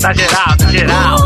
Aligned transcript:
Na 0.00 0.12
geral, 0.12 0.56
na 0.60 0.70
geral. 0.70 1.16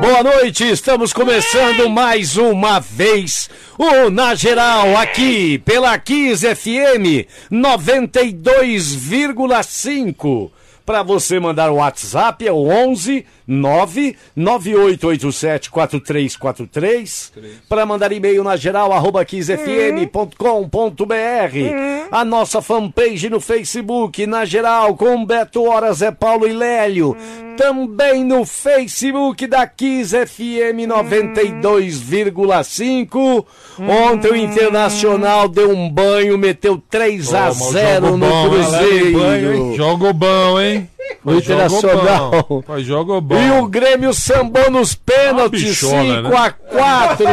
Boa 0.00 0.22
noite, 0.22 0.64
estamos 0.70 1.12
começando 1.12 1.88
mais 1.88 2.36
uma 2.36 2.78
vez 2.80 3.48
o 3.78 4.10
Na 4.10 4.34
Geral 4.34 4.96
aqui 4.96 5.58
pela 5.58 5.96
Kiss 5.98 6.46
FM 6.46 7.26
92,5. 7.50 10.50
Para 10.86 11.02
você 11.02 11.40
mandar 11.40 11.70
o 11.72 11.76
WhatsApp 11.76 12.46
é 12.46 12.52
o 12.52 12.68
11 12.68 13.24
99887 13.46 15.70
4343. 15.70 17.32
Para 17.68 17.84
mandar 17.84 18.12
e-mail 18.12 18.42
na 18.44 18.54
geral 18.56 18.92
arroba 18.92 19.24
kissfm.com.br. 19.24 20.36
A 22.10 22.24
nossa 22.24 22.62
fanpage 22.62 23.28
no 23.28 23.40
Facebook 23.40 24.24
na 24.26 24.44
geral 24.44 24.96
com 24.96 25.26
Beto 25.26 25.64
Horas 25.64 26.02
é 26.02 26.12
Paulo 26.12 26.46
e 26.46 26.52
Lélio. 26.52 27.16
Também 27.56 28.22
no 28.22 28.44
Facebook 28.44 29.46
da 29.46 29.66
Kiss 29.66 30.14
FM 30.14 30.84
92,5. 30.86 33.46
Ontem 33.78 34.30
o 34.30 34.36
Internacional 34.36 35.48
deu 35.48 35.70
um 35.70 35.88
banho, 35.90 36.36
meteu 36.36 36.82
3 36.90 37.32
a 37.34 37.50
0 37.50 38.18
no 38.18 38.50
Cruzeiro. 38.50 39.74
Jogo 39.74 40.12
bom, 40.12 40.60
hein? 40.60 40.75
O 41.24 41.34
Internacional. 41.34 42.46
Bom. 42.48 42.62
Foi 42.62 42.84
jogo 42.84 43.20
bom. 43.20 43.36
E 43.36 43.50
o 43.60 43.66
Grêmio 43.66 44.12
sambou 44.14 44.70
nos 44.70 44.94
pênaltis, 44.94 45.62
Ah, 45.62 45.68
bichona, 45.68 46.22
5 46.30 46.36
a 46.36 46.50
4 46.50 47.26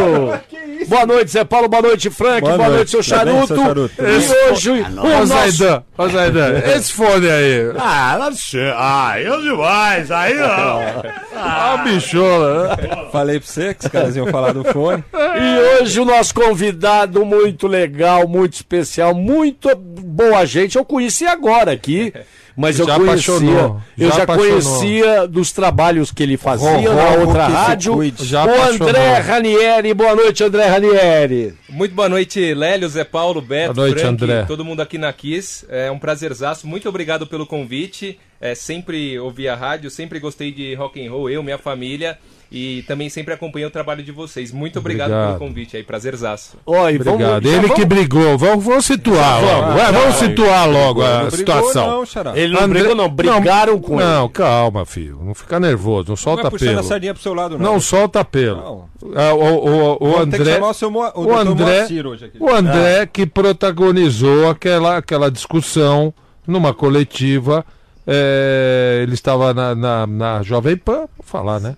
Boa 0.88 1.06
noite, 1.06 1.32
Zé 1.32 1.44
Paulo. 1.44 1.70
Boa 1.70 1.82
noite, 1.82 2.10
Frank. 2.10 2.42
Boa, 2.42 2.58
Boa 2.58 2.70
noite, 2.70 2.94
noite. 2.96 3.04
seu 3.08 3.18
Tudo 3.18 3.26
bem, 3.26 3.34
charuto. 3.34 3.48
seu 3.48 3.64
charuto? 3.64 3.94
E 4.04 4.52
hoje 4.52 4.70
o 4.70 4.86
Ô, 4.86 4.90
nosso... 4.90 5.26
Zaidan, 5.28 5.84
ô, 5.98 6.08
Zaidan, 6.10 6.60
esse 6.76 6.92
fone 6.94 7.30
aí. 7.30 7.72
Ah, 7.80 8.18
não 8.20 8.34
sei. 8.36 8.70
Ah, 8.76 9.14
eu 9.22 9.42
demais. 9.42 10.12
Aí 10.12 10.34
não. 10.34 11.04
Ah, 11.36 11.78
bichola. 11.84 12.76
né? 12.78 13.08
Falei 13.12 13.40
pra 13.40 13.48
você 13.50 13.74
que 13.74 13.86
os 13.86 13.92
caras 13.92 14.16
iam 14.16 14.28
falar 14.28 14.54
do 14.54 14.64
fone. 14.64 15.04
E 15.14 15.82
hoje 15.82 16.00
o 16.00 16.06
nosso 16.06 16.34
convidado 16.34 17.26
muito 17.26 17.68
legal, 17.68 18.28
muito 18.28 18.54
especial, 18.54 19.14
muito 19.14 19.70
boa 19.76 20.46
gente. 20.46 20.78
Eu 20.78 20.86
conheci 20.86 21.26
agora 21.26 21.72
aqui, 21.72 22.14
mas 22.56 22.78
eu 22.80 22.86
Já 22.86 22.96
conhecia, 22.96 23.34
apaixonou, 23.36 23.82
eu 23.98 24.10
já 24.10 24.16
já 24.18 24.24
apaixonou. 24.24 24.50
conhecia 24.52 25.28
dos 25.28 25.52
trabalhos 25.52 26.12
que 26.12 26.22
ele 26.24 26.38
fazia 26.38 26.70
Ron, 26.70 26.96
na 26.96 27.10
outra 27.26 27.48
rádio. 27.48 28.14
Já 28.20 28.46
o 28.46 28.50
apaixonou. 28.54 28.90
André 28.90 29.18
Ranieri. 29.20 29.94
Boa 29.94 30.16
noite, 30.16 30.44
André 30.44 30.66
Ranieri. 30.68 31.54
Muito 31.70 31.96
boa 31.96 32.08
noite, 32.10 32.54
Lélio, 32.54 32.88
Zé 32.90 33.04
Paulo, 33.04 33.42
Beto, 33.42 33.74
Boa 33.74 33.88
noite, 33.88 34.02
Frank, 34.02 34.24
André. 34.24 34.44
todo 34.44 34.64
mundo 34.64 34.82
aqui 34.82 34.98
na 34.98 35.12
Kiss. 35.12 35.66
É 35.70 35.90
um 35.92 35.98
prazerzaço. 35.98 36.68
Muito 36.68 36.88
obrigado 36.88 37.26
pelo 37.26 37.46
convite. 37.46 38.20
É, 38.40 38.54
sempre 38.54 39.18
ouvi 39.20 39.48
a 39.48 39.56
rádio, 39.56 39.90
sempre 39.90 40.20
gostei 40.20 40.52
de 40.52 40.76
rock 40.76 41.06
and 41.06 41.10
roll, 41.10 41.30
eu, 41.30 41.42
minha 41.42 41.58
família. 41.58 42.18
E 42.56 42.84
também 42.84 43.10
sempre 43.10 43.34
acompanhei 43.34 43.68
o 43.68 43.72
trabalho 43.72 44.04
de 44.04 44.12
vocês. 44.12 44.52
Muito 44.52 44.78
obrigado, 44.78 45.10
Obrigado. 45.10 45.38
pelo 45.40 45.50
convite 45.50 45.76
aí, 45.76 45.82
prazerzaço. 45.82 46.56
Oi, 46.64 46.96
Obrigado. 46.98 47.44
já 47.44 47.50
Ele 47.50 47.62
vamos- 47.62 47.74
que 47.76 47.84
brigou. 47.84 48.38
Vamos, 48.38 48.64
vamos 48.64 48.86
situar 48.86 49.42
logo. 49.44 49.74
Vai, 49.74 49.92
vamos 49.92 50.16
situar 50.18 50.70
logo 50.70 51.02
a 51.02 51.08
Não 51.24 51.30
brigou, 51.30 51.38
situação. 51.38 51.88
não, 51.90 52.06
xará. 52.06 52.38
Ele 52.38 52.54
não 52.54 52.62
André- 52.62 52.80
brigou, 52.82 52.96
não. 52.96 53.10
Brigaram 53.10 53.80
com 53.80 54.00
ele. 54.00 54.08
Não, 54.08 54.30
calma, 54.30 54.86
filho. 54.86 55.20
Não 55.24 55.34
fica 55.34 55.60
nervoso. 55.60 56.04
Não 56.10 56.12
Não 56.12 56.16
solta 56.16 56.44
vai 56.44 56.52
puxando 56.52 56.70
a 56.70 56.76
pelo. 56.76 56.84
sardinha 56.88 57.14
pro 57.16 57.24
seu 57.24 57.34
lado, 57.34 57.58
não. 57.58 57.74
Não 57.74 57.80
solta 57.80 58.24
pelo. 58.24 58.58
Não. 59.02 59.14
Ah, 59.16 59.34
o, 59.34 59.40
o, 59.40 59.94
o 59.96 60.12
Vamos 60.12 60.20
André. 60.40 60.62
o, 60.62 60.74
seu, 60.74 60.90
o, 60.94 61.00
O 61.00 61.26
Dr. 61.26 61.32
André, 61.50 61.78
Moacir 61.80 62.06
hoje 62.06 62.26
aqui. 62.26 62.38
o 62.40 62.50
André 62.54 63.06
que 63.12 63.26
protagonizou 63.26 64.48
aquela, 64.50 64.98
aquela 64.98 65.32
discussão 65.32 66.14
numa 66.46 66.72
coletiva. 66.72 67.66
é, 68.06 69.00
ele 69.02 69.14
estava 69.14 69.54
na, 69.54 69.74
na, 69.74 70.06
na 70.06 70.44
Jovem 70.44 70.78
Pan, 70.78 71.00
vou 71.18 71.26
falar, 71.26 71.60
né? 71.60 71.76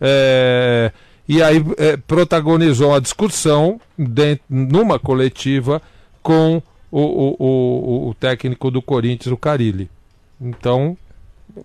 É, 0.00 0.90
e 1.28 1.42
aí 1.42 1.64
é, 1.78 1.96
protagonizou 1.96 2.94
a 2.94 3.00
discussão 3.00 3.80
dentro, 3.98 4.44
numa 4.48 4.98
coletiva 4.98 5.80
com 6.22 6.62
o, 6.90 7.00
o, 7.00 7.36
o, 7.38 8.08
o 8.10 8.14
técnico 8.14 8.70
do 8.70 8.80
Corinthians, 8.82 9.32
o 9.32 9.36
Carilli. 9.36 9.90
Então, 10.40 10.96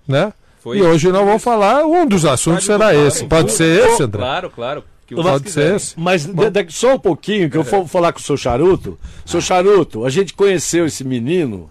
né? 0.08 0.34
Foi 0.60 0.78
e 0.78 0.82
hoje 0.82 1.12
nós 1.12 1.26
vamos 1.26 1.44
falar, 1.44 1.86
um 1.86 2.06
dos 2.06 2.24
assuntos 2.26 2.66
será 2.66 2.94
esse. 2.94 3.26
Pode 3.26 3.52
ser 3.52 3.86
esse, 3.88 4.04
André? 4.04 4.20
Claro, 4.22 4.50
claro. 4.50 4.84
Pode 5.14 5.52
ser 5.52 5.76
esse. 5.76 6.00
Mas 6.00 6.26
de- 6.26 6.66
só 6.70 6.96
um 6.96 7.00
pouquinho, 7.00 7.50
que 7.50 7.58
eu 7.58 7.64
vou 7.64 7.86
falar 7.86 8.14
com 8.14 8.20
o 8.20 8.24
seu 8.24 8.38
Charuto. 8.38 8.98
Seu 9.26 9.42
Charuto, 9.42 10.06
a 10.06 10.10
gente 10.10 10.34
conheceu 10.34 10.86
esse 10.86 11.04
menino, 11.04 11.70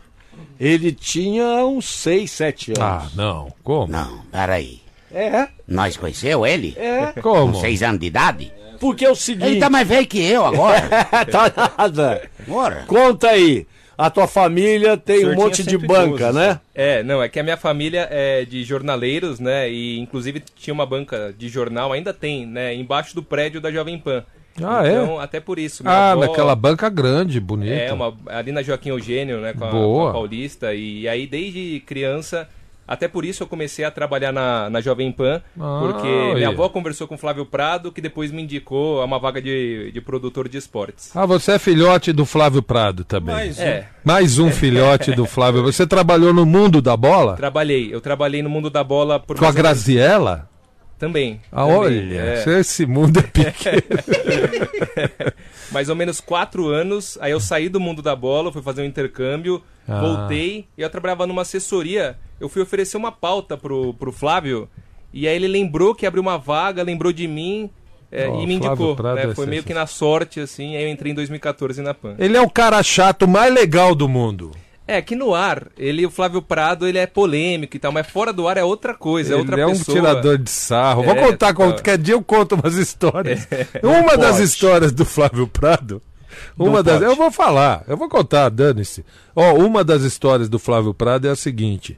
ele 0.59 0.93
tinha 0.93 1.65
uns 1.65 1.89
6, 1.89 2.31
7 2.31 2.73
anos. 2.73 2.83
Ah, 2.83 3.09
não. 3.15 3.51
Como? 3.65 3.91
Não, 3.91 4.19
peraí. 4.31 4.80
É, 5.12 5.48
Nós 5.66 5.97
conheceu 5.97 6.47
ele? 6.47 6.76
é. 6.78 7.12
Como? 7.21 7.53
Com 7.53 7.60
seis 7.60 7.82
anos 7.82 8.00
de 8.00 8.06
idade? 8.06 8.53
Porque 8.78 9.04
é 9.04 9.10
o 9.10 9.15
seguinte. 9.15 9.47
Ele 9.47 9.60
tá 9.60 9.69
mais 9.69 9.87
velho 9.87 10.06
que 10.06 10.22
eu 10.25 10.44
agora. 10.44 10.81
tá 11.31 11.53
nada. 11.76 12.22
Agora. 12.47 12.84
Conta 12.87 13.28
aí. 13.28 13.66
A 13.98 14.09
tua 14.09 14.26
família 14.26 14.97
tem 14.97 15.26
um 15.26 15.34
monte 15.34 15.62
de 15.62 15.72
112, 15.72 15.87
banca, 15.87 16.32
né? 16.32 16.59
É, 16.75 17.03
não, 17.03 17.22
é 17.22 17.28
que 17.28 17.38
a 17.38 17.43
minha 17.43 17.59
família 17.59 18.09
é 18.10 18.47
de 18.47 18.65
jornaleiros, 18.65 19.38
né? 19.38 19.71
E 19.71 19.98
inclusive 19.98 20.43
tinha 20.56 20.72
uma 20.72 20.87
banca 20.87 21.34
de 21.37 21.50
jornal, 21.50 21.92
ainda 21.92 22.15
tem, 22.15 22.47
né? 22.47 22.75
Embaixo 22.75 23.15
do 23.15 23.22
prédio 23.22 23.60
da 23.60 23.71
Jovem 23.71 23.98
Pan. 23.98 24.25
Ah, 24.62 24.87
é? 24.87 24.92
então, 24.92 25.21
até 25.21 25.38
por 25.38 25.59
isso. 25.59 25.82
Ah, 25.87 26.12
avó- 26.12 26.22
naquela 26.22 26.54
banca 26.54 26.88
grande, 26.88 27.38
bonita. 27.38 27.75
É, 27.75 27.92
uma, 27.92 28.16
ali 28.27 28.53
na 28.53 28.62
Joaquim 28.62 28.88
Eugênio, 28.88 29.38
né, 29.41 29.53
com 29.53 29.65
a, 29.65 29.71
Boa. 29.71 30.04
com 30.04 30.09
a 30.09 30.12
Paulista. 30.12 30.75
E 30.75 31.06
aí, 31.06 31.27
desde 31.27 31.81
criança, 31.87 32.48
até 32.91 33.06
por 33.06 33.25
isso 33.25 33.45
eu 33.45 33.47
comecei 33.47 33.84
a 33.84 33.91
trabalhar 33.91 34.33
na, 34.33 34.69
na 34.69 34.81
Jovem 34.81 35.12
Pan, 35.12 35.41
Ah, 35.56 35.78
porque 35.81 36.34
minha 36.34 36.49
avó 36.49 36.69
conversou 36.69 37.06
com 37.06 37.15
o 37.15 37.19
Flávio 37.19 37.47
Prado, 37.47 37.93
que 37.93 38.01
depois 38.01 38.33
me 38.33 38.43
indicou 38.43 39.01
a 39.01 39.05
uma 39.05 39.17
vaga 39.17 39.41
de, 39.41 39.93
de 39.93 40.01
produtor 40.01 40.49
de 40.49 40.59
esportes. 40.59 41.17
Ah, 41.17 41.25
você 41.25 41.53
é 41.53 41.59
filhote 41.61 42.12
do 42.12 42.27
Flávio 42.27 42.61
Prado 42.61 43.05
também. 43.05 43.33
Mas, 43.33 43.61
É, 43.61 43.87
Mais 44.03 44.41
um 44.41 44.51
filhote 44.51 45.12
do 45.12 45.25
Flávio. 45.25 45.62
Você 45.62 45.87
trabalhou 45.87 46.34
no 46.34 46.45
mundo 46.45 46.83
da 46.83 46.97
bola? 46.97 47.37
trabalhei. 47.37 47.95
Eu 47.95 48.01
trabalhei 48.01 48.43
no 48.43 48.51
mundo 48.51 48.69
da 48.69 48.83
bola 48.83 49.21
por 49.21 49.37
Com 49.37 49.45
a 49.45 49.49
mais 49.49 49.55
Graziella? 49.55 50.49
Também. 50.99 51.41
Ah, 51.53 51.61
também, 51.61 51.77
olha, 51.77 52.21
é. 52.45 52.59
esse 52.59 52.84
mundo 52.87 53.21
é 53.21 53.22
pequeno. 53.22 53.83
mais 55.71 55.89
ou 55.89 55.97
menos 55.97 56.21
quatro 56.21 56.69
anos. 56.69 57.19
Aí 57.21 57.33
eu 57.33 57.41
saí 57.41 57.69
do 57.69 57.81
mundo 57.81 58.03
da 58.03 58.15
bola, 58.15 58.53
fui 58.53 58.63
fazer 58.63 58.83
um 58.83 58.87
intercâmbio, 58.87 59.63
Ah. 59.89 60.01
voltei 60.01 60.67
e 60.77 60.83
eu 60.83 60.91
trabalhava 60.91 61.27
numa 61.27 61.43
assessoria. 61.43 62.17
Eu 62.41 62.49
fui 62.49 62.63
oferecer 62.63 62.97
uma 62.97 63.13
pauta 63.13 63.57
pro, 63.57 63.95
pro 63.95 64.13
Flávio 64.13 64.69
e 65.13 65.27
aí 65.27 65.35
ele 65.35 65.49
lembrou 65.49 65.95
que 65.95 66.07
abriu 66.07 66.23
uma 66.23 66.39
vaga, 66.39 66.83
lembrou 66.83 67.13
de 67.13 67.27
mim 67.27 67.71
é, 68.13 68.29
Ó, 68.29 68.43
e 68.43 68.47
me 68.47 68.55
indicou. 68.55 68.97
Né? 69.15 69.35
Foi 69.35 69.47
meio 69.47 69.63
que 69.63 69.73
na 69.73 69.87
sorte, 69.87 70.41
assim. 70.41 70.77
Aí 70.77 70.83
eu 70.85 70.89
entrei 70.89 71.13
em 71.13 71.15
2014 71.15 71.81
na 71.81 71.95
PAN. 71.95 72.17
Ele 72.19 72.37
é 72.37 72.41
o 72.41 72.51
cara 72.51 72.83
chato 72.83 73.29
mais 73.29 73.53
legal 73.55 73.95
do 73.95 74.09
mundo. 74.09 74.51
É, 74.93 75.01
que 75.01 75.15
no 75.15 75.33
ar, 75.34 75.69
ele, 75.78 76.05
o 76.05 76.11
Flávio 76.11 76.43
Prado, 76.43 76.87
ele 76.89 76.99
é 76.99 77.06
polêmico 77.06 77.77
e 77.77 77.78
tal, 77.78 77.93
mas 77.93 78.09
fora 78.09 78.33
do 78.33 78.49
ar 78.49 78.56
é 78.56 78.65
outra 78.65 78.93
coisa, 78.93 79.31
é 79.31 79.34
Ele 79.34 79.41
outra 79.43 79.61
é 79.61 79.67
um 79.67 79.71
pessoa. 79.71 79.97
tirador 79.97 80.37
de 80.39 80.51
sarro. 80.51 81.05
Vou 81.05 81.15
É, 81.15 81.21
contar, 81.27 81.53
total. 81.55 81.55
qualquer 81.73 81.97
dia 81.99 82.15
eu 82.15 82.23
conto 82.23 82.56
umas 82.56 82.75
histórias. 82.75 83.47
Uma 83.84 84.17
das 84.17 84.39
histórias 84.41 84.91
do 84.91 85.05
Flávio 85.05 85.47
Prado. 85.47 86.03
Uma 86.59 86.83
das, 86.83 87.01
eu 87.03 87.15
vou 87.15 87.31
falar, 87.31 87.84
eu 87.87 87.97
vou 87.97 88.09
contar, 88.09 88.49
dane-se. 88.49 89.05
Ó, 89.37 89.55
uma 89.55 89.84
das 89.84 90.03
histórias 90.03 90.49
do 90.49 90.59
Flávio 90.59 90.93
Prado 90.95 91.28
é 91.28 91.31
a 91.31 91.37
seguinte: 91.37 91.97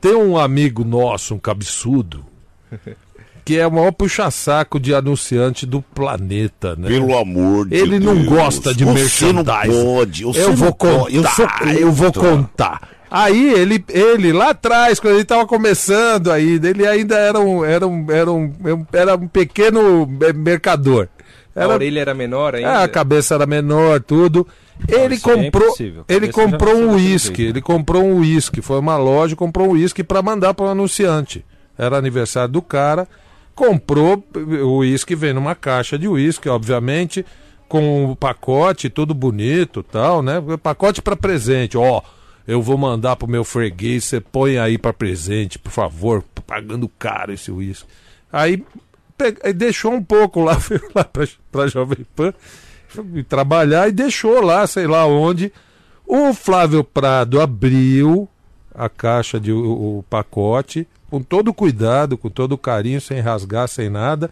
tem 0.00 0.14
um 0.14 0.38
amigo 0.38 0.82
nosso, 0.84 1.34
um 1.34 1.38
cabeçudo, 1.38 2.24
que 3.44 3.58
é 3.58 3.66
o 3.66 3.70
maior 3.72 3.92
puxa-saco 3.92 4.80
de 4.80 4.94
anunciante 4.94 5.66
do 5.66 5.82
planeta, 5.82 6.74
né? 6.76 6.88
Pelo 6.88 7.16
amor 7.16 7.68
de 7.68 7.76
Ele 7.76 7.98
Deus. 7.98 8.04
não 8.16 8.24
gosta 8.24 8.74
de 8.74 8.84
Você 8.84 9.32
não 9.32 9.44
pode. 9.44 10.24
Você 10.24 10.40
eu 10.42 10.48
não 10.48 10.56
vou 10.56 10.72
pode, 10.74 10.92
contar, 10.94 11.10
Eu, 11.14 11.24
sou 11.30 11.68
eu 11.78 11.92
vou 11.92 12.12
contra. 12.12 12.30
contar. 12.30 12.88
Aí 13.10 13.52
ele, 13.52 13.84
ele 13.90 14.32
lá 14.32 14.50
atrás, 14.50 14.98
quando 14.98 15.14
ele 15.14 15.22
estava 15.22 15.46
começando 15.46 16.32
ainda, 16.32 16.68
ele 16.68 16.86
ainda 16.86 17.16
era 17.16 17.38
um, 17.38 17.64
era 17.64 17.86
um, 17.86 18.06
era 18.10 18.32
um, 18.32 18.52
era 18.92 19.14
um 19.16 19.28
pequeno 19.28 20.06
mercador. 20.34 21.08
A 21.54 21.60
Era, 21.62 21.74
orelha 21.74 22.00
era 22.00 22.14
menor 22.14 22.56
ainda. 22.56 22.68
é, 22.68 22.82
a 22.82 22.88
cabeça 22.88 23.34
era 23.34 23.46
menor, 23.46 24.00
tudo. 24.00 24.44
Ele 24.88 25.14
isso 25.14 25.30
é 25.30 25.34
comprou, 25.44 25.66
impossível. 25.68 26.04
ele 26.08 26.32
comprou 26.32 26.74
um 26.76 26.94
uísque, 26.94 27.42
jeito. 27.42 27.52
ele 27.52 27.62
comprou 27.62 28.02
um 28.02 28.18
uísque, 28.18 28.60
foi 28.60 28.80
uma 28.80 28.96
loja, 28.96 29.36
comprou 29.36 29.68
um 29.68 29.72
uísque 29.72 30.02
para 30.02 30.20
mandar 30.20 30.52
para 30.52 30.64
o 30.64 30.68
anunciante. 30.68 31.44
Era 31.78 31.96
aniversário 31.96 32.52
do 32.52 32.60
cara, 32.60 33.06
comprou 33.54 34.22
o 34.34 34.78
uísque, 34.78 35.14
vem 35.14 35.32
numa 35.32 35.54
caixa 35.54 35.98
de 35.98 36.08
uísque, 36.08 36.48
obviamente, 36.48 37.24
com 37.68 38.10
o 38.10 38.16
pacote, 38.16 38.90
tudo 38.90 39.14
bonito, 39.14 39.82
tal, 39.82 40.22
né? 40.22 40.42
Pacote 40.62 41.00
para 41.00 41.16
presente, 41.16 41.76
ó. 41.76 42.02
Eu 42.46 42.60
vou 42.60 42.76
mandar 42.76 43.16
pro 43.16 43.26
meu 43.26 43.42
freguês, 43.42 44.04
você 44.04 44.20
põe 44.20 44.58
aí 44.58 44.76
para 44.76 44.92
presente, 44.92 45.58
por 45.58 45.70
favor, 45.70 46.22
pagando 46.46 46.88
caro 46.88 47.32
esse 47.32 47.50
uísque. 47.50 47.88
Aí 48.30 48.62
deixou 49.54 49.92
um 49.92 50.02
pouco 50.02 50.42
lá, 50.42 50.58
foi 50.60 50.80
lá 50.94 51.04
pra, 51.04 51.26
pra 51.50 51.66
Jovem 51.66 52.04
Pan 52.14 52.34
trabalhar 53.28 53.88
e 53.88 53.92
deixou 53.92 54.40
lá, 54.40 54.66
sei 54.66 54.86
lá 54.86 55.06
onde. 55.06 55.52
O 56.06 56.34
Flávio 56.34 56.84
Prado 56.84 57.40
abriu 57.40 58.28
a 58.74 58.88
caixa 58.88 59.40
de 59.40 59.52
o, 59.52 59.98
o 59.98 60.04
pacote 60.08 60.86
com 61.14 61.22
todo 61.22 61.54
cuidado, 61.54 62.18
com 62.18 62.28
todo 62.28 62.58
carinho, 62.58 63.00
sem 63.00 63.20
rasgar, 63.20 63.68
sem 63.68 63.88
nada. 63.88 64.28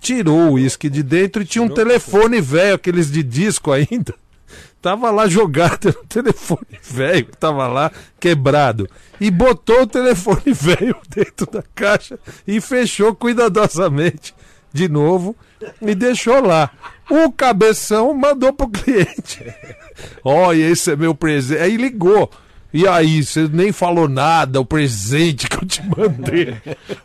Tirou 0.00 0.48
o 0.48 0.52
uísque 0.54 0.90
de 0.90 1.00
dentro 1.00 1.40
e 1.40 1.44
tinha 1.44 1.62
um 1.62 1.68
telefone 1.68 2.40
velho, 2.40 2.74
aqueles 2.74 3.08
de 3.08 3.22
disco 3.22 3.70
ainda. 3.70 4.12
Tava 4.82 5.12
lá 5.12 5.28
jogado, 5.28 5.90
era 5.90 6.00
um 6.00 6.06
telefone 6.06 6.80
velho 6.82 7.26
que 7.26 7.36
tava 7.36 7.68
lá 7.68 7.90
quebrado. 8.18 8.90
E 9.20 9.30
botou 9.30 9.82
o 9.82 9.86
telefone 9.86 10.42
velho 10.52 10.96
dentro 11.08 11.46
da 11.48 11.62
caixa 11.72 12.18
e 12.46 12.60
fechou 12.60 13.14
cuidadosamente 13.14 14.34
de 14.72 14.88
novo 14.88 15.36
e 15.80 15.94
deixou 15.94 16.44
lá. 16.44 16.70
O 17.08 17.30
cabeção 17.30 18.12
mandou 18.12 18.52
pro 18.52 18.68
cliente. 18.68 19.40
Olha, 20.24 20.68
esse 20.68 20.90
é 20.90 20.96
meu 20.96 21.14
presente. 21.14 21.62
Aí 21.62 21.76
ligou. 21.76 22.28
E 22.74 22.88
aí, 22.88 23.22
você 23.22 23.46
nem 23.46 23.70
falou 23.70 24.08
nada, 24.08 24.60
o 24.60 24.64
presente 24.64 25.48
que 25.48 25.56
eu 25.56 25.64
te 25.64 25.80
mandei. 25.96 26.56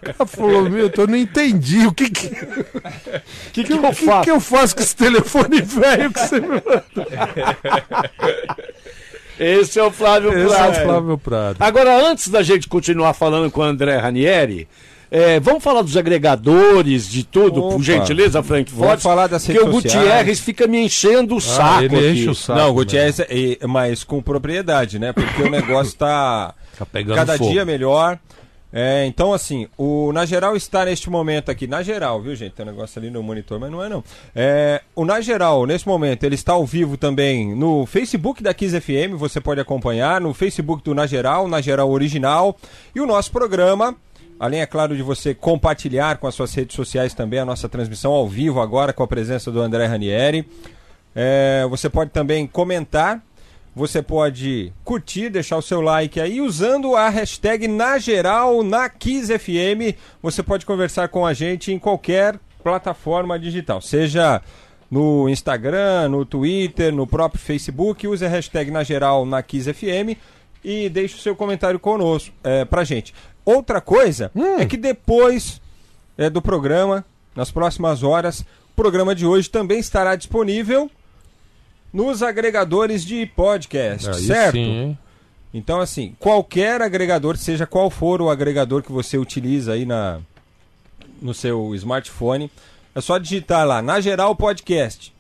Cara 0.02 0.26
falou, 0.26 0.68
meu, 0.68 0.92
eu 0.98 1.08
não 1.08 1.16
entendi. 1.16 1.86
O 1.86 1.92
que 1.92 2.10
que, 2.10 2.28
que, 2.28 2.46
que, 3.54 3.64
que, 3.66 3.74
eu 3.74 3.94
faço? 3.94 4.24
que 4.24 4.32
eu 4.32 4.40
faço 4.40 4.76
com 4.76 4.82
esse 4.82 4.96
telefone 4.96 5.62
velho 5.62 6.12
que 6.12 6.20
você 6.22 6.40
me 6.40 6.48
mandou? 6.48 7.08
Esse 9.40 9.80
é 9.80 9.84
o 9.84 9.92
Flávio 9.92 10.32
Esse 10.34 10.54
é 10.54 10.58
Prado. 10.58 10.72
o 10.72 10.84
Flávio 10.84 11.18
Prado. 11.20 11.58
Agora, 11.60 12.10
antes 12.10 12.30
da 12.30 12.42
gente 12.42 12.68
continuar 12.68 13.14
falando 13.14 13.52
com 13.52 13.62
o 13.62 13.64
André 13.64 13.96
Ranieri, 13.98 14.68
é, 15.12 15.40
vamos 15.40 15.64
falar 15.64 15.82
dos 15.82 15.96
agregadores, 15.98 17.08
de 17.10 17.24
tudo, 17.24 17.62
por 17.62 17.74
Opa. 17.76 17.84
gentileza, 17.84 18.44
Frank 18.44 18.72
Vamos 18.72 18.88
Forte? 18.88 19.04
falar 19.04 19.28
das 19.28 19.46
Porque 19.46 19.60
redes 19.60 19.74
o 19.76 19.82
sociais. 19.82 20.06
Gutierrez 20.06 20.40
fica 20.40 20.68
me 20.68 20.78
enchendo 20.86 21.36
o 21.36 21.42
saco 21.42 21.80
Ah, 21.80 21.84
ele 21.84 21.96
aqui. 21.98 22.08
enche 22.12 22.30
o 22.30 22.36
saco. 22.36 22.60
Não, 22.60 22.68
né? 22.68 22.74
Gutierrez, 22.74 23.20
é- 23.20 23.68
mas 23.68 24.04
com 24.04 24.22
propriedade, 24.22 25.00
né? 25.00 25.12
Porque 25.14 25.42
o 25.44 25.50
negócio 25.52 25.98
tá 25.98 26.54
Tá 26.78 26.86
pegando 26.86 27.16
cada 27.16 27.38
fogo. 27.38 27.50
dia 27.52 27.66
melhor. 27.66 28.20
É, 28.72 29.04
então, 29.08 29.34
assim, 29.34 29.68
o 29.76 30.12
Na 30.14 30.28
Geral 30.28 30.56
está 30.56 30.86
neste 30.86 31.10
momento 31.10 31.50
aqui. 31.50 31.66
Na 31.66 31.82
Geral, 31.82 32.22
viu, 32.22 32.36
gente? 32.36 32.52
Tem 32.52 32.64
um 32.64 32.70
negócio 32.70 33.00
ali 33.00 33.10
no 33.10 33.24
monitor, 33.24 33.60
mas 33.60 33.72
não 33.72 33.84
é 33.84 33.90
não. 33.90 34.04
É, 34.36 34.80
o 34.96 35.04
Na 35.06 35.20
Geral, 35.22 35.66
nesse 35.66 35.88
momento, 35.88 36.24
ele 36.24 36.36
está 36.36 36.54
ao 36.54 36.64
vivo 36.68 36.96
também 36.96 37.56
no 37.56 37.88
Facebook 37.88 38.44
da 38.44 38.54
Kiss 38.54 38.80
FM. 38.80 39.16
Você 39.18 39.42
pode 39.42 39.60
acompanhar 39.60 40.22
no 40.22 40.36
Facebook 40.36 40.84
do 40.84 40.94
Na 40.94 41.08
Geral, 41.08 41.48
Na 41.48 41.62
Geral 41.62 41.90
Original. 41.90 42.56
E 42.94 43.02
o 43.02 43.08
nosso 43.08 43.32
programa, 43.32 43.96
além, 44.40 44.62
é 44.62 44.66
claro, 44.66 44.96
de 44.96 45.04
você 45.04 45.34
compartilhar 45.34 46.18
com 46.18 46.28
as 46.28 46.36
suas 46.36 46.54
redes 46.54 46.76
sociais 46.76 47.14
também 47.14 47.40
a 47.40 47.46
nossa 47.46 47.68
transmissão 47.68 48.12
ao 48.12 48.28
vivo 48.28 48.62
agora 48.62 48.94
com 48.94 49.04
a 49.04 49.08
presença 49.08 49.52
do 49.52 49.60
André 49.60 49.86
Ranieri. 49.86 50.48
É, 51.16 51.66
você 51.70 51.90
pode 51.90 52.12
também 52.12 52.48
comentar, 52.48 53.22
você 53.76 54.02
pode 54.02 54.72
curtir, 54.84 55.30
deixar 55.30 55.58
o 55.58 55.62
seu 55.62 55.82
like 55.82 56.20
aí, 56.20 56.40
usando 56.40 56.96
a 56.96 57.10
hashtag 57.10 57.68
na 57.68 57.98
geral 57.98 58.64
na. 58.64 58.90
Você 60.22 60.42
pode 60.42 60.66
conversar 60.66 61.10
com 61.10 61.26
a 61.26 61.34
gente 61.34 61.72
em 61.72 61.80
qualquer 61.80 62.40
plataforma 62.64 63.38
digital, 63.40 63.82
seja 63.82 64.42
no 64.90 65.30
Instagram, 65.30 66.10
no 66.10 66.26
Twitter, 66.26 66.94
no 66.94 67.06
próprio 67.06 67.42
Facebook. 67.42 68.08
Use 68.08 68.26
a 68.26 68.30
hashtag 68.30 68.72
na 68.72 68.84
geral 68.84 69.26
na 69.26 69.44
e 70.64 70.90
deixe 70.90 71.16
o 71.16 71.20
seu 71.20 71.36
comentário 71.36 71.80
conosco, 71.80 72.34
é, 72.44 72.66
pra 72.66 72.84
gente. 72.84 73.14
Outra 73.50 73.82
coisa 73.82 74.32
é 74.60 74.66
que 74.66 74.78
depois 74.78 75.60
é, 76.16 76.30
do 76.30 76.40
programa, 76.40 77.04
nas 77.36 77.50
próximas 77.50 78.04
horas, 78.04 78.42
o 78.42 78.76
programa 78.76 79.16
de 79.16 79.26
hoje 79.26 79.50
também 79.50 79.80
estará 79.80 80.16
disponível 80.16 80.90
nos 81.92 82.22
agregadores 82.22 83.04
de 83.04 83.26
podcast, 83.26 84.08
Aí 84.08 84.14
certo? 84.24 84.54
sim? 84.54 84.96
Então, 85.52 85.80
assim, 85.80 86.16
qualquer 86.20 86.80
agregador, 86.80 87.38
seja 87.38 87.66
qual 87.66 87.90
for 87.90 88.22
o 88.22 88.30
agregador 88.30 88.84
que 88.84 88.92
você 88.92 89.18
utiliza 89.18 89.74
aí 89.74 89.84
na, 89.84 90.20
no 91.20 91.34
seu 91.34 91.74
smartphone, 91.74 92.52
é 92.94 93.02
só 93.02 93.18
digitar 93.18 93.66
lá, 93.66 93.82
na 93.82 94.00
geral 94.00 94.36
podcast. 94.36 95.12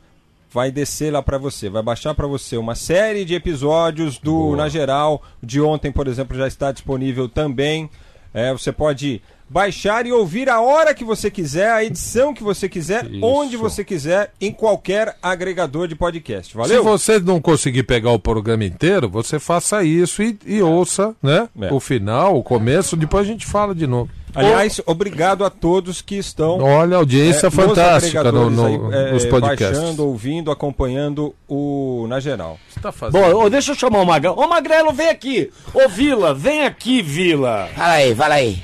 Vai 0.52 0.72
descer 0.72 1.12
lá 1.12 1.24
para 1.24 1.40
você, 1.40 1.68
vai 1.68 1.81
baixar 1.81 2.14
para 2.14 2.28
você 2.28 2.58
uma 2.58 2.76
série 2.76 3.26
de 3.26 3.34
episódios 3.34 4.20
do 4.20 4.34
Boa. 4.34 4.58
Na 4.58 4.70
Geral. 4.70 5.24
De 5.42 5.60
ontem, 5.62 5.92
por 5.92 6.08
exemplo, 6.08 6.38
já 6.38 6.48
está 6.48 6.72
disponível 6.72 7.28
também. 7.28 7.90
É, 8.34 8.52
você 8.52 8.72
pode 8.72 9.22
baixar 9.50 10.06
e 10.06 10.12
ouvir 10.12 10.48
a 10.50 10.62
hora 10.62 10.94
que 10.94 11.04
você 11.04 11.31
quiser, 11.31 11.72
a 11.72 11.84
edição 11.84 12.34
que 12.34 12.44
você 12.44 12.70
quiser, 12.70 13.06
Isso. 13.06 13.26
onde 13.26 13.58
você 13.58 13.84
quiser, 13.84 14.31
em 14.40 14.52
qualquer 14.52 15.18
agregador 15.22 15.88
de 15.88 15.96
podcast. 15.96 16.56
Valeu? 16.56 16.78
Se 16.78 16.84
você 16.84 17.20
não 17.20 17.42
conseguir 17.42 17.84
pegar 17.84 18.12
o 18.12 18.20
programa 18.20 18.64
inteiro, 18.64 19.10
você 19.10 19.40
faça 19.40 19.84
isso 19.84 20.22
e, 20.22 20.38
e 20.46 20.62
ouça, 20.62 21.16
né? 21.22 21.50
É. 21.60 21.74
O 21.74 21.80
final, 21.80 22.38
o 22.38 22.44
começo, 22.44 22.96
depois 22.96 23.28
a 23.28 23.31
gente 23.31 23.46
fala 23.46 23.74
de 23.74 23.88
novo. 23.88 24.12
Aliás, 24.36 24.80
obrigado 24.86 25.44
a 25.44 25.50
todos 25.50 26.02
que 26.02 26.16
estão 26.16 26.60
Olha, 26.60 26.96
a 26.96 27.00
audiência 27.00 27.48
é, 27.48 27.50
nos 27.50 27.56
fantástica 27.56 28.31
no, 28.31 28.50
no- 28.50 28.66
aí, 28.66 28.76
é, 29.08 29.12
nos 29.12 29.26
podcasts. 29.26 29.78
Baixando, 29.80 30.06
ouvindo, 30.06 30.52
acompanhando 30.52 31.34
o 31.48 32.06
Na 32.08 32.20
Geral. 32.20 32.60
Você 32.70 32.80
tá 32.80 32.92
fazendo? 32.92 33.22
Bom, 33.22 33.50
deixa 33.50 33.72
eu 33.72 33.76
chamar 33.76 34.00
o 34.02 34.06
Magrelo. 34.06 34.40
Ô, 34.40 34.48
Magrelo, 34.48 34.94
vem 34.94 35.10
aqui. 35.10 35.52
Ô, 35.74 35.90
Vila, 35.90 36.34
vem 36.34 36.64
aqui, 36.66 37.02
Vila. 37.02 37.70
Fala 37.76 37.94
aí, 37.94 38.16
fala 38.16 38.36
aí. 38.36 38.62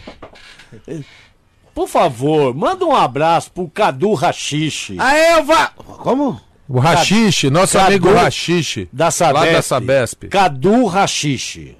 Por 1.74 1.88
favor, 1.90 2.54
manda 2.54 2.86
um 2.86 2.96
abraço 2.96 3.52
pro 3.52 3.68
Cadu 3.68 4.14
Rachixe. 4.14 4.96
Ah, 5.00 5.18
eu 5.18 5.44
vá. 5.44 5.68
Como? 5.76 6.40
o 6.68 6.80
Rachixe, 6.80 7.50
nosso 7.50 7.74
Cadu- 7.74 7.88
amigo 7.88 8.14
Rachixe. 8.14 8.88
Da 8.92 9.12
Sabesp. 9.12 9.46
Lá 9.46 9.52
da 9.54 9.62
Sabesp. 9.62 10.24
Cadu 10.30 10.86
Rachixe. 10.86 11.78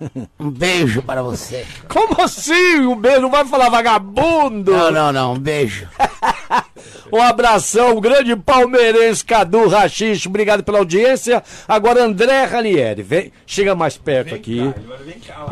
Um 0.40 0.50
beijo 0.50 1.00
para 1.02 1.22
você. 1.22 1.64
Como 1.88 2.20
assim? 2.20 2.80
Um 2.80 2.96
beijo, 2.96 3.20
não 3.22 3.30
vai 3.30 3.44
falar 3.44 3.68
vagabundo? 3.70 4.72
Não, 4.72 4.90
não, 4.90 5.12
não, 5.12 5.32
um 5.34 5.38
beijo. 5.38 5.88
Um 7.12 7.20
abração, 7.22 7.96
um 7.96 8.00
grande 8.00 8.34
palmeirense 8.34 9.24
Cadu 9.24 9.68
Rachixe, 9.68 10.26
obrigado 10.26 10.62
pela 10.64 10.78
audiência. 10.78 11.42
Agora 11.68 12.02
André 12.04 12.44
Ranieri, 12.44 13.02
vem, 13.02 13.32
chega 13.46 13.74
mais 13.74 13.96
perto 13.96 14.34
aqui. 14.34 14.60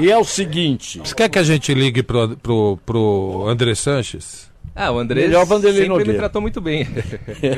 E 0.00 0.10
é 0.10 0.18
o 0.18 0.24
seguinte, 0.24 0.98
Você 0.98 1.14
quer 1.14 1.28
que 1.28 1.38
a 1.38 1.42
gente 1.42 1.72
ligue 1.72 2.02
pro, 2.02 2.36
pro, 2.36 2.78
pro 2.84 3.44
André 3.46 3.74
Sanches? 3.74 4.50
Ah, 4.74 4.90
o 4.90 4.98
André 4.98 5.22
Melhor 5.22 5.44
Vanderlei 5.46 5.82
sempre 5.82 5.92
me 5.92 5.98
Nogueira. 5.98 6.18
tratou 6.18 6.42
muito 6.42 6.60
bem. 6.60 6.86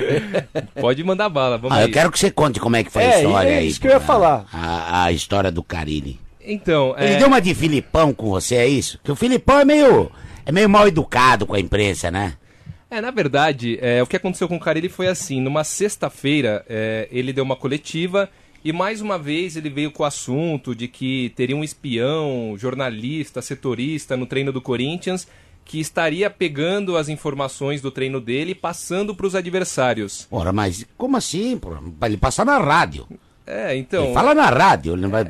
Pode 0.80 1.02
mandar 1.02 1.28
bala, 1.28 1.56
vamos 1.56 1.76
Ah, 1.76 1.80
aí. 1.80 1.87
eu 1.87 1.92
quero 1.92 2.10
que 2.12 2.19
você 2.19 2.30
conte 2.30 2.60
como 2.60 2.76
é 2.76 2.84
que 2.84 2.90
foi 2.90 3.02
a 3.02 3.06
É, 3.06 3.22
história 3.22 3.48
é 3.50 3.58
aí. 3.58 3.69
isso 3.69 3.80
que 3.80 3.87
eu 3.87 3.92
ia 3.92 4.00
falar. 4.00 4.46
A, 4.52 5.04
a 5.04 5.12
história 5.12 5.50
do 5.50 5.62
Carilli. 5.62 6.20
Então, 6.44 6.94
Ele 6.99 7.14
é... 7.14 7.19
deu 7.19 7.29
uma 7.29 7.41
de 7.41 7.55
Filipão 7.55 8.12
com 8.12 8.29
você, 8.31 8.56
é 8.56 8.69
isso? 8.69 8.99
Porque 8.99 9.12
o 9.12 9.17
Filipão 9.17 9.61
é 9.61 9.64
meio, 9.64 10.11
é 10.45 10.52
meio 10.52 10.68
mal 10.68 10.87
educado 10.87 11.47
com 11.47 11.54
a 11.54 11.61
imprensa, 11.61 12.11
né? 12.11 12.35
É, 12.90 13.00
na 13.00 13.11
verdade, 13.11 13.78
é, 13.80 14.02
o 14.02 14.07
que 14.07 14.16
aconteceu 14.16 14.47
com 14.47 14.57
o 14.57 14.61
Carilli 14.61 14.88
foi 14.88 15.09
assim, 15.09 15.40
numa 15.40 15.64
sexta-feira, 15.64 16.64
é, 16.68 17.09
ele 17.11 17.33
deu 17.33 17.42
uma 17.42 17.57
coletiva 17.57 18.30
e 18.64 18.73
mais 18.73 19.00
uma 19.00 19.18
vez 19.18 19.57
ele 19.57 19.68
veio 19.68 19.90
com 19.90 20.04
o 20.04 20.07
assunto 20.07 20.75
de 20.75 20.87
que 20.87 21.33
teria 21.35 21.57
um 21.57 21.64
espião, 21.64 22.54
jornalista, 22.57 23.42
setorista 23.42 24.16
no 24.16 24.26
treino 24.26 24.52
do 24.52 24.61
Corinthians 24.61 25.26
que 25.64 25.80
estaria 25.80 26.30
pegando 26.30 26.97
as 26.97 27.09
informações 27.09 27.80
do 27.80 27.90
treino 27.90 28.21
dele 28.21 28.52
e 28.52 28.54
passando 28.54 29.14
para 29.14 29.26
os 29.26 29.35
adversários. 29.35 30.28
Ora, 30.30 30.52
mas 30.52 30.87
como 30.97 31.16
assim? 31.16 31.59
pô? 31.59 31.71
Pra 31.99 32.09
ele 32.09 32.16
passar 32.16 32.45
na 32.45 32.59
rádio. 32.59 33.09
É, 33.47 33.76
então... 33.76 34.04
Ele 34.04 34.14
fala 34.14 34.35
na 34.35 34.49
rádio, 34.50 34.92
ele 34.92 35.02
não 35.02 35.11
vai... 35.11 35.25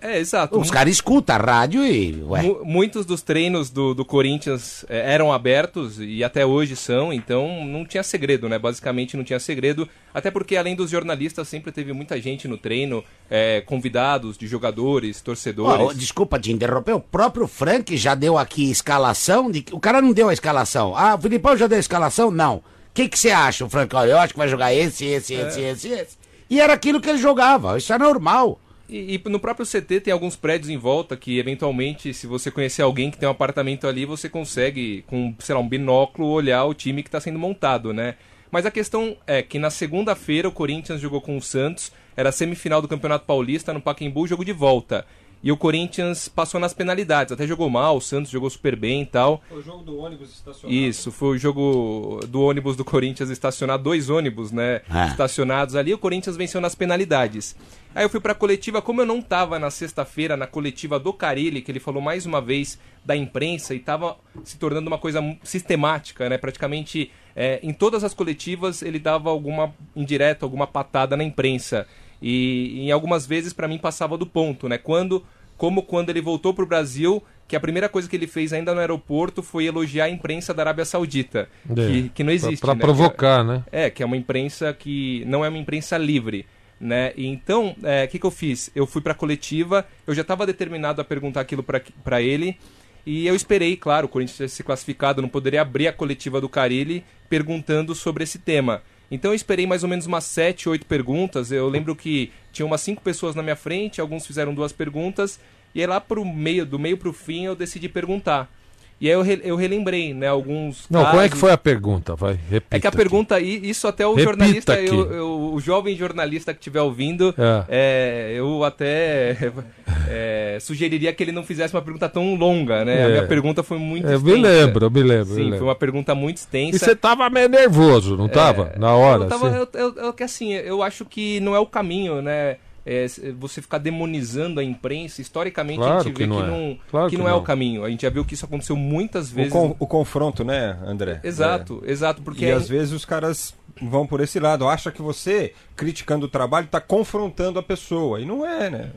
É, 0.00 0.18
exato. 0.18 0.58
Os 0.58 0.70
caras 0.70 0.92
escutam 0.92 1.36
a 1.36 1.38
rádio 1.38 1.84
e... 1.84 2.22
Ué, 2.22 2.42
Mu- 2.42 2.60
muitos 2.64 3.06
dos 3.06 3.22
treinos 3.22 3.70
do, 3.70 3.94
do 3.94 4.04
Corinthians 4.04 4.84
eh, 4.88 5.14
eram 5.14 5.32
abertos 5.32 5.98
e 5.98 6.22
até 6.22 6.44
hoje 6.44 6.76
são, 6.76 7.12
então 7.12 7.64
não 7.64 7.84
tinha 7.84 8.02
segredo, 8.02 8.48
né? 8.48 8.58
Basicamente 8.58 9.16
não 9.16 9.24
tinha 9.24 9.40
segredo, 9.40 9.88
até 10.12 10.30
porque 10.30 10.56
além 10.56 10.76
dos 10.76 10.90
jornalistas 10.90 11.48
sempre 11.48 11.72
teve 11.72 11.92
muita 11.92 12.20
gente 12.20 12.46
no 12.46 12.58
treino, 12.58 13.02
eh, 13.30 13.62
convidados 13.66 14.36
de 14.36 14.46
jogadores, 14.46 15.20
torcedores. 15.20 15.86
ó, 15.86 15.92
desculpa 15.92 16.38
te 16.38 16.52
interromper, 16.52 16.92
o 16.94 17.00
próprio 17.00 17.46
Frank 17.46 17.96
já 17.96 18.14
deu 18.14 18.36
aqui 18.36 18.70
escalação, 18.70 19.50
de... 19.50 19.64
o 19.72 19.80
cara 19.80 20.02
não 20.02 20.12
deu 20.12 20.28
a 20.28 20.32
escalação. 20.32 20.94
Ah, 20.96 21.14
o 21.14 21.20
Filipão 21.20 21.56
já 21.56 21.66
deu 21.66 21.78
a 21.78 21.80
escalação? 21.80 22.30
Não. 22.30 22.56
O 22.56 22.62
que 22.94 23.10
você 23.14 23.30
acha, 23.30 23.68
Frank? 23.68 23.94
Olha, 23.94 24.12
eu 24.12 24.18
acho 24.18 24.32
que 24.32 24.38
vai 24.38 24.48
jogar 24.48 24.72
esse, 24.72 25.04
esse, 25.04 25.34
esse, 25.34 25.60
esse, 25.60 25.88
esse. 25.88 26.16
E 26.48 26.60
era 26.60 26.72
aquilo 26.72 27.00
que 27.00 27.08
ele 27.10 27.18
jogava, 27.18 27.76
isso 27.76 27.92
é 27.92 27.98
normal. 27.98 28.58
E, 28.88 29.14
e 29.14 29.28
no 29.28 29.40
próprio 29.40 29.66
CT 29.66 30.00
tem 30.00 30.12
alguns 30.12 30.36
prédios 30.36 30.70
em 30.70 30.76
volta 30.76 31.16
que, 31.16 31.38
eventualmente, 31.38 32.14
se 32.14 32.26
você 32.26 32.50
conhecer 32.50 32.82
alguém 32.82 33.10
que 33.10 33.18
tem 33.18 33.28
um 33.28 33.32
apartamento 33.32 33.86
ali, 33.86 34.04
você 34.04 34.28
consegue, 34.28 35.04
com, 35.06 35.34
sei 35.38 35.54
lá, 35.54 35.60
um 35.60 35.68
binóculo, 35.68 36.28
olhar 36.28 36.64
o 36.64 36.74
time 36.74 37.02
que 37.02 37.08
está 37.08 37.20
sendo 37.20 37.38
montado, 37.38 37.92
né? 37.92 38.14
Mas 38.50 38.64
a 38.64 38.70
questão 38.70 39.16
é 39.26 39.42
que 39.42 39.58
na 39.58 39.70
segunda-feira 39.70 40.48
o 40.48 40.52
Corinthians 40.52 41.00
jogou 41.00 41.20
com 41.20 41.36
o 41.36 41.42
Santos, 41.42 41.92
era 42.16 42.32
semifinal 42.32 42.80
do 42.80 42.88
Campeonato 42.88 43.26
Paulista 43.26 43.72
no 43.72 43.80
Pacaembu, 43.80 44.26
jogo 44.26 44.44
de 44.44 44.52
volta. 44.52 45.04
E 45.46 45.52
o 45.52 45.56
Corinthians 45.56 46.26
passou 46.28 46.58
nas 46.58 46.74
penalidades, 46.74 47.30
até 47.30 47.46
jogou 47.46 47.70
mal, 47.70 47.98
o 47.98 48.00
Santos 48.00 48.32
jogou 48.32 48.50
super 48.50 48.74
bem 48.74 49.02
e 49.02 49.06
tal. 49.06 49.40
O 49.48 49.62
jogo 49.62 49.84
do 49.84 49.96
ônibus 49.96 50.32
estacionado. 50.32 50.76
Isso, 50.76 51.12
foi 51.12 51.36
o 51.36 51.38
jogo 51.38 52.18
do 52.26 52.42
ônibus 52.42 52.74
do 52.74 52.84
Corinthians 52.84 53.30
estacionar, 53.30 53.78
dois 53.78 54.10
ônibus, 54.10 54.50
né? 54.50 54.82
Ah. 54.90 55.06
Estacionados 55.06 55.76
ali, 55.76 55.94
o 55.94 55.98
Corinthians 55.98 56.36
venceu 56.36 56.60
nas 56.60 56.74
penalidades. 56.74 57.54
Aí 57.94 58.04
eu 58.04 58.10
fui 58.10 58.18
pra 58.18 58.34
coletiva, 58.34 58.82
como 58.82 59.02
eu 59.02 59.06
não 59.06 59.22
tava 59.22 59.56
na 59.56 59.70
sexta-feira 59.70 60.36
na 60.36 60.48
coletiva 60.48 60.98
do 60.98 61.12
Carilli, 61.12 61.62
que 61.62 61.70
ele 61.70 61.78
falou 61.78 62.02
mais 62.02 62.26
uma 62.26 62.40
vez 62.40 62.76
da 63.04 63.14
imprensa 63.14 63.72
e 63.72 63.78
tava 63.78 64.16
se 64.42 64.58
tornando 64.58 64.88
uma 64.88 64.98
coisa 64.98 65.20
sistemática, 65.44 66.28
né? 66.28 66.38
Praticamente 66.38 67.12
é, 67.36 67.60
em 67.62 67.72
todas 67.72 68.02
as 68.02 68.12
coletivas 68.12 68.82
ele 68.82 68.98
dava 68.98 69.30
alguma 69.30 69.72
indireta, 69.94 70.44
alguma 70.44 70.66
patada 70.66 71.16
na 71.16 71.22
imprensa. 71.22 71.86
E, 72.20 72.80
em 72.86 72.90
algumas 72.92 73.26
vezes 73.26 73.52
pra 73.52 73.68
mim 73.68 73.78
passava 73.78 74.16
do 74.16 74.26
ponto, 74.26 74.68
né? 74.68 74.78
Quando, 74.78 75.24
como 75.56 75.82
quando 75.82 76.10
ele 76.10 76.20
voltou 76.20 76.52
pro 76.54 76.66
Brasil, 76.66 77.22
que 77.48 77.54
a 77.54 77.60
primeira 77.60 77.88
coisa 77.88 78.08
que 78.08 78.16
ele 78.16 78.26
fez 78.26 78.52
ainda 78.52 78.74
no 78.74 78.80
aeroporto 78.80 79.42
foi 79.42 79.66
elogiar 79.66 80.04
a 80.06 80.10
imprensa 80.10 80.52
da 80.52 80.62
Arábia 80.62 80.84
Saudita, 80.84 81.48
que, 81.86 82.08
que 82.10 82.24
não 82.24 82.32
existe. 82.32 82.60
Pra, 82.60 82.74
né? 82.74 82.80
provocar, 82.80 83.44
né? 83.44 83.64
É, 83.70 83.90
que 83.90 84.02
é 84.02 84.06
uma 84.06 84.16
imprensa 84.16 84.72
que 84.72 85.24
não 85.26 85.44
é 85.44 85.48
uma 85.48 85.58
imprensa 85.58 85.96
livre. 85.96 86.46
Né? 86.78 87.12
E 87.16 87.26
então, 87.26 87.74
é, 87.82 88.04
o 88.04 88.08
que, 88.08 88.18
que 88.18 88.26
eu 88.26 88.30
fiz? 88.30 88.70
Eu 88.74 88.86
fui 88.86 89.00
pra 89.00 89.14
coletiva, 89.14 89.86
eu 90.06 90.14
já 90.14 90.20
estava 90.20 90.44
determinado 90.44 91.00
a 91.00 91.04
perguntar 91.04 91.40
aquilo 91.40 91.62
pra- 91.62 91.80
pra 92.04 92.20
ele, 92.20 92.58
e 93.06 93.26
eu 93.26 93.34
esperei, 93.34 93.76
claro, 93.76 94.04
o 94.06 94.08
Corinthians 94.10 94.52
se 94.52 94.62
classificado, 94.62 95.22
não 95.22 95.28
poderia 95.28 95.62
abrir 95.62 95.88
a 95.88 95.92
coletiva 95.92 96.38
do 96.38 96.50
Carilli 96.50 97.02
perguntando 97.30 97.94
sobre 97.94 98.24
esse 98.24 98.38
tema. 98.38 98.82
Então 99.10 99.30
eu 99.30 99.34
esperei 99.34 99.66
mais 99.66 99.82
ou 99.82 99.88
menos 99.88 100.06
umas 100.06 100.24
sete, 100.24 100.68
oito 100.68 100.86
perguntas. 100.86 101.52
Eu 101.52 101.68
lembro 101.68 101.94
que 101.94 102.32
tinha 102.52 102.66
umas 102.66 102.80
cinco 102.80 103.02
pessoas 103.02 103.34
na 103.34 103.42
minha 103.42 103.56
frente, 103.56 104.00
alguns 104.00 104.26
fizeram 104.26 104.54
duas 104.54 104.72
perguntas, 104.72 105.38
e 105.74 105.84
lá 105.86 106.00
pro 106.00 106.24
meio, 106.24 106.64
do 106.66 106.78
meio 106.78 106.96
pro 106.96 107.12
fim, 107.12 107.44
eu 107.44 107.54
decidi 107.54 107.88
perguntar. 107.88 108.50
E 108.98 109.08
aí 109.08 109.12
eu, 109.12 109.20
re- 109.20 109.42
eu 109.44 109.56
relembrei, 109.56 110.14
né, 110.14 110.26
alguns 110.26 110.86
Não, 110.88 111.04
como 111.04 111.20
é 111.20 111.24
que 111.24 111.30
casos. 111.30 111.40
foi 111.40 111.52
a 111.52 111.58
pergunta? 111.58 112.14
Vai, 112.16 112.38
repita. 112.50 112.76
É 112.76 112.80
que 112.80 112.86
a 112.86 112.90
pergunta, 112.92 113.38
e 113.38 113.68
isso 113.68 113.86
até 113.86 114.06
o 114.06 114.14
Repita 114.14 114.24
jornalista, 114.30 114.80
eu- 114.80 115.12
eu- 115.12 115.50
o 115.52 115.60
jovem 115.60 115.94
jornalista 115.94 116.54
que 116.54 116.60
estiver 116.60 116.80
ouvindo, 116.80 117.34
É. 117.36 117.64
é, 117.68 118.32
eu 118.38 118.64
até 118.64 119.36
é, 120.08 120.56
sugeriria 120.60 121.12
que 121.12 121.22
ele 121.22 121.32
não 121.32 121.42
fizesse 121.42 121.74
uma 121.74 121.82
pergunta 121.82 122.08
tão 122.08 122.34
longa, 122.36 122.84
né? 122.86 122.94
A 123.04 123.08
É. 123.08 123.08
minha 123.10 123.26
pergunta 123.26 123.62
foi 123.62 123.78
muito 123.78 124.06
Eu 124.06 124.18
me 124.20 124.30
extensa. 124.32 124.48
lembro, 124.48 124.86
eu 124.86 124.90
me 124.90 125.02
lembro. 125.02 125.34
Sim, 125.34 125.42
lembro. 125.42 125.58
foi 125.58 125.66
uma 125.68 125.74
pergunta 125.74 126.14
muito 126.14 126.36
E 126.38 126.40
extensa. 126.40 126.78
você 126.78 126.96
tava 126.96 127.28
meio 127.28 127.48
nervoso, 127.50 128.16
não 128.16 128.28
tava? 128.28 128.72
Na 128.78 128.94
hora? 128.94 129.24
Eu, 129.24 129.28
tava, 129.28 129.48
assim? 129.48 129.56
eu, 129.58 129.68
eu, 129.74 129.94
eu- 130.04 130.12
que 130.12 130.22
assim, 130.22 130.52
eu 130.54 130.82
acho 130.82 131.04
que 131.04 131.38
não 131.40 131.54
é 131.54 131.58
o 131.58 131.66
caminho, 131.66 132.22
né? 132.22 132.56
É, 132.88 133.02
s- 133.02 133.32
você 133.32 133.60
ficar 133.60 133.78
demonizando 133.78 134.60
a 134.60 134.64
imprensa, 134.64 135.20
historicamente 135.20 135.80
a 135.80 135.84
Claro 135.84 136.04
gente 136.04 136.12
que 136.12 136.18
vê 136.20 136.24
que 136.24 136.30
não 136.30 136.46
não, 136.46 136.56
é. 136.56 136.78
Claro 136.88 137.10
que 137.10 137.16
que 137.16 137.20
não 137.20 137.28
é 137.28 137.32
não. 137.32 137.38
o 137.38 137.42
caminho. 137.42 137.84
A 137.84 137.90
gente 137.90 138.02
já 138.02 138.10
viu 138.10 138.24
que 138.24 138.34
isso 138.34 138.44
aconteceu 138.44 138.76
muitas 138.76 139.32
O, 139.32 139.34
vezes. 139.34 139.52
con- 139.52 139.74
o 139.76 139.86
confronto, 139.88 140.44
né, 140.44 140.78
André? 140.86 141.18
Exato, 141.24 141.82
exato, 141.84 142.20
É. 142.20 142.24
porque 142.24 142.44
E 142.44 142.48
é- 142.48 142.52
às 142.52 142.68
vezes 142.68 142.92
os 142.92 143.04
caras 143.04 143.52
vão 143.82 144.06
por 144.06 144.20
esse 144.20 144.38
lado, 144.38 144.68
acha 144.68 144.92
que 144.92 145.02
você, 145.02 145.52
criticando 145.74 146.26
o 146.26 146.28
trabalho, 146.28 146.66
está 146.66 146.80
confrontando 146.80 147.58
a 147.58 147.62
pessoa. 147.62 148.20
E 148.20 148.24
não 148.24 148.46
é, 148.46 148.70
né? 148.70 148.90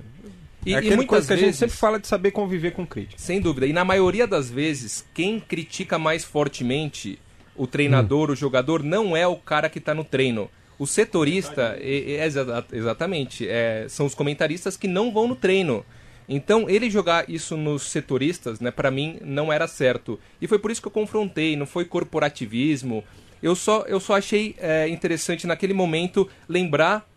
e, 0.63 0.75
é 0.75 0.77
e 0.83 0.89
muitas 0.95 1.05
coisa 1.07 1.27
que 1.27 1.33
a 1.33 1.35
gente 1.37 1.45
vezes 1.45 1.59
sempre 1.59 1.75
fala 1.75 1.99
de 1.99 2.07
saber 2.07 2.29
conviver 2.29 2.71
com 2.73 2.85
crítica. 2.85 3.19
Sem 3.19 3.41
dúvida. 3.41 3.65
E 3.65 3.73
na 3.73 3.83
maioria 3.83 4.27
das 4.27 4.51
vezes, 4.51 5.03
quem 5.15 5.39
critica 5.39 5.97
mais 5.97 6.23
fortemente 6.23 7.17
o 7.55 7.65
treinador, 7.65 8.29
o 8.29 8.35
jogador, 8.35 8.83
não 8.83 9.17
é 9.17 9.25
o 9.25 9.35
cara 9.35 9.67
que 9.67 9.79
está 9.79 9.93
no 9.95 10.03
treino. 10.03 10.47
O 10.79 10.87
setorista, 10.87 11.77
é, 11.79 12.13
é 12.13 12.25
exa- 12.25 12.65
exatamente, 12.71 13.45
são 13.89 14.05
os 14.05 14.15
comentaristas 14.15 14.75
que 14.77 14.87
não 14.87 15.11
vão 15.13 15.27
no 15.27 15.35
treino. 15.35 15.85
Então, 16.27 16.69
ele 16.69 16.89
jogar 16.89 17.29
isso 17.29 17.57
nos 17.57 17.83
setoristas, 17.83 18.59
né, 18.59 18.71
para 18.71 18.89
mim, 18.89 19.17
não 19.21 19.51
era 19.51 19.67
certo. 19.67 20.19
E 20.41 20.47
foi 20.47 20.57
por 20.57 20.71
isso 20.71 20.81
que 20.81 20.87
eu 20.87 20.91
confrontei, 20.91 21.55
não 21.57 21.65
foi 21.65 21.83
corporativismo. 21.85 23.03
Eu 23.41 23.55
só, 23.55 23.81
eu 23.87 23.99
só 23.99 24.15
achei 24.15 24.55
é, 24.59 24.87
interessante 24.87 25.47
naquele 25.47 25.73
momento 25.73 26.29
lembrar 26.47 27.07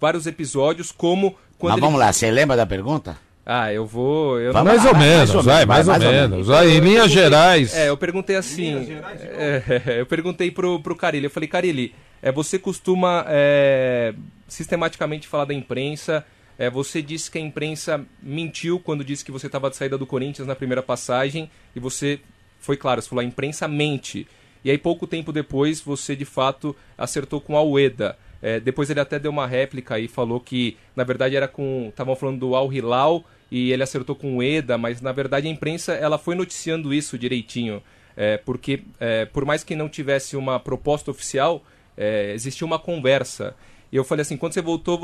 vários 0.00 0.26
episódios, 0.26 0.90
como 0.92 1.36
quando 1.58 1.70
Mas 1.72 1.78
ele- 1.78 1.86
vamos 1.86 2.00
lá, 2.00 2.12
você 2.12 2.30
lembra 2.30 2.56
da 2.56 2.66
pergunta? 2.66 3.18
Ah, 3.50 3.72
eu 3.72 3.86
vou. 3.86 4.38
Eu 4.38 4.52
Vamos 4.52 4.68
Mais 4.68 4.84
ou 4.84 4.92
vai, 4.92 5.00
menos, 5.00 5.30
mais 5.30 5.34
ou 5.34 5.42
vai, 5.42 5.64
menos, 5.64 5.68
mais 5.68 5.88
ou 5.88 5.92
mais 5.94 6.04
ou 6.04 6.12
menos. 6.12 6.46
Vai, 6.48 6.68
em 6.68 6.80
linhas 6.80 7.10
gerais. 7.10 7.74
É, 7.74 7.88
eu 7.88 7.96
perguntei 7.96 8.36
assim. 8.36 8.92
é, 9.32 9.96
eu 10.00 10.04
perguntei 10.04 10.50
pro, 10.50 10.78
pro 10.80 10.94
Carilli. 10.94 11.24
Eu 11.24 11.30
falei, 11.30 11.48
Carilli, 11.48 11.94
é, 12.20 12.30
você 12.30 12.58
costuma 12.58 13.24
é, 13.26 14.12
sistematicamente 14.46 15.26
falar 15.26 15.46
da 15.46 15.54
imprensa. 15.54 16.26
É, 16.58 16.68
você 16.68 17.00
disse 17.00 17.30
que 17.30 17.38
a 17.38 17.40
imprensa 17.40 18.04
mentiu 18.22 18.78
quando 18.78 19.02
disse 19.02 19.24
que 19.24 19.32
você 19.32 19.46
estava 19.46 19.70
de 19.70 19.76
saída 19.76 19.96
do 19.96 20.04
Corinthians 20.04 20.46
na 20.46 20.54
primeira 20.54 20.82
passagem. 20.82 21.50
E 21.74 21.80
você 21.80 22.20
foi 22.60 22.76
claro, 22.76 23.00
você 23.00 23.08
falou, 23.08 23.22
a 23.22 23.26
imprensa 23.26 23.66
mente. 23.66 24.28
E 24.62 24.70
aí, 24.70 24.76
pouco 24.76 25.06
tempo 25.06 25.32
depois, 25.32 25.80
você 25.80 26.14
de 26.14 26.26
fato 26.26 26.76
acertou 26.98 27.40
com 27.40 27.56
a 27.56 27.62
Ueda. 27.62 28.14
É, 28.42 28.60
depois 28.60 28.90
ele 28.90 29.00
até 29.00 29.18
deu 29.18 29.30
uma 29.30 29.46
réplica 29.46 29.98
e 29.98 30.06
falou 30.06 30.38
que, 30.38 30.76
na 30.94 31.02
verdade, 31.02 31.34
era 31.34 31.48
com. 31.48 31.86
Estavam 31.88 32.14
falando 32.14 32.40
do 32.40 32.54
Al 32.54 32.70
Hilal 32.70 33.24
e 33.50 33.72
ele 33.72 33.82
acertou 33.82 34.14
com 34.14 34.36
o 34.36 34.42
Eda, 34.42 34.76
mas 34.76 35.00
na 35.00 35.12
verdade 35.12 35.48
a 35.48 35.50
imprensa 35.50 35.92
ela 35.92 36.18
foi 36.18 36.34
noticiando 36.34 36.92
isso 36.92 37.18
direitinho. 37.18 37.82
É, 38.16 38.36
porque, 38.36 38.82
é, 38.98 39.26
por 39.26 39.44
mais 39.44 39.62
que 39.62 39.76
não 39.76 39.88
tivesse 39.88 40.36
uma 40.36 40.58
proposta 40.58 41.10
oficial, 41.10 41.62
é, 41.96 42.32
existia 42.34 42.66
uma 42.66 42.78
conversa. 42.78 43.54
E 43.92 43.96
eu 43.96 44.02
falei 44.02 44.22
assim: 44.22 44.36
quando 44.36 44.54
você 44.54 44.60
voltou 44.60 44.98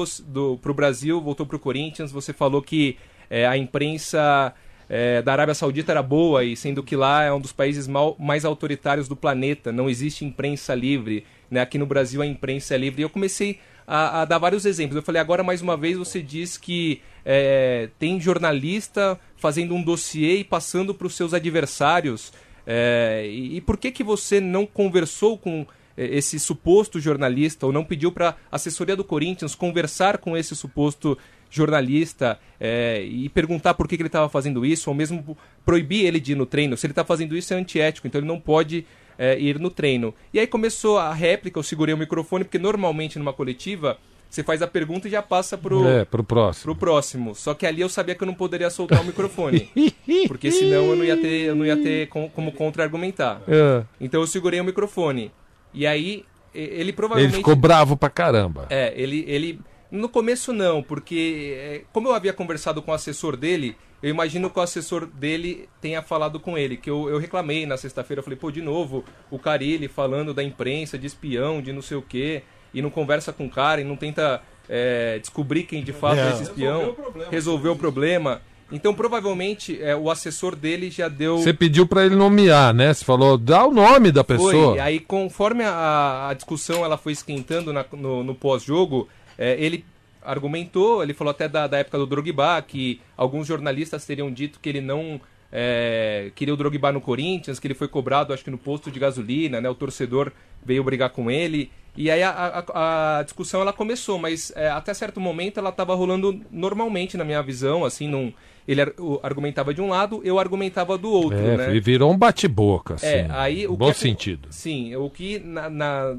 para 0.60 0.70
o 0.70 0.74
Brasil, 0.74 1.20
voltou 1.20 1.46
para 1.46 1.56
o 1.56 1.60
Corinthians, 1.60 2.10
você 2.10 2.32
falou 2.32 2.60
que 2.60 2.96
é, 3.30 3.46
a 3.46 3.56
imprensa 3.56 4.52
é, 4.88 5.22
da 5.22 5.32
Arábia 5.32 5.54
Saudita 5.54 5.92
era 5.92 6.02
boa, 6.02 6.44
e 6.44 6.56
sendo 6.56 6.82
que 6.82 6.96
lá 6.96 7.22
é 7.22 7.32
um 7.32 7.40
dos 7.40 7.52
países 7.52 7.86
mal- 7.86 8.16
mais 8.18 8.44
autoritários 8.44 9.06
do 9.06 9.14
planeta, 9.14 9.70
não 9.70 9.88
existe 9.88 10.24
imprensa 10.24 10.74
livre. 10.74 11.24
Né? 11.50 11.60
Aqui 11.60 11.78
no 11.78 11.86
Brasil 11.86 12.20
a 12.20 12.26
imprensa 12.26 12.74
é 12.74 12.78
livre. 12.78 13.00
E 13.00 13.04
eu 13.04 13.10
comecei 13.10 13.60
a, 13.86 14.22
a 14.22 14.24
dar 14.24 14.38
vários 14.38 14.64
exemplos. 14.64 14.96
Eu 14.96 15.02
falei, 15.02 15.20
agora 15.20 15.42
mais 15.42 15.62
uma 15.62 15.76
vez 15.76 15.96
você 15.96 16.22
diz 16.22 16.56
que 16.56 17.00
é, 17.24 17.88
tem 17.98 18.20
jornalista 18.20 19.18
fazendo 19.36 19.74
um 19.74 19.82
dossiê 19.82 20.38
e 20.38 20.44
passando 20.44 20.94
para 20.94 21.06
os 21.06 21.14
seus 21.14 21.34
adversários. 21.34 22.32
É, 22.66 23.26
e, 23.28 23.56
e 23.56 23.60
por 23.60 23.76
que, 23.76 23.90
que 23.90 24.02
você 24.02 24.40
não 24.40 24.66
conversou 24.66 25.36
com 25.36 25.66
é, 25.96 26.16
esse 26.16 26.38
suposto 26.38 26.98
jornalista 26.98 27.66
ou 27.66 27.72
não 27.72 27.84
pediu 27.84 28.10
para 28.10 28.30
a 28.50 28.56
assessoria 28.56 28.96
do 28.96 29.04
Corinthians 29.04 29.54
conversar 29.54 30.18
com 30.18 30.36
esse 30.36 30.54
suposto 30.56 31.16
jornalista 31.50 32.38
é, 32.58 33.02
e 33.04 33.28
perguntar 33.28 33.74
por 33.74 33.86
que, 33.86 33.96
que 33.96 34.02
ele 34.02 34.08
estava 34.08 34.28
fazendo 34.28 34.66
isso, 34.66 34.90
ou 34.90 34.96
mesmo 34.96 35.36
proibir 35.64 36.04
ele 36.04 36.18
de 36.18 36.32
ir 36.32 36.34
no 36.34 36.46
treino. 36.46 36.76
Se 36.76 36.86
ele 36.86 36.92
está 36.92 37.04
fazendo 37.04 37.36
isso 37.36 37.54
é 37.54 37.56
antiético, 37.56 38.06
então 38.06 38.18
ele 38.18 38.26
não 38.26 38.40
pode 38.40 38.84
é, 39.18 39.38
ir 39.38 39.58
no 39.58 39.70
treino. 39.70 40.14
E 40.32 40.38
aí 40.40 40.46
começou 40.46 40.98
a 40.98 41.12
réplica, 41.12 41.58
eu 41.58 41.62
segurei 41.62 41.94
o 41.94 41.98
microfone, 41.98 42.44
porque 42.44 42.58
normalmente 42.58 43.18
numa 43.18 43.32
coletiva 43.32 43.98
você 44.28 44.42
faz 44.42 44.60
a 44.62 44.66
pergunta 44.66 45.06
e 45.06 45.10
já 45.12 45.22
passa 45.22 45.56
pro, 45.56 45.86
É, 45.86 46.04
pro 46.04 46.24
próximo. 46.24 46.64
pro 46.64 46.74
próximo. 46.74 47.34
Só 47.36 47.54
que 47.54 47.64
ali 47.66 47.80
eu 47.82 47.88
sabia 47.88 48.14
que 48.16 48.22
eu 48.22 48.26
não 48.26 48.34
poderia 48.34 48.68
soltar 48.68 49.00
o 49.00 49.04
microfone. 49.04 49.70
porque 50.26 50.50
senão 50.50 50.86
eu 50.86 50.96
não 50.96 51.04
ia 51.04 51.16
ter, 51.16 51.46
eu 51.46 51.54
não 51.54 51.64
ia 51.64 51.76
ter 51.76 52.08
com- 52.08 52.28
como 52.28 52.50
contra-argumentar. 52.50 53.40
É. 53.46 53.84
Então 54.00 54.20
eu 54.20 54.26
segurei 54.26 54.60
o 54.60 54.64
microfone. 54.64 55.30
E 55.72 55.86
aí 55.86 56.24
ele 56.54 56.80
Ele 56.80 56.92
provavelmente. 56.92 57.36
ficou 57.36 57.54
bravo 57.56 57.96
pra 57.96 58.08
caramba. 58.10 58.66
É, 58.70 58.92
ele, 58.96 59.24
ele. 59.28 59.60
No 59.90 60.08
começo 60.08 60.52
não, 60.52 60.82
porque 60.82 61.54
é, 61.56 61.82
como 61.92 62.08
eu 62.08 62.14
havia 62.14 62.32
conversado 62.32 62.82
com 62.82 62.90
o 62.90 62.94
assessor 62.94 63.36
dele, 63.36 63.76
eu 64.04 64.10
imagino 64.10 64.50
que 64.50 64.58
o 64.58 64.62
assessor 64.62 65.06
dele 65.06 65.66
tenha 65.80 66.02
falado 66.02 66.38
com 66.38 66.58
ele, 66.58 66.76
que 66.76 66.90
eu, 66.90 67.08
eu 67.08 67.18
reclamei 67.18 67.64
na 67.64 67.78
sexta-feira, 67.78 68.20
eu 68.20 68.22
falei, 68.22 68.38
pô, 68.38 68.50
de 68.50 68.60
novo, 68.60 69.02
o 69.30 69.38
Carilli 69.38 69.88
falando 69.88 70.34
da 70.34 70.42
imprensa, 70.42 70.98
de 70.98 71.06
espião, 71.06 71.62
de 71.62 71.72
não 71.72 71.80
sei 71.80 71.96
o 71.96 72.02
quê, 72.02 72.42
e 72.74 72.82
não 72.82 72.90
conversa 72.90 73.32
com 73.32 73.46
o 73.46 73.50
cara, 73.50 73.80
e 73.80 73.84
não 73.84 73.96
tenta 73.96 74.42
é, 74.68 75.18
descobrir 75.18 75.62
quem 75.62 75.82
de 75.82 75.92
fato 75.92 76.18
é, 76.18 76.30
esse 76.32 76.42
espião, 76.42 76.94
resolver 77.30 77.70
o 77.70 77.76
problema. 77.76 78.42
Então, 78.70 78.92
provavelmente, 78.94 79.80
é, 79.80 79.94
o 79.96 80.10
assessor 80.10 80.54
dele 80.56 80.90
já 80.90 81.06
deu... 81.08 81.38
Você 81.38 81.54
pediu 81.54 81.86
pra 81.86 82.04
ele 82.04 82.16
nomear, 82.16 82.74
né? 82.74 82.92
Você 82.92 83.04
falou, 83.04 83.38
dá 83.38 83.64
o 83.64 83.72
nome 83.72 84.10
da 84.12 84.24
pessoa. 84.24 84.50
Foi, 84.72 84.80
aí 84.80 85.00
conforme 85.00 85.64
a, 85.64 86.28
a 86.30 86.34
discussão 86.34 86.84
ela 86.84 86.98
foi 86.98 87.12
esquentando 87.12 87.72
na- 87.72 87.84
no, 87.92 88.24
no 88.24 88.34
pós-jogo, 88.34 89.08
é, 89.38 89.56
ele 89.58 89.84
argumentou, 90.24 91.02
ele 91.02 91.14
falou 91.14 91.30
até 91.30 91.48
da, 91.48 91.66
da 91.66 91.78
época 91.78 91.98
do 91.98 92.06
Drogba, 92.06 92.60
que 92.62 93.00
alguns 93.16 93.46
jornalistas 93.46 94.04
teriam 94.06 94.32
dito 94.32 94.58
que 94.60 94.68
ele 94.68 94.80
não 94.80 95.20
é, 95.52 96.32
queria 96.34 96.52
o 96.52 96.56
Drogba 96.56 96.90
no 96.90 97.00
Corinthians, 97.00 97.60
que 97.60 97.66
ele 97.66 97.74
foi 97.74 97.86
cobrado, 97.86 98.32
acho 98.32 98.42
que 98.42 98.50
no 98.50 98.58
posto 98.58 98.90
de 98.90 98.98
gasolina, 98.98 99.60
né? 99.60 99.68
O 99.68 99.74
torcedor 99.74 100.32
veio 100.64 100.82
brigar 100.82 101.10
com 101.10 101.30
ele. 101.30 101.70
E 101.96 102.10
aí 102.10 102.22
a, 102.22 102.30
a- 102.66 103.18
a 103.18 103.22
discussão 103.22 103.60
ela 103.60 103.72
começou, 103.72 104.18
mas 104.18 104.52
é, 104.56 104.68
até 104.68 104.92
certo 104.92 105.20
momento 105.20 105.58
ela 105.58 105.70
estava 105.70 105.94
rolando 105.94 106.40
normalmente 106.50 107.16
na 107.16 107.24
minha 107.24 107.40
visão, 107.40 107.84
assim, 107.84 108.08
não, 108.08 108.32
ele 108.66 108.80
argumentava 109.22 109.72
de 109.72 109.80
um 109.80 109.88
lado, 109.90 110.20
eu 110.24 110.38
argumentava 110.40 110.98
do 110.98 111.08
outro, 111.08 111.38
É, 111.38 111.56
né? 111.56 111.74
e 111.76 111.78
virou 111.78 112.10
um 112.10 112.18
bate-boca, 112.18 112.94
assim. 112.94 113.06
É, 113.06 113.26
aí 113.30 113.66
o 113.68 113.76
bom 113.76 113.92
que- 113.92 113.98
sentido. 113.98 114.48
Sim, 114.50 114.96
o 114.96 115.08
que 115.08 115.38
na, 115.38 115.70
na, 115.70 116.14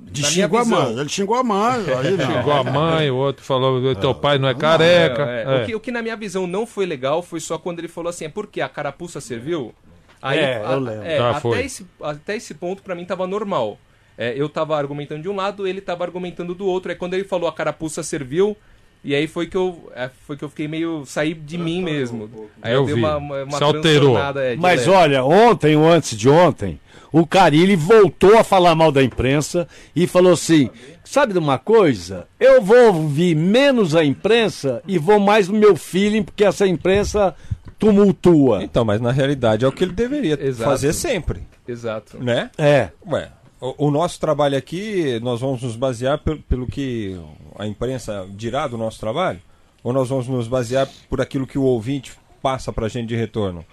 De 0.00 0.20
na 0.20 0.30
minha 0.30 0.44
xingou 0.46 0.58
a 0.58 0.62
visão... 0.64 0.82
mãe. 0.82 0.98
Ele 1.00 1.08
xingou 1.08 1.36
a 1.36 1.42
mãe. 1.44 1.84
Aí 1.96 2.10
não. 2.16 2.40
Igual 2.40 2.58
a 2.58 2.64
mãe, 2.64 3.10
o 3.10 3.16
outro 3.16 3.42
falou, 3.42 3.94
teu 3.94 4.14
pai 4.14 4.36
não 4.38 4.48
é 4.50 4.54
careca. 4.54 5.22
É, 5.22 5.42
é. 5.42 5.44
É. 5.60 5.62
O, 5.62 5.66
que, 5.66 5.74
o 5.76 5.80
que 5.80 5.90
na 5.90 6.02
minha 6.02 6.16
visão 6.16 6.46
não 6.46 6.66
foi 6.66 6.84
legal 6.84 7.22
foi 7.22 7.40
só 7.40 7.56
quando 7.56 7.78
ele 7.78 7.88
falou 7.88 8.10
assim, 8.10 8.26
é 8.26 8.28
porque 8.28 8.60
a 8.60 8.68
carapuça 8.68 9.18
serviu? 9.20 9.74
Aí, 10.20 10.38
É, 10.38 10.58
eu 10.62 10.66
a- 10.66 10.74
lembro. 10.76 11.06
é, 11.06 11.18
Ah, 11.18 11.30
até, 11.38 11.64
esse, 11.64 11.86
até 12.02 12.36
esse 12.36 12.52
ponto 12.54 12.82
pra 12.82 12.94
mim 12.94 13.04
tava 13.06 13.26
normal. 13.26 13.78
É, 14.18 14.32
eu 14.36 14.48
tava 14.48 14.76
argumentando 14.76 15.22
de 15.22 15.28
um 15.28 15.36
lado, 15.36 15.66
ele 15.66 15.80
tava 15.80 16.04
argumentando 16.04 16.54
do 16.54 16.66
outro. 16.66 16.90
Aí 16.90 16.96
quando 16.96 17.14
ele 17.14 17.24
falou 17.24 17.48
a 17.48 17.52
carapuça 17.52 18.02
serviu, 18.02 18.56
E 19.04 19.14
aí 19.14 19.26
foi 19.28 19.46
que 19.46 19.56
eu, 19.56 19.90
é, 19.94 20.10
foi 20.26 20.36
que 20.36 20.42
eu 20.44 20.48
fiquei 20.48 20.66
meio. 20.66 21.04
saí 21.06 21.32
de 21.34 21.56
mim 21.58 21.80
mesmo. 21.82 22.28
Aí 22.62 22.72
Eu 22.74 22.84
vi. 22.86 22.94
uma, 22.94 23.16
uma, 23.18 23.42
uma 23.44 23.58
Se 23.58 23.62
alterou. 23.62 24.18
é, 24.18 24.56
Mas 24.56 24.80
leve. 24.86 24.90
olha, 24.90 25.24
ontem 25.24 25.76
ou 25.76 25.86
antes 25.88 26.16
de 26.18 26.28
ontem, 26.28 26.80
o 27.12 27.24
Carilli 27.26 27.76
voltou 27.76 28.36
a 28.36 28.42
falar 28.42 28.74
mal 28.74 28.90
da 28.90 29.02
imprensa 29.04 29.68
e 29.94 30.06
falou 30.08 30.32
assim: 30.32 30.70
sabe 31.04 31.34
de 31.34 31.38
uma 31.38 31.56
coisa? 31.58 32.26
Eu 32.40 32.60
vou 32.62 32.86
ouvir 32.94 33.36
menos 33.36 33.94
a 33.94 34.04
imprensa 34.04 34.82
e 34.88 34.98
vou 34.98 35.20
mais 35.20 35.46
no 35.48 35.56
meu 35.58 35.76
feeling, 35.76 36.24
porque 36.24 36.42
essa 36.44 36.66
imprensa 36.66 37.32
tumultua. 37.78 38.62
Então, 38.64 38.84
mas 38.84 39.00
na 39.00 39.12
realidade 39.12 39.64
é 39.64 39.68
o 39.68 39.72
que 39.72 39.84
ele 39.84 39.92
deveria 39.92 40.38
Exato. 40.40 40.68
fazer 40.70 40.92
sempre, 40.92 41.42
Exato. 41.68 42.18
né? 42.22 42.50
É. 42.58 42.88
Ué, 43.06 43.28
o, 43.60 43.86
o 43.88 43.90
nosso 43.90 44.20
trabalho 44.20 44.56
aqui, 44.56 45.18
nós 45.20 45.40
vamos 45.40 45.62
nos 45.62 45.76
basear 45.76 46.18
pelo, 46.18 46.38
pelo 46.42 46.66
que 46.66 47.18
a 47.58 47.66
imprensa 47.66 48.26
dirá 48.30 48.66
do 48.66 48.76
nosso 48.76 48.98
trabalho? 49.00 49.40
Ou 49.82 49.92
nós 49.92 50.08
vamos 50.08 50.26
nos 50.26 50.48
basear 50.48 50.88
por 51.08 51.20
aquilo 51.20 51.46
que 51.46 51.58
o 51.58 51.62
ouvinte 51.62 52.12
passa 52.42 52.72
pra 52.72 52.88
gente 52.88 53.08
de 53.08 53.16
retorno? 53.16 53.64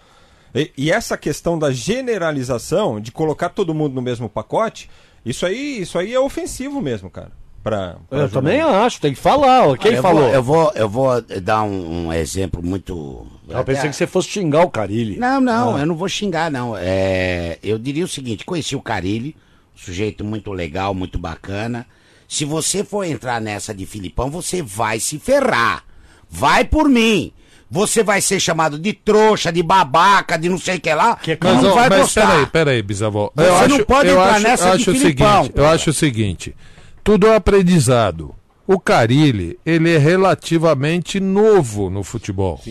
E, 0.53 0.71
e 0.77 0.91
essa 0.91 1.17
questão 1.17 1.57
da 1.57 1.71
generalização, 1.71 2.99
de 2.99 3.11
colocar 3.11 3.49
todo 3.49 3.73
mundo 3.73 3.93
no 3.95 4.01
mesmo 4.01 4.29
pacote, 4.29 4.89
isso 5.25 5.45
aí, 5.45 5.81
isso 5.81 5.97
aí 5.97 6.13
é 6.13 6.19
ofensivo 6.19 6.81
mesmo, 6.81 7.09
cara. 7.09 7.31
Pra, 7.63 7.95
pra 8.09 8.19
Eu 8.19 8.29
também 8.29 8.59
acho, 8.59 8.99
tem 8.99 9.13
que 9.13 9.19
falar. 9.19 9.69
ó. 9.69 9.75
Quem 9.77 9.93
eu 9.93 10.01
falou? 10.01 10.23
Vou, 10.23 10.33
eu, 10.33 10.43
vou, 10.43 10.71
eu 10.75 10.89
vou 10.89 11.21
dar 11.41 11.63
um, 11.63 12.07
um 12.07 12.13
exemplo 12.13 12.61
muito. 12.61 13.25
Eu 13.47 13.63
pensei 13.63 13.89
que 13.89 13.95
você 13.95 14.05
fosse 14.05 14.27
xingar 14.27 14.63
o 14.63 14.69
Carilli. 14.69 15.17
Não, 15.17 15.39
não, 15.39 15.79
eu 15.79 15.85
não 15.85 15.95
vou 15.95 16.09
xingar, 16.09 16.51
não. 16.51 16.75
É, 16.77 17.57
eu 17.63 17.79
diria 17.79 18.03
o 18.03 18.07
seguinte: 18.07 18.43
conheci 18.43 18.75
o 18.75 18.81
Carilli, 18.81 19.33
sujeito 19.75 20.23
muito 20.23 20.51
legal, 20.51 20.93
muito 20.93 21.17
bacana. 21.17 21.85
Se 22.27 22.45
você 22.45 22.83
for 22.83 23.03
entrar 23.03 23.39
nessa 23.41 23.73
de 23.73 23.85
Filipão, 23.85 24.29
você 24.29 24.61
vai 24.61 24.99
se 24.99 25.19
ferrar. 25.19 25.83
Vai 26.29 26.63
por 26.65 26.89
mim. 26.89 27.31
Você 27.69 28.03
vai 28.03 28.21
ser 28.21 28.39
chamado 28.39 28.77
de 28.77 28.93
trouxa, 28.93 29.51
de 29.51 29.63
babaca, 29.63 30.37
de 30.37 30.47
não 30.47 30.59
sei 30.59 30.77
o 30.77 30.79
que 30.79 30.93
lá. 30.93 31.15
Que 31.15 31.37
não 31.41 31.55
Mas, 31.55 31.63
ó, 31.65 31.73
vai 31.73 31.89
mas 31.89 31.99
gostar. 32.01 32.27
peraí, 32.27 32.45
peraí, 32.45 32.81
bisavó. 32.83 33.31
Você 33.35 33.67
não 33.67 33.83
pode 33.83 34.09
eu 34.09 34.15
entrar 34.19 34.35
acho, 34.35 34.43
nessa 34.43 34.67
eu 34.69 34.75
de 34.75 34.81
acho 34.81 34.91
o 34.91 34.93
Filipão, 34.93 35.43
seguinte, 35.43 35.57
Eu 35.57 35.67
acho 35.67 35.89
o 35.89 35.93
seguinte, 35.93 36.55
tudo 37.03 37.27
é 37.27 37.35
aprendizado. 37.35 38.35
O 38.67 38.79
Carilli, 38.79 39.59
ele 39.65 39.91
é 39.93 39.97
relativamente 39.97 41.19
novo 41.19 41.89
no 41.89 42.03
futebol. 42.03 42.61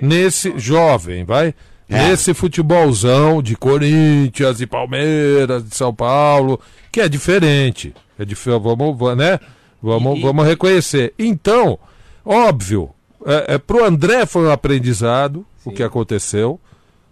Nesse 0.00 0.56
jovem, 0.56 1.24
vai? 1.24 1.54
É. 1.92 2.08
Nesse 2.08 2.32
futebolzão 2.34 3.42
de 3.42 3.56
Corinthians 3.56 4.60
e 4.60 4.66
Palmeiras, 4.66 5.68
de 5.68 5.74
São 5.76 5.94
Paulo, 5.94 6.58
que 6.90 7.00
é 7.00 7.08
diferente. 7.08 7.94
É 8.18 8.24
dif... 8.24 8.48
Vamos, 8.48 9.16
né? 9.16 9.38
Vamos, 9.82 10.18
E- 10.18 10.22
vamos 10.22 10.46
reconhecer. 10.46 11.12
Então, 11.18 11.78
óbvio, 12.24 12.90
é, 13.26 13.54
é, 13.54 13.58
pro 13.58 13.84
André 13.84 14.26
foi 14.26 14.46
um 14.46 14.50
aprendizado 14.50 15.44
o 15.64 15.70
que 15.70 15.82
aconteceu. 15.82 16.58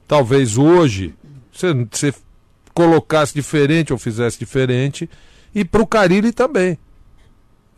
Talvez 0.09 0.59
hoje 0.59 1.15
você, 1.53 1.73
você 1.91 2.15
colocasse 2.75 3.35
diferente 3.35 3.93
ou 3.93 3.99
fizesse 3.99 4.39
diferente. 4.39 5.09
E 5.55 5.65
pro 5.65 5.87
Carilli 5.87 6.33
também. 6.33 6.79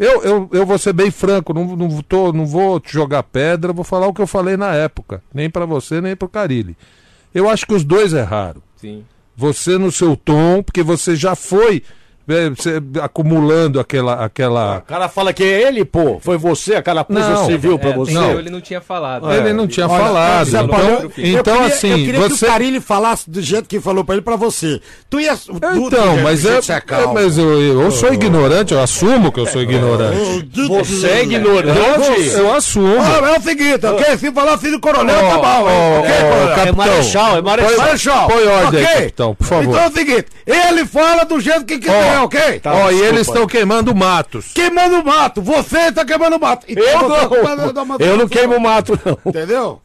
Eu, 0.03 0.21
eu, 0.25 0.51
eu 0.53 0.67
vou 0.67 0.77
ser 0.79 0.93
bem 0.93 1.13
franco, 1.13 1.55
não, 1.55 1.77
não, 1.77 2.03
tô, 2.03 2.33
não 2.33 2.45
vou 2.45 2.81
te 2.81 2.93
jogar 2.93 3.23
pedra, 3.23 3.73
vou 3.73 3.85
falar 3.85 4.09
o 4.09 4.13
que 4.13 4.21
eu 4.21 4.27
falei 4.27 4.57
na 4.57 4.75
época. 4.75 5.23
Nem 5.33 5.49
pra 5.49 5.65
você, 5.65 6.01
nem 6.01 6.17
pro 6.17 6.29
Carilli. 6.29 6.77
Eu 7.33 7.49
acho 7.49 7.65
que 7.65 7.73
os 7.73 7.85
dois 7.85 8.13
erraram. 8.13 8.61
Sim. 8.75 9.05
Você 9.37 9.79
no 9.79 9.93
seu 9.93 10.17
tom, 10.17 10.61
porque 10.61 10.83
você 10.83 11.15
já 11.15 11.37
foi 11.37 11.85
é, 12.29 13.01
acumulando 13.03 13.81
aquela. 13.81 14.25
aquela... 14.25 14.79
O 14.79 14.83
cara 14.83 15.09
fala 15.09 15.33
que 15.33 15.43
é 15.43 15.63
ele, 15.69 15.85
pô. 15.85 16.19
Foi 16.21 16.37
você, 16.37 16.75
aquela 16.77 17.05
Não, 17.09 17.47
civil 17.47 17.79
pra 17.79 17.91
É, 17.91 17.95
você. 17.95 18.13
entendeu? 18.13 18.39
Ele 18.39 18.51
não 18.51 18.61
tinha 18.61 18.81
falado. 18.81 19.31
Ele 19.33 19.53
não 19.53 19.67
tinha 19.67 19.89
Olha, 19.89 20.03
falado. 20.05 20.49
Então, 20.49 20.79
eu- 20.79 21.13
então 21.17 21.55
eu 21.55 21.61
queria, 21.61 21.67
assim, 21.67 21.91
eu 21.91 21.97
queria 21.99 22.21
você. 22.21 22.39
que 22.39 22.45
o 22.45 22.49
Carilli 22.49 22.81
falasse 22.81 23.31
do 23.31 23.41
jeito 23.43 23.69
que 23.69 23.81
falou 23.81 24.05
pra 24.05 24.15
ele 24.15 24.23
pra 24.23 24.37
você. 24.37 24.81
Tu 25.11 25.21
ia. 25.21 25.35
do 25.35 25.87
Então, 25.87 26.17
mas 26.23 26.45
é, 26.45 26.59
é, 26.59 27.07
mas 27.13 27.37
eu, 27.39 27.61
eu 27.61 27.91
sou 27.91 28.13
ignorante, 28.13 28.73
eu 28.73 28.81
assumo 28.83 29.33
que 29.33 29.41
eu 29.41 29.47
sou 29.47 29.63
ignorante. 29.63 30.49
Você 30.69 31.07
é 31.07 31.19
Eu, 31.21 31.23
ignorante? 31.25 32.29
eu 32.37 32.55
assumo. 32.55 32.97
Ah, 33.01 33.29
é 33.35 33.39
o 33.39 33.43
seguinte, 33.43 33.85
ok? 33.87 34.17
Se 34.19 34.33
falar 34.33 34.59
filho 34.59 34.73
do 34.73 34.81
coronel, 34.81 35.17
tá 35.21 35.37
bom, 35.39 35.71
hein? 35.71 35.77
ó, 35.77 35.99
ok, 36.01 36.11
ó, 36.13 36.29
coronel? 36.31 36.55
capitão. 36.55 36.69
É 36.69 36.73
marechal, 36.89 37.37
é 37.39 37.43
marechal. 37.43 37.77
Marechal, 37.79 38.29
Põe 38.29 38.47
ordem 38.47 38.85
capitão, 38.85 39.35
por 39.35 39.47
favor. 39.47 39.65
Então 39.65 39.81
é 39.81 39.89
o 39.89 39.93
seguinte, 39.93 40.27
ele 40.47 40.85
fala 40.87 41.25
do 41.25 41.41
jeito 41.41 41.65
que 41.65 41.79
quiser, 41.79 42.12
Ó, 42.21 42.25
ok? 42.25 42.61
tá. 42.61 42.73
Ó, 42.75 42.91
e 42.91 43.01
eles 43.03 43.27
estão 43.27 43.47
queimando 43.47 43.95
matos. 43.95 44.53
Queimando 44.53 45.05
mato, 45.05 45.41
você 45.43 45.91
tá 45.93 46.05
queimando 46.05 46.39
mato. 46.39 46.67
Então 46.69 46.85
Eu 46.85 46.91
é 46.91 47.57
não. 47.57 47.97
Eu 47.99 48.17
não 48.17 48.25
é 48.25 48.29
queimo 48.29 48.61
mato, 48.61 48.99
não. 49.05 49.19
Entendeu? 49.27 49.81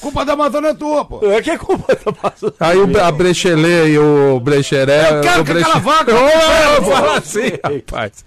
Culpa 0.00 0.24
da 0.24 0.32
Amazônia 0.32 0.68
é 0.70 0.74
tua, 0.74 1.04
pô. 1.04 1.20
É 1.30 1.40
que 1.40 1.50
é 1.50 1.56
culpa 1.58 1.94
da 1.94 2.10
Amazônia. 2.10 2.56
Aí 2.58 2.78
o, 2.78 3.00
a 3.04 3.12
Brechelê 3.12 3.90
e 3.90 3.98
o 3.98 4.40
Brecheré. 4.40 5.18
Eu 5.18 5.20
quero 5.20 5.42
o 5.42 5.44
que 5.44 5.52
aquela 5.52 5.78
vaca- 5.78 6.12
Ô, 6.80 6.82
fala 6.84 7.18
assim, 7.18 7.52
rapaz. 7.64 8.24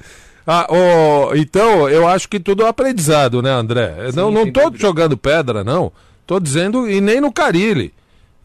Ah, 0.48 0.68
ô, 0.70 1.36
então, 1.36 1.88
eu 1.90 2.08
acho 2.08 2.28
que 2.28 2.40
tudo 2.40 2.64
é 2.64 2.68
aprendizado, 2.70 3.42
né, 3.42 3.52
André? 3.52 3.96
Eu 4.00 4.14
não, 4.14 4.32
não 4.32 4.52
tô 4.52 4.62
dúvida. 4.64 4.80
jogando 4.82 5.18
pedra, 5.18 5.64
não. 5.64 5.92
Tô 6.26 6.40
dizendo, 6.40 6.90
e 6.90 7.00
nem 7.02 7.20
no 7.22 7.32
Carilli. 7.32 7.94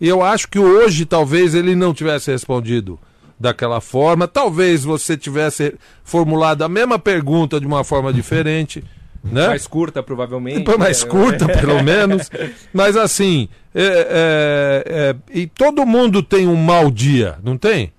E 0.00 0.08
eu 0.08 0.22
acho 0.22 0.48
que 0.48 0.58
hoje 0.58 1.06
talvez 1.06 1.54
ele 1.54 1.74
não 1.74 1.94
tivesse 1.94 2.30
respondido 2.30 2.98
daquela 3.38 3.80
forma. 3.80 4.26
Talvez 4.26 4.84
você 4.84 5.16
tivesse 5.16 5.74
formulado 6.02 6.62
a 6.62 6.68
mesma 6.68 6.98
pergunta 6.98 7.60
de 7.60 7.66
uma 7.66 7.84
forma 7.84 8.12
diferente. 8.12 8.82
Né? 9.24 9.48
Mais 9.48 9.66
curta, 9.66 10.04
provavelmente. 10.04 10.64
Foi 10.64 10.78
mais 10.78 11.02
É, 11.02 11.06
curta, 11.06 11.46
pelo 11.58 11.82
menos. 11.82 12.30
Mas 12.72 12.96
assim, 12.96 13.48
é, 13.74 13.82
é, 13.82 14.84
é, 14.86 15.16
e 15.32 15.48
todo 15.48 15.84
mundo 15.84 16.22
tem 16.22 16.46
um 16.46 16.54
mau 16.54 16.92
dia, 16.92 17.36
não 17.42 17.58
tem? 17.58 17.92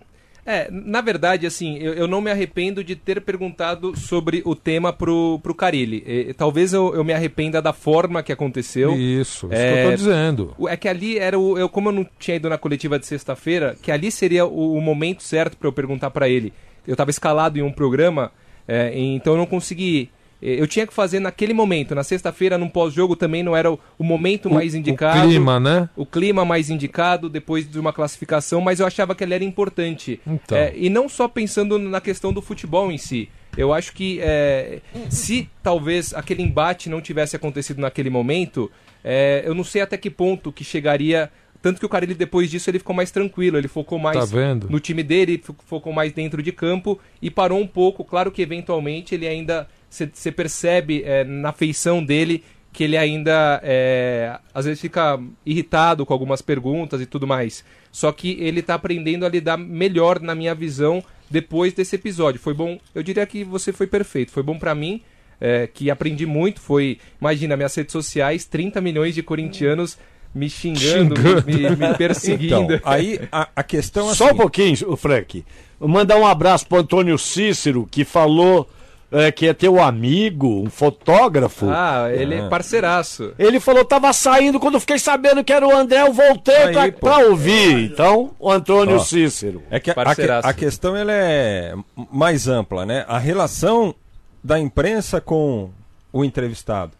É, 0.49 0.69
na 0.71 1.01
verdade, 1.01 1.45
assim, 1.45 1.77
eu, 1.77 1.93
eu 1.93 2.07
não 2.07 2.21
me 2.21 2.31
arrependo 2.31 2.81
de 2.81 2.95
ter 2.95 3.19
perguntado 3.19 3.93
sobre 3.97 4.41
o 4.45 4.55
tema 4.55 4.93
pro, 4.93 5.41
pro 5.43 5.53
Carilli. 5.53 6.01
Eh, 6.07 6.33
talvez 6.37 6.71
eu, 6.71 6.95
eu 6.95 7.03
me 7.03 7.11
arrependa 7.11 7.61
da 7.61 7.73
forma 7.73 8.23
que 8.23 8.31
aconteceu. 8.31 8.93
Isso, 8.95 9.47
isso 9.47 9.53
É, 9.53 9.73
que 9.73 9.79
eu 9.79 9.89
tô 9.89 9.95
dizendo. 9.97 10.55
É 10.69 10.77
que 10.77 10.87
ali 10.87 11.19
era 11.19 11.37
o. 11.37 11.57
Eu, 11.57 11.67
como 11.67 11.89
eu 11.89 11.93
não 11.93 12.07
tinha 12.17 12.37
ido 12.37 12.47
na 12.47 12.57
coletiva 12.57 12.97
de 12.97 13.05
sexta-feira, 13.05 13.75
que 13.81 13.91
ali 13.91 14.09
seria 14.09 14.45
o, 14.45 14.75
o 14.77 14.81
momento 14.81 15.21
certo 15.21 15.57
para 15.57 15.67
eu 15.67 15.73
perguntar 15.73 16.11
para 16.11 16.29
ele. 16.29 16.53
Eu 16.87 16.93
estava 16.93 17.09
escalado 17.09 17.59
em 17.59 17.61
um 17.61 17.71
programa, 17.71 18.31
é, 18.65 18.97
então 18.97 19.33
eu 19.33 19.37
não 19.37 19.45
consegui. 19.45 20.09
Eh, 20.41 20.55
Eu 20.59 20.67
tinha 20.67 20.85
que 20.87 20.93
fazer 20.93 21.19
naquele 21.19 21.53
momento. 21.53 21.93
Na 21.95 22.03
sexta-feira, 22.03 22.57
num 22.57 22.69
pós-jogo, 22.69 23.15
também 23.15 23.43
não 23.43 23.55
era 23.55 23.71
o, 23.71 23.79
o 23.97 24.03
momento 24.03 24.49
mais 24.49 24.73
indicado. 24.75 25.19
O 25.19 25.29
clima, 25.29 25.59
né? 25.59 25.89
O 25.95 26.05
clima 26.05 26.43
mais 26.45 26.69
indicado 26.69 27.29
depois 27.29 27.69
de 27.69 27.79
uma 27.79 27.91
classificação, 27.93 28.61
mas 28.61 28.79
eu 28.79 28.85
achava 28.87 29.13
que 29.15 29.23
ele 29.23 29.33
era 29.33 29.43
importante. 29.43 30.19
Então. 30.25 30.57
É, 30.57 30.73
e 30.75 30.89
não 30.89 31.07
só 31.09 31.27
pensando 31.27 31.77
na 31.79 31.99
questão 32.01 32.31
do 32.33 32.41
futebol 32.41 32.91
em 32.91 32.97
si. 32.97 33.29
Eu 33.57 33.73
acho 33.73 33.91
que 33.93 34.19
é, 34.21 34.81
se 35.09 35.49
talvez 35.63 36.13
aquele 36.13 36.43
embate 36.43 36.89
não 36.89 37.01
tivesse 37.01 37.35
acontecido 37.35 37.79
naquele 37.81 38.09
momento, 38.09 38.69
é, 39.03 39.41
eu 39.45 39.55
não 39.55 39.63
sei 39.63 39.81
até 39.81 39.97
que 39.97 40.09
ponto 40.11 40.51
que 40.51 40.63
chegaria. 40.63 41.31
Tanto 41.59 41.79
que 41.79 41.85
o 41.85 41.89
Carilli, 41.89 42.13
depois 42.13 42.51
disso, 42.51 42.69
ele 42.69 42.77
ficou 42.77 42.95
mais 42.95 43.09
tranquilo, 43.09 43.57
ele 43.57 43.67
focou 43.67 43.97
mais 43.97 44.17
Tá 44.17 44.25
vendo? 44.25 44.69
no 44.69 44.79
time 44.79 45.01
dele, 45.01 45.41
fo- 45.43 45.55
focou 45.65 45.91
mais 45.91 46.13
dentro 46.13 46.43
de 46.43 46.51
campo 46.51 46.99
e 47.19 47.31
parou 47.31 47.59
um 47.59 47.65
pouco. 47.65 48.03
Claro 48.05 48.31
que 48.31 48.43
eventualmente 48.43 49.15
ele 49.15 49.27
ainda. 49.27 49.67
Você 49.89 50.31
percebe 50.31 51.03
é, 51.03 51.23
na 51.23 51.51
feição 51.51 52.03
dele 52.03 52.43
que 52.77 52.83
ele 52.83 52.95
ainda 52.95 53.59
é, 53.63 54.37
às 54.53 54.65
vezes 54.65 54.79
fica 54.79 55.19
irritado 55.43 56.05
com 56.05 56.13
algumas 56.13 56.43
perguntas 56.43 57.01
e 57.01 57.07
tudo 57.07 57.25
mais. 57.25 57.63
Só 57.91 58.11
que 58.11 58.37
ele 58.39 58.61
tá 58.61 58.75
aprendendo 58.75 59.25
a 59.25 59.29
lidar 59.29 59.57
melhor, 59.57 60.19
na 60.19 60.35
minha 60.35 60.53
visão, 60.53 61.03
depois 61.27 61.73
desse 61.73 61.95
episódio. 61.95 62.39
Foi 62.39 62.53
bom, 62.53 62.77
eu 62.93 63.01
diria 63.01 63.25
que 63.25 63.43
você 63.43 63.73
foi 63.73 63.87
perfeito. 63.87 64.31
Foi 64.31 64.43
bom 64.43 64.59
pra 64.59 64.75
mim, 64.75 65.01
é, 65.41 65.65
que 65.65 65.89
aprendi 65.89 66.27
muito. 66.27 66.61
Foi, 66.61 66.99
imagina, 67.19 67.57
minhas 67.57 67.73
redes 67.73 67.93
sociais, 67.93 68.45
30 68.45 68.79
milhões 68.79 69.15
de 69.15 69.23
corintianos 69.23 69.97
me 70.35 70.49
xingando, 70.49 71.15
Xingando. 71.15 71.47
Me, 71.47 71.75
me 71.75 71.93
perseguindo. 71.97 72.75
Então, 72.75 72.79
aí 72.83 73.19
a, 73.31 73.49
a 73.55 73.63
questão 73.63 74.11
é 74.11 74.13
Só 74.13 74.25
um 74.25 74.27
assim, 74.27 74.37
pouquinho, 74.37 74.77
o 74.87 74.95
Frank. 74.95 75.43
Vou 75.79 75.89
mandar 75.89 76.17
um 76.17 76.27
abraço 76.27 76.67
pro 76.67 76.77
Antônio 76.77 77.17
Cícero, 77.17 77.87
que 77.89 78.05
falou 78.05 78.69
é, 79.11 79.31
que 79.31 79.47
é 79.47 79.53
teu 79.53 79.81
amigo, 79.81 80.63
um 80.63 80.69
fotógrafo. 80.69 81.67
Ah, 81.69 82.09
ele 82.11 82.35
é 82.35 82.49
parceiraço. 82.49 83.33
Ele 83.39 83.59
falou, 83.59 83.85
tava 83.85 84.11
saindo, 84.11 84.59
quando 84.59 84.75
eu 84.75 84.79
fiquei 84.79 84.99
sabendo 84.99 85.43
que 85.43 85.53
era 85.53 85.65
o 85.67 85.75
André, 85.75 86.01
eu 86.01 86.13
voltei 86.13 86.55
Aí, 86.55 86.73
pra, 86.73 86.91
pô. 86.91 86.99
pra 86.99 87.27
ouvir. 87.27 87.91
Então, 87.91 88.31
o 88.39 88.51
Antônio 88.51 88.95
Ó. 88.97 88.99
Cícero. 88.99 89.63
É 89.69 89.79
que 89.79 89.91
a, 89.91 89.95
a, 89.95 90.49
a 90.49 90.53
questão 90.53 90.95
ela 90.95 91.13
é 91.13 91.73
mais 92.11 92.47
ampla, 92.47 92.85
né? 92.85 93.05
A 93.07 93.17
relação 93.17 93.95
da 94.43 94.59
imprensa 94.59 95.21
com 95.21 95.69
o 96.11 96.25
entrevistado. 96.25 96.91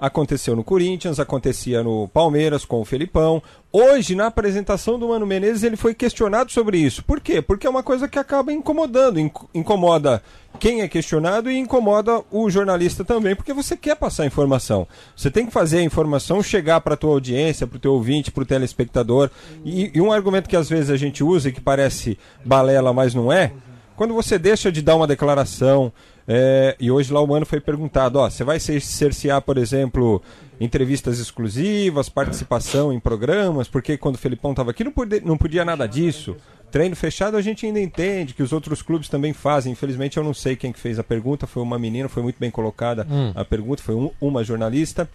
Aconteceu 0.00 0.56
no 0.56 0.64
Corinthians, 0.64 1.20
acontecia 1.20 1.82
no 1.82 2.08
Palmeiras 2.08 2.64
com 2.64 2.80
o 2.80 2.84
Felipão. 2.86 3.42
Hoje, 3.70 4.14
na 4.14 4.26
apresentação 4.28 4.98
do 4.98 5.08
Mano 5.08 5.26
Menezes, 5.26 5.62
ele 5.62 5.76
foi 5.76 5.94
questionado 5.94 6.50
sobre 6.50 6.78
isso. 6.78 7.04
Por 7.04 7.20
quê? 7.20 7.42
Porque 7.42 7.66
é 7.66 7.70
uma 7.70 7.82
coisa 7.82 8.08
que 8.08 8.18
acaba 8.18 8.50
incomodando. 8.50 9.20
Inc- 9.20 9.44
Incomoda 9.54 10.22
quem 10.58 10.80
é 10.80 10.88
questionado 10.88 11.50
e 11.50 11.58
incomoda 11.58 12.22
o 12.30 12.48
jornalista 12.50 13.04
também, 13.04 13.36
porque 13.36 13.52
você 13.52 13.76
quer 13.76 13.94
passar 13.94 14.24
informação. 14.26 14.88
Você 15.14 15.30
tem 15.30 15.44
que 15.46 15.52
fazer 15.52 15.78
a 15.78 15.82
informação 15.82 16.42
chegar 16.42 16.80
para 16.80 16.94
a 16.94 16.96
tua 16.96 17.10
audiência, 17.12 17.66
para 17.66 17.76
o 17.76 17.80
teu 17.80 17.92
ouvinte, 17.92 18.30
para 18.30 18.42
o 18.42 18.46
telespectador. 18.46 19.30
E, 19.64 19.90
e 19.94 20.00
um 20.00 20.10
argumento 20.10 20.48
que 20.48 20.56
às 20.56 20.68
vezes 20.68 20.88
a 20.90 20.96
gente 20.96 21.22
usa 21.22 21.50
e 21.50 21.52
que 21.52 21.60
parece 21.60 22.18
balela, 22.44 22.92
mas 22.92 23.14
não 23.14 23.30
é, 23.30 23.52
quando 24.00 24.14
você 24.14 24.38
deixa 24.38 24.72
de 24.72 24.80
dar 24.80 24.96
uma 24.96 25.06
declaração, 25.06 25.92
é, 26.26 26.74
e 26.80 26.90
hoje 26.90 27.12
lá 27.12 27.20
o 27.20 27.26
Mano 27.26 27.44
foi 27.44 27.60
perguntado, 27.60 28.18
ó, 28.18 28.30
você 28.30 28.42
vai 28.42 28.58
cer- 28.58 28.80
cercear, 28.80 29.42
por 29.42 29.58
exemplo, 29.58 30.22
entrevistas 30.58 31.18
exclusivas, 31.18 32.08
participação 32.08 32.90
em 32.94 32.98
programas, 32.98 33.68
porque 33.68 33.98
quando 33.98 34.14
o 34.14 34.18
Felipão 34.18 34.52
estava 34.52 34.70
aqui 34.70 34.82
não 34.84 34.90
podia, 34.90 35.20
não 35.22 35.36
podia 35.36 35.66
nada 35.66 35.86
disso. 35.86 36.34
Treino 36.72 36.96
fechado 36.96 37.36
a 37.36 37.42
gente 37.42 37.66
ainda 37.66 37.78
entende, 37.78 38.32
que 38.32 38.42
os 38.42 38.54
outros 38.54 38.80
clubes 38.80 39.10
também 39.10 39.34
fazem. 39.34 39.72
Infelizmente 39.72 40.16
eu 40.16 40.24
não 40.24 40.32
sei 40.32 40.56
quem 40.56 40.72
que 40.72 40.80
fez 40.80 40.98
a 40.98 41.04
pergunta, 41.04 41.46
foi 41.46 41.62
uma 41.62 41.78
menina, 41.78 42.08
foi 42.08 42.22
muito 42.22 42.36
bem 42.40 42.50
colocada 42.50 43.06
a 43.34 43.44
pergunta, 43.44 43.82
foi 43.82 43.94
um- 43.94 44.10
uma 44.18 44.42
jornalista. 44.42 45.06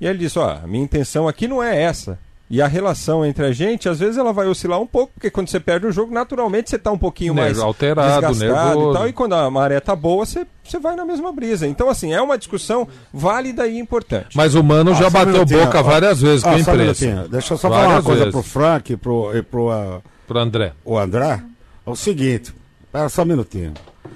E 0.00 0.06
ele 0.06 0.18
disse, 0.20 0.38
ó, 0.38 0.50
a 0.62 0.68
minha 0.68 0.84
intenção 0.84 1.26
aqui 1.26 1.48
não 1.48 1.60
é 1.60 1.82
essa. 1.82 2.16
E 2.52 2.60
a 2.60 2.66
relação 2.66 3.24
entre 3.24 3.46
a 3.46 3.52
gente, 3.52 3.88
às 3.88 4.00
vezes 4.00 4.16
ela 4.18 4.32
vai 4.32 4.48
oscilar 4.48 4.80
um 4.80 4.86
pouco, 4.86 5.12
porque 5.14 5.30
quando 5.30 5.48
você 5.48 5.60
perde 5.60 5.86
o 5.86 5.92
jogo, 5.92 6.12
naturalmente 6.12 6.68
você 6.68 6.76
tá 6.76 6.90
um 6.90 6.98
pouquinho 6.98 7.32
Nervo- 7.32 7.48
mais 7.48 7.58
alterado, 7.60 8.26
desgastado 8.32 8.38
nervoso. 8.74 8.90
e 8.90 8.92
tal. 8.98 9.08
E 9.08 9.12
quando 9.12 9.34
a 9.34 9.48
maré 9.48 9.78
tá 9.78 9.94
boa, 9.94 10.26
você, 10.26 10.44
você 10.64 10.80
vai 10.80 10.96
na 10.96 11.04
mesma 11.04 11.30
brisa. 11.32 11.64
Então, 11.64 11.88
assim, 11.88 12.12
é 12.12 12.20
uma 12.20 12.36
discussão 12.36 12.88
válida 13.14 13.68
e 13.68 13.78
importante. 13.78 14.36
Mas 14.36 14.56
o 14.56 14.64
Mano 14.64 14.92
já 14.96 15.04
Ah, 15.04 15.08
um 15.08 15.10
bateu 15.12 15.46
boca 15.46 15.78
ó. 15.78 15.82
várias 15.84 16.20
vezes 16.20 16.42
com 16.42 16.48
Ah, 16.48 16.52
a 16.52 16.56
um 16.56 16.58
imprensa. 16.58 16.82
minutinho. 17.06 17.28
Deixa 17.28 17.54
eu 17.54 17.58
só 17.58 17.68
falar 17.68 17.82
uma 17.82 17.86
Várias 17.88 18.04
coisa 18.04 18.24
vezes. 18.24 18.32
pro 18.34 18.42
Frank 18.42 18.92
e 18.92 18.96
pro, 18.96 19.36
e 19.36 19.42
pro 19.42 19.70
ah, 19.70 20.00
Pro 20.26 20.38
André. 20.40 20.72
o 20.84 20.98
André. 20.98 21.40
É 21.86 21.90
o 21.90 21.94
seguinte, 21.94 22.52
espera 22.84 23.08
só 23.08 23.22
um 23.22 23.26
minutinho. 23.26 23.74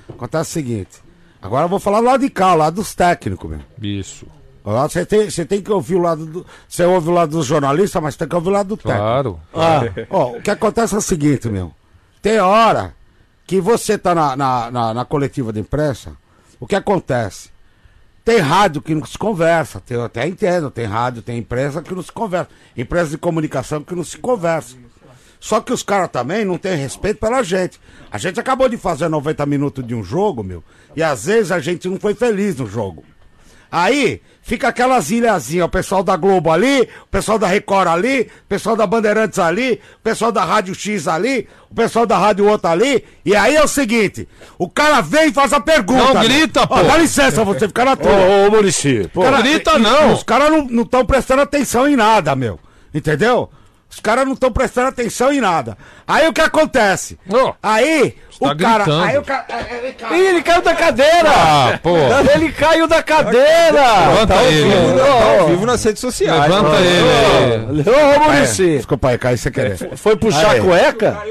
Acontece 0.08 0.50
o 0.50 0.52
seguinte. 0.54 0.98
Agora 1.40 1.66
eu 1.66 1.68
vou 1.68 1.78
falar 1.78 2.00
do 2.00 2.06
lado 2.06 2.20
de 2.20 2.30
cá, 2.30 2.52
o 2.54 2.56
lado 2.56 2.74
dos 2.76 2.94
técnicos, 2.96 3.48
meu. 3.48 3.60
Isso. 3.80 4.26
Lá 4.64 4.88
Você 4.88 5.04
tem, 5.04 5.30
você 5.30 5.44
tem 5.44 5.60
que 5.60 5.70
ouvir 5.70 5.96
o 5.96 6.00
lado 6.00 6.24
do. 6.24 6.46
Você 6.66 6.84
ouve 6.84 7.10
o 7.10 7.12
lado 7.12 7.32
dos 7.32 7.44
jornalistas, 7.44 8.02
mas 8.02 8.16
tem 8.16 8.26
que 8.26 8.34
ouvir 8.34 8.48
o 8.48 8.52
lado 8.52 8.68
do 8.68 8.76
técnico. 8.78 8.98
Claro. 9.02 9.40
Ah, 9.52 9.82
ó, 10.08 10.30
o 10.32 10.42
que 10.42 10.50
acontece 10.50 10.94
é 10.94 10.98
o 10.98 11.02
seguinte, 11.02 11.48
meu. 11.48 11.70
Tem 12.22 12.40
hora 12.40 12.94
que 13.46 13.60
você 13.60 13.98
tá 13.98 14.14
na, 14.14 14.34
na, 14.34 14.70
na, 14.70 14.94
na 14.94 15.04
coletiva 15.04 15.52
de 15.52 15.60
imprensa, 15.60 16.12
o 16.58 16.66
que 16.66 16.74
acontece? 16.74 17.50
Tem 18.24 18.38
rádio 18.38 18.80
que 18.80 18.94
não 18.94 19.04
se 19.04 19.18
conversa, 19.18 19.80
tem, 19.80 19.98
eu 19.98 20.04
até 20.04 20.26
entendo, 20.26 20.70
tem 20.70 20.86
rádio, 20.86 21.20
tem 21.20 21.36
imprensa 21.36 21.82
que 21.82 21.94
não 21.94 22.02
se 22.02 22.10
conversa, 22.10 22.48
empresa 22.74 23.10
de 23.10 23.18
comunicação 23.18 23.82
que 23.82 23.94
não 23.94 24.02
se 24.02 24.16
conversa. 24.16 24.76
Só 25.38 25.60
que 25.60 25.74
os 25.74 25.82
caras 25.82 26.08
também 26.08 26.42
não 26.42 26.56
têm 26.56 26.74
respeito 26.74 27.20
pela 27.20 27.42
gente. 27.42 27.78
A 28.10 28.16
gente 28.16 28.40
acabou 28.40 28.66
de 28.66 28.78
fazer 28.78 29.10
90 29.10 29.44
minutos 29.44 29.86
de 29.86 29.94
um 29.94 30.02
jogo, 30.02 30.42
meu, 30.42 30.64
e 30.96 31.02
às 31.02 31.26
vezes 31.26 31.52
a 31.52 31.58
gente 31.58 31.86
não 31.86 32.00
foi 32.00 32.14
feliz 32.14 32.56
no 32.56 32.66
jogo. 32.66 33.04
Aí 33.76 34.20
fica 34.40 34.68
aquelas 34.68 35.10
ilhazinhas, 35.10 35.66
o 35.66 35.68
pessoal 35.68 36.04
da 36.04 36.16
Globo 36.16 36.48
ali, 36.52 36.82
o 36.82 37.06
pessoal 37.10 37.40
da 37.40 37.48
Record 37.48 37.88
ali, 37.88 38.30
o 38.44 38.48
pessoal 38.48 38.76
da 38.76 38.86
Bandeirantes 38.86 39.36
ali, 39.40 39.80
o 39.98 40.00
pessoal 40.00 40.30
da 40.30 40.44
Rádio 40.44 40.76
X 40.76 41.08
ali, 41.08 41.48
o 41.68 41.74
pessoal 41.74 42.06
da 42.06 42.16
Rádio 42.16 42.46
Outra 42.46 42.70
ali. 42.70 43.04
E 43.24 43.34
aí 43.34 43.56
é 43.56 43.64
o 43.64 43.66
seguinte: 43.66 44.28
o 44.56 44.68
cara 44.68 45.00
vem 45.00 45.30
e 45.30 45.32
faz 45.32 45.52
a 45.52 45.58
pergunta. 45.58 46.14
Não 46.14 46.22
grita, 46.22 46.60
Ó, 46.62 46.66
pô. 46.68 46.82
Dá 46.84 46.96
licença, 46.98 47.42
você 47.42 47.66
ficar 47.66 47.84
na 47.84 47.96
tua. 47.96 48.12
Ô, 48.12 48.46
ô 48.46 48.50
Murici, 48.52 49.10
pô, 49.12 49.22
Cara, 49.22 49.42
grita 49.42 49.72
e- 49.72 49.76
e- 49.76 49.82
não. 49.82 50.12
Os 50.12 50.22
caras 50.22 50.50
não 50.70 50.82
estão 50.84 51.04
prestando 51.04 51.42
atenção 51.42 51.88
em 51.88 51.96
nada, 51.96 52.36
meu. 52.36 52.60
Entendeu? 52.94 53.50
Os 53.94 54.00
caras 54.00 54.24
não 54.26 54.32
estão 54.32 54.50
prestando 54.50 54.88
atenção 54.88 55.32
em 55.32 55.40
nada. 55.40 55.78
Aí 56.06 56.26
o 56.26 56.32
que 56.32 56.40
acontece? 56.40 57.16
Ô, 57.28 57.54
aí 57.62 58.16
o 58.40 58.48
tá 58.48 58.56
cara. 58.56 59.04
Aí 59.04 59.16
o 59.16 59.22
cara. 59.22 59.46
Ele, 59.70 59.92
cara 59.92 60.16
Ih, 60.16 60.26
ele 60.26 60.42
caiu 60.42 60.62
da 60.62 60.74
cadeira! 60.74 61.30
Ah, 61.30 61.78
pô. 61.80 61.96
Ele 62.34 62.50
caiu 62.50 62.88
da 62.88 63.02
cadeira! 63.04 64.08
Levanta 64.08 64.34
ele. 64.42 64.98
Tá 64.98 65.40
ao 65.40 65.46
vivo 65.46 65.64
nas 65.64 65.84
redes 65.84 66.00
sociais. 66.00 66.40
Levanta 66.42 66.76
ele. 66.80 67.84
Ô, 67.88 68.24
Murici, 68.24 68.76
Desculpa 68.78 69.10
aí, 69.10 69.18
Caio, 69.18 69.38
você 69.38 69.50
querer. 69.52 69.96
foi 69.96 70.16
puxar 70.16 70.50
Aí. 70.50 70.58
a 70.58 70.62
cueca? 70.64 71.22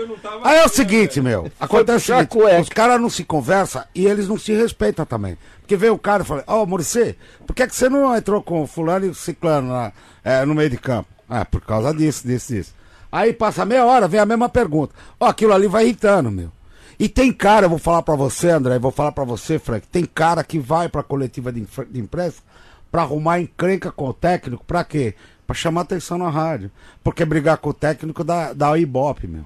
Aí 0.42 0.58
é 0.60 0.66
o 0.66 0.70
seguinte, 0.70 1.20
meu. 1.20 1.52
Acontece 1.60 2.14
o 2.14 2.18
seguinte, 2.18 2.62
os 2.62 2.70
caras 2.70 3.00
não 3.02 3.10
se 3.10 3.26
conversam 3.26 3.84
e 3.94 4.06
eles 4.06 4.30
não 4.30 4.38
se 4.40 4.54
respeitam 4.54 5.06
também. 5.06 5.38
Porque 5.60 5.76
veio 5.76 5.94
o 5.94 6.00
cara 6.00 6.24
e 6.24 6.26
falou, 6.26 6.44
ó, 6.48 6.66
Murici, 6.66 7.18
por 7.46 7.54
que, 7.54 7.68
que 7.68 7.76
você 7.76 7.90
não 7.90 8.16
entrou 8.16 8.42
com 8.42 8.66
fulano 8.66 9.06
e 9.06 9.14
ciclano 9.14 9.74
lá, 9.74 9.92
é, 10.24 10.46
no 10.46 10.56
meio 10.56 10.70
de 10.70 10.78
campo? 10.78 11.13
Ah, 11.30 11.46
por 11.46 11.62
causa 11.62 11.94
disso, 11.94 12.28
disso, 12.28 12.54
disso. 12.54 12.74
Aí 13.12 13.32
passa 13.32 13.66
meia 13.66 13.86
hora, 13.86 14.08
vem 14.08 14.20
a 14.20 14.26
mesma 14.26 14.50
pergunta. 14.50 14.94
Ó, 15.20 15.28
aquilo 15.28 15.54
ali 15.54 15.68
vai 15.68 15.84
irritando, 15.84 16.32
meu. 16.32 16.52
E 17.00 17.10
tem 17.10 17.32
cara, 17.32 17.66
eu 17.66 17.70
vou 17.70 17.80
falar 17.80 18.02
pra 18.02 18.16
você, 18.16 18.50
André, 18.50 18.80
vou 18.80 18.92
falar 18.92 19.12
pra 19.12 19.24
você, 19.24 19.60
Frank, 19.60 19.88
tem 19.88 20.06
cara 20.06 20.44
que 20.44 20.60
vai 20.60 20.88
pra 20.88 21.04
coletiva 21.04 21.52
de, 21.52 21.68
de 21.90 22.00
imprensa 22.00 22.42
pra 22.92 23.02
arrumar 23.02 23.40
encrenca 23.40 23.92
com 23.92 24.08
o 24.08 24.14
técnico, 24.14 24.64
pra 24.66 24.84
quê? 24.84 25.16
Pra 25.48 25.56
chamar 25.56 25.82
atenção 25.82 26.18
na 26.18 26.30
rádio. 26.30 26.72
Porque 27.04 27.26
brigar 27.26 27.58
com 27.58 27.70
o 27.70 27.74
técnico 27.74 28.24
dá, 28.24 28.54
dá 28.54 28.72
o 28.72 28.78
ibope, 28.78 29.28
meu. 29.28 29.46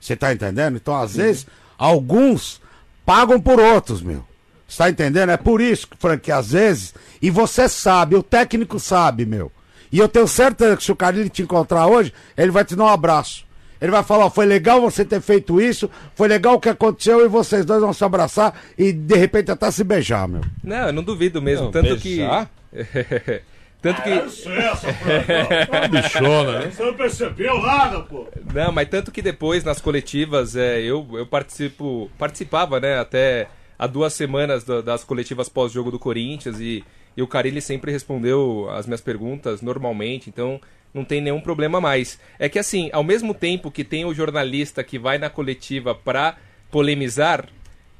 Você 0.00 0.16
tá 0.16 0.32
entendendo? 0.32 0.76
Então, 0.76 0.96
às 0.96 1.14
vezes, 1.14 1.46
alguns 1.78 2.60
pagam 3.06 3.40
por 3.40 3.60
outros, 3.60 4.02
meu. 4.02 4.24
Você 4.66 4.78
tá 4.78 4.90
entendendo? 4.90 5.30
É 5.30 5.36
por 5.36 5.60
isso, 5.60 5.88
Frank, 5.98 6.22
que 6.22 6.32
às 6.32 6.52
vezes, 6.52 6.94
e 7.20 7.30
você 7.30 7.68
sabe, 7.68 8.16
o 8.16 8.22
técnico 8.22 8.78
sabe, 8.78 9.26
meu. 9.26 9.50
E 9.92 9.98
eu 9.98 10.08
tenho 10.08 10.26
certeza 10.28 10.76
que 10.76 10.84
se 10.84 10.92
o 10.92 10.96
Carlinhos 10.96 11.30
te 11.30 11.42
encontrar 11.42 11.86
hoje, 11.86 12.12
ele 12.36 12.50
vai 12.50 12.64
te 12.64 12.76
dar 12.76 12.84
um 12.84 12.88
abraço. 12.88 13.44
Ele 13.80 13.90
vai 13.90 14.02
falar, 14.02 14.26
ó, 14.26 14.30
foi 14.30 14.44
legal 14.44 14.80
você 14.80 15.04
ter 15.04 15.20
feito 15.22 15.58
isso, 15.60 15.90
foi 16.14 16.28
legal 16.28 16.54
o 16.54 16.60
que 16.60 16.68
aconteceu 16.68 17.24
e 17.24 17.28
vocês 17.28 17.64
dois 17.64 17.80
vão 17.80 17.92
se 17.94 18.04
abraçar 18.04 18.54
e 18.76 18.92
de 18.92 19.16
repente 19.16 19.50
até 19.50 19.70
se 19.70 19.82
beijar, 19.82 20.28
meu. 20.28 20.42
Não, 20.62 20.88
eu 20.88 20.92
não 20.92 21.02
duvido 21.02 21.40
mesmo. 21.40 21.64
Não, 21.66 21.70
tanto 21.72 21.96
beijar? 21.96 22.50
que. 22.70 22.70
tanto 23.80 24.02
que. 24.02 24.10
Licença, 24.10 24.92
Franco. 24.92 25.88
Bichona, 25.90 26.58
né? 26.60 26.70
Você 26.70 26.84
não 26.84 26.94
percebeu 26.94 27.62
nada, 27.62 28.00
pô. 28.00 28.26
Não, 28.52 28.70
mas 28.70 28.88
tanto 28.88 29.10
que 29.10 29.22
depois 29.22 29.64
nas 29.64 29.80
coletivas 29.80 30.54
é, 30.56 30.80
eu, 30.82 31.06
eu 31.14 31.26
participo, 31.26 32.10
participava, 32.18 32.78
né, 32.80 32.98
até 32.98 33.48
há 33.78 33.86
duas 33.86 34.12
semanas 34.12 34.62
da- 34.62 34.82
das 34.82 35.04
coletivas 35.04 35.48
pós-jogo 35.48 35.90
do 35.90 35.98
Corinthians 35.98 36.60
e, 36.60 36.84
e 37.16 37.22
o 37.22 37.26
Carilli 37.26 37.60
sempre 37.60 37.92
respondeu 37.92 38.68
as 38.70 38.86
minhas 38.86 39.00
perguntas 39.00 39.60
normalmente, 39.60 40.28
então 40.28 40.60
não 40.92 41.04
tem 41.04 41.20
nenhum 41.20 41.40
problema 41.40 41.80
mais. 41.80 42.18
É 42.38 42.48
que 42.48 42.58
assim, 42.58 42.90
ao 42.92 43.04
mesmo 43.04 43.34
tempo 43.34 43.70
que 43.70 43.84
tem 43.84 44.04
o 44.04 44.14
jornalista 44.14 44.82
que 44.82 44.98
vai 44.98 45.18
na 45.18 45.30
coletiva 45.30 45.94
pra 45.94 46.36
polemizar, 46.70 47.46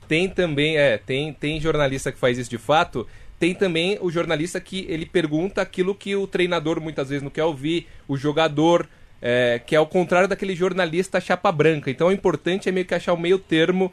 tem 0.09 0.29
também, 0.29 0.77
é, 0.77 0.99
tem, 0.99 1.33
tem 1.33 1.61
jornalista 1.61 2.11
que 2.11 2.19
faz 2.19 2.39
isso 2.39 2.51
de 2.51 2.59
fato, 2.59 3.07
tem 3.39 3.55
também 3.55 3.97
o 4.01 4.11
jornalista 4.11 4.61
que 4.61 4.85
ele 4.89 5.07
pergunta 5.07 5.63
aquilo 5.63 5.95
que 5.95 6.15
o 6.15 6.27
treinador 6.27 6.81
muitas 6.81 7.09
vezes 7.09 7.23
não 7.23 7.31
quer 7.31 7.45
ouvir, 7.45 7.87
o 8.07 8.17
jogador, 8.17 8.89
é, 9.23 9.61
que 9.65 9.75
é 9.75 9.79
ao 9.79 9.87
contrário 9.87 10.29
daquele 10.29 10.55
jornalista 10.55 11.21
chapa 11.21 11.51
branca. 11.53 11.91
Então 11.91 12.09
o 12.09 12.13
importante 12.13 12.69
é 12.69 12.73
meio 12.73 12.87
que 12.87 12.95
achar 12.95 13.13
o 13.13 13.21
meio 13.21 13.39
termo, 13.39 13.93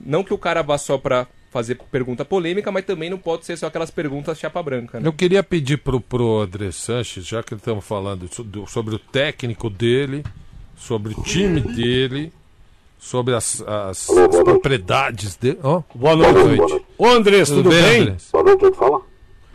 não 0.00 0.22
que 0.22 0.34
o 0.34 0.38
cara 0.38 0.62
vá 0.62 0.78
só 0.78 0.98
pra 0.98 1.26
fazer 1.50 1.76
pergunta 1.90 2.24
polêmica, 2.24 2.70
mas 2.70 2.84
também 2.84 3.08
não 3.10 3.18
pode 3.18 3.46
ser 3.46 3.56
só 3.56 3.66
aquelas 3.66 3.90
perguntas 3.90 4.38
chapa 4.38 4.62
branca, 4.62 5.00
né? 5.00 5.08
Eu 5.08 5.12
queria 5.12 5.42
pedir 5.42 5.78
pro, 5.78 6.00
pro 6.00 6.40
André 6.40 6.70
Sanches, 6.70 7.26
já 7.26 7.42
que 7.42 7.54
estamos 7.54 7.84
falando 7.84 8.28
so- 8.32 8.44
do- 8.44 8.66
sobre 8.66 8.94
o 8.94 8.98
técnico 8.98 9.70
dele, 9.70 10.22
sobre 10.76 11.12
o 11.14 11.22
time 11.22 11.60
dele, 11.60 12.32
sobre 12.98 13.34
as, 13.34 13.62
as- 13.66 14.10
as 14.10 14.36
propriedades 14.44 15.36
dele. 15.36 15.58
Ó, 15.62 15.82
Boa 15.94 16.16
noite. 16.16 16.84
Ô, 16.98 17.06
Andrés, 17.06 17.48
tudo, 17.48 17.70
bem? 17.70 18.00
Andrés? 18.00 18.28
Boa 18.32 18.44
noite, 18.44 18.60
quem 18.60 18.72
fala? 18.74 19.00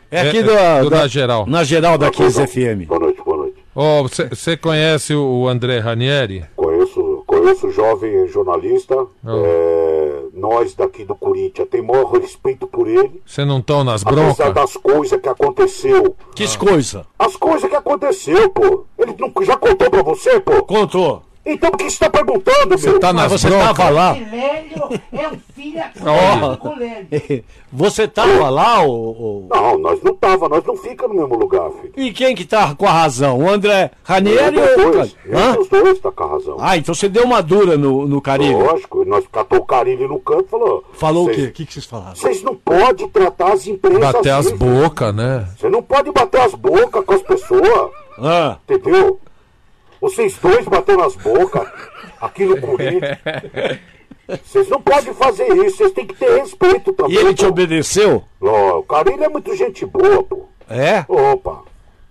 É 0.09 0.21
aqui 0.21 0.37
É, 0.37 0.43
da, 0.43 0.53
é, 0.53 0.81
do 0.83 0.89
da- 0.89 0.97
Na 1.01 1.07
Geral. 1.07 1.45
Na 1.47 1.63
geral 1.63 1.97
da 1.97 2.09
15 2.11 2.47
FM. 2.47 2.85
Boa 2.87 2.99
noite, 2.99 3.21
boa 3.23 3.37
noite. 3.37 3.57
Ó, 3.75 4.03
Você 4.03 4.55
conhece 4.55 5.15
o 5.15 5.47
André 5.47 5.79
Ranieri? 5.79 6.45
Conheço, 6.55 7.23
conheço 7.25 7.67
o 7.67 7.71
jovem 7.71 8.27
jornalista. 8.27 8.93
é, 9.25 10.02
nós 10.43 10.75
daqui 10.75 11.05
do 11.05 11.15
Corinthians 11.15 11.69
tem 11.69 11.81
maior 11.81 12.11
respeito 12.11 12.67
por 12.67 12.85
ele. 12.85 13.21
Você 13.25 13.45
não 13.45 13.59
estão 13.59 13.81
nas 13.81 14.05
Apesar 14.05 14.35
broncas? 14.35 14.53
das 14.53 14.73
coisas 14.75 15.21
que 15.21 15.29
aconteceu. 15.29 16.15
Que 16.35 16.57
coisa? 16.57 17.05
As 17.17 17.37
coisas 17.37 17.69
que 17.69 17.75
aconteceu, 17.75 18.49
pô. 18.49 18.83
Ele 18.99 19.15
não, 19.17 19.31
já 19.45 19.55
contou 19.55 19.89
pra 19.89 20.03
você, 20.03 20.41
pô? 20.41 20.61
Contou. 20.65 21.21
Então 21.45 21.69
por 21.71 21.77
que 21.77 21.89
você 21.89 21.99
tá 21.99 22.09
perguntando, 22.09 22.79
meu? 22.79 22.99
Tá 22.99 23.11
Mas 23.11 23.31
nas 23.31 23.41
você 23.41 23.49
broncas? 23.49 23.67
tava 23.77 23.89
lá? 23.89 24.11
Lélio 24.13 24.89
é 25.11 25.29
filho. 25.53 25.83
Você 27.75 28.07
tava 28.07 28.49
lá, 28.49 28.83
ô, 28.85 28.91
ô- 28.91 29.47
Não, 29.49 29.77
nós 29.79 29.99
não 30.03 30.13
tava, 30.15 30.47
nós 30.47 30.63
não 30.63 30.75
fica 30.77 31.07
no 31.07 31.15
mesmo 31.15 31.35
lugar, 31.35 31.71
filho. 31.71 31.91
E 31.97 32.11
quem 32.13 32.35
que 32.35 32.45
tá 32.45 32.75
com 32.75 32.85
a 32.85 32.91
razão? 32.91 33.39
O 33.39 33.49
André 33.49 33.89
Ranieri 34.03 34.57
ou 34.59 34.89
o 34.89 34.91
dois, 34.91 35.15
Hã? 35.27 35.39
nenhum 35.51 35.55
dos 35.55 35.67
dois 35.69 35.99
tá 35.99 36.11
com 36.11 36.23
a 36.23 36.27
razão. 36.27 36.57
Ah, 36.59 36.77
então 36.77 36.93
você 36.93 37.09
deu 37.09 37.23
uma 37.23 37.41
dura 37.41 37.75
no, 37.77 38.05
no 38.07 38.21
Carilho. 38.21 38.59
Lógico, 38.59 39.03
nós 39.05 39.25
catou 39.31 39.59
o 39.59 39.65
Carilho 39.65 40.07
no 40.07 40.19
canto 40.19 40.45
e 40.45 40.49
falou. 40.49 40.83
Falou 40.93 41.23
o 41.23 41.25
"Vocês- 41.25 41.37
quê? 41.37 41.43
O 41.47 41.51
que, 41.51 41.65
que 41.65 41.73
vocês 41.73 41.85
falaram? 41.85 42.15
Vocês 42.15 42.43
não 42.43 42.55
podem 42.55 43.09
tratar 43.09 43.53
as 43.53 43.65
empresas 43.65 43.99
Bater 43.99 44.29
as 44.33 44.45
assim. 44.47 44.55
bocas, 44.57 45.15
né? 45.15 45.47
Você 45.57 45.69
não 45.69 45.81
pode 45.81 46.11
bater 46.11 46.41
as 46.41 46.53
bocas 46.53 47.03
com 47.03 47.13
as 47.13 47.21
pessoas, 47.23 47.89
Ah, 48.19 48.57
entendeu? 48.69 49.19
Vocês 50.03 50.37
dois 50.37 50.65
batendo 50.65 51.01
as 51.01 51.15
bocas 51.15 51.65
aqui 52.19 52.43
no 52.45 52.59
Corinthians. 52.59 53.17
Vocês 54.45 54.67
não 54.69 54.81
podem 54.81 55.13
fazer 55.13 55.47
isso, 55.65 55.77
vocês 55.77 55.91
têm 55.93 56.05
que 56.05 56.13
ter 56.15 56.39
respeito 56.39 56.91
também. 56.93 57.13
e 57.15 57.17
ele 57.17 57.33
te 57.33 57.43
pô. 57.43 57.49
obedeceu? 57.49 58.23
Ó, 58.41 58.79
o 58.79 58.83
Carilho 58.83 59.23
é 59.23 59.29
muito 59.29 59.55
gente 59.55 59.85
boa, 59.85 60.21
pô. 60.23 60.45
É? 60.69 61.05
Opa. 61.07 61.61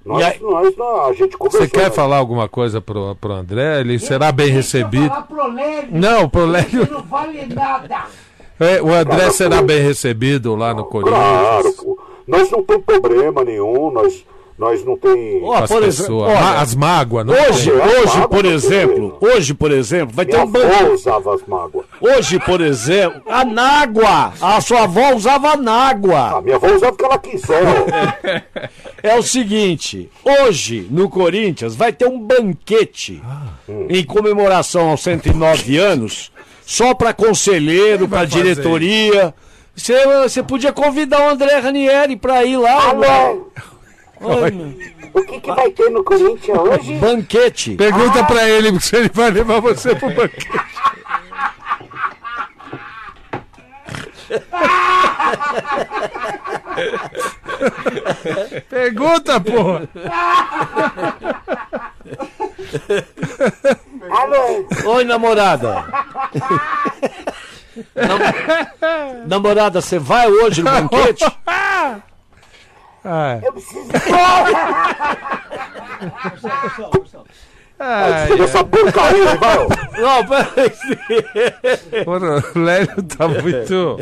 Nós, 0.05 0.21
E 0.21 0.25
aí- 0.25 0.41
nós, 0.41 0.77
nós- 0.77 1.11
a 1.11 1.13
gente 1.13 1.37
conversou. 1.37 1.61
Você 1.67 1.69
quer 1.69 1.85
né? 1.85 1.91
falar 1.91 2.17
alguma 2.17 2.49
coisa 2.49 2.81
pro, 2.81 3.15
pro 3.17 3.33
André? 3.33 3.81
Ele 3.81 3.99
será 3.99 4.33
bem 4.33 4.49
recebido. 4.49 5.09
Falar 5.09 5.23
pro 5.23 5.53
Lélio, 5.53 5.89
Não, 5.91 6.29
pro 6.29 6.45
Lélio. 6.47 6.89
não 6.91 7.03
vale 7.03 7.47
nada. 7.47 8.05
É, 8.59 8.81
o 8.83 8.93
André 8.93 9.19
Cara, 9.19 9.31
será 9.33 9.59
pô. 9.59 9.65
bem 9.65 9.81
recebido 9.83 10.55
lá 10.57 10.73
no 10.75 10.85
Claro, 10.87 11.07
Corinthians. 11.63 11.77
pô. 11.77 11.99
Nós 12.27 12.51
não 12.51 12.63
tem 12.63 12.81
problema 12.81 13.45
nenhum, 13.45 13.91
nós, 13.91 14.25
nós 14.59 14.85
não 14.85 14.97
tem... 14.97 15.41
Com 15.41 15.53
as 15.53 15.71
pessoas. 15.71 16.31
olha, 16.31 16.41
Ma- 16.41 16.61
as 16.61 16.75
mágoas, 16.75 17.27
não 17.27 17.35
Hoje, 17.35 17.71
tem. 17.71 17.81
Hoje, 17.81 18.07
mágoas 18.07 18.27
por 18.27 18.43
tem 18.43 18.53
exemplo, 18.53 19.11
problema. 19.11 19.37
hoje, 19.37 19.55
por 19.55 19.71
exemplo, 19.73 20.15
vai 20.15 20.25
ter 20.27 20.33
Minha 20.33 20.45
um 20.45 20.51
banco. 20.51 20.75
avó 20.75 20.93
usava 20.95 21.35
as 21.35 21.43
mágoas. 21.47 21.87
Hoje, 22.01 22.39
por 22.41 22.61
exemplo, 22.61 23.23
a 23.27 23.45
nágua. 23.45 24.33
A 24.41 24.61
sua 24.61 24.83
avó 24.85 25.15
usava 25.15 25.53
A 25.53 25.57
nágua. 25.57 26.41
minha 26.43 26.57
avó 26.57 26.69
usava 26.69 26.93
o 26.93 26.97
que 26.97 27.05
ela 27.05 27.19
quiser. 27.19 27.63
É 29.03 29.17
o 29.19 29.23
seguinte, 29.23 30.09
hoje 30.25 30.87
no 30.89 31.09
Corinthians 31.09 31.75
vai 31.75 31.93
ter 31.93 32.07
um 32.07 32.21
banquete 32.21 33.21
em 33.89 34.05
comemoração 34.05 34.91
aos 34.91 35.01
109 35.03 35.77
anos, 35.77 36.31
só 36.65 36.95
para 36.95 37.13
conselheiro, 37.13 38.07
para 38.07 38.25
diretoria. 38.25 39.35
Você, 39.75 40.07
você 40.23 40.41
podia 40.43 40.73
convidar 40.73 41.21
o 41.27 41.31
André 41.31 41.59
Ranieri 41.59 42.15
para 42.15 42.45
ir 42.45 42.57
lá. 42.59 42.95
Meu. 42.95 43.51
O 45.15 45.23
que, 45.25 45.41
que 45.41 45.53
vai 45.53 45.71
ter 45.71 45.91
no 45.91 46.05
Corinthians 46.05 46.59
hoje? 46.59 46.95
Banquete. 46.95 47.75
Pergunta 47.77 48.25
pra 48.25 48.49
ele 48.49 48.79
se 48.81 48.97
ele 48.97 49.11
vai 49.13 49.31
levar 49.31 49.61
você 49.61 49.95
pro 49.95 50.09
banquete. 50.09 50.49
Pergunta, 58.69 59.41
porra! 59.41 59.89
Alô, 64.11 64.67
Oi, 64.97 65.05
namorada. 65.05 65.85
Nam- 67.95 69.27
namorada, 69.27 69.81
você 69.81 69.99
vai 69.99 70.31
hoje 70.31 70.63
no 70.63 70.71
banquete? 70.71 71.25
Ai, 73.05 73.41
eu 73.43 73.53
preciso 73.53 73.89
ai, 77.79 78.27
tirar 78.29 78.45
essa 78.45 78.65
porcaria, 78.65 79.35
vai. 79.37 79.59
ó. 79.59 79.69
Não, 80.01 80.27
peraí. 80.27 80.73
o 82.55 82.59
Lélio 82.59 83.03
tá 83.03 83.27
muito. 83.29 83.99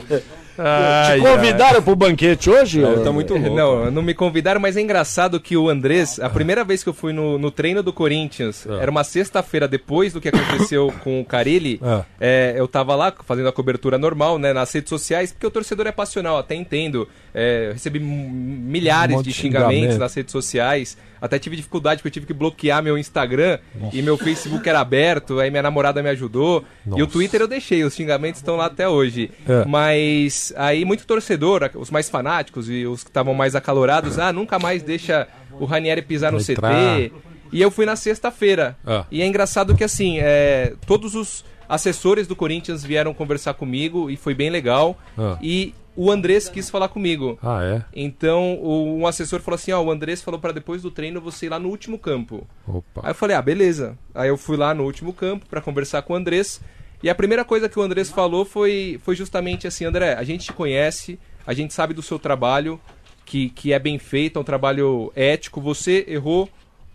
Ai, 0.62 1.18
Te 1.18 1.26
convidaram 1.26 1.82
pro 1.82 1.96
banquete 1.96 2.50
hoje? 2.50 2.80
Ele 2.80 3.00
ô? 3.00 3.02
tá 3.02 3.10
muito 3.10 3.34
louco. 3.34 3.56
Não, 3.56 3.90
não 3.90 4.02
me 4.02 4.12
convidaram, 4.12 4.60
mas 4.60 4.76
é 4.76 4.80
engraçado 4.82 5.40
que 5.40 5.56
o 5.56 5.70
Andrés, 5.70 6.20
a 6.20 6.28
primeira 6.28 6.62
vez 6.62 6.82
que 6.82 6.88
eu 6.88 6.92
fui 6.92 7.14
no, 7.14 7.38
no 7.38 7.50
treino 7.50 7.82
do 7.82 7.92
Corinthians, 7.92 8.66
era 8.66 8.90
uma 8.90 9.02
sexta-feira 9.02 9.66
depois 9.66 10.12
do 10.12 10.20
que 10.20 10.28
aconteceu 10.28 10.92
com 11.02 11.20
o 11.20 11.24
Carilli. 11.24 11.80
Ah. 11.82 12.04
É, 12.20 12.54
eu 12.56 12.68
tava 12.68 12.94
lá 12.94 13.12
fazendo 13.24 13.48
a 13.48 13.52
cobertura 13.52 13.96
normal, 13.96 14.38
né, 14.38 14.52
nas 14.52 14.70
redes 14.72 14.90
sociais, 14.90 15.32
porque 15.32 15.46
o 15.46 15.50
torcedor 15.50 15.86
é 15.86 15.92
passional, 15.92 16.36
até 16.36 16.54
entendo. 16.54 17.08
É, 17.34 17.68
eu 17.68 17.72
recebi 17.72 18.00
milhares 18.00 19.16
Um 19.16 19.22
de 19.22 19.32
xingamentos 19.32 19.74
xingamento. 19.74 19.98
nas 19.98 20.14
redes 20.14 20.32
sociais. 20.32 20.96
Até 21.20 21.38
tive 21.38 21.54
dificuldade 21.54 21.98
porque 21.98 22.08
eu 22.08 22.12
tive 22.12 22.26
que 22.26 22.32
bloquear 22.32 22.82
meu 22.82 22.96
Instagram 22.96 23.58
e 23.92 24.00
meu 24.00 24.16
Facebook 24.16 24.66
era 24.66 24.80
aberto, 24.80 25.38
aí 25.38 25.50
minha 25.50 25.62
namorada 25.62 26.02
me 26.02 26.08
ajudou. 26.08 26.64
E 26.86 26.90
o 26.90 26.98
Nossa. 26.98 27.06
Twitter 27.12 27.40
eu 27.42 27.48
deixei, 27.48 27.84
os 27.84 27.94
xingamentos 27.94 28.40
estão 28.40 28.56
lá 28.56 28.66
até 28.66 28.88
hoje. 28.88 29.30
É. 29.46 29.64
Mas 29.66 30.52
aí 30.56 30.84
muito 30.84 31.06
torcedor, 31.06 31.70
os 31.74 31.90
mais 31.90 32.08
fanáticos 32.08 32.70
e 32.70 32.86
os 32.86 33.04
que 33.04 33.10
estavam 33.10 33.34
mais 33.34 33.54
acalorados, 33.54 34.18
ah, 34.18 34.32
nunca 34.32 34.58
mais 34.58 34.82
deixa 34.82 35.28
o 35.58 35.66
Ranieri 35.66 36.00
pisar 36.02 36.32
no 36.32 36.40
Entrar. 36.40 36.72
CT. 36.72 37.12
E 37.52 37.60
eu 37.60 37.70
fui 37.70 37.84
na 37.84 37.96
sexta-feira. 37.96 38.76
Ah. 38.86 39.04
E 39.10 39.20
é 39.20 39.26
engraçado 39.26 39.74
que 39.76 39.84
assim, 39.84 40.18
é, 40.20 40.72
todos 40.86 41.14
os 41.14 41.44
assessores 41.68 42.26
do 42.26 42.34
Corinthians 42.34 42.82
vieram 42.82 43.12
conversar 43.14 43.54
comigo 43.54 44.10
e 44.10 44.16
foi 44.16 44.34
bem 44.34 44.50
legal. 44.50 44.98
Ah. 45.18 45.36
E 45.42 45.74
o 45.96 46.10
Andrés 46.10 46.48
quis 46.48 46.70
falar 46.70 46.88
comigo. 46.88 47.38
Ah, 47.42 47.62
é? 47.62 47.84
Então, 47.94 48.54
o, 48.54 48.98
um 48.98 49.06
assessor 49.06 49.40
falou 49.40 49.56
assim: 49.56 49.72
Ó, 49.72 49.82
o 49.82 49.90
Andrés 49.90 50.22
falou 50.22 50.40
para 50.40 50.52
depois 50.52 50.82
do 50.82 50.90
treino 50.90 51.20
você 51.20 51.46
ir 51.46 51.48
lá 51.48 51.58
no 51.58 51.68
último 51.68 51.98
campo. 51.98 52.46
Opa. 52.66 53.02
Aí 53.04 53.10
eu 53.10 53.14
falei: 53.14 53.36
Ah, 53.36 53.42
beleza. 53.42 53.98
Aí 54.14 54.28
eu 54.28 54.36
fui 54.36 54.56
lá 54.56 54.72
no 54.74 54.84
último 54.84 55.12
campo 55.12 55.46
para 55.46 55.60
conversar 55.60 56.02
com 56.02 56.12
o 56.12 56.16
Andrés. 56.16 56.60
E 57.02 57.08
a 57.08 57.14
primeira 57.14 57.44
coisa 57.44 57.68
que 57.68 57.78
o 57.78 57.82
Andrés 57.82 58.10
falou 58.10 58.44
foi, 58.44 59.00
foi 59.02 59.16
justamente 59.16 59.66
assim: 59.66 59.84
André, 59.84 60.14
a 60.14 60.22
gente 60.22 60.46
te 60.46 60.52
conhece, 60.52 61.18
a 61.46 61.52
gente 61.52 61.72
sabe 61.74 61.94
do 61.94 62.02
seu 62.02 62.18
trabalho, 62.18 62.80
que, 63.24 63.50
que 63.50 63.72
é 63.72 63.78
bem 63.78 63.98
feito, 63.98 64.38
é 64.38 64.42
um 64.42 64.44
trabalho 64.44 65.10
ético. 65.16 65.60
Você 65.60 66.04
errou, 66.06 66.48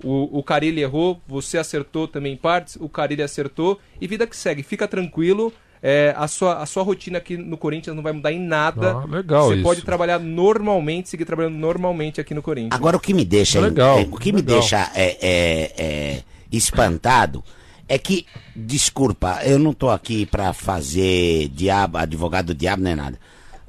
o, 0.03 0.39
o 0.39 0.43
Carilli 0.43 0.81
errou, 0.81 1.19
você 1.27 1.57
acertou 1.57 2.07
também 2.07 2.33
em 2.33 2.37
partes, 2.37 2.77
o 2.79 2.87
Carilli 2.87 3.23
acertou. 3.23 3.79
E 3.99 4.07
vida 4.07 4.27
que 4.27 4.35
segue, 4.35 4.61
fica 4.61 4.87
tranquilo. 4.87 5.51
É, 5.87 6.15
a, 6.17 6.27
sua, 6.27 6.63
a 6.63 6.65
sua 6.65 6.81
rotina 6.81 7.19
aqui 7.19 7.37
no 7.37 7.57
Corinthians 7.57 7.95
não 7.95 8.01
vai 8.01 8.11
mudar 8.11 8.31
em 8.31 8.39
nada. 8.39 8.93
Ah, 8.93 9.05
legal 9.05 9.49
Você 9.49 9.53
isso. 9.53 9.63
pode 9.63 9.83
trabalhar 9.83 10.17
normalmente, 10.17 11.09
seguir 11.09 11.25
trabalhando 11.25 11.57
normalmente 11.57 12.19
aqui 12.19 12.33
no 12.33 12.41
Corinthians. 12.41 12.73
Agora 12.73 12.97
o 12.97 12.99
que 12.99 13.13
me 13.13 13.23
deixa, 13.23 13.59
Legal, 13.59 13.99
é, 13.99 14.01
o 14.01 14.17
que 14.17 14.31
me 14.31 14.41
legal. 14.41 14.59
deixa 14.59 14.89
é, 14.95 15.15
é, 15.21 15.73
é, 15.77 16.23
espantado 16.51 17.43
é 17.87 17.99
que, 17.99 18.25
desculpa, 18.55 19.41
eu 19.43 19.59
não 19.59 19.73
tô 19.73 19.91
aqui 19.91 20.25
pra 20.25 20.53
fazer 20.53 21.49
diabo, 21.49 21.99
advogado 21.99 22.47
do 22.47 22.55
diabo 22.55 22.81
nem 22.81 22.95
nada. 22.95 23.19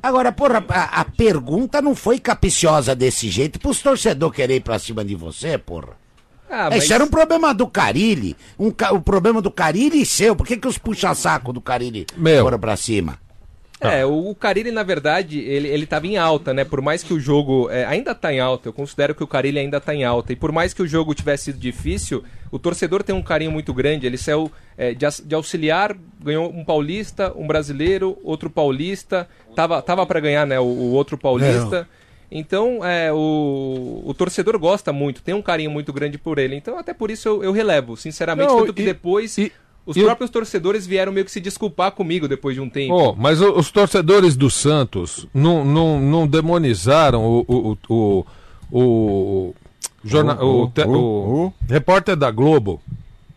Agora, 0.02 0.33
porra, 0.33 0.64
a, 0.70 1.00
a 1.02 1.05
pergunta 1.05 1.83
não 1.83 1.94
foi 1.94 2.18
capiciosa 2.18 2.94
desse 2.94 3.29
jeito 3.29 3.61
pros 3.61 3.83
torcedores 3.83 4.35
querer 4.35 4.57
ir 4.57 4.61
pra 4.61 4.79
cima 4.79 5.05
de 5.05 5.14
você, 5.14 5.59
porra. 5.59 6.05
Ah, 6.48 6.76
Esse 6.76 6.92
era 6.92 7.02
um 7.04 7.09
problema 7.09 7.52
do 7.52 7.66
Carilli, 7.66 8.37
um, 8.59 8.70
ca- 8.70 8.92
o 8.92 9.00
problema 9.00 9.42
do 9.42 9.50
Carilli 9.50 10.00
e 10.02 10.06
seu. 10.06 10.35
Por 10.37 10.46
que, 10.46 10.56
que 10.56 10.68
os 10.68 10.78
puxa-saco 10.78 11.52
do 11.52 11.61
Carilli 11.61 12.06
Meu. 12.16 12.44
foram 12.44 12.59
pra 12.59 12.76
cima? 12.76 13.18
É, 13.78 14.06
o, 14.06 14.35
Carilli, 14.35 14.70
na 14.70 14.82
verdade, 14.82 15.38
ele, 15.38 15.68
ele 15.68 15.87
tava 15.87 16.06
em 16.06 16.16
alta, 16.16 16.54
né? 16.54 16.64
Por 16.64 16.80
mais 16.80 17.02
que 17.02 17.12
o 17.12 17.20
jogo 17.20 17.68
é, 17.70 17.85
ainda 17.85 18.14
tá 18.14 18.32
em 18.32 18.40
alta, 18.40 18.68
eu 18.68 18.72
considero 18.72 19.14
que 19.14 19.22
o 19.22 19.26
Carilli 19.26 19.59
ainda 19.59 19.78
tá 19.78 19.94
em 19.94 20.02
alta. 20.02 20.32
E 20.32 20.37
por 20.37 20.50
mais 20.50 20.72
que 20.72 20.80
o 20.82 20.88
jogo 20.88 21.14
tivesse 21.14 21.44
sido 21.44 21.59
difícil, 21.59 22.24
o 22.50 22.59
torcedor 22.59 23.02
tem 23.02 23.14
um 23.14 23.22
carinho 23.22 23.52
muito 23.52 23.74
grande. 23.74 24.06
Ele 24.06 24.16
saiu 24.16 24.50
é, 24.78 24.94
de, 24.94 25.04
de 25.24 25.35
auxiliar, 25.35 25.94
ganhou 26.24 26.48
um 26.50 26.64
paulista, 26.64 27.35
um 27.37 27.46
brasileiro, 27.46 28.16
outro 28.24 28.48
paulista. 28.48 29.28
Tava, 29.54 29.82
tava 29.82 30.06
para 30.06 30.20
ganhar, 30.20 30.46
né? 30.46 30.59
O, 30.59 30.64
o 30.64 30.92
outro 30.92 31.18
paulista. 31.18 31.87
Então, 32.30 32.84
é, 32.84 33.12
o, 33.12 34.02
o 34.04 34.12
torcedor 34.14 34.58
gosta 34.58 34.92
muito, 34.92 35.22
tem 35.22 35.34
um 35.34 35.42
carinho 35.42 35.70
muito 35.70 35.92
grande 35.92 36.18
por 36.18 36.38
ele. 36.38 36.56
Então, 36.56 36.76
até 36.78 36.92
por 36.92 37.10
isso 37.10 37.28
eu, 37.28 37.44
eu 37.44 37.52
relevo, 37.52 37.96
sinceramente. 37.96 38.48
Não, 38.48 38.60
tanto 38.60 38.74
que 38.74 38.82
e- 38.82 38.86
depois 38.86 39.38
e- 39.38 39.52
os 39.86 39.96
e 39.96 40.02
próprios 40.02 40.30
torcedores 40.30 40.84
vieram 40.86 41.12
meio 41.12 41.24
que 41.24 41.30
se 41.30 41.40
desculpar 41.40 41.92
comigo 41.92 42.26
depois 42.26 42.56
de 42.56 42.60
um 42.60 42.68
tempo. 42.68 42.92
Oh, 42.94 43.14
mas 43.14 43.40
os 43.40 43.70
torcedores 43.70 44.36
do 44.36 44.50
Santos 44.50 45.28
não, 45.32 45.64
não, 45.64 46.00
não 46.00 46.26
demonizaram 46.26 47.24
o, 47.24 47.44
o, 47.46 47.78
o, 47.88 48.26
o, 48.70 48.80
o, 48.80 49.54
jorna- 50.04 50.36
O- 50.42 50.64
o- 50.64 50.72
o 50.88 51.44
o- 51.46 51.52
repórter 51.68 52.16
da 52.16 52.30
Globo, 52.32 52.80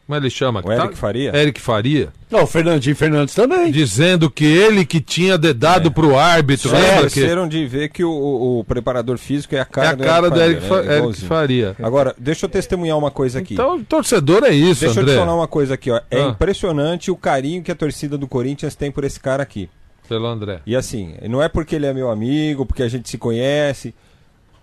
como 0.10 0.20
ele 0.20 0.30
chama? 0.32 0.64
O 0.66 0.72
Eric 0.72 0.98
Faria? 0.98 1.32
Eric 1.38 1.62
Faria, 1.62 2.10
Não, 2.32 2.42
o 2.44 2.48
Fernandinho 2.48 2.96
Fernandes 2.96 3.36
também. 3.36 3.72
dizendo 3.72 4.28
que 4.30 4.44
ele 4.44 4.84
que 4.84 5.00
tinha 5.00 5.38
dedado 5.38 5.92
pro 5.92 6.18
árbitro, 6.18 6.70
É, 6.76 6.80
lembra 6.80 7.00
que 7.02 7.06
esqueceram 7.08 7.48
de 7.48 7.68
ver 7.68 7.90
que 7.90 8.04
o, 8.04 8.10
o- 8.60 8.64
preparador 8.64 9.20
físico 9.20 9.54
é 9.54 9.60
a 9.60 9.62
é 9.62 9.66
cara 9.66 9.90
a 9.92 9.96
cara 9.98 10.30
do 10.32 10.42
Eric, 10.42 10.62
né? 10.62 10.68
Fa- 10.68 10.80
Eric 10.80 10.96
Igualzinho. 10.98 11.28
Faria. 11.28 11.76
Agora, 11.84 12.16
deixa 12.18 12.46
eu 12.48 12.50
testemunhar 12.50 12.98
uma 12.98 13.12
coisa 13.12 13.38
aqui. 13.38 13.54
Então, 13.54 13.84
torcedor 13.84 14.44
é 14.44 14.50
isso, 14.52 14.82
deixa 14.84 15.00
André. 15.00 15.14
eu 15.14 15.18
te 15.18 15.20
falar 15.22 15.36
uma 15.36 15.48
coisa 15.48 15.76
aqui, 15.76 15.92
ó. 15.92 16.02
É 16.10 16.22
Ah. 16.22 16.28
impressionante 16.30 17.12
o 17.12 17.16
carinho 17.16 17.62
que 17.62 17.72
a 17.72 17.76
torcida 17.76 18.18
do 18.18 18.28
Corinthians 18.28 18.74
tem 18.74 18.90
por 18.92 19.04
esse 19.04 19.20
cara 19.20 19.44
aqui. 19.44 19.70
Pelo 20.08 20.26
André. 20.26 20.60
E 20.66 20.76
assim, 20.76 21.14
não 21.30 21.40
é 21.44 21.48
porque 21.48 21.76
ele 21.76 21.86
é 21.86 21.94
meu 21.94 22.10
amigo, 22.10 22.66
porque 22.66 22.82
a 22.82 22.88
gente 22.90 23.08
se 23.08 23.16
conhece. 23.20 23.94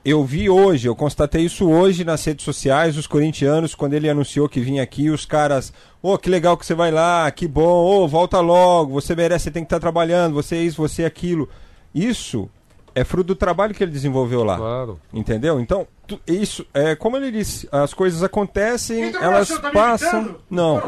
Eu 0.09 0.25
vi 0.25 0.49
hoje, 0.49 0.87
eu 0.89 0.95
constatei 0.95 1.43
isso 1.45 1.69
hoje 1.69 2.05
nas 2.05 2.25
redes 2.25 2.45
sociais, 2.45 2.97
os 2.97 3.07
corintianos, 3.09 3.75
quando 3.75 3.95
ele 3.95 4.09
anunciou 4.09 4.49
que 4.49 4.61
vinha 4.61 4.83
aqui, 4.83 5.11
os 5.11 5.27
caras, 5.27 5.73
ô, 6.01 6.17
que 6.17 6.31
legal 6.31 6.57
que 6.57 6.65
você 6.65 6.75
vai 6.75 6.93
lá, 6.93 7.29
que 7.33 7.49
bom, 7.49 7.65
ô, 7.85 8.07
volta 8.07 8.39
logo, 8.41 8.93
você 8.93 9.17
merece, 9.17 9.45
você 9.45 9.51
tem 9.51 9.65
que 9.65 9.67
estar 9.67 9.81
trabalhando, 9.81 10.35
você 10.35 10.55
é 10.57 10.63
isso, 10.63 10.77
você 10.81 11.03
é 11.03 11.07
aquilo. 11.07 11.49
Isso 11.93 12.49
é 12.95 13.03
fruto 13.05 13.29
do 13.29 13.35
trabalho 13.35 13.75
que 13.75 13.83
ele 13.83 13.91
desenvolveu 13.91 14.45
lá. 14.45 14.57
Claro. 14.57 15.01
Entendeu? 15.13 15.59
Então, 15.61 15.87
tu- 16.07 16.21
isso, 16.27 16.65
é 16.73 16.95
como 16.95 17.17
ele 17.17 17.31
disse, 17.33 17.69
as 17.73 17.93
coisas 17.93 18.23
acontecem, 18.23 19.13
elas 19.21 19.51
passam. 19.73 20.37
Não, 20.49 20.81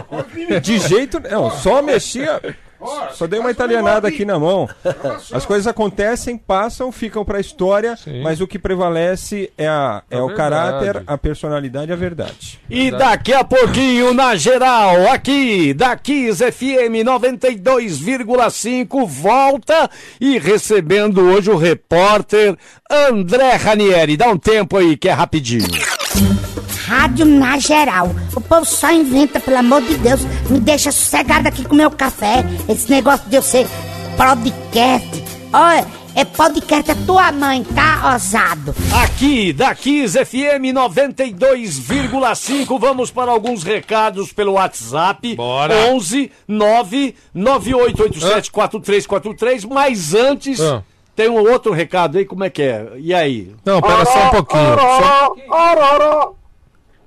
de 0.63 0.79
jeito 0.79 1.19
não, 1.21 1.51
só 1.51 1.83
mexia. 1.83 2.41
Só 3.13 3.27
dei 3.27 3.41
uma 3.41 3.51
italianada 3.51 4.07
aqui 4.09 4.25
na 4.25 4.39
mão. 4.39 4.69
As 5.33 5.45
coisas 5.45 5.67
acontecem, 5.67 6.39
passam, 6.39 6.93
ficam 6.93 7.25
pra 7.25 7.41
história, 7.41 7.97
Sim. 7.97 8.23
mas 8.23 8.41
o 8.41 8.47
que 8.47 8.59
prevalece 8.59 9.51
é, 9.59 9.67
a, 9.67 10.03
é 10.11 10.17
A 10.17 10.23
o 10.23 10.29
verdade. 10.29 10.37
caráter, 10.37 11.03
a 11.07 11.19
personalidade 11.19 11.91
e 11.91 11.93
a 11.93 11.97
verdade. 11.97 12.61
E 12.71 12.91
daqui 12.91 13.35
a 13.35 13.43
pouquinho, 13.43 14.15
na 14.15 14.37
geral, 14.37 15.09
aqui, 15.09 15.75
da 15.75 15.97
Kiss 15.97 16.43
FM 16.53 17.03
92,5, 17.05 19.07
volta 19.07 19.91
e 20.21 20.39
recebendo 20.39 21.21
hoje 21.23 21.51
o 21.51 21.57
repórter 21.57 22.57
André 22.91 23.55
Ranieri. 23.55 24.17
Dá 24.17 24.29
um 24.29 24.39
tempo 24.39 24.77
aí 24.77 24.97
que 24.97 25.09
é 25.09 25.13
rapidinho. 25.13 25.67
Rádio 26.87 27.27
na 27.27 27.59
geral. 27.59 28.15
O 28.35 28.41
povo 28.41 28.65
só 28.65 28.91
inventa, 28.91 29.39
pelo 29.41 29.59
amor 29.59 29.83
de 29.83 29.97
Deus. 29.99 30.21
Me 30.49 30.59
deixa 30.59 30.91
sossegado 30.91 31.49
aqui 31.49 31.65
com 31.65 31.75
meu 31.75 31.91
café. 31.91 32.45
Esse 32.69 32.91
negócio 32.91 33.29
de 33.29 33.37
eu 33.37 33.43
ser 33.43 33.67
podcast. 34.17 35.23
Olha, 35.53 35.87
é 36.15 36.25
podcast 36.25 36.91
a 36.91 36.95
tua 37.07 37.31
mãe, 37.33 37.63
tá, 37.63 38.13
ousado? 38.13 38.75
Aqui, 39.05 39.53
da 39.53 39.75
Kiss 39.75 40.17
FM 40.19 40.73
92,5, 40.75 42.79
vamos 42.79 43.11
para 43.11 43.31
alguns 43.31 43.63
recados 43.63 44.33
pelo 44.33 44.53
WhatsApp. 44.53 45.37
Bora. 45.37 45.75
11 45.93 46.31
9 46.47 47.15
9887 47.35 48.51
4343, 48.51 49.65
mas 49.67 50.15
antes 50.15 50.61
Ah. 50.61 50.83
Tem 51.19 51.29
um 51.29 51.41
outro 51.51 51.73
recado 51.73 52.17
aí, 52.17 52.25
como 52.25 52.45
é 52.45 52.49
que 52.51 52.63
é? 52.63 52.93
E 52.97 53.13
aí? 53.13 53.53
Não, 53.65 53.81
pera 53.83 54.05
só 54.05 54.29
um 54.29 54.31
pouquinho. 54.31 54.77
Só, 54.79 56.35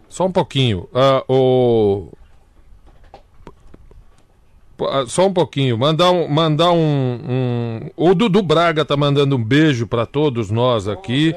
só 0.09 0.25
um 0.25 0.31
pouquinho. 0.33 0.89
Ah, 0.93 1.23
o... 1.29 2.09
Ah, 4.81 5.05
Só 5.07 5.27
um 5.27 5.33
pouquinho. 5.33 5.77
Mandar 5.77 6.11
um. 6.11 6.27
Mandar 6.27 6.71
um, 6.71 6.77
um- 7.29 7.89
O 7.95 8.13
Dudu 8.13 8.41
Braga 8.41 8.83
tá 8.83 8.97
mandando 8.97 9.37
um 9.37 9.43
beijo 9.43 9.87
para 9.87 10.05
todos 10.05 10.51
nós 10.51 10.89
aqui. 10.89 11.33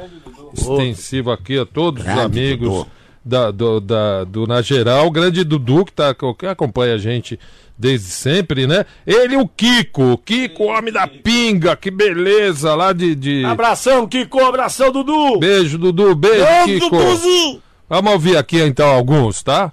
Extensivo 0.53 1.31
aqui 1.31 1.57
a 1.59 1.65
todos 1.67 2.01
os 2.01 2.07
Grande 2.13 2.23
amigos 2.41 2.69
Dudu. 2.71 2.87
da, 3.25 3.51
do, 3.53 3.81
da, 3.81 4.25
do 4.25 4.47
Na 4.49 4.63
Geral. 4.63 5.07
O 5.07 5.11
grande 5.13 5.45
Dudu, 5.45 5.85
que, 5.85 5.93
tá, 5.93 6.13
que 6.13 6.47
acompanha 6.47 6.95
a 6.95 6.99
gente 6.99 7.39
desde 7.77 8.09
sempre, 8.09 8.67
né? 8.67 8.87
Ele 9.07 9.35
e 9.35 9.37
o 9.37 9.49
Kiko. 9.49 10.13
O 10.13 10.19
Kiko, 10.19 10.65
homem 10.65 10.93
da 10.93 11.07
pinga. 11.07 11.77
Que 11.77 11.91
beleza. 11.91 12.75
Lá 12.75 12.93
de. 12.93 13.15
de... 13.15 13.45
Abração, 13.45 14.07
Kiko, 14.07 14.41
abração, 14.41 14.93
Dudu! 14.93 15.39
Beijo, 15.39 15.79
Dudu. 15.79 16.15
Beijo, 16.15 16.47
Kiko. 16.65 17.61
Vamos 17.89 18.13
ouvir 18.13 18.37
aqui 18.37 18.61
então 18.61 18.89
alguns, 18.89 19.43
tá? 19.43 19.73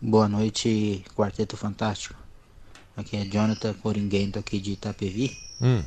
Boa 0.00 0.28
noite, 0.28 1.04
Quarteto 1.16 1.56
Fantástico. 1.56 2.14
Aqui 2.96 3.16
é 3.16 3.24
Jonathan 3.24 3.74
Coringuento 3.74 4.38
aqui 4.38 4.58
de 4.58 4.72
Itapevi. 4.72 5.36
Hum. 5.60 5.82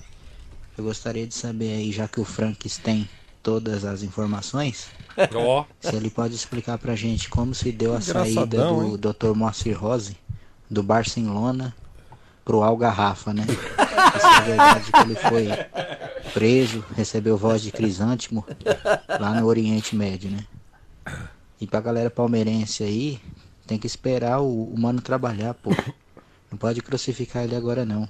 Eu 0.77 0.84
gostaria 0.84 1.27
de 1.27 1.34
saber 1.34 1.73
aí, 1.73 1.91
já 1.91 2.08
que 2.08 2.19
o 2.19 2.25
Franks 2.25 2.77
tem 2.77 3.10
todas 3.43 3.84
as 3.84 4.04
informações, 4.04 4.88
Ó. 5.36 5.65
se 5.80 5.95
ele 5.95 6.10
pode 6.10 6.36
explicar 6.36 6.78
pra 6.78 6.95
gente 6.95 7.30
como 7.30 7.54
se 7.54 7.71
deu 7.71 7.95
a 7.95 8.02
saída 8.02 8.65
do 8.65 8.97
Dr. 8.97 9.34
Moacir 9.36 9.78
Rose 9.78 10.17
do 10.69 10.82
Barcelona 10.82 11.76
pro 12.45 12.63
Algarrafa, 12.63 13.34
né? 13.34 13.45
Se 13.45 14.28
é 14.28 14.41
verdade 14.41 14.91
que 14.91 15.00
ele 15.00 15.15
foi 15.15 15.47
preso, 16.34 16.84
recebeu 16.95 17.38
voz 17.38 17.62
de 17.62 17.71
crisântimo 17.71 18.45
lá 19.19 19.39
no 19.39 19.45
Oriente 19.47 19.95
Médio, 19.95 20.32
né? 20.32 20.45
E 21.60 21.67
pra 21.67 21.82
galera 21.82 22.10
palmeirense 22.10 22.84
aí, 22.84 23.19
tem 23.67 23.78
que 23.78 23.86
esperar 23.88 24.41
o, 24.41 24.63
o 24.65 24.80
mano 24.80 25.02
trabalhar, 25.02 25.54
pô. 25.54 25.71
Não 26.50 26.58
pode 26.58 26.82
crucificar 26.82 27.43
ele 27.43 27.56
agora 27.56 27.86
não. 27.86 28.10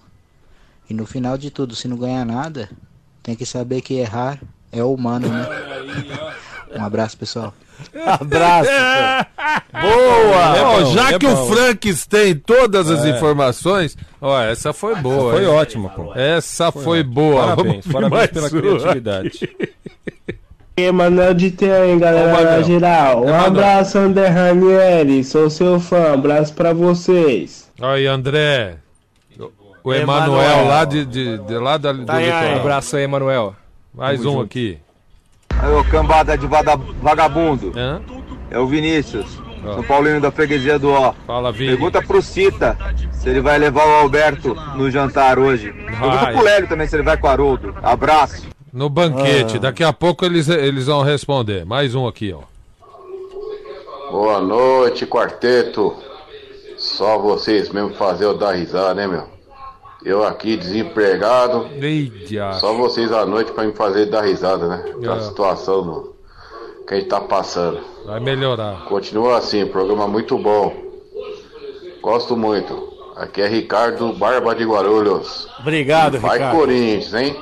E 0.90 0.94
no 0.94 1.06
final 1.06 1.38
de 1.38 1.52
tudo, 1.52 1.76
se 1.76 1.88
não 1.88 1.98
ganhar 1.98 2.26
nada, 2.26 2.70
tem 3.22 3.36
que 3.36 3.46
saber 3.46 3.82
que 3.82 3.94
errar 3.94 4.42
é 4.72 4.84
humano, 4.84 5.28
né? 5.30 5.46
Um 6.76 6.84
abraço, 6.86 7.18
pessoal. 7.18 7.54
Abraço! 8.06 8.70
Boa! 9.74 10.54
Ó, 10.64 10.80
bom, 10.82 10.94
já 10.94 11.12
é 11.14 11.20
que 11.20 11.26
bom. 11.28 11.34
o 11.34 11.48
Franks 11.52 12.06
tem 12.06 12.36
todas 12.36 12.90
as 12.92 13.04
informações, 13.06 13.98
ó, 14.22 14.40
essa 14.40 14.72
foi 14.72 14.94
boa. 14.96 15.34
Foi 15.34 15.42
hein? 15.44 15.48
ótimo, 15.50 15.90
pô. 15.90 16.14
Essa 16.14 16.72
foi, 16.72 17.02
boa. 17.04 17.42
Parabéns, 17.56 17.86
Vamos 17.88 18.10
parabéns 18.10 18.12
mais 18.12 18.30
pela 18.30 18.50
criatividade. 18.50 19.50
Emanuel 20.78 21.34
de 21.34 21.52
Tem, 21.52 21.98
galera 22.00 22.30
Ô, 22.30 22.32
Manuel. 22.34 22.58
na 22.58 22.62
geral. 22.62 23.18
Um 23.22 23.30
Emanuel. 23.30 23.46
abraço, 23.48 23.98
André 23.98 24.28
Ranieri. 24.28 25.24
Sou 25.24 25.50
seu 25.50 25.80
fã. 25.80 26.14
Abraço 26.14 26.54
pra 26.54 26.74
vocês. 26.74 27.70
Aí, 27.82 28.08
André. 28.08 28.78
O 29.84 29.92
Emanuel. 29.94 30.68
Lá 30.68 30.86
de, 30.86 31.04
de, 31.06 31.38
de 31.40 31.58
lá 31.58 31.78
da, 31.78 31.92
do 31.92 32.06
Tá 32.06 32.14
aí, 32.18 32.26
litoral. 32.26 32.44
aí. 32.50 32.60
Abraço 32.60 32.96
aí, 32.96 33.04
Emanuel. 33.04 33.56
Mais 33.94 34.24
um 34.26 34.40
aqui. 34.40 34.78
Aí, 35.60 35.72
ô 35.74 35.84
cambada 35.86 36.38
de 36.38 36.48
vada- 36.48 36.78
vagabundo. 37.02 37.72
Hã? 37.76 38.02
É 38.50 38.60
o 38.60 38.68
Vinícius. 38.68 39.40
Ó. 39.66 39.74
São 39.76 39.84
Paulino 39.84 40.20
da 40.20 40.32
freguesia 40.32 40.80
do 40.80 40.90
Ó. 40.92 41.14
Fala, 41.28 41.52
Vini. 41.52 41.70
Pergunta 41.72 42.02
pro 42.02 42.22
Cita 42.22 42.76
se 43.12 43.30
ele 43.30 43.42
vai 43.42 43.60
levar 43.60 43.86
o 43.86 43.96
Alberto 44.02 44.56
no 44.76 44.90
jantar 44.90 45.38
hoje. 45.38 45.72
Pergunta 45.72 46.18
Vai. 46.18 46.34
pro 46.34 46.44
Lélio 46.44 46.68
também 46.68 46.88
se 46.88 46.96
ele 46.96 47.04
vai 47.04 47.16
com 47.18 47.28
o 47.28 47.30
Haroldo. 47.30 47.76
Abraço. 47.84 48.48
No 48.74 48.90
banquete. 48.90 49.60
Daqui 49.60 49.84
a 49.84 49.94
pouco 49.94 50.26
eles, 50.26 50.48
eles 50.50 50.88
vão 50.88 51.04
responder. 51.04 51.66
Mais 51.66 51.94
um 51.94 52.08
aqui, 52.08 52.34
ó. 52.34 52.40
Boa 54.10 54.42
noite, 54.42 55.06
quarteto. 55.06 55.96
Só 56.78 57.20
vocês 57.20 57.70
mesmo 57.70 57.94
fazer 57.94 58.26
eu 58.26 58.38
dar 58.38 58.54
risada, 58.54 58.96
né, 58.96 59.08
meu? 59.08 59.26
Eu 60.04 60.24
aqui 60.26 60.58
desempregado, 60.58 61.68
Eita. 61.80 62.54
só 62.54 62.74
vocês 62.74 63.12
à 63.12 63.26
noite 63.26 63.52
pra 63.52 63.64
me 63.66 63.74
fazer 63.74 64.08
dar 64.08 64.22
risada, 64.22 64.68
né? 64.68 64.84
Da 65.00 65.18
É. 65.18 65.22
situação 65.22 66.14
que 66.88 66.94
a 66.96 66.98
gente 66.98 67.08
tá 67.10 67.22
passando. 67.22 67.80
Vai 68.06 68.20
melhorar. 68.20 68.86
Continua 68.86 69.38
assim, 69.38 69.66
programa 69.68 70.08
muito 70.08 70.38
bom. 70.40 70.74
Gosto 72.02 72.36
muito. 72.36 72.90
Aqui 73.16 73.42
é 73.42 73.48
Ricardo 73.48 74.12
Barba 74.14 74.56
de 74.56 74.64
Guarulhos. 74.66 75.48
Obrigado, 75.60 76.20
Vai 76.20 76.38
Ricardo. 76.40 76.58
Corinthians, 76.58 77.14
hein? 77.14 77.36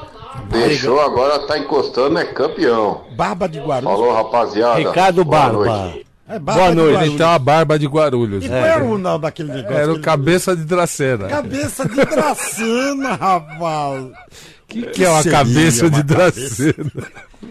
Deixou 0.49 0.99
agora, 0.99 1.39
tá 1.39 1.57
encostando, 1.57 2.19
é 2.19 2.25
campeão. 2.25 3.01
Barba 3.15 3.47
de 3.47 3.59
Guarulhos. 3.59 3.97
Falou, 3.97 4.13
rapaziada. 4.13 4.77
Ricardo 4.77 5.23
Boa 5.23 5.39
Barba. 5.39 5.57
noite. 5.65 6.05
É 6.29 6.37
Barba 6.37 6.61
Boa 6.61 6.75
noite. 6.75 7.13
Então 7.13 7.27
a 7.27 7.39
barba 7.39 7.79
de 7.79 7.87
Guarulhos. 7.87 8.45
E 8.45 8.47
qual 8.47 8.59
era 8.59 8.83
o 8.83 8.99
nome 8.99 9.23
daquele 9.23 9.51
negócio? 9.51 9.77
Era 9.77 9.91
o 9.91 9.99
cabeça 9.99 10.55
de 10.55 10.63
Dracena. 10.63 11.27
Cabeça 11.27 11.89
de 11.89 12.05
Dracena, 12.05 13.15
rapaz. 13.15 14.05
que, 14.67 14.83
que 14.83 15.03
é 15.03 15.09
uma 15.09 15.23
cabeça 15.23 15.87
uma 15.87 15.89
de 15.89 16.03
Dracena? 16.03 16.91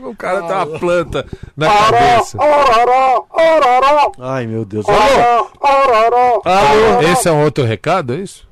O 0.01 0.15
cara 0.15 0.43
tem 0.43 0.55
uma 0.55 0.79
planta 0.79 1.27
na 1.57 1.67
cabeça. 1.67 2.39
Ai, 4.21 4.47
meu 4.47 4.65
Deus. 4.65 4.87
Alô? 4.89 5.51
Alô? 6.45 7.03
Esse 7.11 7.29
é 7.29 7.33
um 7.33 7.43
outro 7.43 7.65
recado, 7.65 8.15
é 8.15 8.19
isso? 8.19 8.47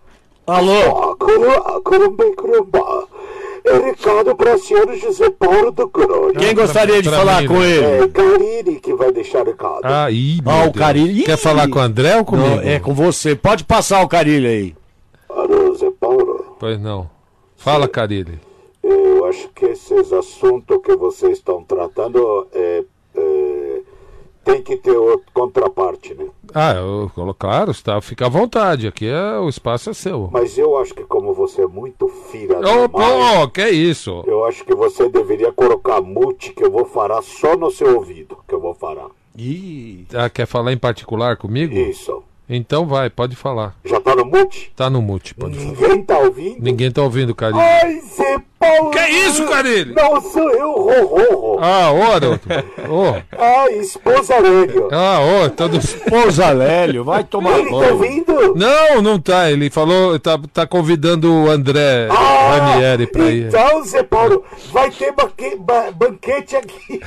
Alô? 0.44 1.16
Caramba. 1.16 3.06
É 3.68 3.78
Ricardo 3.90 4.34
Braciano 4.34 4.96
José 4.96 5.28
Paulo 5.30 5.72
do 5.72 5.88
Grande. 5.88 6.38
Quem 6.38 6.54
gostaria 6.54 7.02
de 7.02 7.08
pra 7.08 7.18
falar 7.18 7.42
mim, 7.42 7.48
com 7.48 7.54
né? 7.58 7.66
ele? 7.70 7.84
É 8.04 8.08
Carini 8.08 8.80
que 8.80 8.94
vai 8.94 9.10
deixar 9.10 9.44
recado. 9.44 9.80
Ah, 9.82 10.08
ih, 10.10 10.40
Ah, 10.46 10.66
o. 10.66 10.72
Carilho. 10.72 11.24
Quer 11.24 11.36
falar 11.36 11.68
com 11.68 11.78
o 11.78 11.82
André 11.82 12.16
ou 12.16 12.24
comigo? 12.24 12.48
Não, 12.48 12.60
é 12.62 12.78
com 12.78 12.94
você. 12.94 13.34
Pode 13.34 13.64
passar 13.64 14.02
o 14.02 14.08
Carilho 14.08 14.48
aí. 14.48 14.74
Alô, 15.28 15.74
Zé 15.74 15.90
Paulo. 15.98 16.56
Pois 16.60 16.80
não. 16.80 17.10
Fala, 17.56 17.88
Carilli. 17.88 18.38
Eu 18.84 19.24
acho 19.24 19.48
que 19.48 19.64
esses 19.66 20.12
assuntos 20.12 20.78
que 20.84 20.94
vocês 20.94 21.38
estão 21.38 21.64
tratando 21.64 22.46
é, 22.54 22.84
tem 24.46 24.62
que 24.62 24.76
ter 24.76 24.96
outra 24.96 25.26
contraparte, 25.34 26.14
né? 26.14 26.28
Ah, 26.54 26.74
eu, 26.74 27.10
claro, 27.36 27.72
está, 27.72 28.00
fica 28.00 28.26
à 28.26 28.28
vontade. 28.28 28.86
Aqui 28.86 29.08
é, 29.08 29.38
o 29.38 29.48
espaço 29.48 29.90
é 29.90 29.92
seu. 29.92 30.30
Mas 30.32 30.56
eu 30.56 30.78
acho 30.78 30.94
que 30.94 31.02
como 31.02 31.34
você 31.34 31.62
é 31.62 31.66
muito 31.66 32.06
filha 32.30 32.60
da 32.60 32.70
Ô, 32.70 32.78
mãe, 32.82 32.88
pô, 33.40 33.48
que 33.48 33.60
é 33.60 33.70
isso? 33.70 34.22
eu 34.24 34.44
acho 34.44 34.64
que 34.64 34.74
você 34.74 35.08
deveria 35.08 35.52
colocar 35.52 36.00
mute 36.00 36.52
que 36.52 36.64
eu 36.64 36.70
vou 36.70 36.84
falar 36.84 37.20
só 37.22 37.56
no 37.56 37.70
seu 37.72 37.96
ouvido, 37.96 38.38
que 38.46 38.54
eu 38.54 38.60
vou 38.60 38.72
falar. 38.72 39.08
Ih. 39.36 40.06
Ah, 40.14 40.30
quer 40.30 40.46
falar 40.46 40.72
em 40.72 40.78
particular 40.78 41.36
comigo? 41.36 41.74
Isso. 41.74 42.22
Então 42.48 42.86
vai, 42.86 43.10
pode 43.10 43.34
falar. 43.34 43.74
Já 43.84 44.00
tá 44.00 44.14
no 44.14 44.24
mute? 44.24 44.72
Tá 44.76 44.88
no 44.88 45.02
mute, 45.02 45.34
pode 45.34 45.56
falar. 45.58 45.68
Ninguém 45.72 46.02
tá 46.04 46.18
ouvindo? 46.18 46.56
Ninguém 46.62 46.90
tá 46.92 47.02
ouvindo, 47.02 47.34
Carilli. 47.34 47.60
Ai, 47.60 48.00
Zé 48.00 48.36
Paulo. 48.58 48.90
Que 48.92 49.00
isso, 49.08 49.44
Carilho? 49.48 49.94
Não 49.94 50.20
sou 50.20 50.48
eu, 50.50 50.72
Rorro. 50.72 51.58
Ah, 51.60 51.90
ô, 51.90 52.02
Haroldo. 52.04 52.40
Ô. 52.88 53.16
Ah, 53.36 53.68
esposa 53.72 54.38
Lélio. 54.38 54.88
Ah, 54.92 55.18
ô, 55.20 55.50
tá 55.50 55.66
do... 55.66 55.76
Esposa 55.76 56.50
Lélio, 56.50 57.02
vai 57.02 57.24
tomar 57.24 57.58
Ele 57.58 57.68
tá 57.68 57.76
banho. 57.76 57.98
vindo? 57.98 58.54
Não, 58.54 59.02
não 59.02 59.18
tá. 59.20 59.50
Ele 59.50 59.68
falou, 59.68 60.16
tá, 60.20 60.38
tá 60.52 60.66
convidando 60.68 61.32
o 61.32 61.50
André 61.50 62.06
Ah, 62.10 62.56
Ranieri 62.74 63.08
pra 63.08 63.24
ir. 63.24 63.48
Então, 63.48 63.82
Zé 63.84 64.04
Paulo, 64.04 64.44
vai 64.72 64.88
ter 64.90 65.10
banque- 65.12 65.56
ba- 65.56 65.90
banquete 65.90 66.54
aqui. 66.54 67.00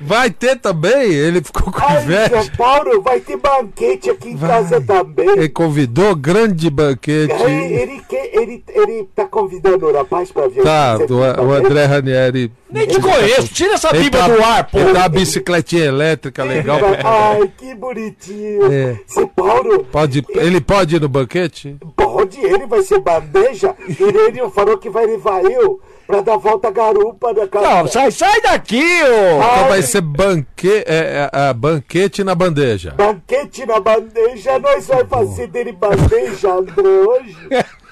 Vai 0.00 0.30
ter 0.30 0.56
também? 0.56 1.12
Ele 1.12 1.42
ficou 1.42 1.72
com 1.72 1.80
Ai, 1.82 2.02
inveja. 2.02 2.50
Paulo, 2.56 3.00
vai 3.02 3.20
ter 3.20 3.36
banquete 3.36 4.10
aqui 4.10 4.30
em 4.30 4.36
casa 4.36 4.80
também. 4.80 5.28
Ele 5.30 5.48
convidou 5.48 6.14
grande 6.14 6.68
banquete. 6.70 7.32
Ele, 7.42 7.74
ele, 7.74 8.02
quer, 8.08 8.30
ele, 8.34 8.64
ele 8.68 9.08
tá 9.14 9.26
convidando 9.26 9.86
o 9.86 9.92
rapaz 9.92 10.30
pra 10.30 10.48
vir 10.48 10.62
Tá, 10.62 10.98
o, 11.08 11.44
o 11.46 11.52
André 11.52 11.84
Ranieri. 11.84 12.52
Nem 12.70 12.86
te 12.86 13.00
conheço, 13.00 13.48
tira 13.48 13.74
essa 13.74 13.88
Ele 13.94 14.04
bíblia 14.04 14.22
tá- 14.24 14.28
do 14.28 14.42
ar, 14.44 14.70
pô. 14.70 14.78
Ele 14.78 14.92
tá 14.92 14.98
uma 15.00 15.08
bicicletinha 15.08 15.84
elétrica 15.86 16.44
legal. 16.44 16.78
vendo? 16.80 17.06
Ai, 17.06 17.50
que 17.56 17.74
bonitinho. 17.74 18.72
É. 18.72 18.98
Paulo, 19.34 19.84
Pode, 19.84 20.24
ele 20.34 20.60
pode 20.60 20.96
ir 20.96 21.00
no 21.00 21.08
banquete? 21.08 21.76
pode, 21.96 22.38
ele 22.40 22.66
vai 22.66 22.82
ser 22.82 23.00
bandeja. 23.00 23.74
E 23.88 24.02
ele 24.02 24.50
falou 24.50 24.76
que 24.76 24.90
vai 24.90 25.06
levar 25.06 25.42
eu 25.44 25.80
pra 26.08 26.22
dar 26.22 26.38
volta 26.38 26.68
à 26.68 26.70
garupa 26.70 27.34
na 27.34 27.46
casa. 27.46 27.68
Não, 27.68 27.86
sai, 27.86 28.10
sai 28.10 28.40
daqui, 28.40 28.82
ô. 28.82 29.36
Então 29.36 29.68
vai 29.68 29.82
ser 29.82 30.00
banque, 30.00 30.82
é, 30.86 31.28
é, 31.30 31.30
é, 31.30 31.52
banquete 31.52 32.24
na 32.24 32.34
bandeja. 32.34 32.94
Banquete 32.96 33.66
na 33.66 33.78
bandeja, 33.78 34.58
nós 34.58 34.86
vai 34.86 35.04
fazer 35.04 35.48
dele 35.48 35.72
bandeja, 35.72 36.50
André, 36.50 36.82
hoje. 36.82 37.36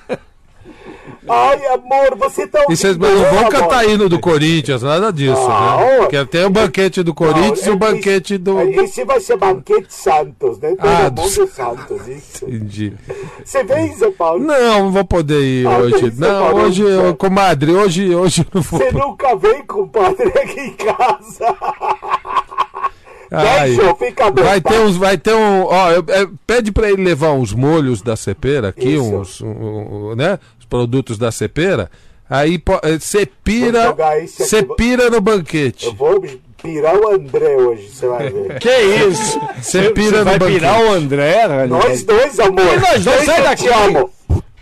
Ai, 1.29 1.66
amor, 1.66 2.16
você 2.18 2.47
tá 2.47 2.64
E 2.68 2.77
vocês 2.77 2.97
não 2.97 3.09
eu, 3.09 3.35
vão 3.35 3.49
cantar 3.49 3.85
hino 3.89 4.09
do 4.09 4.18
Corinthians, 4.18 4.83
nada 4.83 5.12
disso, 5.12 5.41
Ah, 5.49 5.77
né? 5.79 5.97
Porque 5.99 6.24
tem 6.27 6.45
o 6.45 6.51
banquete 6.51 7.03
do 7.03 7.12
Corinthians 7.12 7.62
e 7.64 7.68
Não, 7.68 7.74
o 7.74 7.79
banquete 7.79 8.35
esse- 8.35 8.39
do. 8.43 8.61
Esse 8.61 9.05
vai 9.05 9.20
ser 9.20 9.37
banquete 9.37 9.93
Santos, 9.93 10.59
né? 10.61 10.70
Todo 10.77 10.87
Ah, 10.89 11.09
do 11.09 11.22
mundo 11.22 11.49
Santos, 11.49 12.09
isso. 12.09 12.45
Entendi. 12.45 12.93
Você 13.45 13.64
vem, 13.64 13.95
Zé 13.97 14.11
Paulo? 14.11 14.45
Não, 14.45 14.85
não 14.85 14.93
vou 14.93 15.05
poder 15.05 15.41
ir 15.43 15.66
Ah, 15.66 15.79
hoje. 15.79 16.12
Não, 16.16 16.55
hoje, 16.55 16.83
eu, 16.83 17.14
comadre, 17.16 17.72
hoje, 17.72 18.14
hoje 18.14 18.43
eu 18.43 18.47
não 18.55 18.62
vou. 18.62 18.79
Você 18.81 18.93
nunca 18.93 19.35
vem, 19.37 19.64
compadre, 19.66 20.29
aqui 20.29 20.61
em 20.61 20.72
casa. 20.74 21.57
Ai, 23.29 23.74
eu 23.79 23.97
ficar 23.97 24.31
vai 24.31 24.61
bem, 24.61 24.72
ter 24.72 24.79
uns, 24.81 24.97
vai 24.97 25.18
ter 25.18 25.35
um, 25.35 25.64
ó, 25.64 25.91
eu- 25.91 26.05
é, 26.09 26.29
pede 26.47 26.70
pra 26.70 26.89
ele 26.91 27.03
levar 27.03 27.33
uns 27.33 27.53
molhos 27.53 28.01
da 28.01 28.14
cepera 28.14 28.68
aqui, 28.68 28.91
Isso. 28.95 29.03
uns, 29.03 29.41
um, 29.41 29.49
um, 29.49 30.14
né, 30.14 30.39
produtos 30.69 31.19
da 31.19 31.31
cepera. 31.33 31.91
Aí 32.29 32.61
você 32.99 33.19
Vou 33.19 33.29
pira, 33.45 33.83
jogar 33.85 34.19
esse 34.21 34.43
aqui, 34.43 34.51
você 34.51 34.62
vou- 34.62 34.77
pira 34.77 35.09
no 35.11 35.21
banquete. 35.21 35.87
Eu 35.87 35.95
vou 35.95 36.25
pirar 36.61 36.97
o 36.97 37.09
André 37.14 37.57
hoje, 37.57 37.89
você 37.89 38.09
vai 38.09 38.29
ver. 38.31 38.59
Que 38.59 38.81
isso? 39.09 39.41
Você 39.62 39.91
pira 39.91 40.19
no 40.19 40.25
vai 40.25 40.39
banquete. 40.39 40.59
pirar 40.59 40.81
o 40.83 40.93
André? 40.93 41.67
Nós 41.69 42.03
dois, 42.03 42.41
amor. 42.41 42.64
E 42.75 42.81
nós 42.81 43.05
dois, 43.05 43.25
sai 43.25 43.43
daqui. 43.43 43.62
Te 43.64 43.69
amo. 43.69 44.11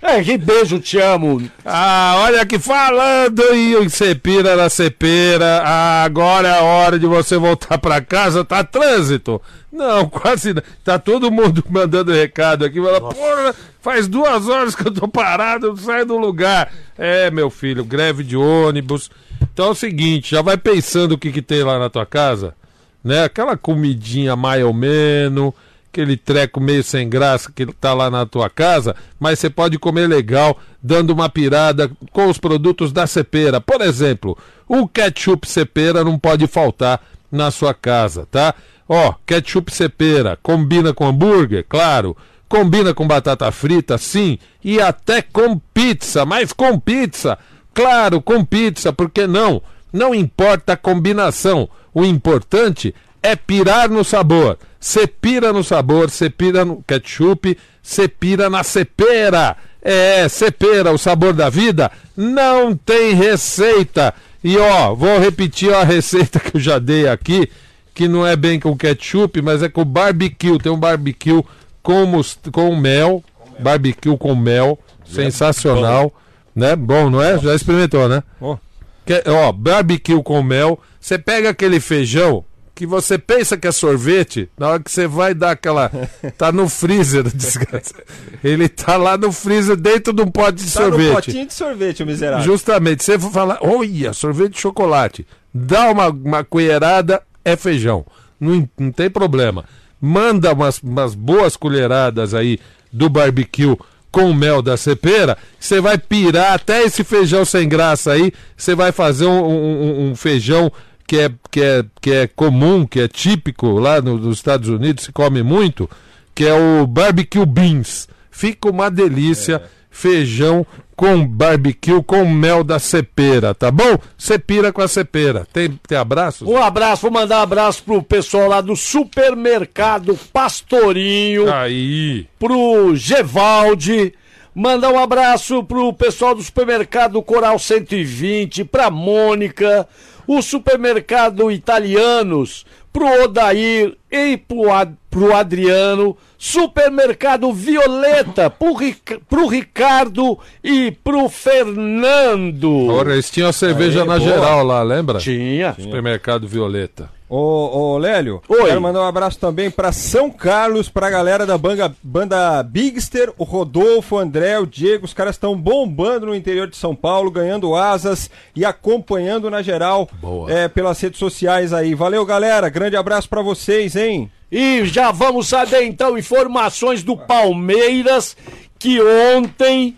É, 0.06 0.22
que 0.22 0.36
beijo, 0.36 0.78
te 0.78 0.98
amo. 0.98 1.42
Ah, 1.64 2.16
olha 2.18 2.42
aqui, 2.42 2.58
falando 2.58 3.42
em 3.54 3.88
cepira 3.88 4.54
na 4.54 4.68
cepeira, 4.68 5.62
ah, 5.64 6.04
agora 6.04 6.46
é 6.46 6.58
a 6.58 6.62
hora 6.62 6.98
de 6.98 7.06
você 7.06 7.38
voltar 7.38 7.78
pra 7.78 8.02
casa, 8.02 8.44
tá 8.44 8.62
trânsito? 8.62 9.40
Não, 9.72 10.04
quase 10.10 10.52
não. 10.52 10.62
Tá 10.84 10.98
todo 10.98 11.30
mundo 11.30 11.64
mandando 11.70 12.12
recado 12.12 12.66
aqui, 12.66 12.82
fala, 12.82 13.00
porra, 13.00 13.54
faz 13.80 14.06
duas 14.06 14.46
horas 14.46 14.74
que 14.74 14.86
eu 14.86 14.92
tô 14.92 15.08
parado, 15.08 15.68
não 15.68 15.76
saio 15.78 16.04
do 16.04 16.18
lugar. 16.18 16.70
É, 16.98 17.30
meu 17.30 17.48
filho, 17.48 17.82
greve 17.82 18.22
de 18.22 18.36
ônibus. 18.36 19.10
Então 19.54 19.68
é 19.68 19.70
o 19.70 19.74
seguinte, 19.74 20.32
já 20.32 20.42
vai 20.42 20.58
pensando 20.58 21.12
o 21.12 21.18
que 21.18 21.32
que 21.32 21.40
tem 21.40 21.62
lá 21.62 21.78
na 21.78 21.88
tua 21.88 22.04
casa, 22.04 22.54
né? 23.02 23.24
Aquela 23.24 23.56
comidinha 23.56 24.36
mais 24.36 24.62
ou 24.62 24.74
menos, 24.74 25.54
aquele 25.94 26.16
treco 26.16 26.60
meio 26.60 26.82
sem 26.82 27.08
graça 27.08 27.52
que 27.54 27.64
tá 27.66 27.94
lá 27.94 28.10
na 28.10 28.26
tua 28.26 28.50
casa, 28.50 28.96
mas 29.20 29.38
você 29.38 29.48
pode 29.48 29.78
comer 29.78 30.08
legal, 30.08 30.58
dando 30.82 31.10
uma 31.10 31.28
pirada 31.28 31.88
com 32.10 32.26
os 32.26 32.36
produtos 32.36 32.92
da 32.92 33.06
Cepera. 33.06 33.60
Por 33.60 33.80
exemplo, 33.80 34.36
o 34.66 34.88
ketchup 34.88 35.48
Cepera 35.48 36.02
não 36.02 36.18
pode 36.18 36.48
faltar 36.48 37.00
na 37.30 37.52
sua 37.52 37.72
casa, 37.72 38.26
tá? 38.28 38.54
Ó, 38.88 39.14
ketchup 39.24 39.72
Cepera, 39.72 40.36
combina 40.42 40.92
com 40.92 41.06
hambúrguer, 41.06 41.64
claro. 41.68 42.16
Combina 42.48 42.92
com 42.92 43.06
batata 43.06 43.50
frita, 43.50 43.96
sim, 43.96 44.38
e 44.62 44.80
até 44.80 45.22
com 45.22 45.58
pizza, 45.72 46.24
mas 46.24 46.52
com 46.52 46.78
pizza, 46.78 47.38
claro, 47.72 48.20
com 48.20 48.44
pizza, 48.44 48.92
por 48.92 49.10
que 49.10 49.26
não? 49.26 49.62
Não 49.92 50.14
importa 50.14 50.74
a 50.74 50.76
combinação, 50.76 51.68
o 51.92 52.04
importante 52.04 52.94
é 53.22 53.34
pirar 53.34 53.88
no 53.88 54.04
sabor. 54.04 54.58
Você 54.84 55.06
pira 55.06 55.50
no 55.50 55.64
sabor, 55.64 56.10
você 56.10 56.28
pira 56.28 56.62
no 56.62 56.84
ketchup, 56.86 57.56
você 57.82 58.06
pira 58.06 58.50
na 58.50 58.62
cepera. 58.62 59.56
É, 59.80 60.28
cepera, 60.28 60.92
o 60.92 60.98
sabor 60.98 61.32
da 61.32 61.48
vida, 61.48 61.90
não 62.14 62.76
tem 62.76 63.14
receita. 63.14 64.12
E 64.42 64.58
ó, 64.58 64.94
vou 64.94 65.18
repetir 65.18 65.72
a 65.72 65.84
receita 65.84 66.36
que 66.38 66.58
eu 66.58 66.60
já 66.60 66.78
dei 66.78 67.08
aqui, 67.08 67.48
que 67.94 68.06
não 68.06 68.26
é 68.26 68.36
bem 68.36 68.60
com 68.60 68.76
ketchup, 68.76 69.40
mas 69.40 69.62
é 69.62 69.70
com 69.70 69.86
barbecue. 69.86 70.58
Tem 70.58 70.70
um 70.70 70.78
barbecue 70.78 71.42
com, 71.82 72.20
com 72.52 72.76
mel, 72.76 73.24
barbecue 73.58 74.18
com 74.18 74.34
mel, 74.36 74.78
sensacional, 75.06 76.12
né? 76.54 76.76
Bom, 76.76 77.08
não 77.08 77.22
é? 77.22 77.38
Já 77.38 77.54
experimentou, 77.54 78.06
né? 78.06 78.22
Ó. 78.38 78.58
Que- 79.06 79.24
ó, 79.28 79.50
barbecue 79.50 80.22
com 80.22 80.42
mel. 80.42 80.78
Você 81.00 81.16
pega 81.16 81.48
aquele 81.48 81.80
feijão 81.80 82.44
que 82.74 82.86
você 82.86 83.16
pensa 83.18 83.56
que 83.56 83.68
é 83.68 83.72
sorvete, 83.72 84.48
na 84.58 84.68
hora 84.68 84.82
que 84.82 84.90
você 84.90 85.06
vai 85.06 85.32
dar 85.34 85.52
aquela. 85.52 85.90
Tá 86.36 86.50
no 86.50 86.68
freezer, 86.68 87.22
desgraça. 87.34 87.94
Ele 88.42 88.68
tá 88.68 88.96
lá 88.96 89.16
no 89.16 89.30
freezer 89.30 89.76
dentro 89.76 90.12
de 90.12 90.22
um 90.22 90.30
pote 90.30 90.64
de 90.64 90.72
Tá 90.72 90.80
sorvete. 90.82 91.12
potinho 91.14 91.46
de 91.46 91.54
sorvete, 91.54 92.02
o 92.02 92.06
miserável. 92.06 92.44
Justamente, 92.44 93.04
você 93.04 93.18
for 93.18 93.30
falar, 93.30 93.58
olha, 93.60 94.12
sorvete 94.12 94.54
de 94.54 94.60
chocolate. 94.60 95.26
Dá 95.52 95.90
uma, 95.90 96.08
uma 96.08 96.42
colherada, 96.44 97.22
é 97.44 97.56
feijão. 97.56 98.04
Não, 98.40 98.68
não 98.78 98.90
tem 98.90 99.08
problema. 99.08 99.64
Manda 100.00 100.52
umas, 100.52 100.78
umas 100.82 101.14
boas 101.14 101.56
colheradas 101.56 102.34
aí 102.34 102.58
do 102.92 103.08
barbecue 103.08 103.76
com 104.10 104.32
mel 104.32 104.62
da 104.62 104.76
cepera, 104.76 105.36
você 105.58 105.80
vai 105.80 105.98
pirar 105.98 106.52
até 106.52 106.84
esse 106.84 107.02
feijão 107.02 107.44
sem 107.44 107.68
graça 107.68 108.12
aí, 108.12 108.32
você 108.56 108.72
vai 108.72 108.92
fazer 108.92 109.26
um, 109.26 109.44
um- 109.44 110.10
um 110.10 110.14
feijão 110.14 110.70
que 111.06 111.18
é, 111.18 111.30
que, 111.50 111.60
é, 111.60 111.84
que 112.00 112.10
é 112.12 112.26
comum, 112.26 112.86
que 112.86 113.00
é 113.00 113.08
típico 113.08 113.78
lá 113.78 114.00
no- 114.00 114.18
nos 114.18 114.36
Estados 114.38 114.68
Unidos, 114.68 115.04
se 115.04 115.12
come 115.12 115.42
muito, 115.42 115.88
que 116.34 116.44
é 116.46 116.54
o 116.54 116.86
barbecue 116.86 117.44
beans. 117.46 118.08
Fica 118.30 118.68
uma 118.70 118.90
delícia, 118.90 119.62
feijão 119.90 120.66
com 120.96 121.26
barbecue 121.26 122.02
com 122.04 122.24
mel 122.24 122.62
da 122.64 122.78
cepera, 122.78 123.54
tá 123.54 123.70
bom? 123.70 123.98
Cepira 124.18 124.72
com 124.72 124.80
a 124.80 124.88
cepera. 124.88 125.46
Tem, 125.52 125.78
tem 125.88 125.98
abraços? 125.98 126.46
Um 126.48 126.56
abraço, 126.56 127.02
vou 127.02 127.10
mandar 127.12 127.38
um 127.40 127.42
abraço 127.42 127.82
pro 127.84 128.02
pessoal 128.02 128.48
lá 128.48 128.60
do 128.60 128.74
supermercado 128.76 130.18
Pastorinho, 130.32 131.52
Aí. 131.52 132.26
pro 132.38 132.94
Gevaldi. 132.96 134.14
Mandar 134.54 134.90
um 134.90 134.98
abraço 134.98 135.64
pro 135.64 135.92
pessoal 135.92 136.32
do 136.34 136.42
supermercado 136.42 137.20
Coral 137.22 137.58
120, 137.58 138.64
pra 138.64 138.88
Mônica, 138.88 139.86
o 140.26 140.40
supermercado 140.42 141.50
Italianos, 141.50 142.64
pro 142.92 143.06
Odair 143.24 143.96
e 144.10 144.36
pro, 144.36 144.70
Ad- 144.72 144.94
pro 145.10 145.34
Adriano, 145.34 146.16
supermercado 146.38 147.52
Violeta, 147.52 148.48
pro, 148.50 148.74
Ric- 148.74 149.20
pro 149.28 149.46
Ricardo 149.48 150.38
e 150.62 150.90
pro 150.92 151.28
Fernando. 151.28 152.88
Ora, 152.88 153.12
eles 153.14 153.30
tinham 153.30 153.52
cerveja 153.52 154.02
Aí, 154.02 154.08
na 154.08 154.18
boa. 154.18 154.28
geral 154.30 154.64
lá, 154.64 154.82
lembra? 154.82 155.18
Tinha. 155.18 155.74
Supermercado 155.78 156.46
Violeta. 156.46 157.10
Ô, 157.28 157.94
ô 157.94 157.98
Lélio, 157.98 158.42
Oi. 158.48 158.64
quero 158.64 158.80
mandar 158.80 159.00
um 159.00 159.06
abraço 159.06 159.38
também 159.38 159.70
pra 159.70 159.92
São 159.92 160.30
Carlos, 160.30 160.90
pra 160.90 161.08
galera 161.08 161.46
da 161.46 161.56
banda, 161.56 161.94
banda 162.02 162.62
Bigster, 162.62 163.32
o 163.38 163.44
Rodolfo, 163.44 164.16
o 164.16 164.18
André, 164.18 164.58
o 164.58 164.66
Diego, 164.66 165.06
os 165.06 165.14
caras 165.14 165.34
estão 165.34 165.56
bombando 165.56 166.26
no 166.26 166.34
interior 166.34 166.68
de 166.68 166.76
São 166.76 166.94
Paulo, 166.94 167.30
ganhando 167.30 167.74
asas 167.74 168.30
e 168.54 168.64
acompanhando 168.64 169.50
na 169.50 169.62
geral 169.62 170.08
é, 170.48 170.68
pelas 170.68 171.00
redes 171.00 171.18
sociais 171.18 171.72
aí. 171.72 171.94
Valeu, 171.94 172.26
galera, 172.26 172.68
grande 172.68 172.96
abraço 172.96 173.28
pra 173.28 173.40
vocês, 173.40 173.96
hein? 173.96 174.30
E 174.52 174.84
já 174.84 175.10
vamos 175.10 175.48
saber 175.48 175.82
então 175.84 176.18
informações 176.18 177.02
do 177.02 177.16
Palmeiras 177.16 178.36
que 178.78 179.00
ontem 179.34 179.96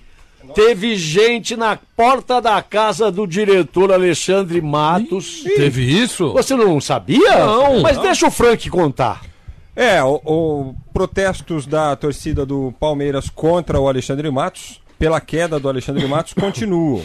teve 0.55 0.97
gente 0.97 1.57
na 1.57 1.77
porta 1.97 2.41
da 2.41 2.61
casa 2.63 3.11
do 3.11 3.27
diretor 3.27 3.93
Alexandre 3.93 4.61
Matos. 4.61 5.43
Teve 5.43 5.83
isso? 5.83 6.33
Você 6.33 6.55
não 6.57 6.81
sabia? 6.81 7.39
Não. 7.45 7.81
Mas 7.81 7.99
deixa 7.99 8.27
o 8.27 8.31
Frank 8.31 8.69
contar. 8.71 9.23
É, 9.75 10.03
o, 10.03 10.21
o 10.25 10.75
protestos 10.93 11.67
da 11.67 11.95
torcida 11.97 12.47
do 12.47 12.73
Palmeiras 12.81 13.29
contra 13.29 13.79
o 13.81 13.89
Alexandre 13.89 14.31
Matos. 14.31 14.81
pela 14.99 15.21
queda 15.21 15.61
do 15.61 15.69
Alexandre 15.69 16.07
Matos 16.07 16.33
continuam. 16.39 17.03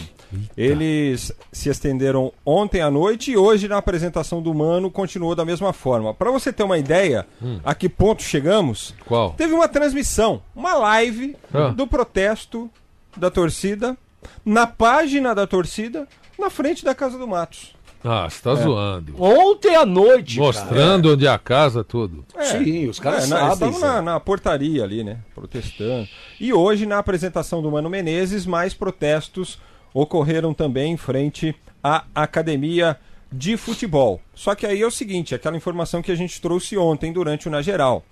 Eles 0.56 1.30
se 1.52 1.68
estenderam 1.68 2.32
ontem 2.44 2.80
à 2.80 2.90
noite 2.90 3.32
e 3.32 3.36
hoje 3.36 3.68
na 3.68 3.76
apresentação 3.76 4.40
do 4.40 4.54
Mano 4.54 4.90
continuou 4.90 5.34
da 5.34 5.44
mesma 5.44 5.74
forma. 5.74 6.14
Para 6.14 6.30
você 6.30 6.50
ter 6.50 6.62
uma 6.62 6.78
ideia 6.78 7.26
a 7.62 7.74
que 7.74 7.86
ponto 7.88 8.22
chegamos, 8.22 8.94
Qual? 9.06 9.30
teve 9.36 9.52
uma 9.52 9.68
transmissão, 9.68 10.40
uma 10.56 10.74
live 10.74 11.36
Ah. 11.52 11.68
do 11.68 11.86
protesto 11.86 12.70
da 13.16 13.30
torcida 13.30 13.96
na 14.44 14.66
página 14.66 15.34
da 15.34 15.46
torcida 15.46 16.06
na 16.38 16.48
frente 16.50 16.84
da 16.84 16.94
casa 16.94 17.18
do 17.18 17.26
Matos. 17.26 17.74
Ah, 18.04 18.28
você 18.28 18.42
tá 18.42 18.54
zoando. 18.56 19.14
Ontem 19.22 19.76
à 19.76 19.86
noite. 19.86 20.36
Mostrando 20.38 21.12
onde 21.12 21.24
é 21.24 21.30
a 21.30 21.38
casa, 21.38 21.84
tudo. 21.84 22.24
Sim, 22.40 22.88
os 22.88 22.98
caras 22.98 23.24
É, 23.24 23.26
sabem. 23.28 23.52
estavam 23.70 23.78
na, 23.78 24.02
na 24.02 24.20
portaria 24.20 24.82
ali, 24.82 25.04
né? 25.04 25.18
Protestando. 25.34 26.08
E 26.40 26.52
hoje, 26.52 26.84
na 26.84 26.98
apresentação 26.98 27.62
do 27.62 27.70
Mano 27.70 27.88
Menezes, 27.88 28.44
mais 28.44 28.74
protestos 28.74 29.56
ocorreram 29.94 30.52
também 30.52 30.92
em 30.92 30.96
frente 30.96 31.54
à 31.82 32.02
academia 32.12 32.98
de 33.30 33.56
futebol. 33.56 34.20
Só 34.34 34.56
que 34.56 34.66
aí 34.66 34.82
é 34.82 34.86
o 34.86 34.90
seguinte, 34.90 35.32
aquela 35.34 35.56
informação 35.56 36.02
que 36.02 36.10
a 36.10 36.16
gente 36.16 36.40
trouxe 36.40 36.76
ontem 36.76 37.12
durante 37.12 37.46
o 37.46 37.50
Na 37.52 37.62
Geral, 37.62 38.04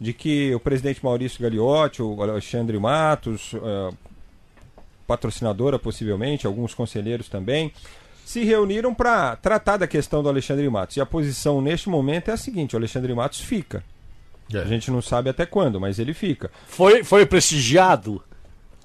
de 0.00 0.12
que 0.12 0.52
o 0.56 0.60
presidente 0.60 1.04
Maurício 1.04 1.40
Gagliotti, 1.40 2.02
o 2.02 2.20
Alexandre 2.20 2.78
Matos, 2.80 3.52
eh, 3.54 3.90
patrocinadora 5.06 5.78
possivelmente, 5.78 6.46
alguns 6.46 6.74
conselheiros 6.74 7.28
também, 7.28 7.72
se 8.24 8.42
reuniram 8.44 8.92
para 8.92 9.36
tratar 9.36 9.76
da 9.76 9.86
questão 9.86 10.22
do 10.22 10.28
Alexandre 10.28 10.68
Matos. 10.68 10.96
E 10.96 11.00
a 11.00 11.06
posição 11.06 11.60
neste 11.60 11.88
momento 11.88 12.28
é 12.28 12.34
a 12.34 12.36
seguinte: 12.36 12.74
o 12.74 12.78
Alexandre 12.78 13.14
Matos 13.14 13.40
fica. 13.40 13.84
A 14.52 14.64
gente 14.64 14.90
não 14.90 15.02
sabe 15.02 15.28
até 15.28 15.44
quando, 15.44 15.80
mas 15.80 15.98
ele 15.98 16.14
fica. 16.14 16.50
Foi, 16.68 17.02
foi 17.02 17.26
prestigiado? 17.26 18.22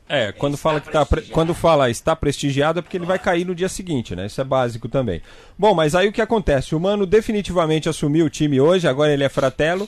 É, 0.10 0.32
quando 0.34 0.58
fala 0.58 0.82
que 0.82 0.92
tá 0.92 1.08
quando 1.32 1.54
fala 1.54 1.90
está 1.90 2.14
prestigiado 2.14 2.80
é 2.80 2.82
porque 2.82 2.98
ele 2.98 3.06
vai 3.06 3.18
cair 3.18 3.46
no 3.46 3.56
dia 3.56 3.70
seguinte, 3.70 4.14
né? 4.14 4.26
Isso 4.26 4.42
é 4.42 4.44
básico 4.44 4.90
também. 4.90 5.22
Bom, 5.58 5.74
mas 5.74 5.96
aí 5.96 6.10
o 6.10 6.12
que 6.12 6.22
acontece? 6.22 6.76
O 6.76 6.80
Mano 6.80 7.06
definitivamente 7.06 7.88
assumiu 7.88 8.26
o 8.26 8.30
time 8.30 8.60
hoje, 8.60 8.88
agora 8.88 9.14
ele 9.14 9.24
é 9.24 9.30
fratelo. 9.30 9.88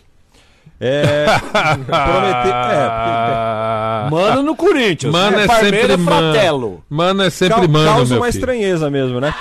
É, 0.80 1.26
prometeu, 1.86 2.54
é, 2.54 4.10
Mano 4.12 4.44
no 4.44 4.56
Corinthians. 4.56 5.14
Mano 5.14 5.40
é 5.40 5.48
Parmeira 5.48 5.78
sempre 5.80 5.98
mano. 5.98 6.34
Fratelo. 6.34 6.84
Mano 6.90 7.24
é 7.24 7.30
sempre 7.30 7.56
Cau- 7.56 7.68
mano, 7.70 7.86
causa 7.90 8.16
uma 8.16 8.26
filho. 8.26 8.38
estranheza 8.40 8.90
mesmo, 8.90 9.20
né? 9.22 9.34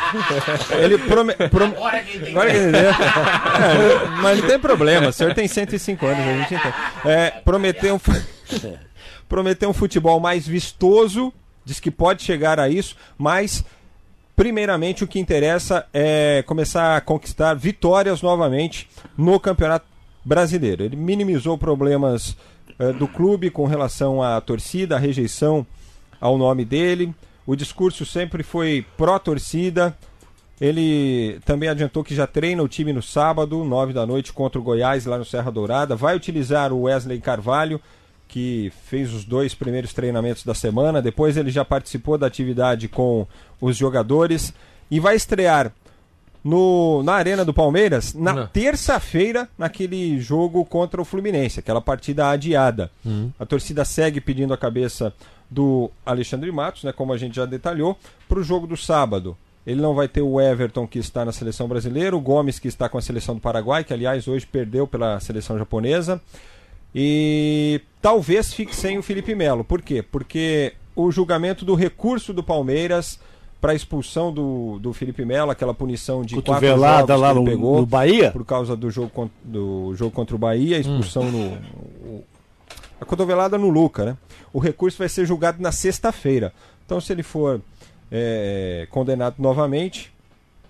Ele 0.78 0.98
prome... 0.98 1.34
prom- 1.50 1.72
Agora 1.76 2.00
que 2.00 2.16
entendeu. 2.18 2.90
É, 2.90 4.06
mas 4.22 4.38
não 4.40 4.46
tem 4.48 4.58
problema, 4.58 5.08
o 5.08 5.12
senhor 5.12 5.34
tem 5.34 5.48
105 5.48 6.06
anos, 6.06 6.20
a 6.20 6.32
gente 6.38 6.54
entende. 6.54 6.74
É, 7.04 7.30
prometeu, 7.44 7.94
um... 7.96 8.00
prometeu 9.28 9.68
um 9.70 9.74
futebol 9.74 10.20
mais 10.20 10.46
vistoso, 10.46 11.32
diz 11.64 11.80
que 11.80 11.90
pode 11.90 12.22
chegar 12.22 12.60
a 12.60 12.68
isso, 12.68 12.94
mas 13.18 13.64
primeiramente 14.36 15.02
o 15.04 15.06
que 15.08 15.18
interessa 15.18 15.86
é 15.92 16.42
começar 16.46 16.96
a 16.96 17.00
conquistar 17.00 17.54
vitórias 17.54 18.22
novamente 18.22 18.88
no 19.16 19.38
Campeonato 19.40 19.86
Brasileiro. 20.24 20.84
Ele 20.84 20.96
minimizou 20.96 21.58
problemas 21.58 22.36
eh, 22.78 22.92
do 22.92 23.08
clube 23.08 23.50
com 23.50 23.66
relação 23.66 24.22
à 24.22 24.40
torcida, 24.40 24.96
à 24.96 24.98
rejeição 24.98 25.66
ao 26.20 26.38
nome 26.38 26.64
dele. 26.64 27.12
O 27.46 27.56
discurso 27.56 28.06
sempre 28.06 28.42
foi 28.42 28.86
pró-torcida. 28.96 29.96
Ele 30.60 31.40
também 31.44 31.68
adiantou 31.68 32.04
que 32.04 32.14
já 32.14 32.26
treina 32.26 32.62
o 32.62 32.68
time 32.68 32.92
no 32.92 33.02
sábado, 33.02 33.64
9 33.64 33.92
da 33.92 34.06
noite, 34.06 34.32
contra 34.32 34.60
o 34.60 34.62
Goiás, 34.62 35.06
lá 35.06 35.18
no 35.18 35.24
Serra 35.24 35.50
Dourada. 35.50 35.96
Vai 35.96 36.14
utilizar 36.14 36.72
o 36.72 36.82
Wesley 36.82 37.20
Carvalho, 37.20 37.80
que 38.28 38.72
fez 38.86 39.12
os 39.12 39.24
dois 39.24 39.54
primeiros 39.54 39.92
treinamentos 39.92 40.44
da 40.44 40.54
semana. 40.54 41.02
Depois 41.02 41.36
ele 41.36 41.50
já 41.50 41.64
participou 41.64 42.16
da 42.16 42.28
atividade 42.28 42.86
com 42.86 43.26
os 43.60 43.76
jogadores. 43.76 44.54
E 44.88 45.00
vai 45.00 45.16
estrear 45.16 45.72
no, 46.44 47.02
na 47.02 47.14
Arena 47.14 47.44
do 47.44 47.54
Palmeiras 47.54 48.14
na 48.14 48.46
terça-feira, 48.46 49.48
naquele 49.56 50.18
jogo 50.20 50.64
contra 50.64 51.00
o 51.00 51.04
Fluminense, 51.04 51.60
aquela 51.60 51.80
partida 51.80 52.28
adiada. 52.28 52.90
A 53.38 53.46
torcida 53.46 53.84
segue 53.84 54.20
pedindo 54.20 54.52
a 54.52 54.58
cabeça 54.58 55.12
do 55.50 55.90
Alexandre 56.04 56.50
Matos, 56.50 56.84
né, 56.84 56.92
como 56.92 57.12
a 57.12 57.18
gente 57.18 57.36
já 57.36 57.44
detalhou, 57.44 57.96
para 58.28 58.38
o 58.38 58.42
jogo 58.42 58.66
do 58.66 58.76
sábado. 58.76 59.36
Ele 59.66 59.80
não 59.80 59.94
vai 59.94 60.08
ter 60.08 60.22
o 60.22 60.40
Everton, 60.40 60.88
que 60.88 60.98
está 60.98 61.24
na 61.24 61.30
seleção 61.30 61.68
brasileira, 61.68 62.16
o 62.16 62.20
Gomes, 62.20 62.58
que 62.58 62.66
está 62.66 62.88
com 62.88 62.98
a 62.98 63.02
seleção 63.02 63.36
do 63.36 63.40
Paraguai, 63.40 63.84
que 63.84 63.92
aliás 63.92 64.26
hoje 64.26 64.44
perdeu 64.44 64.86
pela 64.88 65.20
seleção 65.20 65.56
japonesa. 65.56 66.20
E 66.94 67.80
talvez 68.00 68.52
fique 68.52 68.74
sem 68.74 68.98
o 68.98 69.02
Felipe 69.02 69.34
Melo. 69.34 69.62
Por 69.62 69.80
quê? 69.80 70.02
Porque 70.02 70.74
o 70.96 71.10
julgamento 71.12 71.64
do 71.64 71.74
recurso 71.74 72.32
do 72.32 72.42
Palmeiras 72.42 73.20
para 73.62 73.72
a 73.72 73.74
expulsão 73.74 74.30
do, 74.32 74.78
do 74.80 74.92
Felipe 74.92 75.24
Melo, 75.24 75.50
aquela 75.50 75.72
punição 75.72 76.22
de 76.22 76.34
quatro 76.34 76.52
Cotovelada 76.52 77.16
lá 77.16 77.28
que 77.28 77.38
ele 77.38 77.40
no- 77.44 77.50
pegou 77.50 77.76
no 77.80 77.86
Bahia? 77.86 78.30
por 78.32 78.44
causa 78.44 78.76
do 78.76 78.90
jogo, 78.90 79.08
con- 79.08 79.30
do 79.42 79.94
jogo 79.94 80.10
contra 80.10 80.34
o 80.36 80.38
Bahia, 80.38 80.76
a 80.76 80.80
expulsão 80.80 81.30
no 81.30 81.38
o- 82.04 82.24
a 83.00 83.04
cotovelada 83.04 83.56
no 83.56 83.68
Luca, 83.70 84.04
né? 84.04 84.16
O 84.52 84.58
recurso 84.58 84.98
vai 84.98 85.08
ser 85.08 85.24
julgado 85.24 85.62
na 85.62 85.72
sexta-feira. 85.72 86.52
Então, 86.84 87.00
se 87.00 87.12
ele 87.12 87.22
for 87.22 87.60
é, 88.10 88.86
condenado 88.90 89.36
novamente, 89.38 90.11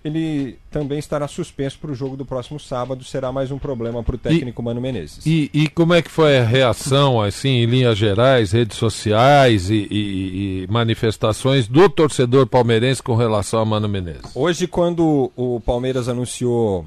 ele 0.03 0.57
também 0.69 0.99
estará 0.99 1.27
suspenso 1.27 1.79
para 1.79 1.91
o 1.91 1.95
jogo 1.95 2.17
do 2.17 2.25
próximo 2.25 2.59
sábado. 2.59 3.03
Será 3.03 3.31
mais 3.31 3.51
um 3.51 3.57
problema 3.57 4.03
para 4.03 4.15
o 4.15 4.17
técnico 4.17 4.61
Mano 4.61 4.81
Menezes. 4.81 5.25
E, 5.25 5.49
e 5.53 5.67
como 5.69 5.93
é 5.93 6.01
que 6.01 6.11
foi 6.11 6.37
a 6.39 6.43
reação, 6.43 7.21
assim, 7.21 7.49
em 7.49 7.65
linhas 7.65 7.97
gerais, 7.97 8.51
redes 8.51 8.77
sociais 8.77 9.69
e, 9.69 9.87
e- 9.89 10.63
e 10.63 10.67
manifestações 10.69 11.67
do 11.67 11.87
torcedor 11.89 12.45
palmeirense 12.47 13.01
com 13.01 13.15
relação 13.15 13.59
a 13.61 13.65
Mano 13.65 13.87
Menezes? 13.87 14.35
Hoje, 14.35 14.67
quando 14.67 15.31
o 15.35 15.59
Palmeiras 15.61 16.09
anunciou 16.09 16.85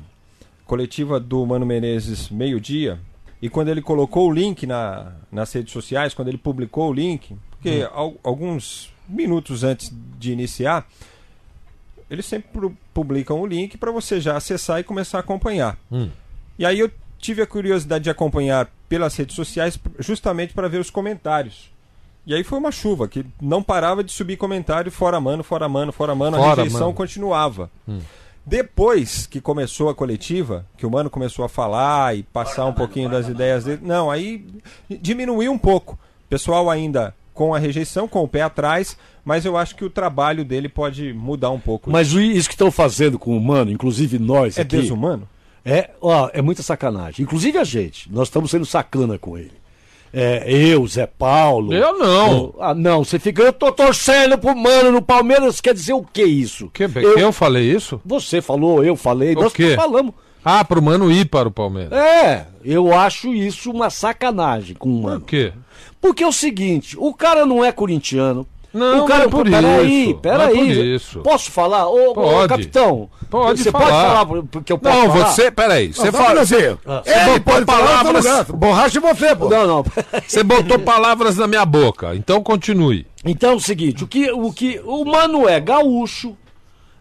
coletiva 0.67 1.19
do 1.21 1.47
Mano 1.47 1.64
Menezes 1.64 2.29
meio-dia, 2.29 2.99
e 3.41 3.49
quando 3.49 3.69
ele 3.69 3.81
colocou 3.83 4.29
o 4.29 4.33
link 4.33 4.67
na, 4.67 5.12
nas 5.31 5.53
redes 5.53 5.73
sociais, 5.73 6.12
quando 6.14 6.29
ele 6.29 6.39
publicou 6.39 6.91
o 6.91 6.93
link, 6.93 7.37
porque 7.51 7.87
al- 7.93 8.14
alguns 8.25 8.93
minutos 9.09 9.62
antes 9.62 9.95
de 10.19 10.33
iniciar, 10.33 10.87
eles 12.11 12.27
sempre 12.27 12.49
pu- 12.53 12.77
publicam 12.95 13.41
o 13.41 13.47
link 13.47 13.77
para 13.77 13.91
você 13.91 14.21
já 14.21 14.37
acessar 14.37 14.81
e 14.81 14.85
começar 14.85 15.19
a 15.19 15.21
acompanhar. 15.21 15.77
Hum. 15.91 16.09
E 16.59 16.65
aí 16.65 16.79
eu 16.79 16.91
tive 17.19 17.43
a 17.43 17.47
curiosidade 17.47 18.05
de 18.05 18.11
acompanhar 18.11 18.69
pelas 18.89 19.17
redes 19.17 19.35
sociais 19.35 19.79
justamente 19.99 20.53
para 20.55 20.69
ver 20.69 20.79
os 20.79 20.91
comentários. 20.91 21.71
E 22.27 22.35
aí 22.35 22.43
foi 22.43 22.59
uma 22.59 22.73
chuva 22.73 23.07
que 23.09 23.25
não 23.41 23.63
parava 23.63 24.03
de 24.03 24.11
subir 24.13 24.37
comentário 24.37 24.91
fora 24.91 25.21
mano, 25.21 25.43
fora 25.45 25.69
mano, 25.69 25.93
fora 25.93 26.15
mano, 26.15 26.37
a 26.37 26.41
Fora 26.41 26.63
rejeição 26.63 26.81
mano. 26.89 26.95
continuava. 26.95 27.71
Hum. 27.89 28.01
Depois 28.45 29.27
que 29.27 29.41
começou 29.41 29.89
a 29.89 29.95
coletiva, 29.95 30.65
que 30.77 30.87
o 30.87 30.91
mano 30.91 31.11
começou 31.11 31.45
a 31.45 31.49
falar 31.49 32.17
e 32.17 32.23
passar 32.23 32.65
um 32.67 32.73
pouquinho 32.73 33.09
das 33.11 33.27
ideias 33.29 33.65
dele, 33.65 33.81
não, 33.83 34.09
aí 34.11 34.47
diminuiu 34.89 35.51
um 35.53 35.59
pouco. 35.59 35.95
O 35.95 36.29
pessoal 36.29 36.71
ainda 36.71 37.13
com 37.37 37.55
a 37.55 37.59
rejeição, 37.59 38.09
com 38.09 38.24
o 38.24 38.28
pé 38.28 38.43
atrás, 38.43 38.97
mas 39.22 39.45
eu 39.45 39.57
acho 39.57 39.76
que 39.76 39.84
o 39.84 39.91
trabalho 39.91 40.45
dele 40.45 40.68
pode 40.68 41.12
mudar 41.12 41.51
um 41.51 41.61
pouco. 41.61 41.91
Mas 41.91 42.11
isso 42.12 42.49
que 42.49 42.55
estão 42.55 42.70
fazendo 42.70 43.18
com 43.18 43.32
o 43.32 43.37
humano, 43.37 43.70
inclusive 43.70 44.18
nós 44.18 44.59
é 44.59 44.62
aqui, 44.62 44.78
desumano? 44.78 45.28
É, 45.64 45.91
ó, 46.01 46.30
é 46.32 46.41
muita 46.41 46.62
sacanagem. 46.62 47.22
Inclusive 47.22 47.59
a 47.59 47.64
gente. 47.64 48.11
Nós 48.11 48.28
estamos 48.28 48.51
sendo 48.51 48.64
sacana 48.64 49.18
com 49.18 49.37
ele. 49.37 49.53
É, 50.12 50.51
eu, 50.51 50.87
Zé 50.87 51.07
Paulo. 51.07 51.74
Eu 51.74 51.99
não. 51.99 52.55
Ah, 52.59 52.74
não, 52.74 53.05
você 53.05 53.18
fica. 53.18 53.43
Eu 53.43 53.53
tô 53.53 53.70
torcendo 53.70 54.39
pro 54.39 54.57
mano 54.57 54.91
no 54.91 55.03
Palmeiras. 55.03 55.61
Quer 55.61 55.74
dizer 55.74 55.93
o 55.93 56.03
que 56.03 56.24
isso? 56.24 56.70
Que, 56.70 56.84
eu... 56.84 57.32
falei 57.32 57.70
isso? 57.70 58.01
Você 58.05 58.41
falou, 58.41 58.82
eu 58.82 58.97
falei. 58.97 59.34
O 59.34 59.43
nós 59.43 59.53
quê? 59.53 59.74
falamos. 59.76 60.14
Ah, 60.49 60.64
pro 60.64 60.80
Mano 60.80 61.11
ir 61.11 61.24
para 61.24 61.49
o 61.49 61.51
Palmeiras. 61.51 61.93
É, 61.93 62.47
eu 62.64 62.95
acho 62.95 63.34
isso 63.34 63.68
uma 63.68 63.91
sacanagem 63.91 64.76
com 64.76 64.89
o 64.89 65.03
mano. 65.03 65.20
Por 65.20 65.26
quê? 65.26 65.53
Porque 66.07 66.23
é 66.23 66.27
o 66.27 66.33
seguinte: 66.33 66.97
o 66.99 67.13
cara 67.13 67.45
não 67.45 67.65
é 67.65 67.73
corintiano. 67.73 68.47
Não, 68.73 69.05
o 69.05 69.07
cara, 69.07 69.21
não 69.21 69.27
é 69.27 69.31
por 69.31 69.51
peraí, 69.51 70.11
isso, 70.11 70.19
peraí. 70.19 70.55
não 70.55 70.63
é 70.63 70.67
por 70.67 70.85
isso. 70.85 71.21
Posso 71.21 71.51
falar? 71.51 71.89
Ô, 71.89 72.11
ô, 72.11 72.15
Pode. 72.15 72.49
capitão. 72.49 73.09
Pode 73.31 73.63
você 73.63 73.71
falar. 73.71 73.87
pode 73.87 73.97
falar 73.97 74.43
porque 74.51 74.73
eu 74.73 74.79
posso 74.79 74.97
Não, 74.99 75.11
falar? 75.13 75.25
você, 75.27 75.51
peraí, 75.51 75.93
você 75.93 76.13
fala. 76.13 76.37
fazer. 76.37 76.79
Ah. 76.87 77.03
Você 77.05 77.39
botou 77.39 77.65
palavras. 77.67 78.51
Borracha 78.51 78.99
e 78.99 79.01
você, 79.01 79.35
pô. 79.35 79.49
Não, 79.49 79.67
não. 79.67 79.85
Você 80.29 80.43
botou 80.43 80.79
palavras 80.79 81.37
na 81.37 81.47
minha 81.47 81.65
boca, 81.65 82.15
então 82.15 82.43
continue. 82.43 83.07
Então 83.25 83.53
é 83.53 83.55
o 83.55 83.61
seguinte, 83.61 84.05
o 84.05 84.07
que 84.07 84.31
o, 84.31 84.53
que, 84.53 84.81
o 84.85 85.05
Mano 85.05 85.49
é 85.49 85.59
gaúcho, 85.59 86.37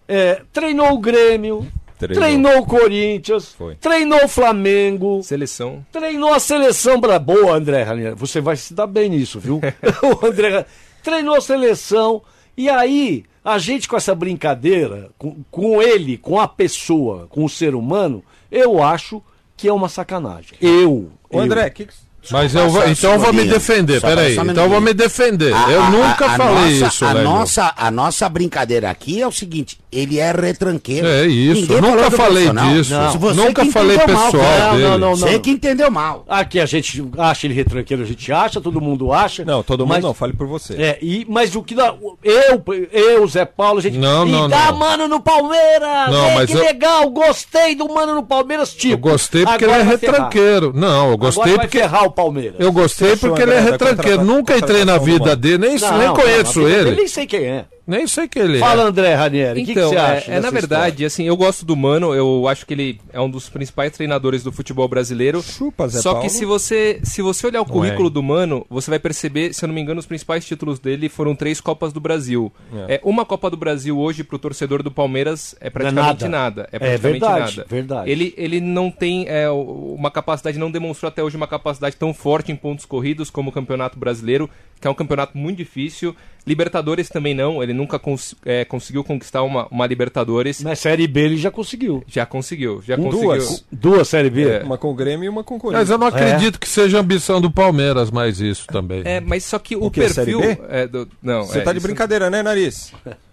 é, 0.07 0.41
treinou 0.53 0.93
o 0.93 0.99
Grêmio, 0.99 1.67
Treinou. 1.97 2.21
treinou 2.23 2.57
o 2.59 2.65
Corinthians, 2.65 3.53
Foi. 3.53 3.75
treinou 3.75 4.25
o 4.25 4.27
Flamengo, 4.27 5.21
Seleção. 5.23 5.85
treinou 5.91 6.33
a 6.33 6.39
seleção 6.39 6.99
bra... 6.99 7.17
Boa, 7.17 7.55
André 7.55 7.85
você 8.15 8.41
vai 8.41 8.55
se 8.57 8.73
dar 8.73 8.87
bem 8.87 9.09
nisso, 9.09 9.39
viu? 9.39 9.61
o 10.21 10.25
André 10.25 10.65
treinou 11.01 11.35
a 11.35 11.41
seleção, 11.41 12.21
e 12.57 12.69
aí 12.69 13.23
a 13.43 13.57
gente 13.57 13.87
com 13.87 13.95
essa 13.95 14.13
brincadeira, 14.15 15.09
com, 15.17 15.37
com 15.51 15.81
ele, 15.81 16.17
com 16.17 16.39
a 16.39 16.47
pessoa, 16.47 17.27
com 17.29 17.45
o 17.45 17.49
ser 17.49 17.75
humano, 17.75 18.23
eu 18.51 18.81
acho 18.83 19.21
que 19.55 19.67
é 19.67 19.73
uma 19.73 19.87
sacanagem. 19.87 20.57
Eu. 20.59 21.11
Ô, 21.29 21.37
eu. 21.37 21.39
André, 21.39 21.69
que 21.69 21.85
que- 21.85 21.93
Mas 22.31 22.55
eu 22.55 22.69
vou, 22.69 22.87
então 22.87 23.13
eu 23.13 23.19
vou 23.19 23.33
me 23.33 23.43
defender, 23.45 24.01
peraí. 24.01 24.37
um 24.37 24.43
Então 24.51 24.63
eu 24.65 24.69
vou 24.69 24.81
me 24.81 24.93
defender. 24.93 25.53
A- 25.53 25.71
eu 25.71 25.83
a- 25.83 25.89
nunca 25.89 26.25
a- 26.25 26.33
a 26.33 26.37
falei 26.37 26.79
nossa- 26.79 26.87
isso, 26.95 27.05
a 27.05 27.13
Lélio. 27.13 27.29
nossa, 27.29 27.73
a 27.77 27.91
nossa 27.91 28.29
brincadeira 28.29 28.89
aqui 28.89 29.21
é 29.21 29.27
o 29.27 29.31
seguinte: 29.31 29.77
ele 29.91 30.19
é 30.19 30.31
retranqueiro. 30.31 31.07
É 31.07 31.25
isso, 31.25 31.61
Ninguém 31.61 31.75
eu 31.77 31.81
nunca 31.81 32.11
falei 32.11 32.49
disso. 32.49 32.93
Não. 32.93 33.03
Não, 33.05 33.19
Você 33.19 33.41
nunca 33.41 33.61
que 33.65 33.71
falei 33.71 33.97
mal, 33.97 34.05
pessoal 34.05 34.31
cara. 34.31 34.71
dele. 34.71 34.83
Não, 34.83 34.97
não, 34.97 35.09
não. 35.11 35.15
Você 35.15 35.39
que 35.39 35.49
entendeu 35.51 35.89
mal. 35.91 36.25
Aqui 36.27 36.59
a 36.59 36.65
gente 36.65 37.03
acha 37.17 37.47
ele 37.47 37.53
retranqueiro, 37.53 38.03
a 38.03 38.05
gente 38.05 38.31
acha, 38.31 38.59
todo 38.61 38.79
mundo 38.81 39.11
acha. 39.13 39.43
Não, 39.45 39.61
todo 39.63 39.81
mundo 39.85 39.89
mas- 39.95 40.03
não, 40.03 40.13
fale 40.13 40.33
por 40.33 40.47
você. 40.47 40.73
É, 40.73 40.97
e, 41.01 41.25
mas 41.29 41.55
o 41.55 41.63
que 41.63 41.75
dá. 41.75 41.93
Eu, 42.23 42.63
eu, 42.91 43.27
Zé 43.27 43.45
Paulo, 43.45 43.79
a 43.79 43.81
gente. 43.81 43.97
Não, 43.97 44.27
e 44.27 44.31
não, 44.31 44.49
dá 44.49 44.71
não. 44.71 44.79
mano 44.79 45.07
no 45.07 45.19
Palmeiras! 45.19 46.11
Não, 46.11 46.25
é, 46.25 46.35
mas 46.35 46.49
que 46.49 46.57
eu- 46.57 46.61
legal, 46.61 47.09
gostei 47.09 47.75
do 47.75 47.87
mano 47.87 48.15
no 48.15 48.23
Palmeiras, 48.23 48.73
tipo. 48.73 48.93
Eu 48.93 48.97
gostei 48.97 49.45
porque 49.45 49.63
ele 49.63 49.73
é 49.73 49.81
retranqueiro. 49.83 50.71
Não, 50.75 51.11
eu 51.11 51.17
gostei 51.17 51.53
porque. 51.57 51.79
ferrar 51.79 52.05
o 52.05 52.11
Palmeiras. 52.15 52.55
Eu 52.59 52.71
gostei 52.71 53.15
porque 53.17 53.41
ele 53.41 53.53
é 53.53 53.59
retranqueiro. 53.59 54.23
Nunca 54.23 54.57
entrei 54.57 54.85
na 54.85 54.97
vida 54.97 55.35
dele, 55.35 55.57
nem, 55.57 55.77
Não, 55.77 55.97
nem 55.97 56.13
conheço 56.13 56.61
não, 56.61 56.67
ele. 56.69 56.89
Eu 56.91 56.95
nem 56.95 57.07
sei 57.07 57.27
quem 57.27 57.43
é. 57.43 57.65
Nem 57.87 58.07
sei 58.07 58.27
quem 58.27 58.41
ele 58.41 58.57
Fala, 58.59 58.83
é. 58.83 58.85
André 58.87 59.13
Ranieri, 59.13 59.61
o 59.61 59.65
que, 59.65 59.73
que 59.73 59.79
Então, 59.79 59.89
você 59.89 59.95
é- 59.95 59.99
acha? 59.99 60.31
é, 60.31 60.35
na 60.35 60.41
dessa 60.41 60.51
verdade, 60.51 61.05
assim, 61.05 61.25
eu 61.27 61.37
gosto 61.37 61.63
do 61.65 61.75
Mano, 61.75 62.15
eu 62.15 62.47
acho 62.47 62.65
que 62.65 62.73
ele 62.73 62.99
é 63.13 63.21
um 63.21 63.29
dos 63.29 63.47
principais 63.47 63.91
treinadores 63.91 64.43
do 64.43 64.51
futebol 64.51 64.87
brasileiro. 64.87 65.41
Chupa, 65.43 65.87
Zé 65.87 66.01
Só 66.01 66.13
Paulo. 66.13 66.25
que 66.27 66.31
se 66.33 66.45
você, 66.45 66.99
se 67.03 67.21
você 67.21 67.45
olhar 67.45 67.61
o 67.61 67.65
currículo 67.65 68.09
do 68.09 68.23
Mano, 68.23 68.65
você 68.69 68.89
vai 68.89 68.97
perceber, 68.97 69.53
se 69.53 69.63
eu 69.63 69.67
não 69.67 69.75
me 69.75 69.81
engano, 69.81 69.99
os 69.99 70.05
principais 70.07 70.43
títulos 70.45 70.79
dele 70.79 71.09
foram 71.09 71.35
três 71.35 71.61
Copas 71.61 71.93
do 71.93 71.99
Brasil. 71.99 72.51
É. 72.87 72.99
uma 73.03 73.23
Copa 73.25 73.49
do 73.51 73.57
Brasil 73.57 73.97
hoje 73.99 74.23
pro 74.23 74.39
torcedor 74.39 74.81
do 74.81 74.89
Palmeiras 74.89 75.55
é 75.59 75.69
praticamente 75.69 76.23
nada. 76.27 76.29
nada. 76.29 76.69
É 76.71 76.75
É 76.77 76.79
praticamente 76.79 77.01
verdade, 77.19 77.57
nada. 77.57 77.67
verdade. 77.69 78.09
Ele, 78.11 78.33
ele 78.35 78.59
não 78.61 78.89
tem 78.89 79.25
é, 79.27 79.47
uma 79.49 80.09
capacidade, 80.09 80.57
não 80.57 80.71
demonstrou 80.71 81.07
até 81.07 81.23
hoje 81.23 81.37
uma 81.37 81.47
capacidade 81.47 81.95
tão 81.97 82.13
forte 82.13 82.51
em 82.51 82.55
pontos 82.55 82.85
corridos 82.85 83.29
como 83.29 83.49
o 83.49 83.53
Campeonato 83.53 83.99
Brasileiro, 83.99 84.49
que 84.85 84.87
é 84.87 84.91
um 84.91 84.95
campeonato 84.95 85.35
muito 85.35 85.57
difícil. 85.57 86.15
Libertadores 86.45 87.09
também 87.09 87.33
não, 87.33 87.63
ele 87.63 87.73
nunca 87.73 87.97
cons- 87.97 88.35
é, 88.45 88.63
conseguiu 88.63 89.03
conquistar 89.03 89.41
uma, 89.41 89.67
uma 89.71 89.87
Libertadores. 89.87 90.61
Na 90.61 90.75
Série 90.75 91.07
B 91.07 91.21
ele 91.21 91.37
já 91.37 91.49
conseguiu. 91.49 92.03
Já 92.07 92.23
conseguiu, 92.23 92.83
já 92.85 92.95
Com 92.95 93.05
conseguiu. 93.05 93.29
duas. 93.31 93.65
Duas 93.71 94.07
Série 94.07 94.29
B. 94.29 94.47
É. 94.47 94.63
Uma 94.63 94.77
com 94.77 94.91
o 94.91 94.93
Grêmio 94.93 95.25
e 95.25 95.29
uma 95.29 95.43
com 95.43 95.55
o 95.55 95.59
Corinthians. 95.59 95.89
Mas 95.89 95.89
eu 95.89 95.97
não 95.97 96.05
acredito 96.05 96.59
que 96.59 96.69
seja 96.69 96.99
ambição 96.99 97.41
do 97.41 97.49
Palmeiras 97.49 98.11
mais 98.11 98.39
isso 98.39 98.67
também. 98.67 99.01
É, 99.05 99.19
mas 99.19 99.43
só 99.43 99.57
que 99.57 99.75
o, 99.75 99.85
O 99.85 99.89
quê, 99.89 100.01
perfil. 100.01 100.39
Série 100.39 100.55
B? 100.55 100.61
É, 100.69 100.87
do- 100.87 101.07
não, 101.19 101.45
Você 101.45 101.57
é, 101.57 101.61
tá 101.61 101.71
de 101.71 101.79
isso- 101.79 101.87
brincadeira, 101.87 102.29
né, 102.29 102.43
Nariz? 102.43 102.93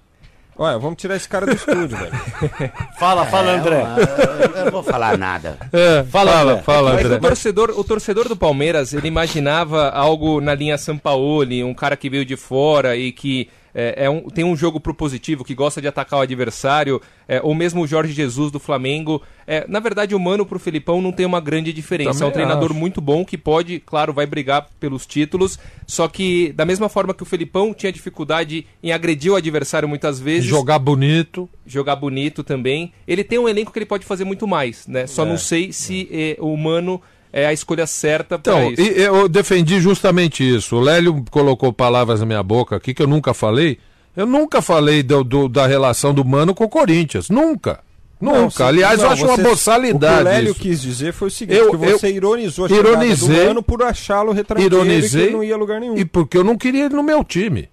Olha, 0.57 0.79
vamos 0.79 0.97
tirar 1.01 1.17
esse 1.17 1.29
cara 1.29 1.47
do 1.47 1.53
estúdio, 1.55 1.89
velho. 1.89 2.13
Fala, 2.99 3.25
fala, 3.27 3.53
André. 3.53 3.83
Eu, 3.83 4.51
eu 4.57 4.65
não 4.67 4.73
vou 4.73 4.83
falar 4.83 5.17
nada. 5.17 5.57
É, 5.73 6.05
Fala, 6.05 6.31
fala, 6.33 6.53
André. 6.53 6.63
fala, 6.63 6.93
Mas 6.93 7.05
André. 7.07 7.17
o 7.17 7.21
torcedor, 7.21 7.71
o 7.77 7.83
torcedor 7.85 8.29
do 8.29 8.37
Palmeiras, 8.37 8.93
ele 8.93 9.09
imaginava 9.09 9.89
algo 9.89 10.41
na 10.41 10.55
linha 10.55 10.77
Sampaoli, 10.77 11.65
um 11.65 11.73
cara 11.75 11.97
que 11.97 12.11
veio 12.11 12.25
de 12.25 12.37
fora 12.37 12.95
e 12.97 13.11
que 13.13 13.49
é, 13.75 14.05
é 14.05 14.11
um- 14.11 14.23
tem 14.29 14.45
um 14.45 14.57
jogo 14.57 14.79
propositivo, 14.81 15.45
que 15.45 15.55
gosta 15.55 15.81
de 15.81 15.89
atacar 15.89 16.19
o 16.21 16.23
adversário, 16.23 17.01
é, 17.29 17.41
ou 17.43 17.55
mesmo 17.55 17.83
o 17.83 17.87
Jorge 17.87 18.13
Jesus 18.13 18.51
do 18.51 18.59
Flamengo. 18.59 19.23
É, 19.47 19.65
na 19.69 19.81
verdade, 19.81 20.15
o 20.15 20.21
Mano 20.21 20.45
pro 20.47 20.59
Felipão 20.59 21.01
não 21.03 21.11
tem 21.13 21.27
uma 21.27 21.41
grande 21.41 21.73
diferença. 21.73 22.13
Também 22.13 22.27
é 22.27 22.29
um 22.29 22.33
treinador 22.33 22.71
acho. 22.71 22.79
muito 22.79 23.01
bom 23.01 23.25
que 23.25 23.37
pode, 23.39 23.81
claro, 23.81 24.13
vai 24.13 24.27
brigar 24.27 24.69
pelos 24.79 25.07
títulos, 25.07 25.59
só 25.87 26.07
que 26.09 26.53
da 26.53 26.65
mesma 26.65 26.89
forma 26.89 27.15
que 27.15 27.23
o 27.23 27.27
Felipão 27.27 27.73
tinha 27.75 27.93
dificuldade 27.93 28.67
em 28.83 28.93
agredir 28.93 29.33
o 29.33 29.37
adversário 29.37 29.89
muitas 29.89 30.21
vezes, 30.21 30.45
Jogar 30.49 30.79
bonito. 30.79 31.49
jogar 31.67 31.97
bonito 31.97 32.43
também. 32.45 32.93
Ele 33.07 33.25
tem 33.25 33.39
um 33.39 33.49
elenco 33.49 33.73
que 33.73 33.79
ele 33.79 33.87
pode 33.87 34.05
fazer 34.05 34.25
muito 34.25 34.47
mais, 34.47 34.87
né? 34.87 35.07
Só 35.07 35.25
não 35.25 35.39
sei 35.39 35.73
se 35.73 36.09
eh, 36.13 36.37
o 36.41 36.57
Mano 36.57 37.01
é 37.33 37.47
a 37.47 37.53
escolha 37.53 37.87
certa 37.87 38.39
para 38.39 38.53
Então, 38.67 38.73
isso. 38.73 38.83
e- 38.83 39.01
eu 39.03 39.29
defendi 39.29 39.81
justamente 39.81 40.43
isso. 40.49 40.77
O 40.77 40.81
Lélio 40.81 41.25
colocou 41.31 41.73
palavras 41.73 42.21
na 42.21 42.27
minha 42.27 42.43
boca 42.43 42.77
aqui 42.77 42.93
que 42.93 43.03
eu 43.03 43.07
nunca 43.07 43.33
falei. 43.33 43.79
Eu 44.17 44.27
nunca 44.27 44.61
falei 44.61 45.03
do- 45.03 45.25
do- 45.25 45.49
da 45.49 45.67
relação 45.67 46.13
do 46.13 46.23
Mano 46.25 46.55
com 46.55 46.65
o 46.65 46.69
Corinthians. 46.69 47.31
Nunca. 47.31 47.81
Nunca. 48.21 48.39
Não, 48.41 48.51
sim, 48.51 48.63
Aliás, 48.63 49.01
eu 49.01 49.07
não, 49.07 49.13
acho 49.13 49.25
uma 49.25 49.37
você- 49.37 49.43
boçalidade. 49.43 50.15
O 50.15 50.17
que 50.19 50.23
o 50.23 50.33
Lélio 50.33 50.51
isso. 50.53 50.61
quis 50.61 50.81
dizer 50.83 51.13
foi 51.13 51.29
o 51.29 51.31
seguinte, 51.31 51.59
Eu- 51.59 51.71
que 51.71 51.77
você 51.77 52.07
eu 52.07 52.11
ironizou 52.11 52.67
a 52.67 52.71
ironizei- 52.71 53.37
do 53.41 53.47
Mano 53.47 53.63
por 53.63 53.83
achá-lo 53.83 54.31
retranqueiro 54.33 54.85
e 54.87 55.09
que 55.09 55.31
não 55.31 55.43
ia 55.43 55.55
a 55.55 55.59
lugar 55.59 55.81
nenhum. 55.81 55.97
E 55.97 56.05
porque 56.05 56.37
eu 56.39 56.45
não 56.45 56.57
queria 56.57 56.85
ele 56.85 56.95
no 56.95 57.03
meu 57.03 57.25
time. 57.25 57.69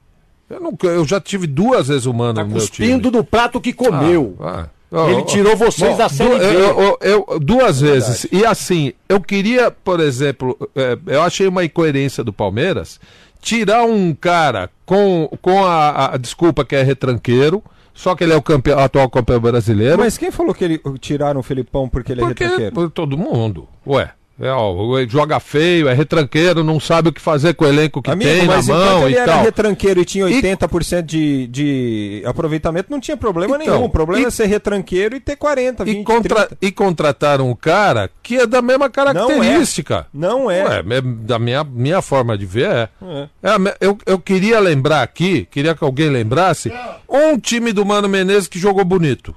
Eu, 0.50 0.60
nunca, 0.60 0.88
eu 0.88 1.06
já 1.06 1.22
tive 1.22 1.46
duas 1.46 1.88
vezes 1.90 2.08
o 2.08 2.14
Mano 2.14 2.34
Tá 2.36 2.44
no 2.44 2.50
meu 2.50 2.58
time. 2.68 2.68
cuspindo 2.94 3.12
no 3.12 3.24
prato 3.24 3.62
que 3.62 3.72
comeu. 3.72 4.36
Ah, 4.40 4.66
ah. 4.66 4.70
Ele 4.92 5.22
Ó, 5.22 5.22
tirou 5.22 5.56
vocês 5.56 5.92
bom, 5.92 5.98
da 5.98 6.10
Série 6.10 6.40
B. 6.40 6.46
eu- 6.46 6.98
eu- 7.02 7.26
eu- 7.30 7.40
duas 7.40 7.80
vezes. 7.80 8.26
E 8.32 8.44
assim, 8.44 8.92
eu 9.08 9.22
queria, 9.22 9.70
por 9.70 10.00
exemplo, 10.00 10.58
é, 10.76 10.98
eu 11.06 11.22
achei 11.22 11.48
uma 11.48 11.64
incoerência 11.64 12.24
do 12.24 12.34
Palmeiras 12.34 13.00
tirar 13.42 13.84
um 13.84 14.14
cara 14.16 14.70
com, 14.88 15.30
com 15.42 15.64
a, 15.64 16.14
a 16.14 16.18
desculpa 16.18 16.66
que 16.66 16.76
é 16.76 16.82
retranqueiro, 16.82 17.64
só 17.94 18.16
que 18.16 18.24
ele 18.24 18.34
é 18.34 18.36
o 18.36 18.42
campeão, 18.42 18.80
atual 18.80 19.10
campeão 19.10 19.40
brasileiro. 19.40 20.00
Mas 20.00 20.18
quem 20.18 20.32
falou 20.32 20.54
que 20.56 20.64
ele 20.64 20.82
tiraram 21.00 21.40
o 21.40 21.44
Felipão 21.44 21.88
porque 21.88 22.12
ele 22.14 22.22
porque 22.22 22.44
é 22.44 22.48
retranqueiro? 22.48 22.90
todo 22.90 23.16
mundo. 23.18 23.68
Ué. 23.86 24.10
É, 24.42 24.50
ó, 24.52 24.98
ele 24.98 25.10
joga 25.10 25.40
feio, 25.40 25.90
é 25.90 25.94
retranqueiro, 25.94 26.64
não 26.64 26.80
sabe 26.80 27.10
o 27.10 27.12
que 27.14 27.20
fazer 27.20 27.54
com 27.56 27.66
o 27.66 27.68
elenco 27.68 28.02
que 28.02 28.10
Amigo, 28.10 28.30
tem 28.32 28.48
na 28.48 28.56
mas 28.56 28.68
mão 28.68 29.06
ele 29.06 29.16
e 29.16 29.18
era 29.18 29.34
tal. 29.34 29.44
retranqueiro 29.44 30.00
e 30.00 30.06
tinha 30.06 30.26
80% 30.26 31.02
de, 31.02 31.48
de 31.48 32.24
aproveitamento, 32.26 32.90
não 32.90 33.00
tinha 33.02 33.18
problema 33.18 33.58
Então, 33.62 33.74
nenhum. 33.76 33.86
O 33.86 33.90
problema 33.90 34.24
e- 34.24 34.28
é 34.28 34.30
ser 34.30 34.46
retranqueiro 34.46 35.16
e 35.16 35.20
ter 35.20 35.36
40, 35.36 35.84
20, 35.84 36.00
E, 36.00 36.04
contra- 36.04 36.46
30. 36.48 36.58
e 36.62 36.72
contrataram 36.72 37.50
um 37.50 37.56
cara 37.56 38.10
que 38.24 38.38
é 38.38 38.48
da 38.48 38.62
mesma 38.62 38.90
característica. 38.90 40.08
Não 40.14 40.50
é. 40.50 40.64
Ué, 40.64 40.98
é 40.98 41.02
da 41.02 41.38
minha, 41.38 41.64
minha 41.64 42.02
forma 42.02 42.38
de 42.38 42.46
ver 42.46 42.70
é. 42.72 42.90
É. 43.02 43.28
É 43.44 43.78
eu, 43.82 43.98
eu 44.06 44.20
queria 44.20 44.60
lembrar 44.60 45.02
aqui, 45.04 45.48
queria 45.52 45.76
que 45.76 45.84
alguém 45.84 46.10
lembrasse, 46.10 46.72
um 47.10 47.38
time 47.38 47.74
do 47.74 47.86
Mano 47.86 48.08
Menezes 48.08 48.48
que 48.48 48.58
jogou 48.60 48.86
bonito. 48.86 49.36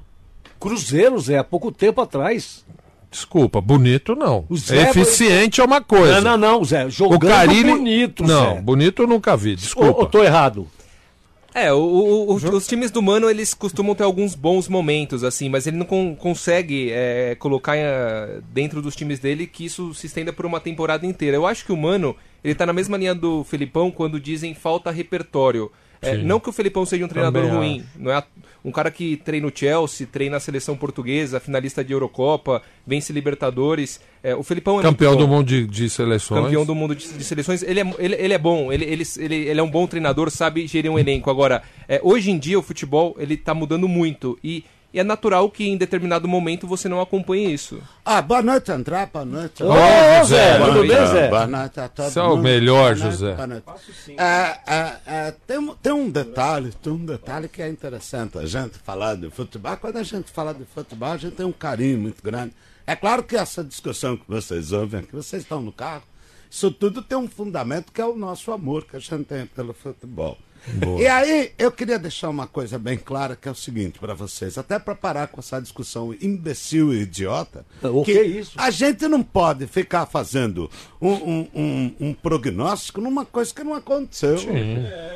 Cruzeiro, 0.60 1.18
Zé, 1.18 1.38
há 1.38 1.44
pouco 1.44 1.72
tempo 1.72 2.00
atrás. 2.00 2.64
Desculpa, 3.12 3.60
bonito 3.60 4.16
não. 4.16 4.44
O 4.48 4.56
Zé- 4.56 4.88
Eficiente 4.90 5.60
é 5.60 5.64
uma 5.64 5.80
coisa. 5.82 6.20
Não, 6.22 6.36
não, 6.36 6.54
não, 6.56 6.64
Zé. 6.64 6.86
O 6.86 6.90
Jogando 6.90 7.28
Carilli... 7.30 7.70
bonito, 7.70 8.24
Não, 8.24 8.54
Zé. 8.54 8.60
bonito 8.62 9.02
eu 9.02 9.06
nunca 9.06 9.36
vi, 9.36 9.54
desculpa. 9.54 10.00
ou 10.00 10.06
tô 10.06 10.24
errado? 10.24 10.66
É, 11.54 11.70
o- 11.70 11.76
o- 11.76 12.30
o- 12.30 12.34
os 12.34 12.66
times 12.66 12.90
do 12.90 13.02
Mano, 13.02 13.28
eles 13.28 13.52
costumam 13.52 13.94
ter 13.94 14.02
alguns 14.04 14.34
bons 14.34 14.66
momentos, 14.68 15.22
assim, 15.22 15.50
mas 15.50 15.66
ele 15.66 15.76
não 15.76 15.84
con- 15.84 16.16
consegue 16.18 16.88
é, 16.90 17.34
colocar 17.38 17.76
eh, 17.76 18.40
dentro 18.54 18.80
dos 18.80 18.96
times 18.96 19.18
dele 19.18 19.46
que 19.46 19.66
isso 19.66 19.92
se 19.92 20.06
estenda 20.06 20.32
por 20.32 20.46
uma 20.46 20.58
temporada 20.60 21.06
inteira. 21.06 21.36
Eu 21.36 21.46
acho 21.46 21.66
que 21.66 21.72
o 21.72 21.76
Mano, 21.76 22.16
ele 22.42 22.54
tá 22.54 22.64
na 22.64 22.72
mesma 22.72 22.96
linha 22.96 23.14
do 23.14 23.44
Felipão 23.44 23.90
quando 23.90 24.18
dizem 24.18 24.54
falta 24.54 24.90
repertório. 24.90 25.70
É, 26.02 26.16
não 26.16 26.40
que 26.40 26.48
o 26.48 26.52
Felipão 26.52 26.84
seja 26.84 27.04
um 27.04 27.08
treinador 27.08 27.42
Também 27.42 27.56
ruim, 27.56 27.84
não 27.96 28.10
é 28.10 28.22
um 28.64 28.70
cara 28.70 28.90
que 28.90 29.16
treina 29.16 29.46
o 29.46 29.52
Chelsea, 29.54 30.06
treina 30.06 30.36
a 30.36 30.40
seleção 30.40 30.76
portuguesa, 30.76 31.40
finalista 31.40 31.82
de 31.82 31.92
Eurocopa, 31.92 32.62
vence 32.86 33.12
Libertadores. 33.12 34.00
É, 34.22 34.34
o 34.34 34.42
Felipão 34.42 34.78
é 34.78 34.82
Campeão 34.82 35.16
do 35.16 35.26
mundo 35.26 35.46
de, 35.46 35.66
de 35.66 35.90
seleções. 35.90 36.44
Campeão 36.44 36.64
do 36.64 36.74
mundo 36.74 36.94
de, 36.94 37.12
de 37.12 37.24
seleções. 37.24 37.62
Ele 37.62 37.80
é, 37.80 37.94
ele, 37.98 38.14
ele 38.14 38.34
é 38.34 38.38
bom, 38.38 38.72
ele, 38.72 38.84
ele, 38.84 39.04
ele, 39.18 39.60
é 39.60 39.62
um 39.62 39.70
bom 39.70 39.86
treinador, 39.86 40.30
sabe 40.30 40.66
gerir 40.66 40.90
um 40.90 40.98
elenco. 40.98 41.30
Agora, 41.30 41.62
é, 41.88 42.00
hoje 42.02 42.30
em 42.30 42.38
dia 42.38 42.58
o 42.58 42.62
futebol 42.62 43.16
ele 43.18 43.36
tá 43.36 43.52
mudando 43.52 43.88
muito 43.88 44.38
e, 44.44 44.64
e 44.92 45.00
é 45.00 45.04
natural 45.04 45.48
que 45.50 45.64
em 45.68 45.76
determinado 45.76 46.28
momento 46.28 46.66
você 46.66 46.88
não 46.88 47.00
acompanhe 47.00 47.52
isso. 47.52 47.80
Ah, 48.04 48.20
boa 48.20 48.42
noite, 48.42 48.70
André. 48.70 49.08
Boa 49.12 49.24
noite. 49.24 49.62
Ô, 49.62 49.68
José, 49.72 50.24
Zé, 50.24 50.58
Boa 50.58 50.68
tudo 50.68 50.76
noite, 50.84 50.94
bem, 50.94 51.06
Zé? 51.06 51.28
Boa 51.28 51.46
noite 51.46 51.80
a 51.80 51.88
todo 51.88 52.10
Você 52.10 52.18
é 52.18 52.22
o 52.22 52.36
melhor, 52.36 52.94
Boa 52.96 53.10
José. 53.10 53.34
boa 53.34 53.46
noite. 53.46 53.64
É, 54.18 54.58
é, 54.66 54.96
é, 55.06 55.34
tem, 55.46 55.58
um- 55.58 55.74
tem 55.74 55.92
um 55.92 56.10
detalhe, 56.10 56.72
tem 56.82 56.92
um 56.92 57.04
detalhe 57.04 57.48
que 57.48 57.62
é 57.62 57.68
interessante 57.68 58.38
a 58.38 58.44
gente 58.46 58.78
falar 58.84 59.14
de 59.16 59.30
futebol. 59.30 59.76
Quando 59.78 59.96
a 59.96 60.02
gente 60.02 60.30
fala 60.30 60.52
de 60.52 60.64
futebol, 60.64 61.12
a 61.12 61.16
gente 61.16 61.34
tem 61.36 61.46
um 61.46 61.52
carinho 61.52 61.98
muito 61.98 62.22
grande. 62.22 62.52
É 62.86 62.94
claro 62.96 63.22
que 63.22 63.36
essa 63.36 63.62
discussão 63.64 64.16
que 64.16 64.24
vocês 64.28 64.72
ouvem, 64.72 65.02
que 65.02 65.14
vocês 65.14 65.42
estão 65.42 65.60
no 65.62 65.72
carro, 65.72 66.02
isso 66.50 66.70
tudo 66.70 67.00
tem 67.00 67.16
um 67.16 67.28
fundamento 67.28 67.90
que 67.92 68.00
é 68.00 68.04
o 68.04 68.14
nosso 68.16 68.52
amor 68.52 68.84
que 68.84 68.96
a 68.96 68.98
gente 68.98 69.24
tem 69.24 69.46
pelo 69.46 69.72
futebol. 69.72 70.36
E 70.98 71.06
aí, 71.06 71.50
eu 71.58 71.72
queria 71.72 71.98
deixar 71.98 72.28
uma 72.28 72.46
coisa 72.46 72.78
bem 72.78 72.96
clara, 72.96 73.34
que 73.34 73.48
é 73.48 73.50
o 73.50 73.54
seguinte 73.54 73.98
para 73.98 74.14
vocês, 74.14 74.56
até 74.56 74.78
para 74.78 74.94
parar 74.94 75.26
com 75.26 75.40
essa 75.40 75.60
discussão 75.60 76.14
imbecil 76.20 76.92
e 76.94 77.02
idiota. 77.02 77.64
O 77.82 78.04
que 78.04 78.12
é 78.12 78.22
isso? 78.22 78.52
A 78.56 78.70
gente 78.70 79.08
não 79.08 79.22
pode 79.22 79.66
ficar 79.66 80.06
fazendo 80.06 80.70
um, 81.00 81.10
um, 81.12 81.48
um, 81.54 81.94
um 82.00 82.14
prognóstico 82.14 83.00
numa 83.00 83.24
coisa 83.24 83.52
que 83.52 83.64
não 83.64 83.74
aconteceu. 83.74 84.36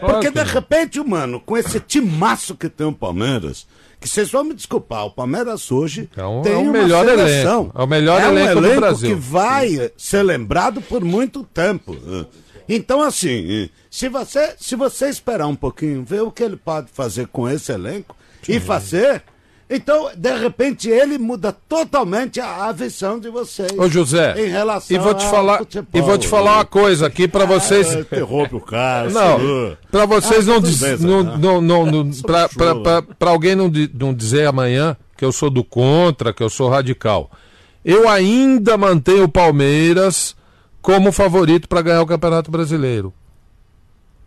Porque 0.00 0.30
de 0.30 0.42
repente, 0.42 1.00
mano, 1.00 1.40
com 1.40 1.56
esse 1.56 1.78
timaço 1.80 2.56
que 2.56 2.68
tem 2.68 2.86
o 2.86 2.92
Palmeiras, 2.92 3.66
que 4.00 4.08
vocês 4.08 4.30
vão 4.30 4.44
me 4.44 4.52
desculpar, 4.54 5.06
o 5.06 5.10
Palmeiras 5.10 5.70
hoje 5.72 6.08
Então, 6.12 6.42
tem 6.42 6.52
é 6.52 6.56
o 6.56 6.60
uma 6.62 6.72
melhor 6.72 7.06
seleção. 7.06 7.60
elenco. 7.62 7.80
É 7.80 7.82
o 7.82 7.86
melhor 7.86 8.20
É 8.20 8.28
um 8.28 8.38
elenco 8.38 8.60
do 8.60 8.74
Brasil. 8.76 9.08
que 9.10 9.14
vai 9.14 9.90
ser 9.96 10.22
lembrado 10.22 10.82
por 10.82 11.02
muito 11.04 11.44
tempo. 11.44 11.96
Então, 12.68 13.02
assim, 13.02 13.68
se 13.90 14.08
você, 14.08 14.54
se 14.58 14.74
você 14.76 15.08
esperar 15.08 15.46
um 15.46 15.54
pouquinho, 15.54 16.04
ver 16.04 16.22
o 16.22 16.30
que 16.32 16.42
ele 16.42 16.56
pode 16.56 16.88
fazer 16.92 17.26
com 17.28 17.48
esse 17.48 17.70
elenco 17.72 18.16
e 18.48 18.58
fazer, 18.60 19.22
Então, 19.68 20.08
de 20.16 20.32
repente, 20.36 20.88
ele 20.88 21.18
muda 21.18 21.52
totalmente 21.68 22.40
a, 22.40 22.66
a 22.66 22.72
visão 22.72 23.18
de 23.18 23.28
vocês. 23.28 23.72
Ô 23.76 23.88
José, 23.88 24.34
em 24.40 24.48
relação 24.48 24.96
e 24.96 25.00
vou 25.00 25.12
te 25.12 25.24
falar, 25.24 25.58
futebol. 25.58 25.90
e 25.92 26.00
vou 26.00 26.16
te 26.18 26.28
falar 26.28 26.54
uma 26.58 26.64
coisa 26.64 27.06
aqui 27.08 27.26
pra 27.26 27.44
vocês. 27.44 27.92
Ah, 27.92 27.98
interrompe 28.00 28.54
o 28.54 28.60
cara. 28.60 29.10
Não, 29.10 29.76
pra 29.90 30.06
vocês 30.06 30.48
Ah, 30.48 30.52
não, 30.52 30.60
diz, 30.60 30.78
bem, 30.80 30.96
não, 30.98 31.22
né? 31.24 31.36
não, 31.40 31.60
não, 31.60 31.86
não 31.86 32.10
pra, 32.22 32.48
show, 32.48 32.82
pra, 32.82 33.00
né? 33.00 33.06
alguém 33.20 33.56
não, 33.56 33.68
não 33.92 34.14
dizer 34.14 34.46
amanhã 34.46 34.96
que 35.16 35.24
eu 35.24 35.32
sou 35.32 35.50
do 35.50 35.64
contra, 35.64 36.32
que 36.32 36.44
eu 36.44 36.48
sou 36.50 36.68
radical. 36.68 37.28
Eu 37.84 38.08
ainda 38.08 38.76
mantenho 38.78 39.24
o 39.24 39.28
Palmeiras 39.28 40.36
como 40.86 41.10
favorito 41.10 41.68
pra 41.68 41.82
ganhar 41.82 42.00
o 42.00 42.06
Campeonato 42.06 42.48
Brasileiro. 42.48 43.12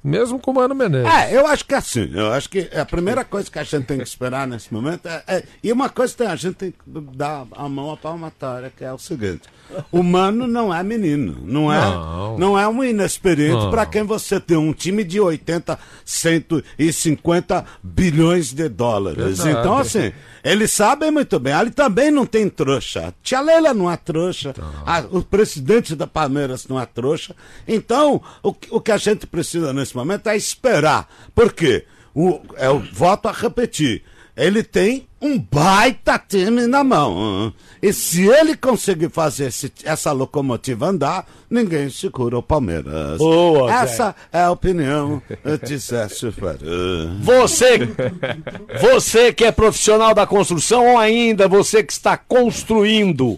Mesmo 0.03 0.37
com 0.37 0.51
o 0.51 0.53
Mano 0.53 0.75
Menezes. 0.75 1.09
É, 1.09 1.33
eu 1.33 1.47
acho 1.47 1.63
que 1.65 1.73
é 1.73 1.77
assim. 1.77 2.11
Eu 2.13 2.33
acho 2.33 2.49
que 2.49 2.69
a 2.75 2.85
primeira 2.85 3.23
coisa 3.23 3.49
que 3.49 3.57
a 3.57 3.63
gente 3.63 3.85
tem 3.85 3.97
que 3.97 4.03
esperar 4.03 4.45
nesse 4.45 4.73
momento 4.73 5.07
é. 5.07 5.23
é- 5.25 5.43
e 5.63 5.71
uma 5.71 5.87
coisa 5.89 6.13
que 6.13 6.23
a 6.23 6.35
gente 6.35 6.55
tem 6.55 6.71
que 6.71 6.77
dar 7.15 7.47
a 7.53 7.69
mão 7.69 7.91
à 7.91 7.95
palmatória, 7.95 8.73
que 8.75 8.83
é 8.83 8.91
o 8.91 8.97
seguinte: 8.97 9.43
o 9.91 10.01
Mano 10.03 10.47
não 10.47 10.73
é 10.73 10.81
menino. 10.83 11.37
Não 11.43 11.71
é, 11.71 11.79
Não. 11.79 12.37
não. 12.37 12.59
é 12.59 12.67
um 12.67 12.83
inexperiente 12.83 13.69
para 13.69 13.85
quem 13.85 14.03
você 14.03 14.39
tem 14.39 14.57
um 14.57 14.73
time 14.73 15.03
de 15.03 15.19
80, 15.19 15.77
150 16.77 17.65
bilhões 17.83 18.53
de 18.53 18.69
dólares. 18.69 19.37
Verdade. 19.39 19.49
Então, 19.59 19.77
assim, 19.77 20.11
eles 20.43 20.71
sabem 20.71 21.11
muito 21.11 21.39
bem. 21.39 21.53
Ali 21.53 21.71
também 21.71 22.11
não 22.11 22.25
tem 22.25 22.49
trouxa. 22.49 23.13
Tia 23.23 23.41
Leila 23.41 23.73
não 23.73 23.89
é 23.91 23.97
trouxa. 23.97 24.53
A- 24.85 25.05
o 25.11 25.21
presidente 25.23 25.95
da 25.95 26.07
Palmeiras 26.07 26.67
não 26.67 26.79
é 26.79 26.85
trouxa. 26.85 27.35
Então, 27.67 28.21
o, 28.41 28.53
que- 28.53 28.67
o 28.71 28.79
que 28.81 28.91
a 28.91 28.97
gente 28.97 29.25
precisa 29.27 29.73
nesse 29.73 29.95
momento 29.95 30.27
é 30.27 30.35
esperar. 30.37 31.07
Por 31.35 31.51
quê? 31.53 31.85
O, 32.13 32.39
eu 32.57 32.79
volto 32.93 33.27
a 33.27 33.31
repetir. 33.31 34.03
Ele 34.41 34.63
tem 34.63 35.05
um 35.21 35.37
baita 35.37 36.17
time 36.17 36.65
na 36.65 36.81
mão. 36.81 37.53
E 37.81 37.91
se 37.91 38.25
ele 38.25 38.55
conseguir 38.55 39.09
fazer 39.09 39.47
esse- 39.47 39.71
essa 39.83 40.13
locomotiva 40.13 40.85
andar, 40.87 41.27
ninguém 41.49 41.89
segura 41.89 42.37
o 42.37 42.41
Palmeiras. 42.41 43.17
Boa, 43.17 43.67
Zé. 43.69 43.83
essa 43.83 44.15
é 44.31 44.41
a 44.43 44.51
opinião 44.51 45.21
de 45.67 45.77
Zé 45.77 46.07
Silveira. 46.07 46.59
Você, 47.19 47.79
você 48.81 49.33
que 49.33 49.43
é 49.43 49.51
profissional 49.51 50.13
da 50.13 50.25
construção 50.25 50.87
ou 50.93 50.97
ainda 50.97 51.45
você 51.47 51.83
que 51.83 51.91
está 51.91 52.15
construindo 52.15 53.37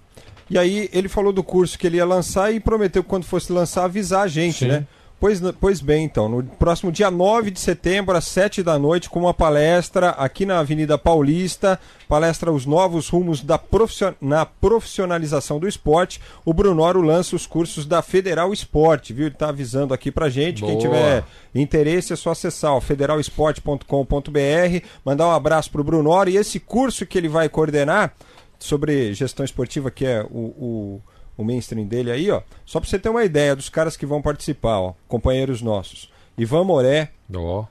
E 0.50 0.58
aí 0.58 0.88
ele 0.92 1.08
falou 1.08 1.32
do 1.32 1.42
curso 1.42 1.78
que 1.78 1.86
ele 1.86 1.96
ia 1.96 2.04
lançar 2.04 2.52
e 2.52 2.60
prometeu 2.60 3.02
que 3.02 3.08
quando 3.08 3.24
fosse 3.24 3.52
lançar 3.52 3.84
avisar 3.84 4.22
a 4.22 4.28
gente, 4.28 4.60
Sim. 4.60 4.68
né? 4.68 4.86
Pois, 5.24 5.40
pois 5.58 5.80
bem, 5.80 6.04
então, 6.04 6.28
no 6.28 6.42
próximo 6.42 6.92
dia 6.92 7.10
9 7.10 7.50
de 7.50 7.58
setembro, 7.58 8.14
às 8.14 8.26
7 8.26 8.62
da 8.62 8.78
noite, 8.78 9.08
com 9.08 9.20
uma 9.20 9.32
palestra 9.32 10.10
aqui 10.10 10.44
na 10.44 10.58
Avenida 10.58 10.98
Paulista, 10.98 11.80
palestra 12.06 12.52
Os 12.52 12.66
Novos 12.66 13.08
Rumos 13.08 13.40
da 13.40 13.56
Profissio- 13.56 14.14
na 14.20 14.44
Profissionalização 14.44 15.58
do 15.58 15.66
Esporte. 15.66 16.20
O 16.44 16.52
Brunoro 16.52 17.00
lança 17.00 17.34
os 17.34 17.46
cursos 17.46 17.86
da 17.86 18.02
Federal 18.02 18.52
Esporte, 18.52 19.14
viu? 19.14 19.24
Ele 19.24 19.34
está 19.34 19.48
avisando 19.48 19.94
aqui 19.94 20.12
pra 20.12 20.28
gente. 20.28 20.62
Quem 20.62 20.76
Boa. 20.76 20.80
tiver 20.82 21.24
interesse 21.54 22.12
é 22.12 22.16
só 22.16 22.32
acessar 22.32 22.78
federalesporte.com.br, 22.82 24.86
mandar 25.02 25.26
um 25.26 25.32
abraço 25.32 25.70
pro 25.70 25.82
Brunoro. 25.82 26.28
E 26.28 26.36
esse 26.36 26.60
curso 26.60 27.06
que 27.06 27.16
ele 27.16 27.30
vai 27.30 27.48
coordenar 27.48 28.12
sobre 28.58 29.14
gestão 29.14 29.42
esportiva, 29.42 29.90
que 29.90 30.04
é 30.04 30.22
o, 30.22 30.38
o, 30.38 31.02
o 31.36 31.44
mainstream 31.44 31.86
dele 31.86 32.10
aí, 32.10 32.30
ó. 32.30 32.42
Só 32.64 32.80
pra 32.80 32.88
você 32.88 32.98
ter 32.98 33.08
uma 33.08 33.24
ideia 33.24 33.54
dos 33.56 33.68
caras 33.68 33.96
que 33.96 34.06
vão 34.06 34.20
participar, 34.22 34.78
ó, 34.80 34.94
companheiros 35.08 35.60
nossos. 35.62 36.10
Ivan 36.38 36.64
Moré, 36.64 37.10
Ó. 37.34 37.64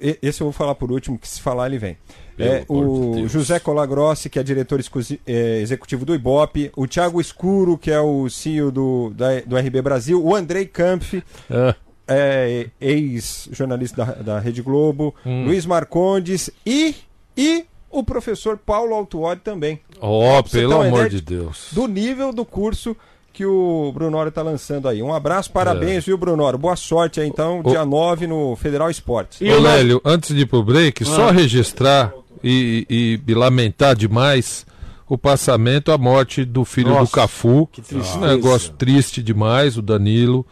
e- 0.00 0.18
esse 0.22 0.40
eu 0.40 0.46
vou 0.46 0.52
falar 0.52 0.74
por 0.74 0.90
último, 0.92 1.18
que 1.18 1.28
se 1.28 1.40
falar 1.40 1.66
ele 1.66 1.78
vem. 1.78 1.96
É, 2.38 2.64
o 2.68 3.12
Deus. 3.16 3.30
José 3.30 3.60
Colagrossi, 3.60 4.30
que 4.30 4.38
é 4.38 4.42
diretor 4.42 4.80
é, 5.26 5.60
executivo 5.60 6.04
do 6.04 6.14
Ibope, 6.14 6.72
o 6.76 6.86
Thiago 6.86 7.20
Escuro, 7.20 7.76
que 7.76 7.90
é 7.90 8.00
o 8.00 8.28
CEO 8.30 8.70
do, 8.70 9.10
da- 9.14 9.40
do 9.40 9.56
RB 9.56 9.82
Brasil, 9.82 10.24
o 10.24 10.34
Andrei 10.34 10.64
Kampf, 10.66 11.22
Ah. 11.50 11.74
é, 12.08 12.68
ex-jornalista 12.80 14.04
da, 14.04 14.12
da 14.14 14.38
Rede 14.40 14.62
Globo, 14.62 15.14
Hum. 15.26 15.44
Luiz 15.46 15.66
Marcondes 15.66 16.50
e, 16.64 16.94
e 17.36 17.64
o 17.92 18.02
professor 18.02 18.56
Paulo 18.58 18.94
Altuori 18.94 19.38
também. 19.40 19.78
Ter 19.92 20.50
pelo 20.50 20.80
amor 20.80 21.08
de 21.08 21.20
Deus. 21.20 21.68
Do 21.72 21.86
nível 21.86 22.32
do 22.32 22.44
curso 22.44 22.96
que 23.32 23.46
o 23.46 23.90
Brunoro 23.94 24.28
está 24.28 24.42
lançando 24.42 24.88
aí. 24.88 25.02
Um 25.02 25.14
abraço, 25.14 25.50
parabéns, 25.52 26.04
viu, 26.04 26.18
Brunoro? 26.18 26.58
Boa 26.58 26.76
sorte 26.76 27.20
aí, 27.20 27.28
então, 27.28 27.58
É. 27.64 27.68
O- 27.68 27.70
dia 27.70 27.84
9 27.84 28.26
no 28.26 28.56
Federal 28.56 28.90
Esportes. 28.90 29.40
Ô, 29.40 29.58
Lélio, 29.60 30.00
antes 30.04 30.34
de 30.34 30.42
ir 30.42 30.46
pro 30.46 30.62
break, 30.62 31.04
só 31.04 31.28
Ah. 31.28 31.32
registrar 31.32 32.12
e, 32.44 32.86
e- 32.90 33.20
e 33.26 33.34
lamentar 33.34 33.94
demais 33.96 34.66
o 35.08 35.16
passamento, 35.16 35.92
a 35.92 35.96
morte 35.98 36.44
do 36.44 36.64
filho 36.64 36.90
Nossa, 36.90 37.04
do 37.04 37.10
Cafu. 37.10 37.68
que 37.72 37.80
tristeza. 37.80 38.18
Um 38.18 38.20
negócio 38.26 38.72
triste 38.72 39.22
demais, 39.22 39.76
o 39.78 39.82
Danilo. 39.82 40.44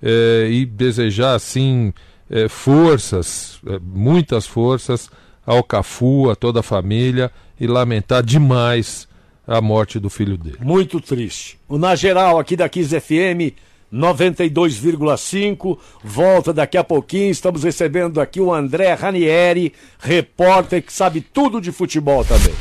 é, 0.00 0.46
e 0.48 0.64
desejar, 0.64 1.34
assim, 1.34 1.92
é, 2.30 2.46
forças, 2.48 3.58
é, 3.66 3.80
muitas 3.82 4.46
forças 4.46 5.10
ao 5.48 5.64
Cafu, 5.64 6.28
a 6.30 6.36
toda 6.36 6.60
a 6.60 6.62
família, 6.62 7.30
e 7.58 7.66
lamentar 7.66 8.22
demais 8.22 9.08
a 9.46 9.62
morte 9.62 9.98
do 9.98 10.10
filho 10.10 10.36
dele. 10.36 10.58
Muito 10.60 11.00
triste. 11.00 11.58
O 11.66 11.78
Na 11.78 11.96
Geral, 11.96 12.38
aqui 12.38 12.54
da 12.54 12.68
Kiss 12.68 12.94
FM 13.00 13.56
92,5. 13.90 15.78
Volta 16.04 16.52
daqui 16.52 16.76
a 16.76 16.84
pouquinho. 16.84 17.30
Estamos 17.30 17.64
recebendo 17.64 18.20
aqui 18.20 18.42
o 18.42 18.52
André 18.52 18.92
Ranieri, 18.92 19.72
repórter 19.98 20.82
que 20.82 20.92
sabe 20.92 21.22
tudo 21.22 21.62
de 21.62 21.72
futebol 21.72 22.22
também. 22.26 22.54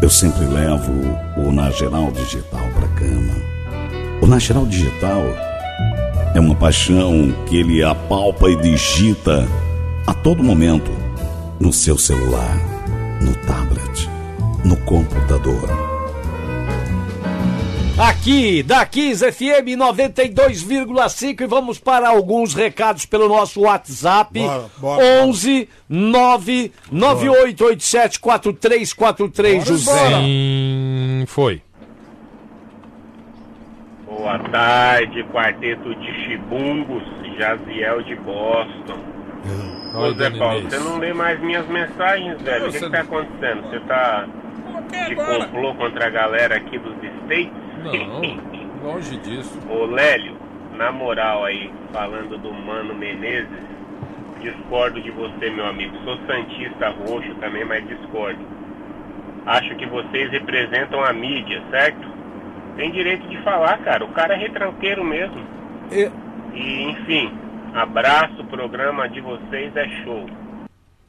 Eu 0.00 0.08
sempre 0.08 0.46
levo 0.46 0.92
o 1.36 1.52
Nageral 1.52 2.10
Digital 2.10 2.66
para 2.74 2.88
cama. 2.88 3.34
O 4.22 4.26
Nageral 4.26 4.64
Digital 4.64 5.22
é 6.34 6.40
uma 6.40 6.54
paixão 6.54 7.34
que 7.46 7.58
ele 7.58 7.84
apalpa 7.84 8.48
e 8.48 8.56
digita 8.56 9.46
a 10.06 10.12
todo 10.12 10.42
momento 10.42 10.90
no 11.58 11.72
seu 11.72 11.96
celular, 11.96 12.58
no 13.22 13.34
tablet, 13.46 14.06
no 14.64 14.76
computador. 14.84 15.70
Aqui, 17.96 18.62
da 18.62 18.84
Kiss 18.84 19.24
FM 19.24 19.78
92,5 19.78 21.40
e 21.40 21.46
vamos 21.46 21.78
para 21.78 22.06
alguns 22.08 22.52
recados 22.52 23.06
pelo 23.06 23.28
nosso 23.28 23.60
WhatsApp. 23.60 24.40
Bora, 24.40 24.68
bora, 24.78 25.22
11 25.22 25.68
99887 25.88 28.18
4343 28.18 29.64
José. 29.64 30.20
Sim, 30.20 31.24
foi. 31.28 31.62
Boa 34.06 34.38
tarde, 34.50 35.22
quarteto 35.32 35.94
de 35.94 36.12
chibungos, 36.24 37.04
Jaziel 37.38 38.02
de 38.02 38.16
Boston. 38.16 38.98
Ô 39.94 40.12
Zé 40.12 40.28
Paulo, 40.30 40.62
você 40.62 40.78
não 40.78 40.98
lê 40.98 41.12
mais 41.12 41.38
minhas 41.40 41.66
mensagens, 41.68 42.42
velho. 42.42 42.66
O 42.66 42.72
que, 42.72 42.78
Você 42.78 42.86
que 42.86 42.90
tá 42.90 43.00
acontecendo? 43.00 43.62
Você 43.62 43.80
tá 43.80 44.26
de 45.08 45.14
complô 45.14 45.74
contra 45.74 46.06
a 46.06 46.10
galera 46.10 46.56
aqui 46.56 46.78
dos 46.78 46.96
States? 47.22 47.52
Não, 47.84 48.20
longe 48.82 49.16
disso. 49.18 49.56
Ô 49.70 49.84
Lélio, 49.86 50.36
na 50.76 50.90
moral 50.90 51.44
aí, 51.44 51.72
falando 51.92 52.36
do 52.38 52.52
Mano 52.52 52.92
Menezes, 52.92 53.48
discordo 54.40 55.00
de 55.00 55.12
você, 55.12 55.48
meu 55.50 55.66
amigo. 55.66 55.96
Sou 56.04 56.18
Santista 56.26 56.88
roxo 56.90 57.32
também, 57.36 57.64
mas 57.64 57.86
discordo. 57.86 58.40
Acho 59.46 59.76
que 59.76 59.86
vocês 59.86 60.30
representam 60.30 61.04
a 61.04 61.12
mídia, 61.12 61.62
certo? 61.70 62.08
Tem 62.76 62.90
direito 62.90 63.28
de 63.28 63.36
falar, 63.42 63.78
cara. 63.78 64.04
O 64.04 64.08
cara 64.08 64.34
é 64.34 64.38
retranqueiro 64.38 65.04
mesmo. 65.04 65.40
E, 66.52 66.82
enfim, 66.90 67.30
abraço, 67.78 68.40
o 68.40 68.46
programa 68.46 69.08
de 69.08 69.20
vocês 69.20 69.74
é 69.76 69.88
show. 70.04 70.26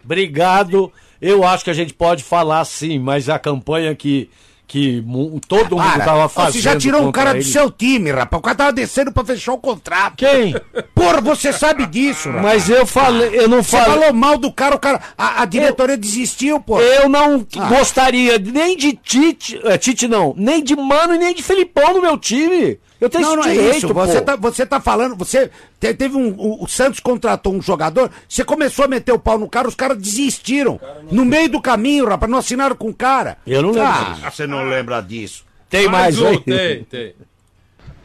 Obrigado. 0.04 0.92
Eu 1.22 1.44
acho 1.46 1.64
que 1.64 1.70
a 1.70 1.74
gente 1.74 1.94
pode 1.94 2.24
falar 2.24 2.64
sim, 2.66 3.00
mas 3.00 3.28
a 3.30 3.40
campanha 3.40 3.96
que, 3.96 4.30
que 4.68 5.04
todo 5.48 5.78
mundo 5.78 5.92
Para. 5.94 6.06
tava 6.06 6.26
Ô, 6.26 6.30
fazendo. 6.30 6.54
Você 6.54 6.60
já 6.62 6.78
tirou 6.78 7.08
um 7.08 7.12
cara 7.12 7.32
do 7.32 7.38
ele. 7.38 7.44
seu 7.46 7.72
time, 7.72 8.12
rapaz. 8.12 8.40
O 8.40 8.44
cara 8.44 8.56
tava 8.56 8.74
descendo 8.74 9.12
pra 9.12 9.26
fechar 9.26 9.54
o 9.54 9.58
contrato. 9.58 10.18
Quem? 10.18 10.54
Porra, 10.94 11.22
você 11.22 11.52
sabe 11.52 11.88
disso, 11.88 12.30
rapaz. 12.30 12.44
Mas 12.68 12.70
eu 12.70 12.86
falei, 12.86 13.30
eu 13.40 13.48
não 13.48 13.64
Você 13.64 13.78
falei. 13.78 14.00
falou 14.02 14.14
mal 14.14 14.38
do 14.38 14.52
cara, 14.52 14.76
o 14.76 14.80
cara. 14.80 15.02
A, 15.18 15.42
a 15.42 15.46
diretoria 15.46 15.98
desistiu, 15.98 16.60
pô. 16.60 16.80
Eu 16.80 17.10
não 17.10 17.46
Ah. 17.58 17.66
gostaria 17.70 18.38
nem 18.38 18.78
de 18.78 18.94
Tite, 18.94 19.60
é, 19.64 19.78
Tite 19.78 20.08
não, 20.08 20.36
nem 20.38 20.64
de 20.64 20.76
Mano 20.76 21.16
e 21.16 21.18
nem 21.18 21.34
de 21.34 21.42
Felipão 21.42 21.94
no 21.96 22.02
meu 22.02 22.18
time. 22.18 22.78
Eu 23.00 23.10
tenho 23.10 23.24
não, 23.24 23.36
não 23.38 23.44
é 23.44 23.52
direito, 23.54 23.78
isso. 23.78 23.88
pô. 23.88 23.94
Você 23.94 24.22
tá, 24.22 24.36
você 24.36 24.66
tá 24.66 24.80
falando. 24.80 25.16
Você 25.16 25.52
te- 25.80 25.94
teve 25.94 26.16
um. 26.16 26.34
O, 26.38 26.64
o 26.64 26.68
Santos 26.68 27.00
contratou 27.00 27.54
um 27.54 27.62
jogador. 27.62 28.10
Você 28.28 28.44
começou 28.44 28.86
a 28.86 28.88
meter 28.88 29.12
o 29.12 29.20
pau 29.20 29.38
no 29.38 29.50
cara, 29.50 29.68
os 29.68 29.76
caras 29.76 29.98
desistiram. 29.98 30.80
No 31.12 31.26
meio 31.26 31.50
do 31.50 31.62
caminho, 31.62 32.08
rapaz. 32.08 32.32
Não 32.32 32.40
assinaram 32.40 32.76
com 32.76 32.90
o 32.90 32.94
cara. 32.94 33.38
Eu 33.46 33.62
não 33.62 33.72
lembro 33.72 33.88
Ah, 33.88 34.14
disso. 34.14 34.32
você 34.32 34.48
não 34.48 34.64
lembra 34.64 35.02
disso. 35.02 35.46
Tem 35.70 35.88
mais, 35.90 36.20
um, 36.20 36.28
aí? 36.28 36.40
tem, 36.40 36.84
tem. 36.86 37.14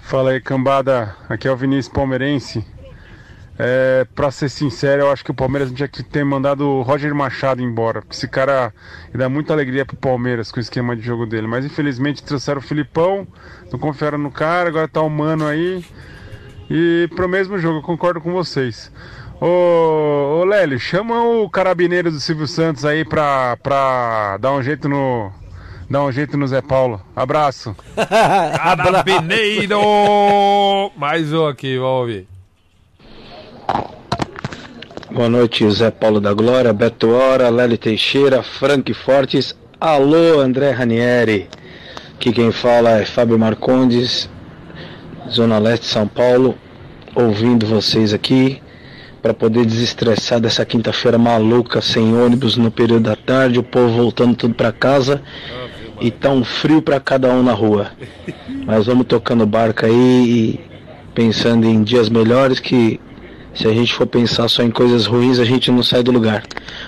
Fala 0.09 0.31
aí, 0.33 0.41
cambada. 0.41 1.15
Aqui 1.29 1.47
é 1.47 1.53
o 1.53 1.57
Vinícius 1.57 1.95
Palmeirense. 1.95 2.65
É, 3.63 4.07
pra 4.15 4.31
ser 4.31 4.49
sincero, 4.49 5.03
eu 5.03 5.13
acho 5.13 5.23
que 5.23 5.31
o 5.31 5.35
Palmeiras 5.35 5.71
tinha 5.71 5.87
que 5.87 6.03
ter 6.03 6.25
mandado 6.25 6.67
o 6.67 6.81
Roger 6.81 7.15
Machado 7.15 7.61
embora. 7.61 8.01
Porque 8.01 8.17
esse 8.17 8.27
cara 8.27 8.73
dá 9.15 9.29
muita 9.29 9.53
alegria 9.53 9.85
pro 9.85 9.99
Palmeiras 9.99 10.51
com 10.51 10.57
o 10.57 10.63
esquema 10.63 10.97
de 10.97 11.03
jogo 11.03 11.27
dele. 11.27 11.47
Mas 11.47 11.67
infelizmente 11.67 12.23
trouxeram 12.23 12.59
o 12.59 12.63
Filipão, 12.63 13.29
não 13.71 13.79
confiaram 13.79 14.17
no 14.17 14.31
cara, 14.31 14.71
agora 14.71 14.89
tá 14.89 15.03
o 15.03 15.11
Mano 15.11 15.47
aí. 15.47 15.85
E 16.71 17.07
pro 17.15 17.29
mesmo 17.29 17.59
jogo, 17.59 17.81
eu 17.81 17.83
concordo 17.83 18.19
com 18.19 18.33
vocês. 18.33 18.91
Ô, 19.39 20.41
ô 20.41 20.45
Lélio, 20.45 20.81
chama 20.81 21.23
o 21.23 21.51
carabineiro 21.51 22.11
do 22.11 22.19
Silvio 22.19 22.47
Santos 22.47 22.87
aí 22.87 23.05
pra, 23.05 23.59
pra 23.59 24.39
dar 24.39 24.53
um 24.53 24.63
jeito 24.63 24.89
no. 24.89 25.31
Dar 25.91 26.03
um 26.03 26.11
jeito 26.13 26.39
no 26.39 26.49
Zé 26.49 26.63
Paulo. 26.63 26.99
Abraço. 27.15 27.77
Carabineiro! 28.57 29.81
Mais 30.97 31.31
um 31.31 31.47
aqui, 31.47 31.77
vamos 31.77 32.01
ouvir. 32.01 32.40
Boa 35.11 35.29
noite, 35.29 35.69
Zé 35.71 35.91
Paulo 35.91 36.21
da 36.21 36.33
Glória, 36.33 36.73
Beto 36.73 37.11
Hora, 37.11 37.49
Lely 37.51 37.77
Teixeira, 37.77 38.43
Frank 38.43 38.95
Fortes. 38.95 39.57
Alô, 39.81 40.41
André 40.41 40.71
Ranieri. 40.71 41.49
Aqui 42.15 42.33
quem 42.33 42.53
fala 42.53 43.01
é 43.01 43.05
Fábio 43.05 43.39
Marcondes, 43.39 44.31
Zona 45.29 45.59
Leste 45.59 45.87
São 45.87 46.07
Paulo, 46.07 46.57
ouvindo 47.15 47.67
vocês 47.67 48.15
aqui 48.15 48.63
para 49.21 49.35
poder 49.35 49.67
desestressar 49.67 50.41
dessa 50.41 50.65
quinta-feira 50.65 51.19
maluca, 51.19 51.81
sem 51.81 52.15
ônibus 52.15 52.57
no 52.57 52.71
período 52.71 53.05
da 53.05 53.17
tarde, 53.17 53.59
o 53.59 53.63
povo 53.63 53.95
voltando 53.95 54.37
tudo 54.37 54.55
para 54.55 54.73
casa 54.73 55.23
e 56.01 56.11
tá 56.11 56.31
um 56.31 56.45
frio 56.45 56.81
para 56.81 56.99
cada 56.99 57.29
um 57.29 57.43
na 57.43 57.53
rua. 57.53 57.91
Mas 58.65 58.87
vamos 58.87 59.07
tocando 59.07 59.45
barco 59.47 59.85
aí 59.85 59.93
e 59.93 60.61
pensando 61.15 61.67
em 61.67 61.83
dias 61.83 62.09
melhores 62.09 62.59
que 62.59 63.01
se 63.55 63.67
a 63.67 63.73
gente 63.73 63.95
for 63.95 64.07
pensar 64.07 64.49
só 64.49 64.63
em 64.63 64.71
coisas 64.71 65.07
ruins, 65.07 65.39
a 65.39 65.45
gente 65.45 65.71
não 65.71 65.83
sai 65.83 66.03
do 66.03 66.13
lugar. 66.13 66.43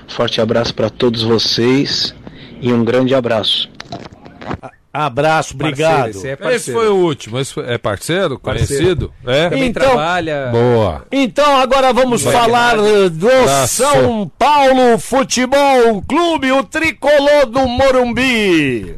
Forte 0.08 0.40
abraço 0.40 0.74
para 0.74 0.88
todos 0.90 1.22
vocês 1.22 2.14
e 2.60 2.72
um 2.72 2.84
grande 2.84 3.14
abraço. 3.14 3.68
Abraço, 4.94 5.54
obrigado. 5.54 6.10
esse 6.10 6.28
é 6.28 6.32
Esse 6.34 6.42
parceiro. 6.42 6.80
foi 6.80 6.88
o 6.90 6.96
último. 6.96 7.38
Esse 7.38 7.54
foi- 7.54 7.64
é 7.66 7.78
parceiro? 7.78 8.38
Parceiro. 8.38 8.76
Conhecido? 8.76 9.12
É? 9.26 9.48
Também 9.48 9.68
Então- 9.68 9.82
trabalha. 9.82 10.48
Boa. 10.52 11.06
Então 11.10 11.56
agora 11.56 11.94
vamos 11.94 12.22
Vai. 12.22 12.32
falar 12.34 12.76
eh, 12.78 13.08
do. 13.08 13.28
São 13.68 14.30
Paulo 14.38 14.98
Futebol 14.98 16.02
Clube, 16.06 16.52
o 16.52 16.62
tricolor 16.62 17.46
do 17.46 17.66
Morumbi. 17.66 18.96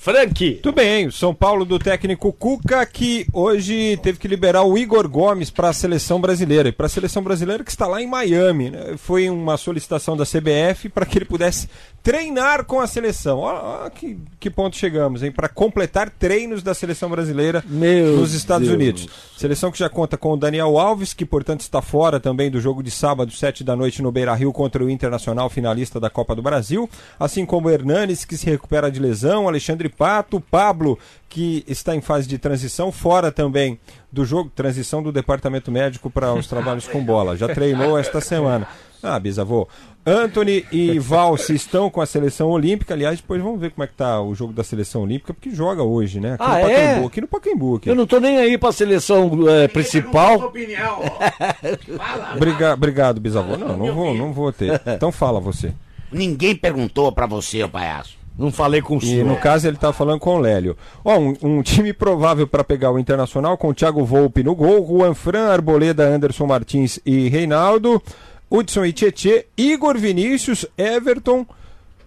Frank. 0.00 0.60
Tudo 0.62 0.76
bem, 0.76 1.08
o 1.08 1.12
São 1.12 1.34
Paulo 1.34 1.66
do 1.66 1.78
técnico 1.78 2.32
Cuca, 2.32 2.86
que 2.86 3.26
hoje 3.34 3.98
teve 4.02 4.18
que 4.18 4.26
liberar 4.26 4.62
o 4.62 4.78
Igor 4.78 5.06
Gomes 5.06 5.50
para 5.50 5.68
a 5.68 5.72
seleção 5.74 6.18
brasileira. 6.18 6.70
E 6.70 6.72
para 6.72 6.86
a 6.86 6.88
seleção 6.88 7.22
brasileira 7.22 7.62
que 7.62 7.70
está 7.70 7.86
lá 7.86 8.00
em 8.00 8.06
Miami. 8.06 8.70
Né? 8.70 8.94
Foi 8.96 9.28
uma 9.28 9.58
solicitação 9.58 10.16
da 10.16 10.24
CBF 10.24 10.88
para 10.88 11.04
que 11.04 11.18
ele 11.18 11.26
pudesse 11.26 11.68
treinar 12.02 12.64
com 12.64 12.80
a 12.80 12.86
seleção. 12.86 13.40
Ó 13.40 13.90
que, 13.90 14.18
que 14.38 14.48
ponto 14.48 14.74
chegamos, 14.74 15.22
hein? 15.22 15.30
Para 15.30 15.50
completar 15.50 16.08
treinos 16.08 16.62
da 16.62 16.72
seleção 16.72 17.10
brasileira 17.10 17.62
Meu 17.66 18.16
nos 18.16 18.32
Estados 18.32 18.68
Deus. 18.68 18.80
Unidos. 18.80 19.06
Seleção 19.36 19.70
que 19.70 19.78
já 19.78 19.90
conta 19.90 20.16
com 20.16 20.32
o 20.32 20.36
Daniel 20.36 20.78
Alves, 20.78 21.12
que 21.12 21.26
portanto 21.26 21.60
está 21.60 21.82
fora 21.82 22.18
também 22.18 22.50
do 22.50 22.58
jogo 22.58 22.82
de 22.82 22.90
sábado, 22.90 23.30
7 23.30 23.62
da 23.62 23.76
noite, 23.76 24.00
no 24.00 24.10
Beira 24.10 24.34
Rio 24.34 24.50
contra 24.50 24.82
o 24.82 24.88
Internacional, 24.88 25.50
finalista 25.50 26.00
da 26.00 26.08
Copa 26.08 26.34
do 26.34 26.40
Brasil. 26.40 26.88
Assim 27.18 27.44
como 27.44 27.68
o 27.68 27.70
Hernanes, 27.70 28.24
que 28.24 28.38
se 28.38 28.46
recupera 28.46 28.90
de 28.90 28.98
lesão, 28.98 29.46
Alexandre 29.46 29.89
Pato, 29.90 30.40
Pablo, 30.40 30.98
que 31.28 31.64
está 31.68 31.94
em 31.94 32.00
fase 32.00 32.26
de 32.28 32.38
transição, 32.38 32.90
fora 32.90 33.30
também 33.30 33.78
do 34.10 34.24
jogo, 34.24 34.50
transição 34.54 35.02
do 35.02 35.12
departamento 35.12 35.70
médico 35.70 36.08
para 36.10 36.32
os 36.32 36.46
trabalhos 36.48 36.88
com 36.88 37.04
bola. 37.04 37.36
Já 37.36 37.48
treinou 37.48 37.98
esta 37.98 38.20
semana. 38.22 38.66
Ah, 39.02 39.18
bisavô. 39.18 39.66
Anthony 40.04 40.64
e 40.72 40.98
Valse 40.98 41.54
estão 41.54 41.88
com 41.90 42.00
a 42.00 42.06
seleção 42.06 42.48
olímpica. 42.50 42.92
Aliás, 42.94 43.18
depois 43.20 43.40
vamos 43.42 43.60
ver 43.60 43.70
como 43.70 43.84
é 43.84 43.86
que 43.86 43.94
tá 43.94 44.20
o 44.20 44.34
jogo 44.34 44.52
da 44.52 44.62
seleção 44.64 45.02
olímpica, 45.02 45.32
porque 45.32 45.50
joga 45.50 45.82
hoje, 45.82 46.20
né? 46.20 46.34
Aqui 46.34 46.42
Ah, 46.44 46.48
no 46.48 46.58
é? 46.58 46.62
Pacaembu. 46.86 47.06
Aqui 47.06 47.20
no 47.20 47.28
Pacaembu. 47.28 47.76
Aqui. 47.76 47.88
Eu 47.90 47.94
não 47.94 48.06
tô 48.06 48.18
nem 48.20 48.38
aí 48.38 48.58
pra 48.58 48.72
seleção 48.72 49.30
eh, 49.48 49.68
principal. 49.68 50.52
Briga- 52.38 52.74
obrigado, 52.74 53.20
bisavô. 53.20 53.56
Não, 53.56 53.76
não 53.76 53.94
vou, 53.94 54.14
não 54.14 54.32
vou 54.32 54.52
ter. 54.52 54.80
Então 54.86 55.12
fala 55.12 55.40
você. 55.40 55.72
Ninguém 56.12 56.54
perguntou 56.56 57.12
pra 57.12 57.26
você, 57.26 57.62
ô 57.62 57.68
palhaço. 57.68 58.18
Não 58.38 58.50
falei 58.50 58.80
com 58.80 58.96
o 58.96 58.98
E 58.98 59.06
senhor. 59.06 59.26
no 59.26 59.36
caso 59.36 59.68
ele 59.68 59.76
tá 59.76 59.92
falando 59.92 60.18
com 60.20 60.36
o 60.36 60.38
Lélio. 60.38 60.76
Ó, 61.04 61.18
um, 61.18 61.34
um 61.42 61.62
time 61.62 61.92
provável 61.92 62.46
para 62.46 62.64
pegar 62.64 62.90
o 62.90 62.98
Internacional 62.98 63.58
com 63.58 63.68
o 63.68 63.74
Thiago 63.74 64.04
Volpe 64.04 64.42
no 64.42 64.54
gol, 64.54 64.86
Juan 64.86 65.12
Fran, 65.14 65.48
Arboleda, 65.48 66.04
Anderson 66.08 66.46
Martins 66.46 66.98
e 67.04 67.28
Reinaldo, 67.28 68.02
Hudson 68.50 68.84
e 68.86 68.92
Tietê, 68.92 69.46
Igor 69.58 69.98
Vinícius, 69.98 70.64
Everton, 70.78 71.44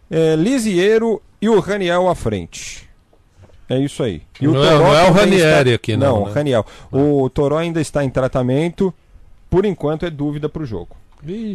eh, 0.10 0.36
Lisiero 0.36 1.22
e 1.42 1.48
o 1.50 1.60
Raniel 1.60 2.10
à 2.10 2.16
frente. 2.16 2.90
É 3.70 3.78
isso 3.78 4.02
aí. 4.04 4.24
E 4.42 4.48
Não 4.48 4.64
é- 4.64 4.72
não 4.78 4.96
é 4.96 5.10
o 5.10 5.14
Ranieri 5.14 5.74
aqui, 5.74 5.96
não, 5.96 6.20
Não, 6.22 6.26
né? 6.28 6.32
Raniel. 6.34 6.66
O 6.92 7.30
Toró 7.30 7.58
ainda 7.58 7.80
está 7.80 8.04
em 8.04 8.10
tratamento. 8.10 8.94
Por 9.50 9.66
enquanto 9.66 10.06
é 10.06 10.10
dúvida 10.10 10.50
para 10.50 10.64
o 10.64 10.66
jogo. 10.66 10.96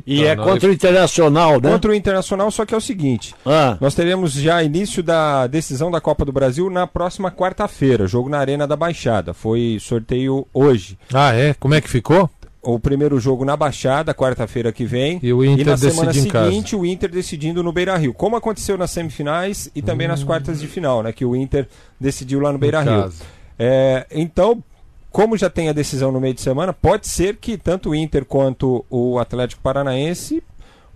E 0.07 0.25
é 0.25 0.35
contra 0.37 0.69
o 0.69 0.73
Internacional, 0.73 1.61
né? 1.61 1.71
Contra 1.71 1.91
o 1.91 1.95
Internacional, 1.95 2.51
só 2.51 2.65
que 2.65 2.75
é 2.75 2.77
o 2.77 2.81
seguinte: 2.81 3.35
Ah. 3.45 3.77
nós 3.81 3.95
teremos 3.95 4.33
já 4.33 4.63
início 4.63 5.03
da 5.03 5.47
decisão 5.47 5.91
da 5.91 6.01
Copa 6.01 6.25
do 6.25 6.33
Brasil 6.33 6.69
na 6.71 6.87
próxima 6.87 7.31
quarta-feira, 7.31 8.07
jogo 8.07 8.29
na 8.29 8.39
Arena 8.39 8.67
da 8.67 8.77
Baixada. 8.77 9.33
Foi 9.35 9.79
sorteio 9.81 10.47
hoje. 10.53 10.99
Ah, 11.13 11.33
é? 11.35 11.55
Como 11.55 11.75
é 11.75 11.81
que 11.81 11.89
ficou? 11.89 12.29
O 12.61 12.79
primeiro 12.79 13.19
jogo 13.21 13.45
na 13.45 13.57
Baixada, 13.57 14.13
quarta-feira 14.13 14.73
que 14.73 14.85
vem. 14.85 15.21
E 15.23 15.33
o 15.33 15.45
Inter 15.45 15.67
na 15.69 15.77
semana 15.77 16.13
seguinte, 16.13 16.75
o 16.77 16.85
Inter 16.85 17.09
decidindo 17.11 17.63
no 17.63 17.73
Beira 17.73 17.97
Rio. 17.97 18.13
Como 18.13 18.37
aconteceu 18.37 18.77
nas 18.77 18.91
semifinais 18.91 19.71
e 19.75 19.81
também 19.81 20.07
Hum. 20.07 20.11
nas 20.11 20.25
quartas 20.25 20.61
de 20.61 20.67
final, 20.67 21.03
né? 21.03 21.13
Que 21.13 21.25
o 21.25 21.37
Inter 21.37 21.69
decidiu 22.01 22.41
lá 22.41 22.53
no 22.53 22.59
Beira 22.59 22.81
Rio. 22.83 23.11
É, 23.59 24.07
então, 24.11 24.63
como 25.11 25.37
já 25.37 25.49
tem 25.49 25.69
a 25.69 25.73
decisão 25.73 26.13
no 26.13 26.21
meio 26.21 26.35
de 26.35 26.41
semana, 26.41 26.73
pode 26.73 27.09
ser 27.09 27.37
que 27.37 27.57
tanto 27.57 27.91
o 27.91 27.95
Inter 27.95 28.25
quanto 28.25 28.85
o 28.91 29.19
Atlético 29.19 29.63
Paranaense 29.63 30.43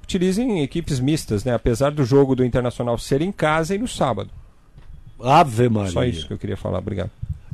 utilizem 0.03 0.63
equipes 0.63 1.01
mistas, 1.01 1.45
né? 1.45 1.55
Apesar 1.55 1.91
do 1.91 2.05
jogo 2.05 2.35
do 2.35 2.45
Internacional 2.45 2.99
ser 2.99 3.23
em 3.23 3.33
casa 3.33 3.75
e 3.75 3.79
no 3.79 3.89
sábado. 3.89 4.31
Ave 5.21 5.69
Maria. 5.69 5.93
Só 5.93 6.05
isso 6.05 6.27
que 6.27 6.33
eu 6.33 6.39
queria 6.39 6.57
falar, 6.57 6.79
obrigado. 6.79 7.11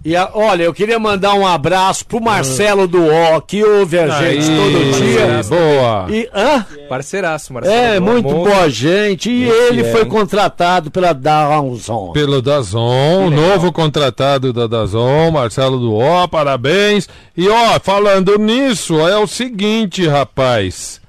E 0.09 0.17
a- 0.17 0.31
olha, 0.33 0.63
eu 0.63 0.73
queria 0.73 0.99
mandar 0.99 1.35
um 1.35 1.47
abraço 1.47 2.07
pro 2.07 2.19
Marcelo 2.21 2.89
do 2.89 3.05
O, 3.07 3.41
que 3.43 3.63
ouve 3.63 3.99
a 3.99 4.17
Aí, 4.17 4.41
gente 4.41 4.57
todo 4.57 4.93
dia. 5.03 5.43
boa. 5.49 6.07
E, 6.09 6.29
hã? 6.35 6.67
Parceiraço, 6.89 7.53
Marcelo. 7.53 7.77
É, 7.77 8.01
muito 8.01 8.25
monstro. 8.25 8.45
boa 8.53 8.71
gente. 8.71 9.31
E 9.31 9.45
Esse 9.49 9.63
ele 9.69 9.81
é, 9.83 9.93
foi 9.93 10.03
hein? 10.05 10.09
contratado 10.09 10.91
pela 10.91 11.13
Dawson. 11.13 12.13
Pelo 12.13 12.41
Dazon, 12.41 13.29
novo 13.31 13.71
contratado 13.71 14.53
da 14.53 14.67
Dazon, 14.67 15.31
Marcelo 15.31 15.79
do 15.79 15.95
Ó, 15.95 16.27
parabéns. 16.27 17.07
E 17.37 17.47
ó, 17.49 17.79
falando 17.79 18.39
nisso, 18.39 18.99
é 19.07 19.19
o 19.19 19.27
seguinte, 19.27 20.07
rapaz. 20.07 21.01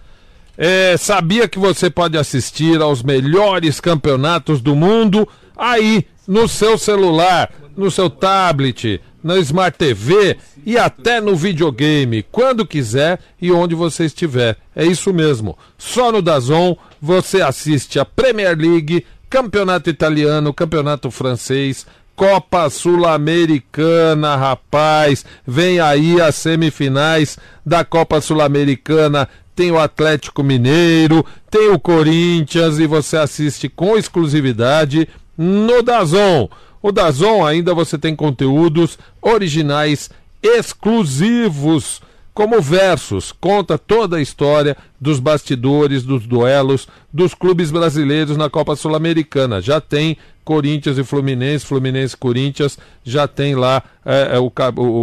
É, 0.57 0.97
sabia 0.97 1.47
que 1.47 1.57
você 1.57 1.89
pode 1.89 2.17
assistir 2.17 2.81
aos 2.81 3.01
melhores 3.01 3.79
campeonatos 3.79 4.59
do 4.61 4.75
mundo 4.75 5.25
aí 5.57 6.05
no 6.27 6.49
seu 6.49 6.77
celular, 6.77 7.49
no 7.79 7.89
seu 7.89 8.09
tablet, 8.09 9.01
na 9.23 9.37
Smart 9.37 9.77
TV 9.77 10.37
e 10.65 10.77
até 10.77 11.21
no 11.21 11.35
videogame, 11.35 12.23
quando 12.31 12.65
quiser 12.65 13.19
e 13.41 13.51
onde 13.51 13.73
você 13.73 14.05
estiver. 14.05 14.57
É 14.75 14.85
isso 14.85 15.13
mesmo. 15.13 15.57
Só 15.77 16.11
no 16.11 16.21
Dazon 16.21 16.75
você 17.01 17.41
assiste 17.41 17.99
a 17.99 18.05
Premier 18.05 18.57
League, 18.57 19.05
Campeonato 19.29 19.89
Italiano, 19.89 20.53
Campeonato 20.53 21.09
Francês, 21.09 21.85
Copa 22.15 22.69
Sul-Americana, 22.69 24.35
rapaz. 24.35 25.25
Vem 25.47 25.79
aí 25.79 26.19
as 26.19 26.35
semifinais 26.35 27.37
da 27.65 27.85
Copa 27.85 28.19
Sul-Americana. 28.19 29.29
Tem 29.55 29.71
o 29.71 29.79
Atlético 29.79 30.43
Mineiro, 30.43 31.25
tem 31.49 31.69
o 31.69 31.79
Corinthians 31.79 32.79
e 32.79 32.87
você 32.87 33.17
assiste 33.17 33.69
com 33.69 33.97
exclusividade 33.97 35.07
no 35.37 35.81
Dazon. 35.81 36.49
O 36.81 36.91
Dazon 36.91 37.45
ainda 37.45 37.73
você 37.73 37.97
tem 37.97 38.15
conteúdos 38.15 38.97
originais 39.21 40.09
exclusivos, 40.41 42.01
como 42.33 42.61
versos, 42.61 43.33
conta 43.33 43.77
toda 43.77 44.15
a 44.15 44.21
história 44.21 44.77
dos 44.99 45.19
bastidores, 45.19 46.03
dos 46.03 46.25
duelos 46.25 46.87
dos 47.11 47.33
clubes 47.33 47.69
brasileiros 47.69 48.37
na 48.37 48.49
Copa 48.49 48.77
Sul-Americana. 48.77 49.61
Já 49.61 49.81
tem 49.81 50.15
Corinthians 50.45 50.97
e 50.97 51.03
Fluminense, 51.03 51.65
Fluminense 51.65 52.15
e 52.15 52.17
Corinthians, 52.17 52.79
já 53.03 53.27
tem 53.27 53.55
lá 53.55 53.83
é, 54.05 54.37
é, 54.37 54.39
o, 54.39 54.51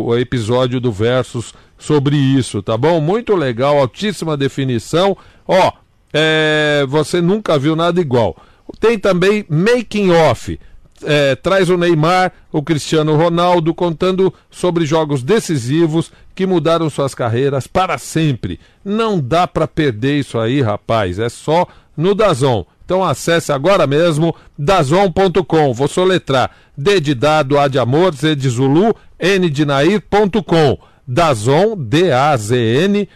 o 0.07 0.19
episódio 0.19 0.81
do 0.81 0.91
versus 0.91 1.53
sobre 1.79 2.17
isso, 2.17 2.63
tá 2.63 2.77
bom? 2.77 3.01
Muito 3.01 3.37
legal, 3.37 3.79
altíssima 3.79 4.37
definição. 4.37 5.17
Ó, 5.47 5.73
é, 6.13 6.87
você 6.89 7.21
nunca 7.21 7.59
viu 7.59 7.77
nada 7.77 8.01
igual. 8.01 8.35
Tem 8.81 8.99
também 8.99 9.45
Making 9.49 10.11
Off. 10.11 10.59
É, 11.05 11.35
traz 11.37 11.69
o 11.69 11.77
Neymar, 11.77 12.33
o 12.51 12.63
Cristiano 12.63 13.17
Ronaldo, 13.17 13.75
contando 13.75 14.33
sobre 14.51 14.87
jogos 14.87 15.23
decisivos 15.23 16.11
que 16.35 16.47
mudaram 16.47 16.89
suas 16.89 17.15
carreiras 17.15 17.67
para 17.67 17.99
sempre. 17.99 18.59
Não 18.85 19.21
dá 19.21 19.47
para 19.47 19.69
perder 19.69 20.19
isso 20.19 20.39
aí, 20.39 20.63
rapaz. 20.63 21.19
É 21.19 21.29
só 21.29 21.67
no 21.97 22.15
Dazon. 22.15 22.65
Então 22.85 23.05
acesse 23.05 23.53
agora 23.53 23.87
mesmo 23.87 24.35
dazon.com. 24.57 25.73
Vou 25.75 25.89
soletrar 25.89 26.51
D 26.77 27.01
de 27.01 27.15
dado, 27.15 27.59
A 27.59 27.69
de 27.69 27.79
amor, 27.79 28.15
Z 28.15 28.37
de 28.37 28.49
Zulu, 28.49 28.95
N 29.19 29.51
de 29.51 29.65
Nair.com. 29.65 30.79
Dazon, 31.07 31.77
D-A-Z-N 31.77 33.09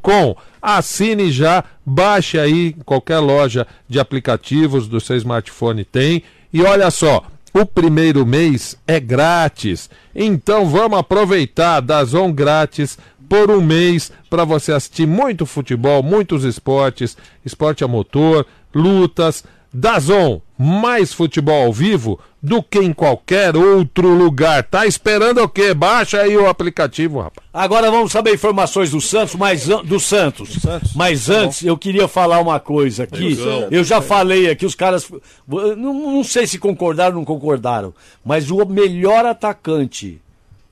com. 0.00 0.36
Assine 0.60 1.30
já, 1.30 1.64
baixe 1.84 2.38
aí 2.38 2.68
em 2.68 2.82
qualquer 2.84 3.18
loja 3.18 3.66
de 3.88 3.98
aplicativos 3.98 4.88
do 4.88 5.00
seu 5.00 5.16
smartphone 5.16 5.84
tem. 5.84 6.22
E 6.52 6.62
olha 6.62 6.90
só, 6.90 7.24
o 7.52 7.66
primeiro 7.66 8.24
mês 8.24 8.76
é 8.86 9.00
grátis. 9.00 9.90
Então 10.14 10.66
vamos 10.66 10.98
aproveitar 10.98 11.80
da 11.80 12.04
Zon 12.04 12.32
grátis 12.32 12.98
por 13.28 13.50
um 13.50 13.60
mês 13.60 14.10
para 14.30 14.44
você 14.44 14.72
assistir 14.72 15.06
muito 15.06 15.44
futebol, 15.44 16.02
muitos 16.02 16.44
esportes, 16.44 17.16
esporte 17.44 17.84
a 17.84 17.88
motor, 17.88 18.46
lutas. 18.74 19.44
Dazon, 19.72 20.40
mais 20.56 21.12
futebol 21.12 21.66
ao 21.66 21.72
vivo 21.72 22.18
do 22.42 22.62
que 22.62 22.78
em 22.78 22.92
qualquer 22.92 23.56
outro 23.56 24.08
lugar. 24.08 24.62
Tá 24.62 24.86
esperando 24.86 25.42
o 25.42 25.48
quê? 25.48 25.74
Baixa 25.74 26.20
aí 26.20 26.36
o 26.36 26.48
aplicativo, 26.48 27.20
rapaz. 27.20 27.46
Agora 27.52 27.90
vamos 27.90 28.12
saber 28.12 28.34
informações 28.34 28.90
do 28.90 29.00
Santos, 29.00 29.34
mas 29.34 29.66
do 29.66 30.00
Santos. 30.00 30.58
Mas 30.94 31.28
antes 31.28 31.64
eu 31.64 31.76
queria 31.76 32.08
falar 32.08 32.40
uma 32.40 32.58
coisa 32.58 33.04
aqui. 33.04 33.36
Santos. 33.36 33.68
Eu 33.70 33.84
já 33.84 34.00
falei 34.00 34.50
aqui, 34.50 34.64
os 34.64 34.74
caras. 34.74 35.10
Não, 35.46 35.94
não 35.94 36.24
sei 36.24 36.46
se 36.46 36.58
concordaram 36.58 37.16
ou 37.16 37.20
não 37.20 37.24
concordaram, 37.24 37.92
mas 38.24 38.50
o 38.50 38.64
melhor 38.64 39.26
atacante 39.26 40.20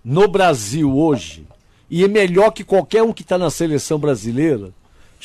no 0.04 0.28
Brasil 0.28 0.96
hoje, 0.96 1.44
e 1.90 2.04
é 2.04 2.08
melhor 2.08 2.52
que 2.52 2.62
qualquer 2.62 3.02
um 3.02 3.12
que 3.12 3.22
está 3.22 3.36
na 3.36 3.50
seleção 3.50 3.98
brasileira, 3.98 4.70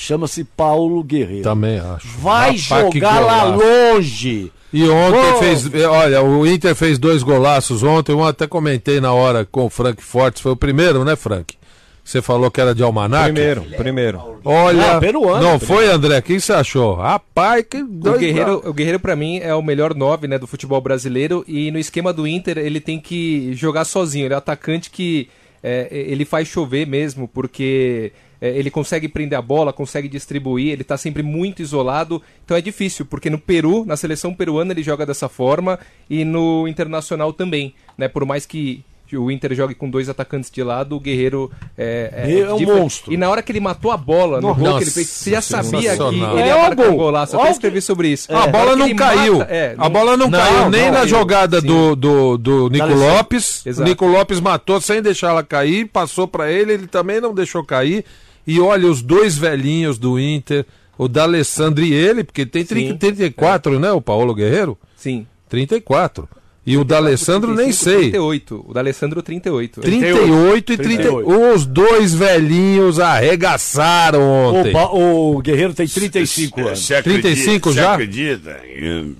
chama-se 0.02 0.44
Paulo 0.44 1.04
Guerreiro. 1.04 1.44
Também 1.44 1.80
acho. 1.80 2.08
Vai 2.20 2.58
Rapaz, 2.58 2.62
jogar 2.94 3.20
lá 3.20 3.44
longe. 3.44 4.52
E 4.74 4.88
ontem 4.88 5.34
Pô. 5.34 5.38
fez. 5.40 5.70
Olha, 5.86 6.24
o 6.24 6.48
Inter 6.48 6.74
fez 6.76 6.98
dois 6.98 7.24
golaços 7.24 7.84
ontem. 7.84 8.16
Um 8.16 8.24
até 8.24 8.48
comentei 8.48 9.00
na 9.00 9.14
hora 9.14 9.46
com 9.46 9.66
o 9.66 9.70
Frank 9.70 10.02
Fortes. 10.02 10.42
Foi 10.42 10.54
o 10.54 10.56
primeiro, 10.56 11.04
né, 11.04 11.16
Frank? 11.16 11.56
Você 12.04 12.22
falou 12.22 12.50
que 12.50 12.60
era 12.60 12.74
de 12.74 12.82
almanac? 12.82 13.32
Primeiro, 13.32 13.62
primeiro. 13.78 14.40
Olha. 14.44 14.98
Ah, 14.98 15.00
peruano. 15.00 15.44
Não 15.44 15.60
foi, 15.60 15.88
André? 15.88 16.18
O 16.18 16.22
que 16.22 16.40
você 16.40 16.52
achou? 16.52 16.96
Rapaz, 16.96 17.64
que 17.70 17.78
O 17.78 17.88
doido. 17.88 18.20
Guerreiro, 18.20 18.70
o 18.70 18.74
Guerreiro 18.74 19.00
para 19.00 19.16
mim 19.16 19.38
é 19.38 19.54
o 19.54 19.62
melhor 19.62 19.94
nove, 19.94 20.28
né, 20.28 20.40
do 20.40 20.48
futebol 20.48 20.82
brasileiro 20.82 21.46
e 21.48 21.70
no 21.70 21.78
esquema 21.78 22.12
do 22.12 22.26
Inter 22.26 22.58
ele 22.58 22.80
tem 22.80 23.00
que 23.00 23.54
jogar 23.54 23.86
sozinho. 23.86 24.26
Ele 24.26 24.34
é 24.34 24.38
um 24.38 24.40
atacante 24.40 24.90
que 24.90 25.30
é, 25.62 25.88
ele 25.92 26.26
faz 26.26 26.48
chover 26.48 26.88
mesmo, 26.88 27.28
porque 27.28 28.12
ele 28.50 28.72
consegue 28.72 29.08
prender 29.08 29.38
a 29.38 29.42
bola, 29.42 29.72
consegue 29.72 30.08
distribuir, 30.08 30.72
ele 30.72 30.84
tá 30.84 30.98
sempre 30.98 31.22
muito 31.22 31.62
isolado. 31.62 32.22
Então 32.44 32.58
é 32.58 32.62
difícil, 32.62 33.06
porque 33.06 33.30
no 33.30 33.38
Peru, 33.38 33.86
na 33.86 33.96
seleção 33.96 34.34
peruana 34.34 34.74
ele 34.74 34.82
joga 34.84 35.06
dessa 35.06 35.30
forma 35.30 35.80
e 36.10 36.26
no 36.26 36.68
internacional 36.68 37.32
também, 37.34 37.74
né? 37.98 38.08
Por 38.08 38.26
mais 38.26 38.46
que 38.46 38.84
o 39.14 39.30
Inter 39.30 39.54
jogue 39.54 39.76
com 39.76 39.90
dois 39.90 40.08
atacantes 40.08 40.50
de 40.50 40.64
lado, 40.64 40.96
o 40.96 41.00
Guerreiro 41.00 41.52
é, 41.78 42.24
Ele 42.30 42.40
é 42.40 42.54
um 42.54 42.56
diferente. 42.58 42.82
monstro. 42.82 43.12
E 43.14 43.18
na 43.18 43.30
hora 43.30 43.44
que 43.44 43.52
ele 43.52 43.60
matou 43.60 43.92
a 43.92 43.98
bola 43.98 44.40
no 44.40 44.48
Nossa, 44.48 44.60
gol 44.62 44.78
que 44.78 44.84
ele 44.86 44.92
fez, 44.92 45.08
você 45.10 45.32
já 45.32 45.42
sabia 45.42 45.98
que 45.98 46.02
ele 46.02 46.24
É, 46.42 46.48
ia 46.48 46.56
ó, 46.56 46.62
marcar 46.62 46.84
um 46.84 46.88
gol. 46.92 46.98
golaço. 46.98 47.36
Ó, 47.36 47.42
até 47.42 47.52
escrevi 47.52 47.82
sobre 47.82 48.08
isso. 48.08 48.34
A 48.34 48.40
Na 48.40 48.48
bola 48.48 48.74
não 48.74 48.96
caiu. 48.96 49.40
mata- 49.40 49.54
é, 49.54 49.76
a 49.78 49.90
bola 49.90 50.16
não, 50.16 50.32
caiu 50.32 50.70
nem 50.70 50.86
na 50.90 51.00
caiu. 51.00 51.08
jogada 51.10 51.60
Sim. 51.60 51.68
do, 51.68 51.94
do, 51.98 52.38
do 52.38 52.70
Nico. 52.70 52.88
Lopes. 52.88 53.66
O 53.66 53.70
Exato. 53.70 53.90
Nico 53.90 54.06
Lopes 54.06 54.40
matou 54.40 54.80
sem 54.80 55.02
deixar 55.02 55.32
ela 55.32 55.44
cair, 55.44 55.88
passou 55.88 56.26
pra 56.26 56.50
ele, 56.50 56.72
ele 56.72 56.88
também 56.88 57.20
não 57.20 57.34
deixou 57.34 57.66
cair. 57.66 58.06
E 58.46 58.60
olha, 58.60 58.88
os 58.88 59.02
dois 59.02 59.38
velhinhos 59.38 59.98
do 59.98 60.20
Inter, 60.20 60.66
o 60.98 61.08
D'Alessandro 61.08 61.84
e 61.84 61.94
ele, 61.94 62.24
porque 62.24 62.46
tem 62.46 62.66
30, 62.66 62.92
Sim. 62.92 62.98
34, 62.98 63.80
né, 63.80 63.92
o 63.92 64.02
Paulo 64.02 64.34
Guerreiro? 64.34 64.78
Sim. 64.96 65.26
34. 65.50 66.28
E 66.64 66.78
o 66.78 66.84
D'Alessandro 66.84 67.50
nem 67.56 67.66
35, 67.66 67.84
sei. 67.84 68.00
38. 68.12 68.66
O 68.70 68.74
D'Alessandro 68.74 69.24
38. 69.24 69.82
38 69.82 70.74
e 70.74 70.78
30. 70.78 71.12
Os 71.12 71.66
dois 71.66 72.14
velhinhos 72.14 73.00
arregaçaram 73.00 74.22
O, 74.22 74.54
ontem. 74.56 74.72
Pa- 74.72 74.92
o 74.92 75.42
Guerreiro 75.42 75.74
tem 75.74 75.88
35 75.88 76.62
anos. 76.62 76.80
Você 76.86 76.94
acredita- 76.94 77.28
35 77.30 77.70
você 77.74 77.80
já? 77.82 77.94
acredita? 77.94 78.62
em- 78.78 79.16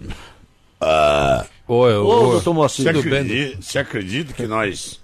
Ah, 0.80 1.46
Oi, 1.68 1.94
Ô, 1.96 2.06
oi. 2.26 2.32
doutor 2.34 2.54
Moacir, 2.54 2.84
você, 2.86 2.94
tudo 2.94 3.10
bem? 3.10 3.20
acredita, 3.22 3.58
você 3.62 3.80
acredita 3.80 4.34
que 4.34 4.46
nós 4.46 5.01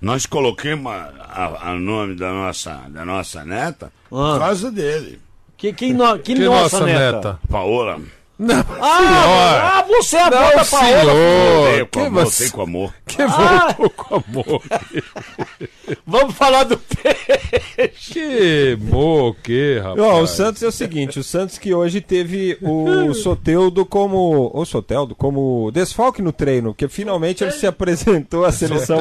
nós 0.00 0.26
coloquemos 0.26 0.92
a, 0.92 1.70
a 1.70 1.74
nome 1.74 2.14
da 2.16 2.30
nossa 2.32 2.82
da 2.88 3.04
nossa 3.04 3.44
neta 3.44 3.86
Ah. 3.86 4.08
por 4.08 4.38
causa 4.38 4.70
dele, 4.70 5.20
Que, 5.56 5.72
quem 5.72 5.92
no- 5.94 6.18
que 6.18 6.34
Que 6.34 6.44
nossa, 6.44 6.80
nossa 6.80 6.84
neta? 6.86 7.12
neta? 7.16 7.40
Paola. 7.50 8.00
Ah, 8.38 9.78
ah, 9.78 9.84
você 9.88 10.16
é 10.16 10.22
a 10.24 10.30
Não, 10.30 10.38
Paola. 10.38 10.64
senhor. 10.64 11.04
Voltei 11.06 11.84
com 11.86 12.04
que 12.04 12.10
você- 12.10 12.50
com 12.50 12.60
amor. 12.62 12.94
Que 13.06 13.22
Ah. 13.22 13.74
voltou 13.78 13.90
com 13.90 14.14
amor. 14.16 14.62
Vamos 16.06 16.34
falar 16.34 16.64
do 16.64 16.76
peixe. 16.76 17.96
Que 18.12 18.78
moque, 18.80 19.78
rapaz. 19.78 19.98
Ó, 20.00 20.20
o 20.20 20.26
Santos 20.26 20.62
é 20.62 20.66
o 20.66 20.72
seguinte, 20.72 21.18
o 21.18 21.24
Santos 21.24 21.58
que 21.58 21.72
hoje 21.72 22.00
teve 22.00 22.58
o 22.60 23.14
Soteudo 23.14 23.86
como. 23.86 24.50
O 24.52 24.64
Soteldo 24.64 25.14
como 25.14 25.70
desfalque 25.72 26.20
no 26.20 26.32
treino, 26.32 26.70
porque 26.74 26.88
finalmente 26.88 27.42
ele 27.42 27.52
se 27.52 27.66
apresentou 27.66 28.44
à 28.44 28.52
seleção 28.52 28.98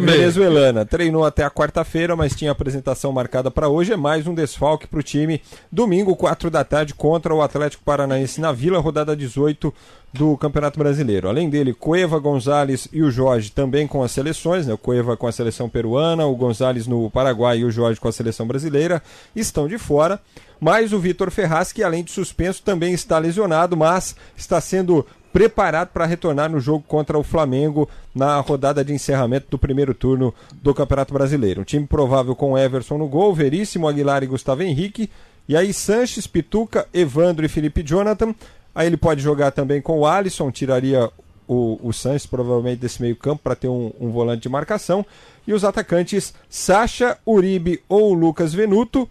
venezuelana. 0.00 0.84
Treinou 0.84 1.24
até 1.24 1.42
a 1.44 1.50
quarta-feira, 1.50 2.14
mas 2.14 2.36
tinha 2.36 2.52
apresentação 2.52 3.10
marcada 3.12 3.50
para 3.50 3.68
hoje. 3.68 3.92
É 3.92 3.96
mais 3.96 4.26
um 4.26 4.34
desfalque 4.34 4.86
para 4.86 5.00
o 5.00 5.02
time. 5.02 5.40
Domingo, 5.72 6.14
4 6.14 6.50
da 6.50 6.62
tarde, 6.62 6.94
contra 6.94 7.34
o 7.34 7.42
Atlético 7.42 7.82
Paranaense 7.84 8.40
na 8.40 8.52
Vila, 8.52 8.75
rodada 8.80 9.16
18 9.16 9.72
do 10.12 10.36
Campeonato 10.36 10.78
Brasileiro. 10.78 11.28
Além 11.28 11.50
dele, 11.50 11.74
Cueva, 11.74 12.18
Gonzalez 12.18 12.88
e 12.92 13.02
o 13.02 13.10
Jorge 13.10 13.50
também 13.50 13.86
com 13.86 14.02
as 14.02 14.12
seleções, 14.12 14.66
né? 14.66 14.74
O 14.74 14.78
Cueva 14.78 15.16
com 15.16 15.26
a 15.26 15.32
seleção 15.32 15.68
peruana, 15.68 16.26
o 16.26 16.34
Gonzalez 16.34 16.86
no 16.86 17.10
Paraguai 17.10 17.58
e 17.58 17.64
o 17.64 17.70
Jorge 17.70 18.00
com 18.00 18.08
a 18.08 18.12
seleção 18.12 18.46
brasileira, 18.46 19.02
estão 19.34 19.68
de 19.68 19.78
fora. 19.78 20.20
Mas 20.58 20.92
o 20.92 20.98
Vitor 20.98 21.30
Ferraz, 21.30 21.72
que 21.72 21.82
além 21.82 22.02
de 22.02 22.10
suspenso, 22.10 22.62
também 22.62 22.94
está 22.94 23.18
lesionado, 23.18 23.76
mas 23.76 24.16
está 24.36 24.60
sendo 24.60 25.06
preparado 25.36 25.88
para 25.88 26.06
retornar 26.06 26.50
no 26.50 26.58
jogo 26.58 26.82
contra 26.88 27.18
o 27.18 27.22
Flamengo 27.22 27.86
na 28.14 28.40
rodada 28.40 28.82
de 28.82 28.94
encerramento 28.94 29.48
do 29.50 29.58
primeiro 29.58 29.92
turno 29.92 30.32
do 30.62 30.72
Campeonato 30.72 31.12
Brasileiro. 31.12 31.60
Um 31.60 31.64
time 31.64 31.86
provável 31.86 32.34
com 32.34 32.56
Everson 32.56 32.96
no 32.96 33.06
gol, 33.06 33.34
Veríssimo, 33.34 33.86
Aguilar 33.86 34.22
e 34.22 34.28
Gustavo 34.28 34.62
Henrique. 34.62 35.10
E 35.46 35.54
aí 35.54 35.74
Sanches, 35.74 36.26
Pituca, 36.26 36.88
Evandro 36.92 37.44
e 37.44 37.50
Felipe 37.50 37.82
Jonathan. 37.82 38.34
Aí 38.76 38.86
ele 38.86 38.98
pode 38.98 39.22
jogar 39.22 39.52
também 39.52 39.80
com 39.80 40.00
o 40.00 40.06
Alisson, 40.06 40.50
tiraria 40.50 41.10
o, 41.48 41.80
o 41.82 41.92
Sanches 41.94 42.26
provavelmente 42.26 42.78
desse 42.78 43.00
meio 43.00 43.16
campo 43.16 43.42
para 43.42 43.56
ter 43.56 43.68
um, 43.68 43.90
um 43.98 44.10
volante 44.10 44.42
de 44.42 44.50
marcação. 44.50 45.04
E 45.46 45.54
os 45.54 45.64
atacantes 45.64 46.34
Sacha, 46.50 47.16
Uribe 47.26 47.82
ou 47.88 48.12
Lucas 48.12 48.52
Venuto 48.52 49.08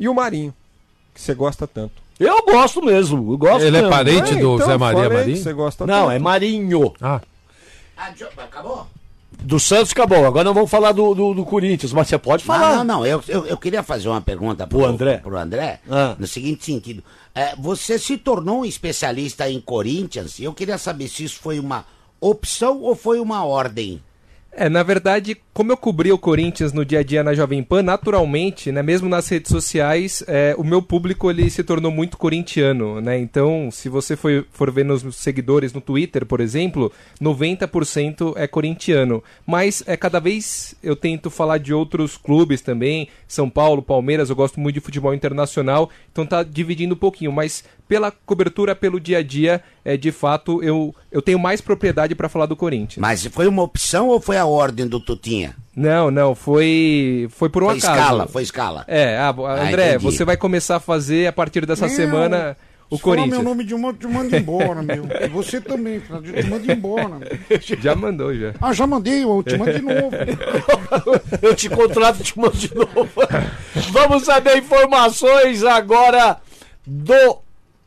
e 0.00 0.08
o 0.08 0.14
Marinho, 0.14 0.52
que 1.14 1.20
você 1.20 1.32
gosta 1.32 1.64
tanto. 1.64 2.02
Eu 2.18 2.42
gosto 2.44 2.82
mesmo. 2.82 3.32
Eu 3.32 3.38
gosto 3.38 3.64
Ele 3.64 3.76
é 3.76 3.80
mesmo. 3.82 3.90
parente 3.96 4.32
É, 4.32 4.36
do 4.36 4.54
então, 4.56 4.66
Zé 4.66 4.76
Maria 4.76 5.08
Marinho? 5.08 5.36
Você 5.36 5.52
gosta 5.52 5.86
Não, 5.86 6.02
tanto. 6.06 6.10
é 6.12 6.18
Marinho. 6.18 6.92
Ah. 7.00 7.20
Ah, 7.96 8.12
acabou? 8.38 8.86
Do 9.44 9.60
Santos 9.60 9.92
acabou. 9.92 10.24
Agora 10.24 10.44
nós 10.44 10.54
vamos 10.54 10.70
falar 10.70 10.92
do, 10.92 11.14
do, 11.14 11.34
do 11.34 11.44
Corinthians, 11.44 11.92
mas 11.92 12.08
você 12.08 12.16
pode 12.18 12.42
falar. 12.44 12.70
Não, 12.70 12.76
não, 12.78 12.84
não. 13.00 13.06
Eu, 13.06 13.22
eu, 13.28 13.46
eu 13.46 13.56
queria 13.58 13.82
fazer 13.82 14.08
uma 14.08 14.20
pergunta 14.20 14.66
pro, 14.66 14.78
O 14.78 14.86
André? 14.86 15.18
pro 15.18 15.36
André, 15.36 15.80
Ah. 15.90 16.16
no 16.18 16.26
seguinte 16.26 16.64
sentido. 16.64 17.04
É, 17.34 17.54
você 17.56 17.98
se 17.98 18.16
tornou 18.16 18.60
um 18.60 18.64
especialista 18.64 19.48
em 19.50 19.60
Corinthians 19.60 20.38
e 20.38 20.44
eu 20.44 20.54
queria 20.54 20.78
saber 20.78 21.08
se 21.08 21.24
isso 21.24 21.38
foi 21.40 21.58
uma 21.60 21.84
opção 22.20 22.80
ou 22.80 22.94
foi 22.96 23.20
uma 23.20 23.44
ordem. 23.44 24.00
É, 24.56 24.68
na 24.68 24.84
verdade, 24.84 25.36
como 25.52 25.72
eu 25.72 25.76
cobri 25.76 26.12
o 26.12 26.18
Corinthians 26.18 26.72
no 26.72 26.84
dia 26.84 27.00
a 27.00 27.02
dia 27.02 27.24
na 27.24 27.34
Jovem 27.34 27.60
Pan, 27.60 27.82
naturalmente, 27.82 28.70
né, 28.70 28.82
mesmo 28.82 29.08
nas 29.08 29.28
redes 29.28 29.50
sociais, 29.50 30.22
é, 30.28 30.54
o 30.56 30.62
meu 30.62 30.80
público 30.80 31.28
ele 31.28 31.50
se 31.50 31.64
tornou 31.64 31.90
muito 31.90 32.16
corintiano, 32.16 33.00
né? 33.00 33.18
Então, 33.18 33.68
se 33.72 33.88
você 33.88 34.14
for, 34.14 34.46
for 34.52 34.70
ver 34.70 34.84
nos 34.84 35.02
seguidores 35.16 35.72
no 35.72 35.80
Twitter, 35.80 36.24
por 36.24 36.40
exemplo, 36.40 36.92
90% 37.20 38.34
é 38.36 38.46
corintiano. 38.46 39.24
Mas 39.44 39.82
é 39.86 39.96
cada 39.96 40.20
vez 40.20 40.76
eu 40.82 40.94
tento 40.94 41.30
falar 41.30 41.58
de 41.58 41.74
outros 41.74 42.16
clubes 42.16 42.60
também, 42.60 43.08
São 43.26 43.50
Paulo, 43.50 43.82
Palmeiras, 43.82 44.30
eu 44.30 44.36
gosto 44.36 44.60
muito 44.60 44.74
de 44.74 44.80
futebol 44.80 45.12
internacional, 45.12 45.90
então 46.12 46.24
tá 46.24 46.44
dividindo 46.44 46.94
um 46.94 46.98
pouquinho, 46.98 47.32
mas 47.32 47.64
pela 47.88 48.10
cobertura 48.10 48.74
pelo 48.74 48.98
dia 48.98 49.18
a 49.18 49.22
dia, 49.22 49.62
é, 49.84 49.96
de 49.96 50.10
fato, 50.10 50.62
eu, 50.62 50.94
eu 51.12 51.20
tenho 51.20 51.38
mais 51.38 51.60
propriedade 51.60 52.14
para 52.14 52.28
falar 52.28 52.46
do 52.46 52.56
Corinthians. 52.56 52.98
Mas 53.00 53.26
foi 53.26 53.46
uma 53.46 53.62
opção 53.62 54.08
ou 54.08 54.20
foi 54.20 54.36
a 54.36 54.46
ordem 54.46 54.86
do 54.86 54.98
Tutinha? 54.98 55.54
Não, 55.76 56.10
não, 56.10 56.34
foi 56.34 57.28
foi 57.30 57.48
por 57.48 57.62
um 57.62 57.66
Foi 57.66 57.78
acaso. 57.78 57.92
escala, 57.92 58.26
foi 58.28 58.42
escala. 58.42 58.84
É, 58.88 59.16
ah, 59.18 59.34
Ah, 59.36 59.68
André, 59.68 59.90
entendi. 59.94 60.04
você 60.04 60.24
vai 60.24 60.36
começar 60.36 60.76
a 60.76 60.80
fazer 60.80 61.26
a 61.26 61.32
partir 61.32 61.66
dessa 61.66 61.86
Não, 61.88 61.94
semana 61.94 62.56
o 62.88 62.96
se 62.96 63.02
falar 63.02 63.16
Corinthians. 63.16 63.42
meu 63.42 63.50
nome 63.50 63.64
de 63.64 63.74
uma, 63.74 63.92
te 63.92 64.06
mando 64.06 64.36
embora, 64.36 64.82
meu. 64.82 65.04
E 65.20 65.28
você 65.28 65.60
também, 65.60 65.98
Fred, 66.00 66.28
eu 66.32 66.42
te 66.44 66.48
mando 66.48 66.70
embora. 66.72 67.08
meu. 67.18 67.28
Já 67.82 67.94
mandou 67.96 68.32
já. 68.34 68.54
Ah, 68.60 68.72
já 68.72 68.86
mandei, 68.86 69.24
eu 69.24 69.42
te 69.42 69.56
mando 69.58 69.72
de 69.72 69.82
novo. 69.82 70.10
Eu 71.42 71.54
te 71.54 71.68
contrato 71.68 72.20
e 72.20 72.22
te 72.22 72.38
mando 72.38 72.56
de 72.56 72.72
novo. 72.74 73.08
Vamos 73.90 74.24
saber 74.24 74.58
informações 74.58 75.64
agora 75.64 76.38
do 76.86 77.38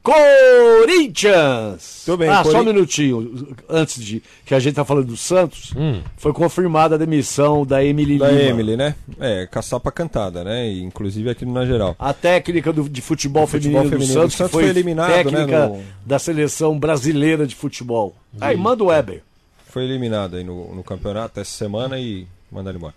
Corinthians. 0.08 2.03
Tudo 2.05 2.18
bem, 2.20 2.30
ah, 2.30 2.43
só 2.43 2.62
um 2.62 2.64
minutinho. 2.64 3.55
Antes 3.70 4.03
de 4.03 4.24
que 4.45 4.53
a 4.55 4.60
gente 4.60 4.76
tá 4.76 4.86
falando 4.86 5.08
do 5.08 5.18
Santos, 5.18 5.74
foi 6.18 6.34
confirmada 6.34 6.95
a 6.95 6.97
demissão 6.97 7.66
da 7.66 7.84
Emily 7.84 8.18
Da 8.18 8.30
Lima. 8.30 8.41
Emily, 8.41 8.78
né? 8.78 8.95
É, 9.20 9.47
caçapa 9.49 9.91
cantada, 9.91 10.43
né? 10.43 10.68
E, 10.70 10.82
inclusive 10.84 11.30
aqui 11.30 11.45
no 11.45 11.53
Na 11.53 11.66
Geral. 11.66 11.95
A 11.99 12.14
técnica 12.14 12.72
do- 12.72 12.88
de 12.89 13.01
futebol, 13.01 13.43
Do 13.43 13.47
futebol 13.49 13.82
feminino, 13.84 13.89
feminino 13.89 14.14
do 14.14 14.32
Santos, 14.32 14.36
do 14.36 14.38
Santos 14.38 14.51
que 14.51 14.53
foi, 14.53 14.64
foi 14.64 14.70
eliminado, 14.72 15.12
técnica 15.12 15.45
né, 15.70 15.78
no- 15.78 15.84
da 16.05 16.20
seleção 16.20 16.78
brasileira 16.80 17.45
de 17.45 17.55
futebol. 17.55 18.16
Aí, 18.39 18.55
manda 18.58 18.84
o 18.84 18.88
Weber. 18.88 19.22
Foi 19.68 19.84
eliminado 19.84 20.36
aí 20.38 20.43
no, 20.43 20.74
no 20.74 20.84
campeonato 20.84 21.39
essa 21.39 21.51
semana 21.51 21.99
e 21.99 22.26
mandaram 22.51 22.78
embora. 22.78 22.93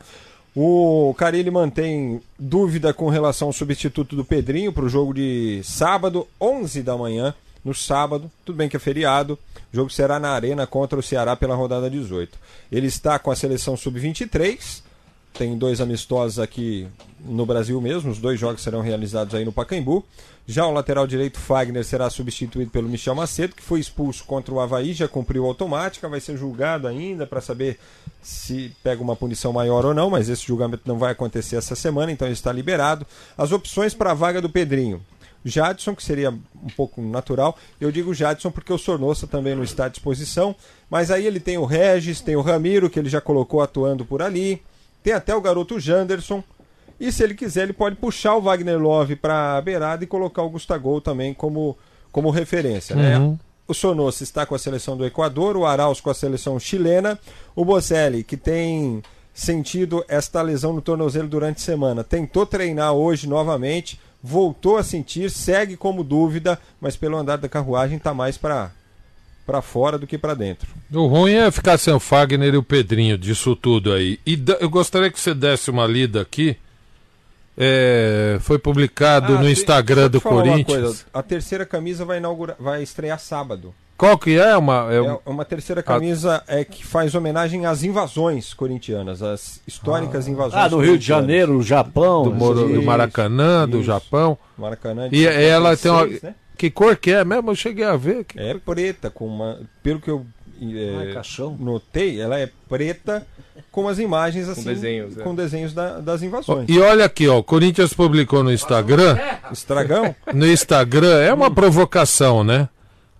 O 0.54 1.14
Carilli 1.16 1.50
mantém 1.50 2.20
dúvida 2.38 2.92
com 2.92 3.08
relação 3.08 3.48
ao 3.48 3.52
substituto 3.52 4.16
do 4.16 4.24
Pedrinho 4.24 4.72
para 4.72 4.84
o 4.84 4.88
jogo 4.88 5.14
de 5.14 5.60
sábado, 5.62 6.26
11 6.40 6.82
da 6.82 6.96
manhã, 6.96 7.34
no 7.64 7.74
sábado. 7.74 8.30
Tudo 8.44 8.56
bem 8.56 8.68
que 8.68 8.76
é 8.76 8.80
feriado. 8.80 9.38
O 9.72 9.76
jogo 9.76 9.90
será 9.90 10.18
na 10.18 10.30
Arena 10.30 10.66
contra 10.66 10.98
o 10.98 11.02
Ceará 11.02 11.36
pela 11.36 11.54
rodada 11.54 11.88
18. 11.88 12.36
Ele 12.70 12.88
está 12.88 13.18
com 13.18 13.30
a 13.30 13.36
seleção 13.36 13.76
sub-23. 13.76 14.82
Tem 15.34 15.56
dois 15.56 15.80
amistosos 15.80 16.38
aqui 16.38 16.86
no 17.24 17.46
Brasil 17.46 17.80
mesmo. 17.80 18.10
Os 18.10 18.18
dois 18.18 18.38
jogos 18.38 18.62
serão 18.62 18.80
realizados 18.80 19.34
aí 19.34 19.44
no 19.44 19.52
Pacaembu. 19.52 20.04
Já 20.46 20.66
o 20.66 20.72
lateral 20.72 21.06
direito 21.06 21.38
Fagner 21.38 21.84
será 21.84 22.10
substituído 22.10 22.70
pelo 22.70 22.88
Michel 22.88 23.14
Macedo, 23.14 23.54
que 23.54 23.62
foi 23.62 23.78
expulso 23.78 24.24
contra 24.24 24.52
o 24.52 24.58
Havaí, 24.58 24.92
já 24.92 25.06
cumpriu 25.06 25.46
automática, 25.46 26.08
vai 26.08 26.18
ser 26.18 26.36
julgado 26.36 26.88
ainda 26.88 27.24
para 27.24 27.40
saber 27.40 27.78
se 28.20 28.72
pega 28.82 29.00
uma 29.00 29.14
punição 29.14 29.52
maior 29.52 29.84
ou 29.86 29.94
não, 29.94 30.10
mas 30.10 30.28
esse 30.28 30.44
julgamento 30.46 30.82
não 30.86 30.98
vai 30.98 31.12
acontecer 31.12 31.56
essa 31.56 31.76
semana, 31.76 32.10
então 32.10 32.26
ele 32.26 32.34
está 32.34 32.52
liberado. 32.52 33.06
As 33.38 33.52
opções 33.52 33.94
para 33.94 34.10
a 34.10 34.14
vaga 34.14 34.42
do 34.42 34.50
Pedrinho. 34.50 35.00
Jadson, 35.44 35.94
que 35.94 36.02
seria 36.02 36.30
um 36.30 36.68
pouco 36.76 37.00
natural. 37.00 37.56
Eu 37.80 37.90
digo 37.90 38.12
Jadson 38.12 38.50
porque 38.50 38.72
o 38.72 38.78
Sornossa 38.78 39.26
também 39.26 39.54
não 39.54 39.62
está 39.62 39.86
à 39.86 39.88
disposição. 39.88 40.54
Mas 40.90 41.10
aí 41.10 41.26
ele 41.26 41.40
tem 41.40 41.56
o 41.56 41.64
Regis, 41.64 42.20
tem 42.20 42.36
o 42.36 42.42
Ramiro, 42.42 42.90
que 42.90 42.98
ele 42.98 43.08
já 43.08 43.20
colocou 43.20 43.62
atuando 43.62 44.04
por 44.04 44.20
ali. 44.20 44.60
Tem 45.02 45.12
até 45.12 45.34
o 45.34 45.40
garoto 45.40 45.78
Janderson. 45.78 46.42
E 46.98 47.10
se 47.10 47.22
ele 47.22 47.34
quiser, 47.34 47.62
ele 47.62 47.72
pode 47.72 47.96
puxar 47.96 48.34
o 48.36 48.42
Wagner 48.42 48.78
Love 48.78 49.16
para 49.16 49.56
a 49.56 49.60
beirada 49.62 50.04
e 50.04 50.06
colocar 50.06 50.42
o 50.42 50.50
Gustavo 50.50 51.00
também 51.00 51.32
como, 51.32 51.76
como 52.12 52.30
referência. 52.30 52.94
Né? 52.94 53.18
Uhum. 53.18 53.38
O 53.66 53.72
Sonossa 53.72 54.22
está 54.22 54.44
com 54.44 54.54
a 54.54 54.58
seleção 54.58 54.96
do 54.96 55.06
Equador, 55.06 55.56
o 55.56 55.64
Arauz 55.64 56.00
com 56.00 56.10
a 56.10 56.14
seleção 56.14 56.58
chilena, 56.58 57.18
o 57.54 57.64
Bocelli, 57.64 58.22
que 58.22 58.36
tem 58.36 59.02
sentido 59.32 60.04
esta 60.08 60.42
lesão 60.42 60.72
no 60.72 60.82
tornozelo 60.82 61.28
durante 61.28 61.58
a 61.58 61.64
semana, 61.64 62.02
tentou 62.02 62.44
treinar 62.44 62.92
hoje 62.92 63.28
novamente, 63.28 63.98
voltou 64.22 64.76
a 64.76 64.82
sentir, 64.82 65.30
segue 65.30 65.76
como 65.76 66.04
dúvida, 66.04 66.58
mas 66.80 66.96
pelo 66.96 67.16
andar 67.16 67.38
da 67.38 67.48
carruagem 67.48 67.96
está 67.96 68.12
mais 68.12 68.36
para 68.36 68.72
para 69.50 69.60
fora 69.60 69.98
do 69.98 70.06
que 70.06 70.16
para 70.16 70.32
dentro. 70.34 70.68
O 70.92 71.06
ruim 71.06 71.32
é 71.34 71.50
ficar 71.50 71.76
sem 71.76 71.92
o 71.92 71.98
Fagner 71.98 72.54
e 72.54 72.56
o 72.56 72.62
Pedrinho 72.62 73.18
disso 73.18 73.56
tudo 73.56 73.92
aí. 73.92 74.20
E 74.24 74.40
eu 74.60 74.70
gostaria 74.70 75.10
que 75.10 75.18
você 75.18 75.34
desse 75.34 75.70
uma 75.70 75.86
lida 75.88 76.20
aqui. 76.20 76.56
É, 77.58 78.38
foi 78.40 78.58
publicado 78.58 79.34
Ah, 79.36 79.42
no 79.42 79.50
Instagram 79.50 80.08
do 80.08 80.20
falar 80.20 80.36
uma 80.36 80.42
Corinthians. 80.44 80.78
coisa, 80.82 81.04
a 81.12 81.22
terceira 81.22 81.66
camisa 81.66 82.04
vai 82.04 82.18
inaugurar, 82.18 82.56
vai 82.60 82.82
estrear 82.82 83.18
sábado. 83.18 83.74
Qual 83.98 84.16
que 84.16 84.38
é? 84.38 84.56
Uma, 84.56 84.86
é 84.90 84.96
É 84.96 85.02
um- 85.02 85.18
uma 85.26 85.44
terceira 85.44 85.82
camisa 85.82 86.42
é 86.46 86.64
que 86.64 86.86
faz 86.86 87.14
homenagem 87.14 87.66
às 87.66 87.82
invasões 87.82 88.54
corintianas, 88.54 89.20
às 89.20 89.60
históricas 89.66 90.26
invasões. 90.26 90.54
Ah, 90.64 90.68
no 90.70 90.78
Rio 90.80 90.96
de. 90.96 91.04
Janeiro, 91.04 91.54
no 91.54 91.62
Japão. 91.62 92.22
do, 92.22 92.32
Moro- 92.32 92.66
do 92.66 92.70
Isso, 92.76 92.82
Maracanã, 92.82 93.68
do 93.68 93.78
isso. 93.78 93.86
Japão. 93.86 94.38
Maracanã 94.56 95.10
de 95.10 95.16
E 95.16 95.26
ela 95.26 95.76
tem 95.76 95.90
uma. 95.90 96.00
56, 96.04 96.22
né? 96.22 96.34
Que 96.60 96.70
cor 96.70 96.94
que 96.94 97.10
é 97.10 97.24
mesmo? 97.24 97.50
Eu 97.50 97.54
cheguei 97.54 97.84
a 97.86 97.96
ver. 97.96 98.22
Que- 98.24 98.38
É 98.38 98.52
preta, 98.54 99.08
com 99.08 99.26
uma. 99.26 99.58
Pelo 99.82 99.98
que 99.98 100.10
eu 100.10 100.26
é, 100.60 100.96
Ai, 101.06 101.12
caixão. 101.14 101.56
notei, 101.58 102.20
ela 102.20 102.38
é 102.38 102.50
preta 102.68 103.26
com 103.72 103.88
as 103.88 103.98
imagens 103.98 104.46
assim. 104.46 104.64
desenhos, 104.64 105.16
é. 105.16 105.22
Com 105.22 105.34
desenhos 105.34 105.72
da- 105.72 106.00
das 106.00 106.22
invasões. 106.22 106.66
E 106.68 106.78
olha 106.78 107.06
aqui, 107.06 107.26
ó, 107.26 107.38
o 107.38 107.42
Corinthians 107.42 107.94
publicou 107.94 108.42
no 108.44 108.52
Instagram. 108.52 109.16
Estragão? 109.50 110.14
No 110.34 110.46
Instagram, 110.46 111.18
é 111.22 111.32
uma 111.32 111.50
provocação, 111.50 112.44
né? 112.44 112.68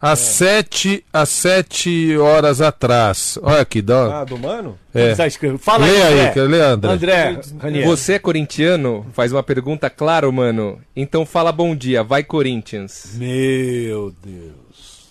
Às 0.03 0.18
sete, 0.18 1.05
às 1.12 1.28
sete 1.28 2.16
horas 2.16 2.62
atrás. 2.62 3.38
Olha 3.42 3.61
aqui, 3.61 3.82
dá. 3.82 4.20
Ah, 4.20 4.24
do 4.24 4.38
mano? 4.38 4.78
É. 4.94 5.14
Fala 5.59 5.84
aí, 5.84 5.92
Lê 5.92 6.03
aí, 6.03 6.12
André. 6.20 6.30
que- 6.30 6.40
lê, 6.40 6.61
André. 6.62 7.40
Você 7.84 8.14
é 8.14 8.18
corintiano? 8.18 9.07
Faz 9.12 9.30
uma 9.30 9.42
pergunta, 9.42 9.90
claro, 9.90 10.32
mano. 10.32 10.80
Então 10.96 11.26
fala 11.26 11.53
bom 11.53 11.76
dia, 11.76 12.03
vai 12.03 12.24
Corinthians. 12.24 13.11
Meu 13.16 14.11
Deus. 14.24 15.11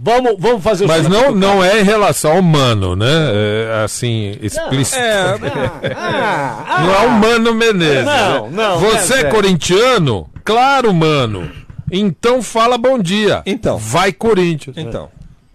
Vamos, 0.00 0.36
vamos 0.38 0.62
fazer 0.62 0.84
o 0.84 0.88
Mas 0.88 1.02
seguinte, 1.02 1.20
não, 1.24 1.34
não 1.34 1.64
é 1.64 1.80
em 1.80 1.82
relação 1.82 2.36
ao 2.36 2.40
mano, 2.42 2.94
né? 2.94 3.04
É, 3.10 3.82
assim, 3.84 4.38
explícito. 4.40 4.96
É, 4.96 5.36
Não 5.42 6.94
é 6.94 7.06
o 7.06 7.10
Mano 7.10 7.52
Menezes. 7.52 8.04
Não, 8.04 8.48
né? 8.48 8.56
não, 8.62 8.78
Você 8.78 9.14
é, 9.14 9.20
é 9.22 9.24
corintiano? 9.24 10.30
Claro, 10.44 10.94
mano. 10.94 11.50
Então 11.90 12.42
fala 12.42 12.76
bom 12.76 12.98
dia. 12.98 13.42
Então. 13.46 13.78
Vai 13.78 14.12
Corinthians. 14.12 14.76
Então, 14.76 15.10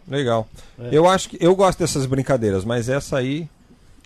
legal. 0.07 0.47
É. 0.80 0.89
Eu 0.91 1.07
acho 1.07 1.30
que 1.30 1.38
eu 1.39 1.55
gosto 1.55 1.80
dessas 1.80 2.05
brincadeiras, 2.05 2.65
mas 2.65 2.89
essa 2.89 3.18
aí. 3.18 3.47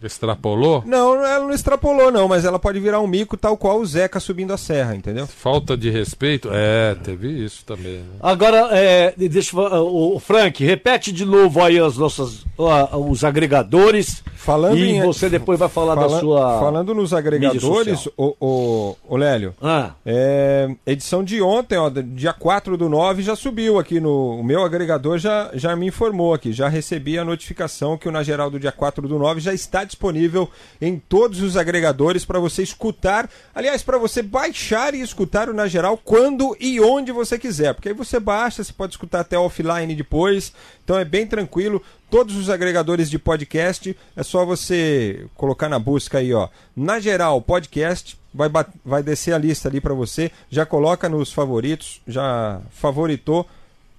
Extrapolou? 0.03 0.83
Não, 0.85 1.15
ela 1.25 1.39
não 1.45 1.51
extrapolou, 1.53 2.11
não, 2.11 2.27
mas 2.27 2.45
ela 2.45 2.59
pode 2.59 2.79
virar 2.79 2.99
um 2.99 3.07
mico 3.07 3.35
tal 3.37 3.57
qual 3.57 3.79
o 3.79 3.85
Zeca 3.85 4.19
subindo 4.19 4.53
a 4.53 4.57
serra, 4.57 4.95
entendeu? 4.95 5.25
Falta 5.27 5.75
de 5.77 5.89
respeito? 5.89 6.49
É, 6.51 6.95
teve 7.03 7.27
isso 7.29 7.63
também. 7.65 7.97
né? 7.97 8.03
Agora, 8.21 8.69
é, 8.71 9.13
deixa 9.17 9.55
eu, 9.57 9.69
fa- 9.69 9.79
o, 9.81 10.19
Frank, 10.19 10.63
repete 10.63 11.11
de 11.11 11.25
novo 11.25 11.61
aí 11.63 11.79
as 11.79 11.97
nossas, 11.97 12.45
ó, 12.57 12.97
os 12.97 13.23
agregadores 13.23 14.23
Falando 14.35 14.77
e 14.77 14.91
em- 14.91 15.01
você 15.03 15.29
depois 15.29 15.59
vai 15.59 15.67
falar 15.69 15.95
da 15.95 16.01
Fala- 16.01 16.19
sua. 16.19 16.59
Falando 16.59 16.93
nos 16.95 17.13
agregadores, 17.13 18.07
o, 18.15 18.35
o, 18.39 18.95
o 19.09 19.17
Lélio, 19.17 19.53
Ah. 19.61 19.91
é, 20.05 20.69
edição 20.85 21.23
de 21.23 21.41
ontem, 21.41 21.77
ó, 21.77 21.89
dia 21.89 22.33
4 22.33 22.77
do 22.77 22.87
9, 22.87 23.21
já 23.23 23.35
subiu 23.35 23.77
aqui 23.79 23.99
no. 23.99 24.39
O 24.39 24.43
meu 24.43 24.63
agregador 24.63 25.17
já, 25.17 25.49
já 25.53 25.75
me 25.75 25.87
informou 25.87 26.33
aqui, 26.33 26.53
já 26.53 26.67
recebi 26.69 27.17
a 27.19 27.25
notificação 27.25 27.97
que 27.97 28.07
o 28.07 28.11
Na 28.11 28.23
Geral 28.23 28.49
do 28.49 28.59
dia 28.59 28.71
4 28.71 29.07
do 29.07 29.17
9 29.19 29.41
já 29.41 29.53
está 29.53 29.83
disponível 29.87 30.49
em 30.79 30.99
todos 30.99 31.41
os 31.41 31.57
agregadores 31.57 32.23
para 32.25 32.39
você 32.39 32.61
escutar. 32.61 33.29
Aliás, 33.55 33.81
para 33.81 33.97
você 33.97 34.21
baixar 34.21 34.93
e 34.93 35.01
escutar 35.01 35.49
o 35.49 35.53
Na 35.53 35.67
Geral 35.67 35.97
quando 35.97 36.55
e 36.59 36.79
onde 36.79 37.11
você 37.11 37.39
quiser. 37.39 37.73
Porque 37.73 37.89
aí 37.89 37.95
você 37.95 38.19
baixa, 38.19 38.63
você 38.63 38.71
pode 38.73 38.93
escutar 38.93 39.21
até 39.21 39.37
offline 39.39 39.95
depois. 39.95 40.53
Então 40.83 40.97
é 40.99 41.03
bem 41.05 41.25
tranquilo. 41.25 41.81
Todos 42.09 42.35
os 42.37 42.49
agregadores 42.49 43.09
de 43.09 43.19
podcast, 43.19 43.97
é 44.15 44.23
só 44.23 44.45
você 44.45 45.25
colocar 45.35 45.67
na 45.67 45.77
busca 45.79 46.19
aí, 46.19 46.33
ó. 46.33 46.47
Na 46.73 46.99
geral, 47.01 47.41
podcast, 47.41 48.17
vai, 48.33 48.49
vai 48.85 49.03
descer 49.03 49.33
a 49.33 49.37
lista 49.37 49.67
ali 49.67 49.81
para 49.81 49.93
você. 49.93 50.31
Já 50.49 50.65
coloca 50.65 51.09
nos 51.09 51.33
favoritos, 51.33 51.99
já 52.07 52.61
favoritou. 52.71 53.45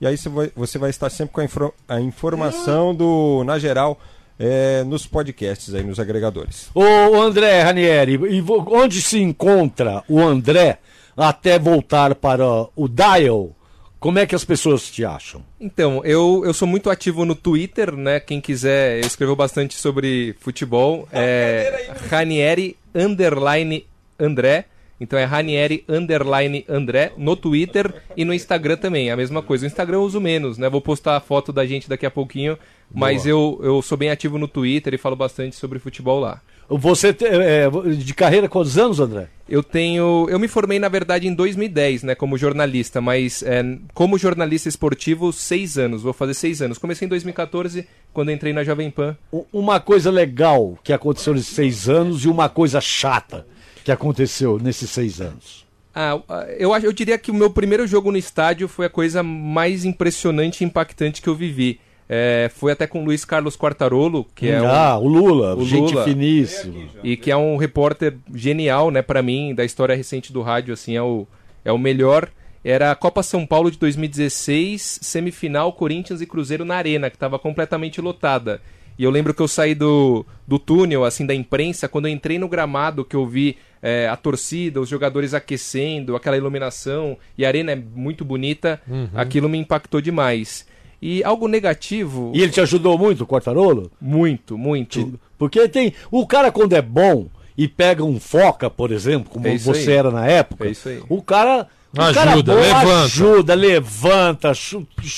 E 0.01 0.07
aí 0.07 0.17
você 0.17 0.29
vai, 0.29 0.53
você 0.57 0.79
vai 0.79 0.89
estar 0.91 1.11
sempre 1.11 1.35
com 1.35 1.41
a, 1.41 1.45
infro- 1.45 1.75
a 1.89 2.01
informação 2.01 2.95
do 2.95 3.43
Na 3.45 3.59
Geral 3.59 4.01
é, 4.39 4.85
nos 4.85 5.07
podcasts 5.07 5.75
aí, 5.75 5.83
nos 5.83 5.99
agregadores. 5.99 6.71
Ô 6.75 7.21
André 7.21 7.63
Ranieri, 7.63 8.15
e 8.15 8.45
onde 8.49 9.03
se 9.03 9.21
encontra 9.21 10.03
o 10.09 10.21
André 10.21 10.79
até 11.17 11.59
voltar 11.59 12.15
para 12.15 12.47
o 12.77 12.89
Dial? 12.89 13.55
Como 13.99 14.21
é 14.21 14.27
que 14.27 14.35
as 14.35 14.45
pessoas 14.45 14.89
te 14.89 15.05
acham? 15.05 15.43
Então, 15.61 16.01
eu, 16.05 16.43
eu 16.45 16.55
sou 16.55 16.69
muito 16.69 16.89
ativo 16.89 17.25
no 17.25 17.35
Twitter, 17.35 17.97
né? 17.97 18.21
Quem 18.21 18.41
quiser, 18.41 19.01
eu 19.01 19.07
escrevo 19.07 19.35
bastante 19.35 19.75
sobre 19.75 20.37
futebol. 20.39 21.09
É 21.13 21.91
Ranieri 22.09 22.77
underline 22.95 23.85
André. 24.19 24.67
Então 25.01 25.19
é 25.19 25.25
Ranieri 25.25 25.85
underline 25.89 26.65
André 26.69 27.13
no 27.17 27.37
Twitter 27.37 27.93
e 28.17 28.25
no 28.25 28.35
Instagram 28.35 28.77
também. 28.77 29.11
A 29.11 29.17
mesma 29.17 29.43
coisa. 29.43 29.65
O 29.65 29.69
Instagram 29.69 29.99
eu 29.99 30.03
uso 30.03 30.21
menos, 30.21 30.59
né? 30.59 30.69
Vou 30.69 30.81
postar 30.81 31.17
a 31.17 31.21
foto 31.21 31.53
da 31.53 31.65
gente 31.67 31.89
daqui 31.89 32.05
a 32.07 32.11
pouquinho. 32.11 32.59
Mas 32.93 33.27
eu, 33.27 33.61
eu 33.63 33.83
sou 33.83 33.99
bem 33.99 34.11
ativo 34.11 34.39
no 34.39 34.49
Twitter 34.49 34.95
e 34.95 34.99
falo 34.99 35.15
bastante 35.15 35.55
sobre 35.57 35.79
futebol 35.79 36.19
lá. 36.19 36.41
Você 36.71 37.13
te- 37.15 37.25
é, 37.27 37.69
de 37.97 38.13
carreira 38.15 38.49
quantos 38.49 38.77
anos, 38.79 38.99
André? 38.99 39.29
Eu 39.49 39.63
tenho. 39.63 40.27
Eu 40.29 40.39
me 40.39 40.49
formei, 40.49 40.79
na 40.79 40.89
verdade, 40.89 41.27
em 41.29 41.33
2010, 41.35 42.03
né, 42.03 42.15
como 42.15 42.37
jornalista, 42.37 43.01
mas 43.01 43.43
é, 43.43 43.63
como 43.95 44.19
jornalista 44.19 44.69
esportivo, 44.69 45.33
seis 45.33 45.79
anos. 45.79 46.03
Vou 46.03 46.13
fazer 46.13 46.35
seis 46.35 46.61
anos. 46.61 46.77
Comecei 46.79 47.07
em 47.07 47.09
2014, 47.09 47.87
quando 48.13 48.31
entrei 48.33 48.53
na 48.53 48.65
Jovem 48.65 48.91
Pan. 48.91 49.17
Uma 49.53 49.81
coisa 49.81 50.11
legal 50.11 50.79
que 50.83 50.93
aconteceu 50.93 51.33
nesses 51.35 51.55
seis 51.55 51.89
anos 51.89 52.25
e 52.25 52.29
uma 52.29 52.49
coisa 52.51 52.81
chata 52.81 53.47
que 53.89 53.93
aconteceu 53.93 54.59
nesses 54.63 54.91
seis 54.91 55.19
anos. 55.19 55.67
Ah, 55.95 56.21
eu, 56.59 56.75
acho- 56.75 56.85
eu 56.85 56.93
diria 56.93 57.17
que 57.17 57.31
o 57.31 57.35
meu 57.35 57.49
primeiro 57.51 57.87
jogo 57.87 58.13
no 58.13 58.19
estádio 58.19 58.69
foi 58.69 58.85
a 58.85 58.91
coisa 58.91 59.23
mais 59.23 59.85
impressionante 59.87 60.61
e 60.61 60.65
impactante 60.67 61.23
que 61.23 61.29
eu 61.29 61.35
vivi. 61.35 61.81
É, 62.07 62.51
foi 62.55 62.73
até 62.73 62.87
com 62.87 63.01
o 63.03 63.05
Luiz 63.05 63.25
Carlos 63.25 63.57
Quartarolo, 63.57 64.27
que 64.35 64.49
é 64.49 64.59
Ah, 64.59 64.99
um- 64.99 65.05
o 65.05 65.09
Lula, 65.09 65.65
gente 65.65 65.95
finíssima. 66.05 66.75
E 67.03 67.17
que 67.17 67.31
é 67.31 67.37
um 67.37 67.57
repórter 67.57 68.17
genial, 68.35 68.91
né, 68.91 69.01
para 69.03 69.23
mim, 69.23 69.55
da 69.55 69.65
história 69.65 69.95
recente 69.97 70.33
do 70.33 70.43
rádio, 70.43 70.73
assim, 70.75 70.95
é 70.95 71.03
o, 71.03 71.27
é 71.65 71.73
o 71.73 71.79
melhor. 71.79 72.29
Era 72.65 72.91
a 72.91 72.95
Copa 72.95 73.23
São 73.23 73.47
Paulo 73.47 73.71
de 73.71 73.79
2016, 73.79 74.99
semifinal 75.03 75.73
Corinthians 75.73 76.21
e 76.21 76.27
Cruzeiro 76.27 76.65
na 76.65 76.77
Arena, 76.77 77.09
que 77.11 77.17
estava 77.17 77.39
completamente 77.39 78.01
lotada. 78.01 78.61
E 78.99 79.05
eu 79.05 79.11
lembro 79.11 79.33
que 79.33 79.41
eu 79.41 79.47
saí 79.49 79.75
do, 79.75 80.27
do 80.47 80.59
túnel, 80.59 81.05
assim, 81.05 81.25
da 81.25 81.35
imprensa, 81.35 81.89
quando 81.89 82.09
eu 82.09 82.13
entrei 82.13 82.39
no 82.39 82.49
gramado, 82.49 83.05
que 83.05 83.15
eu 83.15 83.25
vi 83.27 83.57
é, 83.81 84.09
a 84.09 84.17
torcida, 84.17 84.81
os 84.81 84.89
jogadores 84.89 85.35
aquecendo, 85.35 86.17
aquela 86.17 86.37
iluminação, 86.37 87.17
e 87.37 87.45
a 87.45 87.49
arena 87.49 87.73
é 87.73 87.77
muito 87.77 88.25
bonita, 88.25 88.81
Uhum. 88.89 89.09
aquilo 89.15 89.49
me 89.49 89.57
impactou 89.59 90.01
demais. 90.01 90.67
E 91.01 91.23
algo 91.23 91.47
negativo... 91.47 92.33
E 92.35 92.43
ele 92.43 92.51
te 92.51 92.61
ajudou 92.61 92.99
muito, 92.99 93.23
o 93.23 93.27
Quartarolo? 93.27 93.89
Muito, 94.01 94.59
muito. 94.59 95.19
Porque 95.39 95.69
tem. 95.69 95.93
O 96.11 96.27
cara, 96.27 96.51
quando 96.51 96.73
é 96.73 96.83
bom 96.83 97.29
e 97.57 97.69
pega 97.69 98.03
um 98.03 98.19
foca, 98.19 98.69
por 98.69 98.91
exemplo, 98.91 99.31
como 99.31 99.47
É 99.47 99.57
você 99.57 99.91
aí. 99.93 99.97
era 99.97 100.11
na 100.11 100.27
época, 100.27 100.67
É 100.69 100.73
o 101.09 101.23
cara. 101.23 101.69
O 101.97 102.01
Ajuda, 102.03 102.15
cara 102.25 102.43
bom 102.43 102.55
levanta. 102.55 103.03
ajuda, 103.05 103.55
levanta, 103.55 104.53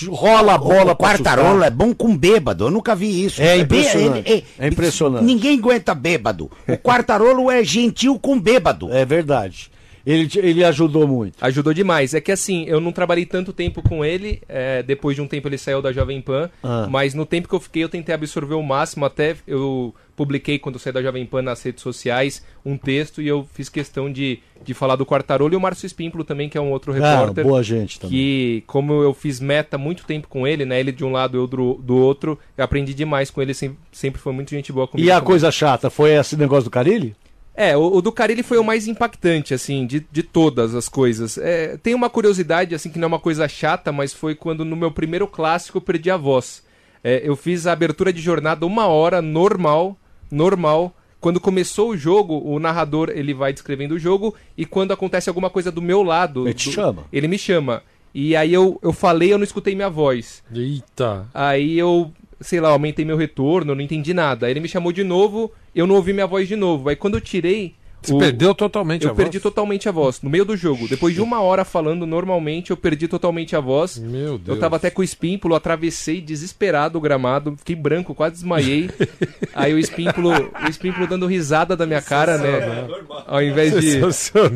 rola 0.08 0.54
a 0.54 0.58
bola 0.58 0.92
O 0.92 0.96
Quartarolo 0.96 1.64
é 1.64 1.70
bom 1.70 1.92
com 1.92 2.16
bêbado, 2.16 2.64
eu 2.66 2.70
nunca 2.70 2.94
vi 2.94 3.24
isso. 3.24 3.42
É 3.42 3.56
Bê- 3.56 3.62
impressionante, 3.62 4.30
ele- 4.30 4.44
é 4.58 4.68
impressionante. 4.68 5.24
Ninguém 5.24 5.58
aguenta 5.58 5.94
bêbado. 5.94 6.50
O 6.68 6.76
Quartarolo 6.78 7.50
é 7.50 7.64
gentil 7.64 8.18
com 8.18 8.38
bêbado. 8.40 8.92
É 8.92 9.04
verdade. 9.04 9.70
Ele, 10.06 10.28
ele 10.36 10.64
ajudou 10.64 11.06
muito. 11.06 11.34
Ajudou 11.40 11.72
demais. 11.74 12.14
É 12.14 12.20
que 12.20 12.32
assim, 12.32 12.64
eu 12.66 12.80
não 12.80 12.92
trabalhei 12.92 13.26
tanto 13.26 13.52
tempo 13.52 13.82
com 13.82 14.04
ele. 14.04 14.42
é, 14.48 14.82
depois 14.82 15.14
de 15.16 15.22
um 15.22 15.26
tempo 15.26 15.48
ele 15.48 15.58
saiu 15.58 15.82
da 15.82 15.92
Jovem 15.92 16.20
Pan. 16.20 16.50
Ah. 16.62 16.86
Mas 16.90 17.14
no 17.14 17.26
tempo 17.26 17.48
que 17.48 17.54
eu 17.54 17.60
fiquei, 17.60 17.84
eu 17.84 17.88
tentei 17.88 18.14
absorver 18.14 18.54
o 18.54 18.62
máximo. 18.62 19.04
Até 19.04 19.36
eu 19.46 19.94
publiquei, 20.16 20.58
quando 20.58 20.74
eu 20.74 20.78
saí 20.80 20.92
da 20.92 21.02
Jovem 21.02 21.24
Pan 21.24 21.40
nas 21.42 21.62
redes 21.62 21.82
sociais, 21.82 22.44
um 22.64 22.76
texto 22.76 23.22
e 23.22 23.28
eu 23.28 23.48
fiz 23.54 23.70
questão 23.70 24.12
de, 24.12 24.38
de 24.62 24.74
falar 24.74 24.96
do 24.96 25.06
Quartarolo 25.06 25.54
e 25.54 25.56
o 25.56 25.60
Márcio 25.60 25.86
Espímpolo 25.86 26.24
também, 26.24 26.46
que 26.48 26.58
é 26.58 26.60
um 26.60 26.70
outro 26.72 26.92
Ah, 26.92 27.20
repórter. 27.20 27.44
boa 27.44 27.62
gente 27.62 27.98
também. 27.98 28.14
Que, 28.16 28.64
como 28.66 29.02
eu 29.02 29.14
fiz 29.14 29.40
meta 29.40 29.78
muito 29.78 30.04
tempo 30.04 30.28
com 30.28 30.46
ele, 30.46 30.66
né? 30.66 30.78
Ele 30.78 30.92
de 30.92 31.04
um 31.04 31.12
lado, 31.12 31.38
eu 31.38 31.46
do, 31.46 31.74
do 31.74 31.96
outro, 31.96 32.38
eu 32.56 32.62
aprendi 32.64 32.92
demais 32.92 33.30
com 33.30 33.40
ele. 33.40 33.54
Sempre, 33.54 33.78
sempre 33.92 34.20
foi 34.20 34.32
muito 34.34 34.50
gente 34.50 34.70
boa 34.72 34.86
comigo. 34.86 35.06
E 35.08 35.10
a 35.10 35.14
também. 35.14 35.26
coisa 35.26 35.50
chata 35.50 35.88
foi 35.88 36.10
esse 36.12 36.36
negócio 36.36 36.64
do 36.64 36.70
Carilli? 36.70 37.14
É, 37.62 37.76
o, 37.76 37.96
o 37.96 38.00
do 38.00 38.10
Carilli 38.10 38.42
foi 38.42 38.56
o 38.56 38.64
mais 38.64 38.88
impactante, 38.88 39.52
assim, 39.52 39.86
de, 39.86 40.06
de 40.10 40.22
todas 40.22 40.74
as 40.74 40.88
coisas. 40.88 41.36
É, 41.36 41.76
tem 41.76 41.94
uma 41.94 42.08
curiosidade, 42.08 42.74
assim, 42.74 42.88
que 42.88 42.98
não 42.98 43.04
é 43.04 43.08
uma 43.08 43.18
coisa 43.18 43.46
chata, 43.46 43.92
mas 43.92 44.14
foi 44.14 44.34
quando 44.34 44.64
no 44.64 44.74
meu 44.74 44.90
primeiro 44.90 45.26
clássico 45.26 45.76
eu 45.76 45.82
perdi 45.82 46.10
a 46.10 46.16
voz. 46.16 46.62
É, 47.04 47.20
eu 47.22 47.36
fiz 47.36 47.66
a 47.66 47.72
abertura 47.72 48.14
de 48.14 48.20
jornada 48.22 48.64
uma 48.64 48.86
hora, 48.86 49.20
normal, 49.20 49.94
normal. 50.30 50.94
Quando 51.20 51.38
começou 51.38 51.90
o 51.90 51.96
jogo, 51.98 52.40
o 52.42 52.58
narrador 52.58 53.10
ele 53.14 53.34
vai 53.34 53.52
descrevendo 53.52 53.94
o 53.96 53.98
jogo 53.98 54.34
e 54.56 54.64
quando 54.64 54.92
acontece 54.92 55.28
alguma 55.28 55.50
coisa 55.50 55.70
do 55.70 55.82
meu 55.82 56.02
lado... 56.02 56.46
Ele 56.46 56.54
te 56.54 56.70
do- 56.70 56.74
chama. 56.74 57.04
Ele 57.12 57.28
me 57.28 57.36
chama. 57.36 57.82
E 58.14 58.34
aí 58.34 58.54
eu, 58.54 58.78
eu 58.82 58.92
falei, 58.92 59.32
eu 59.32 59.36
não 59.36 59.44
escutei 59.44 59.74
minha 59.74 59.90
voz. 59.90 60.42
Eita. 60.50 61.28
Aí 61.34 61.78
eu, 61.78 62.10
sei 62.40 62.60
lá, 62.60 62.70
aumentei 62.70 63.04
meu 63.04 63.16
retorno, 63.16 63.74
não 63.74 63.82
entendi 63.82 64.14
nada. 64.14 64.46
Aí 64.46 64.52
ele 64.52 64.60
me 64.60 64.68
chamou 64.68 64.92
de 64.92 65.04
novo, 65.04 65.52
eu 65.74 65.86
não 65.86 65.94
ouvi 65.94 66.12
minha 66.12 66.26
voz 66.26 66.48
de 66.48 66.56
novo. 66.56 66.88
Aí 66.88 66.96
quando 66.96 67.14
eu 67.14 67.20
tirei. 67.20 67.74
Você 68.02 68.16
perdeu 68.16 68.54
totalmente 68.54 69.04
eu 69.04 69.12
a 69.12 69.14
perdi 69.14 69.36
voz? 69.36 69.42
totalmente 69.42 69.86
a 69.86 69.92
voz. 69.92 70.22
No 70.22 70.30
meio 70.30 70.42
do 70.42 70.56
jogo. 70.56 70.88
Depois 70.88 71.14
de 71.14 71.20
uma 71.20 71.42
hora 71.42 71.66
falando 71.66 72.06
normalmente, 72.06 72.70
eu 72.70 72.76
perdi 72.78 73.06
totalmente 73.06 73.54
a 73.54 73.60
voz. 73.60 73.98
Meu 73.98 74.38
Deus. 74.38 74.56
Eu 74.56 74.58
tava 74.58 74.76
até 74.76 74.88
com 74.88 75.02
o 75.02 75.04
espímpulo, 75.04 75.54
atravessei 75.54 76.18
desesperado 76.18 76.96
o 76.96 77.00
gramado, 77.00 77.54
fiquei 77.58 77.76
branco, 77.76 78.14
quase 78.14 78.36
desmaiei. 78.36 78.88
Aí 79.54 79.74
o 79.74 79.78
espímpulo, 79.78 80.30
o 80.32 80.70
espímpulo 80.70 81.06
dando 81.06 81.26
risada 81.26 81.76
da 81.76 81.84
minha 81.84 82.00
cara, 82.00 82.38
né? 82.38 82.88
Ao 83.26 83.42
invés 83.42 83.78
de. 83.78 84.00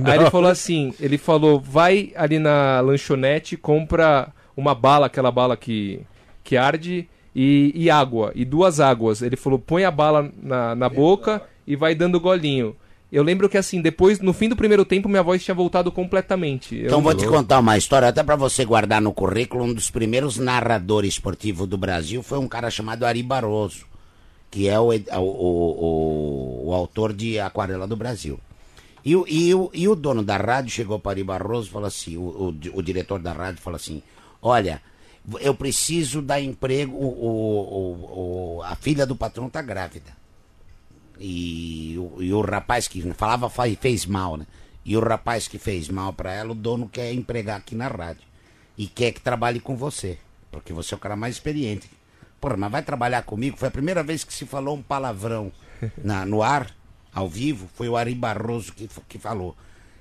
Aí 0.04 0.18
ele 0.18 0.30
falou 0.30 0.50
assim: 0.50 0.94
ele 0.98 1.18
falou, 1.18 1.60
vai 1.60 2.12
ali 2.16 2.38
na 2.38 2.80
lanchonete, 2.80 3.58
compra 3.58 4.32
uma 4.56 4.74
bala, 4.74 5.04
aquela 5.04 5.30
bala 5.30 5.54
que, 5.54 6.00
que 6.42 6.56
arde, 6.56 7.06
e, 7.34 7.72
e 7.74 7.90
água, 7.90 8.32
e 8.34 8.44
duas 8.44 8.80
águas. 8.80 9.22
Ele 9.22 9.36
falou, 9.36 9.58
põe 9.58 9.84
a 9.84 9.90
bala 9.90 10.30
na, 10.42 10.74
na 10.74 10.88
boca 10.88 11.42
e 11.66 11.74
vai 11.76 11.94
dando 11.94 12.20
golinho. 12.20 12.76
Eu 13.12 13.22
lembro 13.22 13.48
que 13.48 13.56
assim, 13.56 13.80
depois, 13.80 14.18
no 14.20 14.32
fim 14.32 14.48
do 14.48 14.56
primeiro 14.56 14.84
tempo, 14.84 15.08
minha 15.08 15.22
voz 15.22 15.42
tinha 15.44 15.54
voltado 15.54 15.92
completamente. 15.92 16.74
Eu- 16.76 16.86
Então 16.86 17.00
vou 17.02 17.14
te 17.14 17.24
contar 17.26 17.60
uma 17.60 17.76
história, 17.78 18.08
até 18.08 18.22
pra 18.24 18.34
você 18.34 18.64
guardar 18.64 19.00
no 19.00 19.12
currículo. 19.12 19.62
Um 19.64 19.72
dos 19.72 19.88
primeiros 19.90 20.36
narradores 20.36 21.14
esportivos 21.14 21.68
do 21.68 21.76
Brasil 21.78 22.22
foi 22.24 22.38
um 22.38 22.48
cara 22.48 22.70
chamado 22.70 23.04
Ari 23.06 23.22
Barroso, 23.22 23.84
que 24.50 24.68
é 24.68 24.80
o, 24.80 24.88
o, 24.92 25.20
o- 25.20 26.68
o- 26.70 26.74
autor 26.74 27.12
de 27.12 27.38
Aquarela 27.38 27.86
do 27.86 27.96
Brasil. 27.96 28.38
E 29.04 29.14
o, 29.14 29.24
e, 29.28 29.54
o, 29.54 29.70
e 29.74 29.86
o 29.86 29.94
dono 29.94 30.22
da 30.22 30.36
rádio 30.36 30.70
chegou 30.70 30.98
para 30.98 31.12
Ari 31.12 31.22
Barroso 31.24 31.68
e 31.68 31.70
falou 31.70 31.86
assim: 31.86 32.16
o, 32.16 32.20
o, 32.22 32.54
o 32.78 32.82
diretor 32.82 33.20
da 33.20 33.32
rádio 33.32 33.60
falou 33.60 33.76
assim: 33.76 34.02
Olha, 34.42 34.80
eu 35.40 35.54
preciso 35.54 36.20
dar 36.20 36.40
emprego, 36.40 36.94
o, 36.96 37.06
o- 37.06 38.56
o- 38.58 38.62
a 38.62 38.74
filha 38.76 39.06
do 39.06 39.16
patrão 39.16 39.48
tá 39.48 39.62
grávida. 39.62 40.12
E, 41.18 41.94
o- 41.98 42.22
e 42.22 42.32
o 42.32 42.40
rapaz 42.40 42.88
que 42.88 43.00
falava 43.12 43.48
fa- 43.48 43.64
fez 43.80 44.04
mal, 44.06 44.36
né? 44.36 44.46
E 44.84 44.96
o 44.96 45.00
rapaz 45.00 45.48
que 45.48 45.58
fez 45.58 45.88
mal 45.88 46.12
pra 46.12 46.32
ela, 46.32 46.52
o 46.52 46.54
dono 46.54 46.88
quer 46.88 47.12
empregar 47.12 47.58
aqui 47.58 47.74
na 47.74 47.88
rádio. 47.88 48.22
E 48.76 48.86
quer 48.86 49.12
que 49.12 49.20
trabalhe 49.20 49.60
com 49.60 49.76
você. 49.76 50.18
Porque 50.50 50.72
você 50.72 50.94
é 50.94 50.96
o 50.96 51.00
cara 51.00 51.16
mais 51.16 51.36
experiente. 51.36 51.88
Porra, 52.40 52.56
mas 52.56 52.70
vai 52.72 52.82
trabalhar 52.82 53.22
comigo? 53.22 53.56
Foi 53.56 53.68
a 53.68 53.72
primeira 53.72 54.02
vez 54.02 54.24
que 54.24 54.34
se 54.34 54.44
falou 54.44 54.76
um 54.76 54.82
palavrão 54.82 55.50
na, 56.02 56.26
no 56.26 56.42
ar, 56.42 56.70
ao 57.14 57.28
vivo. 57.28 57.68
Foi 57.74 57.88
o 57.88 57.96
Ari 57.96 58.14
Barroso 58.14 58.72
que, 58.74 58.88
que 59.08 59.18
falou. 59.18 59.56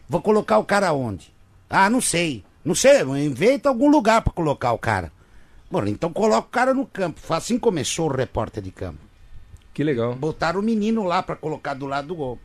Vou 0.09 0.21
colocar 0.21 0.57
o 0.57 0.65
cara 0.65 0.91
onde? 0.91 1.31
Ah, 1.69 1.89
não 1.89 2.01
sei. 2.01 2.43
Não 2.65 2.75
sei, 2.75 3.01
inventa 3.23 3.69
algum 3.69 3.89
lugar 3.89 4.21
pra 4.21 4.33
colocar 4.33 4.71
o 4.73 4.77
cara. 4.77 5.11
Bom, 5.73 5.87
então 5.87 6.13
coloca 6.13 6.47
o 6.47 6.51
cara 6.51 6.71
no 6.71 6.85
campo. 6.85 7.19
Assim 7.33 7.57
começou 7.57 8.07
o 8.07 8.15
repórter 8.15 8.61
de 8.61 8.69
campo. 8.69 8.99
Que 9.73 9.83
legal. 9.83 10.13
Botaram 10.13 10.59
o 10.59 10.63
menino 10.63 11.03
lá 11.03 11.23
pra 11.23 11.35
colocar 11.35 11.73
do 11.73 11.87
lado 11.87 12.09
do 12.09 12.15
gol. 12.15 12.37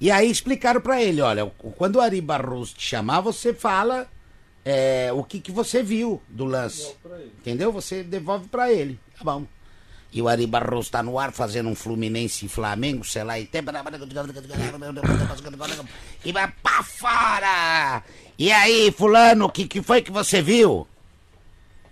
E 0.00 0.10
aí 0.10 0.28
explicaram 0.28 0.80
pra 0.80 1.00
ele, 1.00 1.20
olha, 1.20 1.46
quando 1.76 1.96
o 1.96 2.00
Ari 2.00 2.20
Barroso 2.20 2.74
te 2.74 2.82
chamar, 2.88 3.20
você 3.20 3.54
fala 3.54 4.08
é, 4.64 5.12
o 5.12 5.22
que, 5.22 5.38
que 5.38 5.52
você 5.52 5.80
viu 5.80 6.20
do 6.28 6.44
lance. 6.44 6.92
Entendeu? 7.38 7.70
Você 7.70 8.02
devolve 8.02 8.48
pra 8.48 8.72
ele. 8.72 8.98
Tá 9.16 9.22
bom. 9.22 9.46
E 10.12 10.20
o 10.20 10.26
Ari 10.26 10.44
Barroso 10.44 10.90
tá 10.90 11.04
no 11.04 11.20
ar 11.20 11.30
fazendo 11.30 11.68
um 11.68 11.76
Fluminense 11.76 12.46
e 12.46 12.48
Flamengo, 12.48 13.04
sei 13.04 13.22
lá, 13.22 13.38
e 13.38 13.46
tem... 13.46 13.62
E 16.24 16.32
vai 16.32 16.52
pra 16.60 16.82
fora! 16.82 18.02
E 18.36 18.50
aí, 18.50 18.90
fulano, 18.90 19.44
o 19.44 19.50
que, 19.50 19.68
que 19.68 19.80
foi 19.80 20.02
que 20.02 20.10
você 20.10 20.42
viu? 20.42 20.88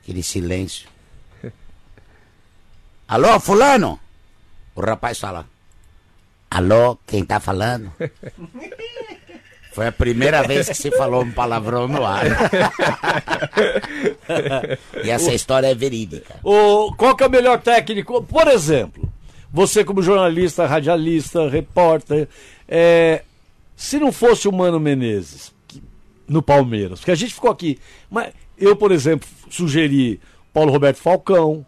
Aquele 0.05 0.23
silêncio. 0.23 0.87
Alô, 3.09 3.41
fulano? 3.41 3.99
O 4.77 4.81
rapaz 4.81 5.19
fala. 5.19 5.47
Alô, 6.51 6.97
quem 7.07 7.25
tá 7.25 7.41
falando? 7.41 7.91
Foi 9.73 9.89
a 9.89 9.93
primeira 9.93 10.43
vez 10.47 10.69
que 10.69 10.75
se 10.75 10.91
falou 10.93 11.23
um 11.25 11.33
palavrão 11.33 11.89
no 11.89 12.05
ar. 12.05 12.23
e 15.05 15.11
essa 15.11 15.33
história 15.35 15.67
é 15.69 15.75
verídica. 15.75 16.37
O, 16.45 16.93
qual 16.97 17.17
que 17.17 17.25
é 17.25 17.27
o 17.27 17.31
melhor 17.31 17.61
técnico? 17.61 18.23
Por 18.23 18.47
exemplo, 18.49 19.11
você 19.53 19.85
como 19.85 20.03
jornalista, 20.03 20.67
radialista, 20.67 21.49
repórter, 21.49 22.29
é, 22.69 23.23
se 23.77 23.99
não 23.99 24.13
fosse 24.13 24.47
o 24.47 24.53
Mano 24.53 24.79
Menezes 24.79 25.53
que- 25.67 25.83
no 26.29 26.41
Palmeiras, 26.43 27.01
porque 27.01 27.11
a 27.11 27.17
gente 27.17 27.35
ficou 27.35 27.51
aqui, 27.51 27.79
mas 28.11 28.33
eu, 28.59 28.77
por 28.77 28.93
exemplo, 28.93 29.29
sugeri 29.51 30.21
Paulo 30.53 30.71
Roberto 30.73 30.97
Falcão, 30.99 31.65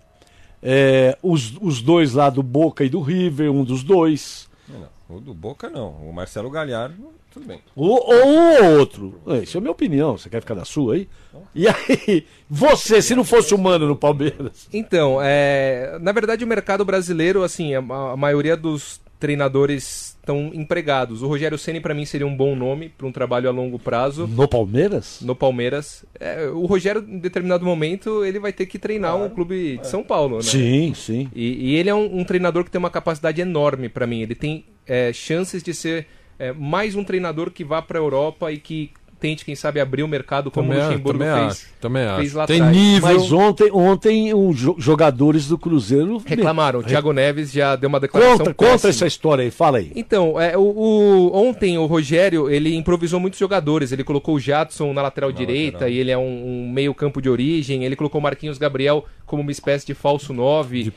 é, 0.62 1.16
os, 1.22 1.54
os 1.60 1.82
dois 1.82 2.14
lá 2.14 2.30
do 2.30 2.42
Boca 2.42 2.84
e 2.84 2.88
do 2.88 3.00
River, 3.00 3.50
um 3.52 3.64
dos 3.64 3.82
dois, 3.82 4.48
Não, 4.68 5.16
o 5.16 5.20
do 5.20 5.34
Boca 5.34 5.68
não. 5.70 5.90
O 6.08 6.12
Marcelo 6.12 6.50
Galhardo, 6.50 7.10
tudo 7.32 7.46
bem. 7.46 7.60
ou, 7.74 7.90
ou 7.90 8.26
um 8.26 8.64
ou 8.64 8.78
outro. 8.78 9.20
É, 9.28 9.38
Isso 9.38 9.56
é 9.56 9.58
a 9.58 9.60
minha 9.60 9.70
opinião, 9.70 10.16
você 10.16 10.28
quer 10.30 10.40
ficar 10.40 10.54
na 10.54 10.64
sua 10.64 10.94
aí? 10.94 11.08
E 11.54 11.66
aí, 11.68 12.26
você, 12.50 13.00
se 13.02 13.14
não 13.14 13.22
fosse 13.24 13.54
o 13.54 13.58
Mano 13.58 13.86
no 13.86 13.96
Palmeiras? 13.96 14.68
Então, 14.72 15.18
é, 15.22 15.98
na 16.00 16.12
verdade 16.12 16.44
o 16.44 16.48
mercado 16.48 16.84
brasileiro, 16.84 17.42
assim, 17.42 17.74
a, 17.74 17.78
a 17.78 18.16
maioria 18.16 18.56
dos 18.56 19.00
treinadores 19.18 20.16
estão 20.18 20.50
empregados. 20.52 21.22
O 21.22 21.28
Rogério 21.28 21.56
Ceni 21.56 21.80
para 21.80 21.94
mim 21.94 22.04
seria 22.04 22.26
um 22.26 22.36
bom 22.36 22.56
nome 22.56 22.88
para 22.88 23.06
um 23.06 23.12
trabalho 23.12 23.48
a 23.48 23.52
longo 23.52 23.78
prazo. 23.78 24.26
No 24.26 24.48
Palmeiras? 24.48 25.20
No 25.22 25.34
Palmeiras. 25.34 26.04
É, 26.18 26.46
o 26.48 26.66
Rogério, 26.66 27.04
em 27.06 27.18
determinado 27.18 27.64
momento, 27.64 28.24
ele 28.24 28.38
vai 28.38 28.52
ter 28.52 28.66
que 28.66 28.78
treinar 28.78 29.16
um 29.16 29.28
clube 29.28 29.78
de 29.78 29.86
São 29.86 30.02
Paulo, 30.02 30.38
né? 30.38 30.42
Sim, 30.42 30.92
sim. 30.94 31.30
E, 31.34 31.70
e 31.70 31.76
ele 31.76 31.88
é 31.88 31.94
um, 31.94 32.20
um 32.20 32.24
treinador 32.24 32.64
que 32.64 32.70
tem 32.70 32.78
uma 32.78 32.90
capacidade 32.90 33.40
enorme 33.40 33.88
para 33.88 34.06
mim. 34.06 34.22
Ele 34.22 34.34
tem 34.34 34.64
é, 34.86 35.12
chances 35.12 35.62
de 35.62 35.72
ser 35.72 36.06
é, 36.38 36.52
mais 36.52 36.94
um 36.94 37.04
treinador 37.04 37.50
que 37.50 37.64
vá 37.64 37.80
para 37.80 37.98
a 37.98 38.02
Europa 38.02 38.52
e 38.52 38.58
que 38.58 38.90
tente, 39.18 39.44
quem 39.44 39.54
sabe, 39.54 39.80
abrir 39.80 40.02
o 40.02 40.08
mercado 40.08 40.50
como 40.50 40.68
Também 40.68 40.82
o 40.84 40.88
Luxemburgo 40.88 41.18
também 41.18 41.34
fez, 41.34 41.52
acho, 41.52 41.66
também 41.80 42.02
fez 42.16 42.28
acho. 42.28 42.38
lá 42.38 42.46
Tem 42.46 42.56
atrás. 42.60 42.76
nível. 42.76 43.08
Mas 43.08 43.32
ontem, 43.32 43.70
ontem 43.72 44.34
os 44.34 44.56
jo- 44.58 44.76
jogadores 44.78 45.48
do 45.48 45.56
Cruzeiro 45.58 46.22
Reclamaram. 46.24 46.80
O 46.80 46.82
Thiago 46.82 47.12
Neves 47.12 47.50
já 47.52 47.76
deu 47.76 47.88
uma 47.88 47.98
declaração 48.00 48.38
Conta, 48.38 48.54
conta 48.54 48.88
essa 48.88 49.06
história 49.06 49.42
aí, 49.44 49.50
fala 49.50 49.78
aí. 49.78 49.92
Então, 49.94 50.40
é, 50.40 50.56
o, 50.56 50.60
o- 50.62 51.30
ontem 51.34 51.78
o 51.78 51.86
Rogério, 51.86 52.50
ele 52.50 52.74
improvisou 52.74 53.18
muitos 53.20 53.38
jogadores. 53.38 53.92
Ele 53.92 54.04
colocou 54.04 54.34
o 54.36 54.40
Jadson 54.40 54.92
na 54.92 55.02
lateral 55.02 55.32
direita, 55.32 55.88
e 55.88 55.98
ele 55.98 56.10
é 56.10 56.18
um, 56.18 56.22
um 56.66 56.70
meio 56.70 56.92
campo 56.94 57.20
de 57.22 57.28
origem. 57.28 57.84
Ele 57.84 57.96
colocou 57.96 58.20
o 58.20 58.22
Marquinhos 58.22 58.58
Gabriel 58.58 59.04
como 59.24 59.42
uma 59.42 59.50
espécie 59.50 59.86
de 59.86 59.94
falso 59.94 60.32
9. 60.32 60.84
De, 60.84 60.92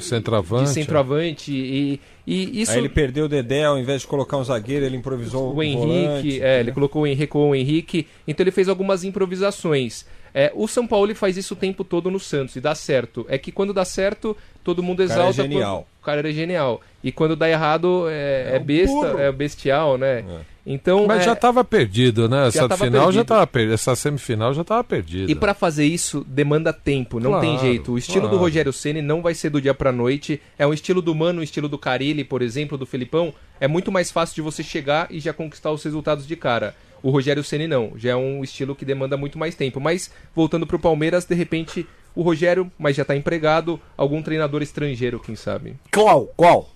centroavante. 0.00 0.64
De 0.64 0.70
centroavante. 0.70 1.52
E, 1.52 2.00
e 2.26 2.62
isso... 2.62 2.72
Aí 2.72 2.78
ele 2.78 2.88
perdeu 2.88 3.24
o 3.24 3.28
Dedé, 3.28 3.64
ao 3.64 3.78
invés 3.78 4.02
de 4.02 4.06
colocar 4.06 4.36
um 4.36 4.44
zagueiro, 4.44 4.84
ele 4.84 4.96
improvisou 4.96 5.54
o 5.54 5.62
Henrique, 5.62 5.86
volante, 5.86 6.36
é, 6.40 6.42
né? 6.42 6.60
ele 6.60 6.72
colocou 6.72 7.02
o 7.02 7.06
Henrique 7.06 7.36
ou 7.36 7.50
o 7.50 7.54
Henrique, 7.54 8.06
então 8.26 8.44
ele 8.44 8.50
fez 8.50 8.68
algumas 8.68 9.04
improvisações. 9.04 10.04
É, 10.34 10.52
o 10.54 10.68
São 10.68 10.86
Paulo 10.86 11.06
ele 11.06 11.14
faz 11.14 11.36
isso 11.36 11.54
o 11.54 11.56
tempo 11.56 11.82
todo 11.82 12.10
no 12.10 12.20
Santos 12.20 12.54
e 12.54 12.60
dá 12.60 12.74
certo. 12.74 13.24
É 13.28 13.38
que 13.38 13.50
quando 13.50 13.72
dá 13.72 13.84
certo, 13.84 14.36
todo 14.62 14.82
mundo 14.82 14.98
cara 14.98 15.10
é 15.10 15.14
exalta. 15.14 15.32
genial. 15.42 15.76
quando- 15.76 15.98
O 16.00 16.04
cara 16.04 16.28
é 16.28 16.32
genial. 16.32 16.80
E 17.02 17.10
quando 17.12 17.34
dá 17.36 17.48
errado, 17.48 18.04
é, 18.08 18.56
é 18.56 18.58
besta, 18.58 18.92
burro. 18.94 19.18
é 19.18 19.32
bestial, 19.32 19.96
né? 19.98 20.24
Então, 20.70 21.06
Mas 21.06 21.22
é, 21.22 21.24
já 21.24 21.32
estava 21.32 21.64
perdido, 21.64 22.28
né? 22.28 22.42
Já 22.42 22.46
Essa 22.48 22.68
tava 22.68 22.84
final 22.84 23.00
já 23.00 23.06
perdido. 23.06 23.22
estava 23.22 23.46
perdida. 23.46 23.74
Essa 23.74 23.96
semifinal 23.96 24.52
já 24.52 24.60
estava 24.60 24.84
perdida. 24.84 25.32
E 25.32 25.34
pra 25.34 25.54
fazer 25.54 25.86
isso 25.86 26.22
demanda 26.28 26.74
tempo, 26.74 27.18
não 27.18 27.30
Claro, 27.30 27.46
tem 27.46 27.58
jeito. 27.58 27.92
O 27.92 27.96
estilo 27.98 28.22
do 28.22 28.28
claro. 28.28 28.42
Rogério 28.42 28.72
Ceni 28.72 29.00
não 29.00 29.22
vai 29.22 29.32
ser 29.32 29.48
do 29.48 29.62
dia 29.62 29.72
pra 29.72 29.90
noite. 29.90 30.38
É 30.58 30.66
um 30.66 30.72
estilo 30.74 31.00
do 31.00 31.14
Mano, 31.14 31.40
um 31.40 31.42
estilo 31.42 31.70
do 31.70 31.78
Carilli, 31.78 32.22
por 32.22 32.42
exemplo, 32.42 32.76
do 32.76 32.84
Felipão. 32.84 33.32
É 33.58 33.66
muito 33.66 33.90
mais 33.90 34.10
fácil 34.10 34.34
de 34.34 34.42
você 34.42 34.62
chegar 34.62 35.06
e 35.10 35.18
já 35.20 35.32
conquistar 35.32 35.72
os 35.72 35.82
resultados 35.82 36.26
de 36.26 36.36
cara. 36.36 36.74
O 37.02 37.08
Rogério 37.10 37.42
Ceni 37.42 37.66
não, 37.66 37.92
já 37.96 38.10
é 38.10 38.16
um 38.16 38.44
estilo 38.44 38.74
que 38.76 38.84
demanda 38.84 39.16
muito 39.16 39.38
mais 39.38 39.54
tempo. 39.54 39.80
Mas 39.80 40.10
voltando 40.34 40.66
pro 40.66 40.78
Palmeiras, 40.78 41.24
de 41.24 41.34
repente 41.34 41.86
o 42.14 42.20
Rogério, 42.20 42.70
mas 42.78 42.94
já 42.94 43.04
tá 43.06 43.16
empregado, 43.16 43.80
algum 43.96 44.20
treinador 44.20 44.60
estrangeiro, 44.60 45.18
quem 45.20 45.34
sabe. 45.34 45.76
Qual? 45.92 46.26
Qual? 46.36 46.68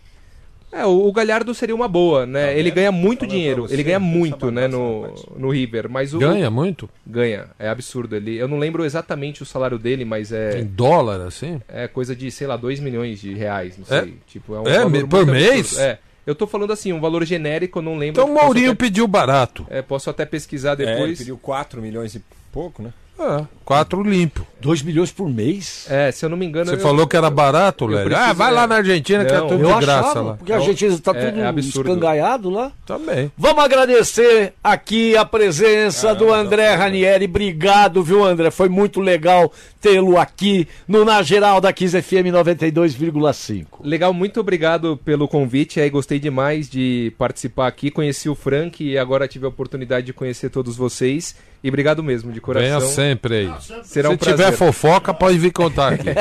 É, 0.73 0.87
o, 0.87 1.07
o 1.07 1.13
Galhardo 1.13 1.55
seria 1.55 1.75
uma 1.75 1.87
boa, 1.87 2.25
né? 2.25 2.59
ele 2.59 2.71
ganha 2.71 2.91
muito 2.91 3.27
dinheiro, 3.27 3.63
você, 3.69 3.75
ele 3.75 3.83
ganha 3.83 4.01
muito, 4.01 4.51
né, 4.51 4.67
no, 4.67 5.13
no 5.37 5.51
River, 5.51 5.89
mas 5.91 6.15
o 6.15 6.19
Ganha 6.19 6.51
muito? 6.51 6.89
Ganha, 7.07 7.45
é 7.59 7.69
absurdo. 7.69 8.17
Ele, 8.17 8.37
eu 8.37 8.49
não 8.49 8.59
lembro 8.59 8.83
exatamente 8.85 9.43
o 9.43 9.47
salário 9.47 9.79
dele, 9.79 10.05
mas 10.07 10.33
é. 10.33 10.61
Em 10.61 10.65
dólar, 10.65 11.21
assim? 11.21 11.61
É 11.69 11.87
coisa 11.87 12.17
de, 12.17 12.31
sei 12.31 12.47
lá, 12.47 12.57
2 12.57 12.81
milhões 12.81 13.21
de 13.21 13.35
reais, 13.35 13.77
não 13.77 13.85
É? 13.97 14.01
sei. 14.03 14.15
Tipo, 14.27 14.55
é 14.55 14.61
um 14.61 14.67
É, 14.67 14.81
por 14.85 15.21
absurdo. 15.21 15.33
mês? 15.33 15.79
É. 15.79 15.99
Eu 16.27 16.35
tô 16.35 16.47
falando 16.47 16.73
assim, 16.73 16.93
um 16.93 17.01
valor 17.01 17.25
genérico, 17.25 17.81
eu 17.81 17.83
não 17.83 17.99
lembro. 17.99 18.23
Então 18.23 18.33
o 18.35 18.43
Mourinho 18.43 18.71
até- 18.71 18.79
pediu 18.87 19.07
barato. 19.09 19.67
É, 19.69 19.83
posso 19.83 20.09
até 20.09 20.25
pesquisar 20.25 20.79
É, 20.79 20.83
ele 20.85 20.93
depois. 20.93 21.19
pediu 21.19 21.37
4 21.37 21.83
milhões 21.83 22.15
e 22.15 22.23
pouco, 22.53 22.83
né? 22.83 22.93
É, 23.19 23.45
quatro 23.65 24.03
limpo. 24.03 24.47
2 24.63 24.81
milhões 24.83 25.11
por 25.11 25.29
mês? 25.29 25.87
É, 25.91 26.11
se 26.13 26.25
eu 26.25 26.29
não 26.31 26.37
me 26.37 26.47
engano. 26.47 26.67
Você 26.71 26.77
eu- 26.77 26.81
falou 26.81 27.07
que 27.07 27.17
era 27.17 27.29
barato, 27.29 27.87
preciso- 27.87 28.15
Ah, 28.17 28.33
vai 28.33 28.53
lá 28.53 28.67
na 28.67 28.77
Argentina 28.77 29.25
que 29.25 29.33
é 29.33 29.39
Não, 29.39 29.49
tudo 29.49 29.65
Eu 29.69 29.75
de 29.75 29.81
graça 29.85 30.11
achava, 30.11 30.21
lá. 30.23 30.35
porque 30.37 30.53
a 30.53 30.57
Argentina 30.57 30.99
tá 30.99 31.11
É- 31.15 31.27
tudo 31.31 31.41
é 31.41 31.47
absurdo. 31.47 31.89
escangalhado 31.91 32.49
lá. 32.49 32.73
Também. 32.87 33.31
Vamos 33.37 33.65
agradecer 33.65 34.53
aqui 34.63 35.17
a 35.17 35.25
presença 35.25 36.15
do 36.15 36.33
André 36.33 36.75
Ranieri. 36.75 37.25
Obrigado, 37.25 38.03
viu, 38.03 38.25
André? 38.25 38.51
Foi 38.51 38.69
muito 38.69 39.01
legal 39.01 39.53
tê-lo 39.81 40.17
aqui 40.17 40.69
no 40.87 41.05
Na 41.05 41.23
Geral 41.23 41.61
da 41.61 41.73
Kiss 41.73 42.01
FM 42.01 42.31
92,5. 42.31 43.81
Legal, 43.85 44.13
muito 44.13 44.41
obrigado 44.41 44.97
pelo 45.05 45.27
convite. 45.27 45.81
Aí 45.81 45.91
gostei 45.91 46.19
demais 46.19 46.69
de 46.69 47.13
participar 47.19 47.67
aqui. 47.67 47.91
Conheci 47.91 48.29
o 48.29 48.35
Frank 48.35 48.83
e 48.85 48.97
agora 48.97 49.27
tive 49.27 49.45
a 49.45 49.49
oportunidade 49.49 50.07
de 50.07 50.13
conhecer 50.13 50.51
todos 50.51 50.77
vocês. 50.77 51.35
E 51.65 51.69
obrigado 51.69 52.03
mesmo, 52.03 52.33
de 52.33 52.41
coração. 52.41 52.81
Venha 52.81 52.91
sempre 52.93 53.35
aí. 53.37 53.53
Será 53.85 54.09
Se 54.09 54.15
um 54.15 54.17
tiver 54.17 54.52
prazer. 54.57 54.73
fofoca, 54.73 55.15
pode 55.15 55.39
vir 55.39 55.53
contar 55.53 55.93
aqui. 55.95 56.09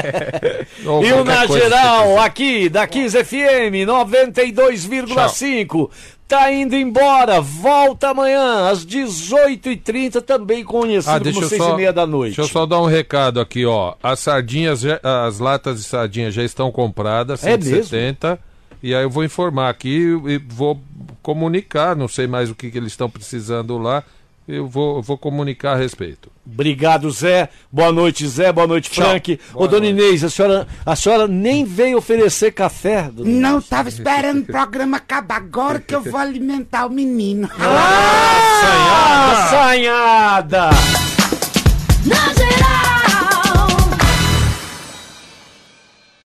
E 0.81 0.87
o 0.87 0.99
qualquer 0.99 1.25
Na 1.25 1.45
Geral, 1.45 2.19
aqui 2.19 2.69
da 2.69 2.87
Kiss 2.87 3.15
FM 3.23 3.85
92,5. 3.85 5.89
Tá 6.27 6.51
indo 6.51 6.75
embora. 6.75 7.41
Volta 7.41 8.09
amanhã 8.09 8.69
às 8.69 8.85
18h30, 8.85 10.21
também 10.21 10.63
conhecido 10.63 11.11
Ah, 11.11 11.19
como 11.19 11.43
eu 11.43 11.49
6 11.49 11.61
só, 11.61 11.73
e 11.73 11.75
meia 11.75 11.91
da 11.91 12.07
noite. 12.07 12.37
Deixa 12.37 12.49
eu 12.49 12.53
só 12.53 12.65
dar 12.65 12.81
um 12.81 12.85
recado 12.85 13.41
aqui, 13.41 13.65
ó. 13.65 13.95
As 14.01 14.21
sardinhas, 14.21 14.81
as 15.03 15.39
latas 15.39 15.79
de 15.79 15.83
sardinha 15.83 16.31
já 16.31 16.43
estão 16.43 16.71
compradas, 16.71 17.43
É 17.43 17.51
170. 17.59 18.39
E 18.81 18.95
aí 18.95 19.03
eu 19.03 19.09
vou 19.09 19.25
informar 19.25 19.69
aqui 19.69 20.17
e 20.25 20.37
vou 20.37 20.81
comunicar, 21.21 21.95
não 21.95 22.07
sei 22.07 22.27
mais 22.27 22.49
o 22.49 22.55
que, 22.55 22.71
que 22.71 22.77
eles 22.77 22.93
estão 22.93 23.09
precisando 23.09 23.77
lá. 23.77 24.03
Eu 24.51 24.67
vou, 24.67 24.97
eu 24.97 25.01
vou 25.01 25.17
comunicar 25.17 25.71
a 25.71 25.75
respeito. 25.77 26.29
Obrigado, 26.45 27.09
Zé. 27.09 27.47
Boa 27.71 27.89
noite, 27.89 28.27
Zé. 28.27 28.51
Boa 28.51 28.67
noite, 28.67 28.89
Frank. 28.89 29.39
Ô, 29.53 29.65
dona 29.65 29.85
Inês, 29.87 30.25
a 30.25 30.29
senhora, 30.29 30.67
a 30.85 30.93
senhora 30.93 31.25
nem 31.25 31.63
veio 31.63 31.97
oferecer 31.97 32.51
café? 32.51 33.03
dona 33.03 33.29
Inês? 33.29 33.41
Não, 33.41 33.61
tava 33.61 33.87
esperando 33.87 34.41
o 34.41 34.45
programa 34.45 34.97
acabar. 34.97 35.37
Agora 35.37 35.79
que 35.79 35.95
eu 35.95 36.01
vou 36.01 36.19
alimentar 36.19 36.85
o 36.85 36.89
menino. 36.89 37.49
Ah, 37.57 39.45
assanhada! 39.47 40.69